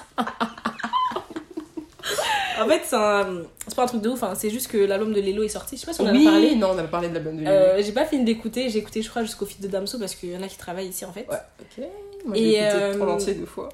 En 2.60 2.66
fait, 2.66 2.82
c'est 2.84 2.96
un- 2.96 3.42
c'est 3.66 3.74
pas 3.76 3.84
un 3.84 3.86
truc 3.86 4.00
de 4.02 4.08
ouf, 4.08 4.22
hein, 4.24 4.32
c'est 4.34 4.50
juste 4.50 4.66
que 4.68 4.78
l'album 4.78 5.12
de 5.12 5.20
Lelo 5.20 5.44
est 5.44 5.48
sorti. 5.48 5.76
Je 5.76 5.80
sais 5.82 5.86
pas 5.86 5.92
si 5.92 6.00
on 6.00 6.06
en 6.06 6.08
a 6.08 6.24
parlé. 6.30 6.56
non, 6.56 6.70
on 6.74 6.78
avait 6.78 6.88
parlé 6.88 7.08
de 7.08 7.14
la 7.14 7.20
bonne 7.20 7.34
de 7.36 7.40
Lilo. 7.40 7.50
Euh, 7.52 7.80
j'ai 7.82 7.92
pas 7.92 8.04
fini 8.04 8.24
d'écouter, 8.24 8.68
j'ai 8.68 8.80
écouté, 8.80 9.00
je 9.02 9.08
crois, 9.08 9.22
jusqu'au 9.22 9.46
fil 9.46 9.60
de 9.60 9.68
Damso 9.68 9.98
parce 9.98 10.14
qu'il 10.16 10.32
y 10.32 10.36
en 10.36 10.42
a 10.42 10.48
qui 10.48 10.56
travaillent 10.58 10.88
ici 10.88 11.04
en 11.04 11.12
fait. 11.12 11.26
Ouais, 11.30 11.36
ok. 11.60 11.84
Moi, 12.26 12.36
Et, 12.36 12.40
j'ai 12.40 12.56
écouté 12.56 12.72
euh, 12.74 13.06
entier 13.08 13.34
deux 13.34 13.46
fois. 13.46 13.68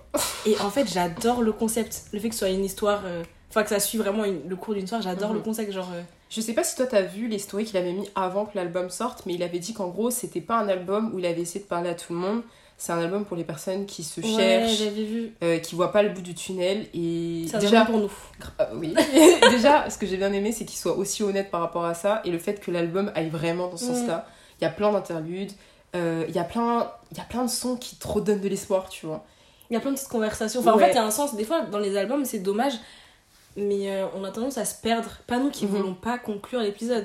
Et 0.44 0.54
en 0.60 0.68
fait, 0.68 0.86
j'adore 0.92 1.40
le 1.40 1.52
concept. 1.52 2.02
Le 2.12 2.20
fait 2.20 2.28
que 2.28 2.34
ce 2.34 2.40
soit 2.40 2.50
une 2.50 2.64
histoire. 2.64 3.00
euh, 3.06 3.22
Enfin, 3.54 3.62
que 3.62 3.68
ça 3.68 3.78
suit 3.78 3.98
vraiment 3.98 4.24
une- 4.24 4.48
le 4.48 4.56
cours 4.56 4.74
d'une 4.74 4.82
histoire, 4.82 5.00
j'adore 5.00 5.30
Mhm. 5.30 5.36
le 5.36 5.40
concept. 5.42 5.70
Genre. 5.72 5.88
euh, 5.94 6.02
Je 6.28 6.40
sais 6.40 6.54
pas 6.54 6.64
si 6.64 6.74
toi 6.74 6.86
t'as 6.86 7.02
vu 7.02 7.28
les 7.28 7.38
stories 7.38 7.64
qu'il 7.64 7.76
avait 7.76 7.92
mis 7.92 8.08
avant 8.16 8.46
que 8.46 8.56
l'album 8.56 8.90
sorte, 8.90 9.24
mais 9.26 9.34
il 9.34 9.42
avait 9.44 9.60
dit 9.60 9.72
qu'en 9.74 9.86
gros 9.88 10.10
c'était 10.10 10.40
pas 10.40 10.56
un 10.58 10.68
album 10.68 11.12
où 11.14 11.20
il 11.20 11.26
avait 11.26 11.42
essayé 11.42 11.60
de 11.60 11.68
parler 11.68 11.90
à 11.90 11.94
tout 11.94 12.12
le 12.12 12.18
monde. 12.18 12.42
C'est 12.76 12.90
un 12.90 12.98
album 12.98 13.24
pour 13.24 13.36
les 13.36 13.44
personnes 13.44 13.86
qui 13.86 14.02
se 14.02 14.20
Ouais, 14.20 14.26
cherchent, 14.66 14.80
vu. 14.92 15.32
euh, 15.44 15.58
qui 15.58 15.76
voient 15.76 15.92
pas 15.92 16.02
le 16.02 16.08
bout 16.08 16.22
du 16.22 16.34
tunnel. 16.34 16.88
Et 16.92 17.44
C'est 17.48 17.54
un 17.56 17.58
déjà, 17.60 17.84
pour 17.84 17.98
nous. 17.98 18.10
Euh, 18.60 18.64
oui. 18.74 18.92
déjà, 19.50 19.88
ce 19.88 19.96
que 19.96 20.06
j'ai 20.06 20.16
bien 20.16 20.32
aimé, 20.32 20.50
c'est 20.50 20.64
qu'il 20.64 20.76
soit 20.78 20.96
aussi 20.96 21.22
honnête 21.22 21.52
par 21.52 21.60
rapport 21.60 21.84
à 21.84 21.94
ça 21.94 22.20
et 22.24 22.30
le 22.32 22.38
fait 22.40 22.60
que 22.60 22.72
l'album 22.72 23.12
aille 23.14 23.28
vraiment 23.28 23.68
dans 23.68 23.76
ce 23.76 23.86
sens-là. 23.86 24.26
Il 24.60 24.64
y 24.64 24.66
a 24.66 24.70
plein 24.70 24.90
d'interludes, 24.90 25.52
euh, 25.94 26.24
il 26.28 26.34
y 26.34 26.38
a 26.40 26.44
plein, 26.44 26.90
il 27.12 27.18
y 27.18 27.20
a 27.20 27.24
plein 27.24 27.44
de 27.44 27.50
sons 27.50 27.76
qui 27.76 27.94
te 27.94 28.08
redonnent 28.08 28.40
de 28.40 28.48
l'espoir, 28.48 28.88
tu 28.88 29.06
vois. 29.06 29.24
Il 29.70 29.74
y 29.74 29.76
a 29.76 29.80
plein 29.80 29.90
de 29.92 29.96
petites 29.96 30.08
conversations. 30.10 30.58
Enfin, 30.60 30.72
en 30.72 30.78
fait, 30.78 30.90
il 30.90 30.94
y 30.96 30.98
a 30.98 31.04
un 31.04 31.10
sens. 31.12 31.36
Des 31.36 31.44
fois, 31.44 31.60
dans 31.62 31.78
les 31.78 31.96
albums, 31.96 32.24
c'est 32.24 32.40
dommage. 32.40 32.72
Mais 33.56 33.88
euh, 33.90 34.06
on 34.16 34.24
a 34.24 34.30
tendance 34.30 34.58
à 34.58 34.64
se 34.64 34.74
perdre. 34.80 35.08
Pas 35.28 35.38
nous 35.38 35.50
qui 35.50 35.64
Mhm. 35.66 35.70
voulons 35.76 35.94
pas 35.94 36.18
conclure 36.18 36.60
l'épisode. 36.60 37.04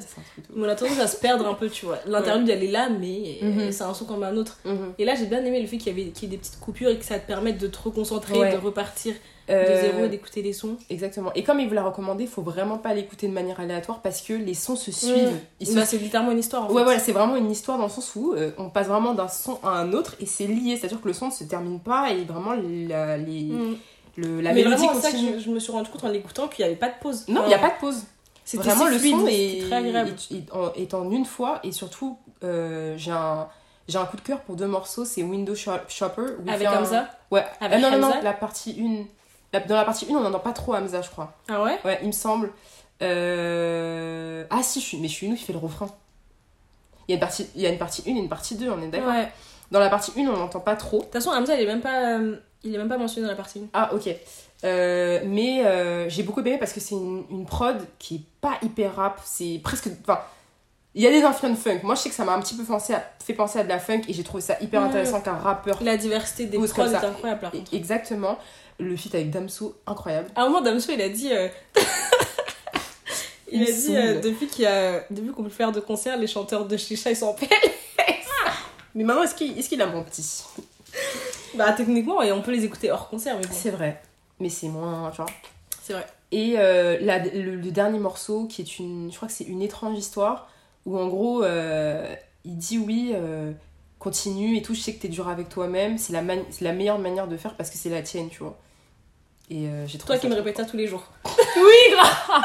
Mais 0.56 0.66
on 0.66 0.70
a 0.70 0.76
tendance 0.76 1.00
à 1.00 1.08
se 1.08 1.18
perdre 1.18 1.48
un 1.48 1.54
peu, 1.54 1.70
tu 1.70 1.86
vois. 1.86 2.00
L'interlude, 2.08 2.50
elle 2.50 2.64
est 2.64 2.72
là, 2.72 2.90
mais 2.90 3.40
c'est 3.72 3.84
un 3.84 3.94
son 3.94 4.06
comme 4.06 4.24
un 4.24 4.36
autre. 4.36 4.58
Mhm. 4.66 4.94
Et 4.98 5.06
là, 5.06 5.14
j'ai 5.16 5.26
bien 5.28 5.44
aimé 5.46 5.62
le 5.62 5.68
fait 5.68 5.78
qu'il 5.78 5.96
y 5.96 6.02
avait 6.02 6.10
qu'il 6.12 6.24
y 6.24 6.26
ait 6.34 6.36
des 6.36 6.42
petites 6.42 6.60
coupures 6.60 6.90
et 6.90 6.98
que 6.98 7.06
ça 7.06 7.20
te 7.20 7.28
permette 7.28 7.60
de 7.60 7.68
te 7.68 7.78
reconcentrer, 7.84 8.40
Ouais. 8.40 8.52
de 8.54 8.58
repartir 8.58 9.14
de 9.48 9.54
Euh, 9.56 9.82
zéro 9.82 10.06
et 10.06 10.10
d'écouter 10.10 10.44
les 10.44 10.54
sons. 10.54 10.78
Exactement. 10.92 11.32
Et 11.34 11.42
comme 11.44 11.60
il 11.60 11.68
vous 11.68 11.74
l'a 11.74 11.82
recommandé, 11.84 12.28
faut 12.28 12.44
vraiment 12.44 12.78
pas 12.78 12.94
l'écouter 12.94 13.28
de 13.28 13.34
manière 13.34 13.60
aléatoire 13.60 14.00
parce 14.04 14.22
que 14.22 14.34
les 14.34 14.54
sons 14.54 14.76
se 14.76 14.92
suivent. 14.92 15.40
Se 15.60 15.74
Bah, 15.74 15.86
c'est 15.86 15.98
littéralement 15.98 16.32
une 16.32 16.38
histoire. 16.40 16.66
En 16.66 16.68
Ouais, 16.70 16.78
fait. 16.78 16.84
voilà, 16.84 17.00
c'est 17.00 17.12
vraiment 17.14 17.36
une 17.36 17.50
histoire 17.50 17.80
dans 17.80 17.86
le 17.86 17.90
sens 17.90 18.16
où 18.16 18.34
euh, 18.36 18.52
on 18.60 18.70
passe 18.70 18.86
vraiment 18.88 19.16
d'un 19.16 19.28
son 19.28 19.58
à 19.64 19.70
un 19.80 19.94
autre 19.94 20.16
et 20.20 20.28
c'est 20.28 20.46
lié, 20.46 20.78
c'est-à-dire 20.78 21.02
que 21.02 21.08
le 21.08 21.14
son 21.16 21.28
ne 21.28 21.32
se 21.32 21.44
termine 21.46 21.80
pas 21.80 22.12
et 22.12 22.26
vraiment 22.26 22.54
la, 22.54 23.18
les, 23.18 23.42
Mm. 23.46 23.76
Le- 24.20 24.42
la 24.42 24.50
mais 24.54 24.64
mélodie 24.64 24.86
vraiment, 24.86 25.02
ça 25.02 25.12
que 25.12 25.18
je, 25.18 25.40
je 25.40 25.50
me 25.50 25.60
suis 25.60 25.72
rendu 25.72 25.90
compte 25.90 26.04
en 26.04 26.10
l'écoutant 26.10 26.48
qu'il 26.48 26.64
n'y 26.66 26.70
avait 26.72 26.80
pas 26.80 26.90
de 26.90 26.96
pause. 27.02 27.26
Non, 27.28 27.42
il 27.46 27.48
n'y 27.50 27.54
a 27.54 27.60
pas 27.60 27.70
de 27.70 27.80
pause. 27.80 28.04
C'était 28.46 28.64
Vraiment, 28.64 28.86
le 28.88 28.98
son 28.98 29.28
est, 29.28 29.62
très 29.68 29.76
agréable. 29.76 30.10
est- 30.32 30.36
est 30.36 30.52
en, 30.54 30.74
est 30.74 30.94
en 30.94 31.12
une 31.12 31.26
fois 31.26 31.60
et 31.64 31.72
surtout, 31.72 32.18
euh, 32.44 32.96
j'ai 32.98 33.12
un, 33.12 33.48
j'ai 33.88 33.98
un 34.00 34.06
coup 34.06 34.18
de 34.18 34.22
cœur 34.22 34.42
pour 34.42 34.56
deux 34.56 34.66
morceaux, 34.68 35.06
c'est 35.06 35.22
Window 35.24 35.54
Shop- 35.56 35.88
Shopper. 35.88 36.22
où 36.44 36.50
Avec 36.50 36.68
un- 36.68 36.80
Hamza 36.80 37.10
Ouais, 37.32 37.46
Avec 37.62 37.78
Ah, 37.84 37.90
non, 37.92 37.98
non, 38.00 38.10
non, 38.10 38.22
la 38.24 38.34
partie 38.34 38.76
1. 39.54 39.60
dans 39.68 39.76
la 39.76 39.86
partie 39.86 40.08
1, 40.12 40.16
on 40.16 40.22
n'entend 40.22 40.40
pas 40.40 40.52
trop 40.54 40.74
Hamza, 40.74 41.02
je 41.02 41.10
crois. 41.10 41.34
Ah 41.48 41.62
ouais? 41.64 41.78
Ouais, 41.86 42.00
il 42.02 42.08
me 42.08 42.12
semble. 42.12 42.52
Euh, 43.02 44.44
Ah 44.50 44.62
si, 44.64 44.80
je 44.80 44.86
suis... 44.86 44.98
mais 44.98 45.08
je 45.08 45.14
suis 45.14 45.28
une 45.28 45.36
qui 45.36 45.44
fait 45.44 45.54
le 45.54 45.60
refrain. 45.60 45.90
Il 47.08 47.12
y 47.12 47.14
a 47.14 47.16
une 47.16 47.20
partie, 47.22 47.48
il 47.56 47.62
y 47.62 47.66
a 47.66 47.70
une 47.70 47.78
partie 47.80 48.04
1 48.08 48.16
et 48.16 48.20
une 48.20 48.30
partie 48.30 48.56
2, 48.56 48.70
on 48.70 48.82
est 48.82 48.88
d'accord? 48.88 49.10
Ouais. 49.10 49.32
De 49.70 49.74
Dans 49.74 49.80
la 49.80 49.90
partie 49.90 50.12
1, 50.18 50.22
on 50.28 50.38
n'entend 50.38 50.60
pas 50.60 50.76
trop. 50.76 51.00
toute 51.02 51.12
façon, 51.14 51.30
Hamza, 51.32 51.56
il 51.56 51.62
est 51.62 51.66
même 51.66 51.82
pas, 51.82 52.18
euh, 52.18 52.36
il 52.64 52.74
est 52.74 52.78
même 52.78 52.90
pas 52.90 52.98
mentionné 52.98 53.26
dans 53.28 53.32
la 53.32 53.38
partie 53.38 53.60
1. 53.60 53.64
Ah, 53.74 53.94
ok. 53.94 54.10
Euh, 54.66 55.22
mais 55.26 55.66
euh, 55.66 56.10
j'ai 56.10 56.24
beaucoup 56.24 56.42
aimé 56.42 56.58
parce 56.60 56.74
que 56.74 56.80
c'est 56.80 56.96
une, 56.96 57.24
une 57.30 57.46
prod 57.46 57.78
qui 57.98 58.16
est 58.16 58.22
pas 58.42 58.58
hyper 58.62 58.96
rap. 58.96 59.22
C'est 59.24 59.60
presque. 59.64 59.88
Enfin, 60.02 60.20
il 60.96 61.04
y 61.04 61.08
a 61.08 61.12
des 61.12 61.22
influences 61.22 61.60
funk. 61.60 61.80
Moi, 61.84 61.96
je 61.96 62.02
sais 62.02 62.10
que 62.10 62.16
ça 62.16 62.26
m'a 62.26 62.34
un 62.34 62.42
petit 62.42 62.56
peu 62.56 62.64
pensé 62.64 62.94
à- 62.94 63.10
fait 63.24 63.34
penser 63.34 63.60
à 63.60 63.64
de 63.64 63.70
la 63.70 63.80
funk 63.80 64.02
et 64.08 64.14
j'ai 64.14 64.24
trouvé 64.24 64.42
ça 64.42 64.58
hyper 64.60 64.82
intéressant 64.82 65.22
qu'un 65.22 65.36
rappeur. 65.36 65.78
La 65.82 65.98
diversité 65.98 66.46
des 66.48 66.58
prods 66.58 66.86
est 66.86 66.96
incroyable 66.96 67.42
par 67.42 67.52
contre. 67.52 67.74
Exactement. 67.74 68.38
Le 68.80 68.96
feat 68.96 69.14
avec 69.14 69.30
Damso, 69.30 69.76
incroyable. 69.86 70.30
À 70.36 70.42
un 70.44 70.46
moment, 70.48 70.62
Damso, 70.62 70.92
il 70.92 71.02
a 71.02 71.10
dit. 71.10 71.30
il 71.30 71.52
Il 73.52 73.64
a 73.64 74.14
dit 74.14 74.22
depuis 74.22 75.32
qu'on 75.32 75.44
peut 75.44 75.50
faire 75.50 75.72
de 75.72 75.80
concerts, 75.80 76.18
les 76.18 76.28
chanteurs 76.28 76.66
de 76.66 76.78
chicha 76.78 77.10
ils 77.12 77.16
sont 77.16 77.28
en 77.28 77.34
paix. 77.34 77.48
Mais 78.96 79.04
maintenant, 79.04 79.24
est-ce 79.24 79.36
qu'il 79.36 79.58
est 79.58 79.68
qu'il 79.68 79.82
a 79.82 79.88
menti 79.88 80.44
Bah 81.56 81.74
techniquement, 81.74 82.22
et 82.22 82.32
on 82.32 82.42
peut 82.42 82.52
les 82.52 82.66
écouter 82.66 82.92
hors 82.92 83.10
concert, 83.10 83.38
mais 83.38 83.46
bon. 83.46 83.54
C'est 83.54 83.72
vrai. 83.72 84.02
Mais 84.40 84.50
c'est 84.50 84.68
moins. 84.68 85.10
Tu 85.12 85.18
vois. 85.18 85.30
C'est 85.82 85.94
vrai. 85.94 86.06
Et 86.32 86.56
euh, 86.58 86.98
la- 87.02 87.20
le, 87.20 87.56
le 87.56 87.72
dernier 87.72 88.00
morceau, 88.00 88.46
qui 88.46 88.62
est 88.62 88.80
une. 88.80 89.12
Je 89.12 89.16
crois 89.16 89.28
que 89.28 89.34
c'est 89.34 89.46
une 89.46 89.62
étrange 89.62 89.98
histoire, 89.98 90.50
où 90.86 90.98
en 90.98 91.08
gros, 91.08 91.44
euh, 91.44 92.16
il 92.46 92.58
dit 92.58 92.78
oui, 92.78 93.12
euh, 93.14 93.52
continue 93.98 94.58
et 94.58 94.62
tout, 94.62 94.74
je 94.74 94.82
sais 94.82 94.94
que 94.94 95.02
t'es 95.02 95.08
dur 95.08 95.28
avec 95.28 95.50
toi-même, 95.50 95.98
c'est 95.98 96.14
la, 96.14 96.72
meilleure 96.72 97.00
manière 97.00 97.28
de 97.28 97.38
faire 97.38 97.56
parce 97.56 97.70
que 97.70 97.78
c'est 97.78 97.90
la 97.90 98.02
tienne, 98.02 98.30
tu 98.30 98.40
vois. 98.40 98.58
Et 99.50 99.68
j'ai 99.88 99.98
Toi 99.98 100.20
qui 100.20 100.28
me 100.28 100.36
répètes 100.36 100.58
ça 100.58 100.66
tous 100.66 100.78
les 100.78 100.88
jours. 100.88 101.04
Oui, 101.26 101.94
grave 101.96 102.44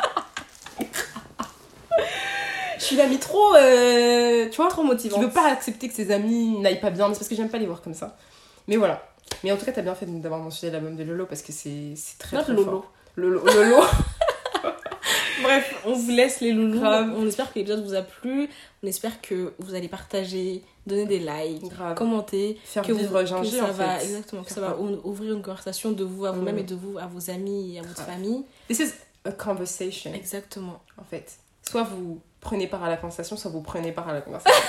suis 2.84 2.96
l'amie 2.96 3.18
trop. 3.18 3.54
euh, 3.56 4.48
tu 4.48 4.56
vois, 4.56 4.68
Trop 4.68 4.82
qui 4.82 4.88
motivant. 4.88 5.20
veut 5.20 5.30
pas 5.30 5.50
accepter 5.50 5.88
que 5.88 5.94
ses 5.94 6.10
amis 6.10 6.58
n'aillent 6.58 6.80
pas 6.80 6.90
bien, 6.90 7.08
mais 7.08 7.14
c'est 7.14 7.20
parce 7.20 7.28
que 7.28 7.34
j'aime 7.36 7.48
pas 7.50 7.58
les 7.58 7.66
voir 7.66 7.82
comme 7.82 7.94
ça. 7.94 8.16
Mais 8.68 8.76
voilà. 8.76 9.02
Mais 9.42 9.52
en 9.52 9.56
tout 9.56 9.64
cas, 9.64 9.72
t'as 9.72 9.82
bien 9.82 9.94
fait 9.94 10.06
d'avoir 10.06 10.40
mentionné 10.40 10.72
l'album 10.72 10.96
de 10.96 11.02
Lolo 11.02 11.26
parce 11.26 11.42
que 11.42 11.52
c'est 11.52 11.94
très 12.18 12.42
très 12.42 12.52
Lolo. 12.52 12.64
fort. 12.64 12.92
Lolo. 13.16 13.44
Lolo. 13.44 13.82
Bref, 15.42 15.74
on 15.84 15.92
vous 15.92 16.10
laisse 16.10 16.40
les 16.40 16.52
loulous. 16.52 16.78
Grave. 16.80 17.12
On 17.16 17.26
espère 17.26 17.52
que 17.52 17.58
l'épisode 17.58 17.84
vous 17.84 17.94
a 17.94 18.02
plu. 18.02 18.48
On 18.82 18.86
espère 18.86 19.20
que 19.20 19.52
vous 19.58 19.74
allez 19.74 19.88
partager, 19.88 20.62
donner 20.86 21.04
des 21.06 21.18
likes, 21.18 21.68
Grave. 21.68 21.94
commenter. 21.96 22.58
Faire 22.64 22.82
que 22.82 22.92
vous- 22.92 22.98
vivre 23.00 23.20
que 23.20 23.26
Ginger, 23.26 23.58
ça 23.58 23.64
en 23.64 23.72
va, 23.72 23.98
fait. 23.98 24.04
exactement, 24.06 24.42
que 24.42 24.50
ça 24.50 24.60
va 24.60 24.78
ou- 24.78 25.00
ouvrir 25.04 25.34
une 25.34 25.42
conversation 25.42 25.90
de 25.92 26.04
vous 26.04 26.24
à 26.24 26.30
vous-même 26.32 26.56
Mm. 26.56 26.60
et 26.60 26.62
de 26.62 26.74
vous 26.74 26.98
à 26.98 27.06
vos 27.06 27.30
amis 27.30 27.74
et 27.76 27.80
à 27.80 27.82
votre 27.82 28.02
famille. 28.02 28.44
This 28.68 28.78
is 28.80 28.92
a 29.26 29.32
conversation, 29.32 30.14
Exactement. 30.14 30.80
en 30.98 31.04
fait. 31.04 31.32
Soit 31.68 31.82
vous 31.82 32.20
prenez 32.44 32.66
part 32.68 32.84
à 32.84 32.88
la 32.88 32.96
conversation, 32.96 33.36
soit 33.36 33.50
vous 33.50 33.62
prenez 33.62 33.90
part 33.92 34.08
à 34.08 34.12
la 34.14 34.20
conversation. 34.20 34.62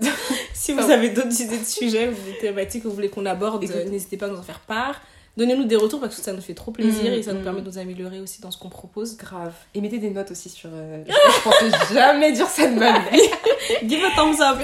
Si 0.52 0.72
vous 0.72 0.90
avez 0.90 1.08
d'autres 1.10 1.40
idées 1.40 1.56
de 1.58 1.64
sujets 1.64 2.08
ou 2.08 2.14
des 2.30 2.36
thématiques 2.38 2.82
que 2.82 2.88
vous 2.88 2.94
voulez 2.94 3.08
qu'on 3.08 3.24
aborde, 3.24 3.64
euh, 3.64 3.84
n'hésitez 3.88 4.16
pas 4.18 4.26
à 4.26 4.28
nous 4.28 4.36
en 4.36 4.42
faire 4.42 4.60
part. 4.60 5.00
Donnez-nous 5.36 5.64
des 5.64 5.76
retours 5.76 6.00
parce 6.00 6.14
que 6.16 6.20
ça 6.20 6.32
nous 6.32 6.42
fait 6.42 6.52
trop 6.52 6.72
plaisir 6.72 7.10
Mm, 7.12 7.14
et 7.14 7.22
ça 7.22 7.32
nous 7.32 7.40
mm. 7.40 7.44
permet 7.44 7.60
de 7.62 7.66
nous 7.70 7.78
améliorer 7.78 8.20
aussi 8.20 8.42
dans 8.42 8.50
ce 8.50 8.58
qu'on 8.58 8.68
propose. 8.68 9.16
Grave. 9.16 9.54
Et 9.74 9.80
mettez 9.80 9.98
des 9.98 10.10
notes 10.10 10.30
aussi 10.32 10.48
sur. 10.50 10.68
euh, 10.72 11.02
Je, 11.06 11.42
pensais 11.42 11.70
jamais 11.94 12.32
dire 12.32 12.48
ça 12.48 12.66
de 12.66 12.78
ma 12.78 12.98
vie. 13.08 13.20
Give 13.88 14.04
a 14.04 14.10
thumbs 14.16 14.40
up! 14.42 14.58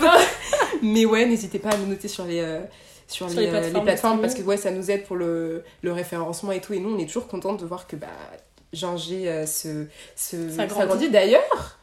Mais 0.82 1.04
ouais, 1.06 1.24
n'hésitez 1.26 1.58
pas 1.60 1.70
à 1.70 1.76
nous 1.78 1.86
noter 1.86 2.08
sur 2.08 2.24
les. 2.26 2.40
euh, 2.40 2.60
sur, 3.06 3.30
Sur 3.30 3.40
les, 3.40 3.46
les 3.46 3.48
euh, 3.48 3.50
plateformes 3.52 3.74
les 3.74 3.80
de 3.80 3.84
plateformes 3.84 4.20
parce 4.20 4.34
que 4.34 4.42
ouais 4.42 4.56
ça 4.56 4.70
nous 4.72 4.90
aide 4.90 5.04
pour 5.04 5.16
le, 5.16 5.62
le 5.82 5.92
référencement 5.92 6.52
et 6.52 6.60
tout 6.60 6.72
et 6.74 6.80
nous 6.80 6.94
on 6.94 6.98
est 6.98 7.06
toujours 7.06 7.28
contente 7.28 7.60
de 7.60 7.66
voir 7.66 7.86
que 7.86 7.96
bah 7.96 8.06
Ginger 8.72 9.28
euh, 9.28 9.46
se, 9.46 9.86
se, 10.16 10.48
Ça 10.50 10.66
grandit. 10.66 10.80
s'agrandit. 10.80 11.10
d'ailleurs 11.10 11.73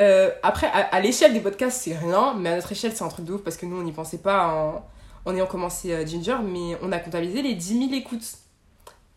euh, 0.00 0.30
après 0.42 0.66
à, 0.66 0.80
à 0.94 1.00
l'échelle 1.00 1.32
des 1.32 1.40
podcasts 1.40 1.82
c'est 1.82 1.96
rien 1.96 2.34
mais 2.36 2.50
à 2.50 2.56
notre 2.56 2.72
échelle 2.72 2.92
c'est 2.94 3.04
un 3.04 3.08
truc 3.08 3.24
de 3.24 3.32
ouf 3.34 3.42
parce 3.42 3.56
que 3.56 3.64
nous 3.64 3.76
on 3.78 3.82
n'y 3.82 3.92
pensait 3.92 4.18
pas 4.18 4.48
en, 4.48 4.84
en 5.24 5.34
ayant 5.36 5.46
commencé 5.46 5.92
euh, 5.92 6.04
Ginger 6.06 6.36
mais 6.44 6.76
on 6.82 6.90
a 6.92 6.98
comptabilisé 6.98 7.42
les 7.42 7.54
10 7.54 7.88
000 7.90 8.00
écoutes. 8.00 8.24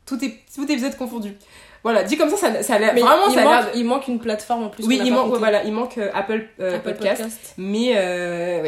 Tout, 0.05 0.23
est, 0.23 0.35
tout 0.55 0.63
épisode 0.71 0.95
confondu. 0.95 1.35
Voilà 1.83 2.03
dit 2.03 2.17
comme 2.17 2.29
ça 2.29 2.37
ça, 2.37 2.63
ça 2.63 2.75
a 2.75 2.79
l'air 2.79 2.93
vraiment 2.93 3.27
il, 3.27 3.33
ça 3.33 3.41
a 3.41 3.43
manque, 3.43 3.71
il 3.75 3.85
manque 3.85 4.07
une 4.07 4.19
plateforme 4.19 4.63
en 4.63 4.69
plus. 4.69 4.85
oui 4.85 5.01
il 5.03 5.13
manque 5.13 5.33
ouais, 5.33 5.39
voilà 5.39 5.63
il 5.63 5.73
manque 5.73 5.97
euh, 5.97 6.09
Apple, 6.13 6.47
euh, 6.59 6.75
Apple 6.77 6.91
podcast, 6.93 7.21
Podcast. 7.23 7.53
mais 7.57 8.61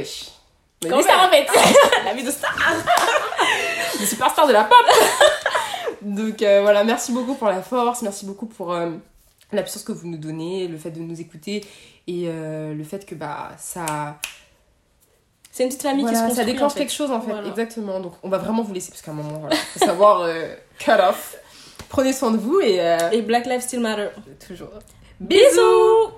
Mais 0.84 0.90
Comment 0.90 1.02
ça 1.02 1.28
en 1.28 1.30
fait. 1.30 1.46
La 2.06 2.14
vie 2.14 2.24
de 2.24 2.32
star. 2.32 2.56
Les 4.00 4.06
superstars 4.06 4.48
de 4.48 4.54
la 4.54 4.64
pop. 4.64 4.78
Donc 6.02 6.40
voilà 6.40 6.84
merci 6.84 7.12
beaucoup 7.12 7.36
pour 7.36 7.48
la 7.48 7.62
force 7.62 8.02
merci 8.02 8.26
beaucoup 8.26 8.46
pour 8.46 8.74
la 8.74 9.62
puissance 9.64 9.84
que 9.84 9.92
vous 9.92 10.08
nous 10.08 10.18
donnez 10.18 10.68
le 10.68 10.78
fait 10.78 10.92
de 10.92 11.00
nous 11.00 11.20
écouter 11.20 11.66
et 12.08 12.26
euh, 12.28 12.74
le 12.74 12.84
fait 12.84 13.06
que 13.06 13.16
bah 13.16 13.52
ça 13.58 14.18
C'est 15.52 15.64
une 15.64 15.70
petite 15.70 15.84
famille 15.84 16.06
qui 16.06 16.14
se 16.16 16.20
voilà, 16.20 16.36
ça 16.36 16.44
déclenche 16.44 16.72
en 16.72 16.76
fait. 16.76 16.80
quelque 16.82 16.94
chose 16.94 17.12
en 17.12 17.22
fait 17.22 17.32
Voilà. 17.32 17.48
exactement 17.48 18.00
donc 18.00 18.14
on 18.24 18.30
va 18.30 18.38
vraiment 18.38 18.64
vous 18.64 18.74
laisser 18.74 18.90
parce 18.92 19.02
qu'à 19.02 19.12
un 19.12 19.16
moment 19.16 19.40
voilà 19.40 19.56
faut 19.56 19.80
savoir 19.80 20.22
euh, 20.22 20.56
cut 20.80 20.92
off 20.92 21.38
prenez 21.90 22.14
soin 22.14 22.32
de 22.32 22.38
vous 22.38 22.60
et, 22.62 22.80
euh, 22.82 22.98
Et 23.12 23.22
Black 23.22 23.46
Lives 23.46 23.62
Still 23.62 23.80
Matter. 23.82 24.10
toujours 24.48 24.70
Bisous 25.20 26.12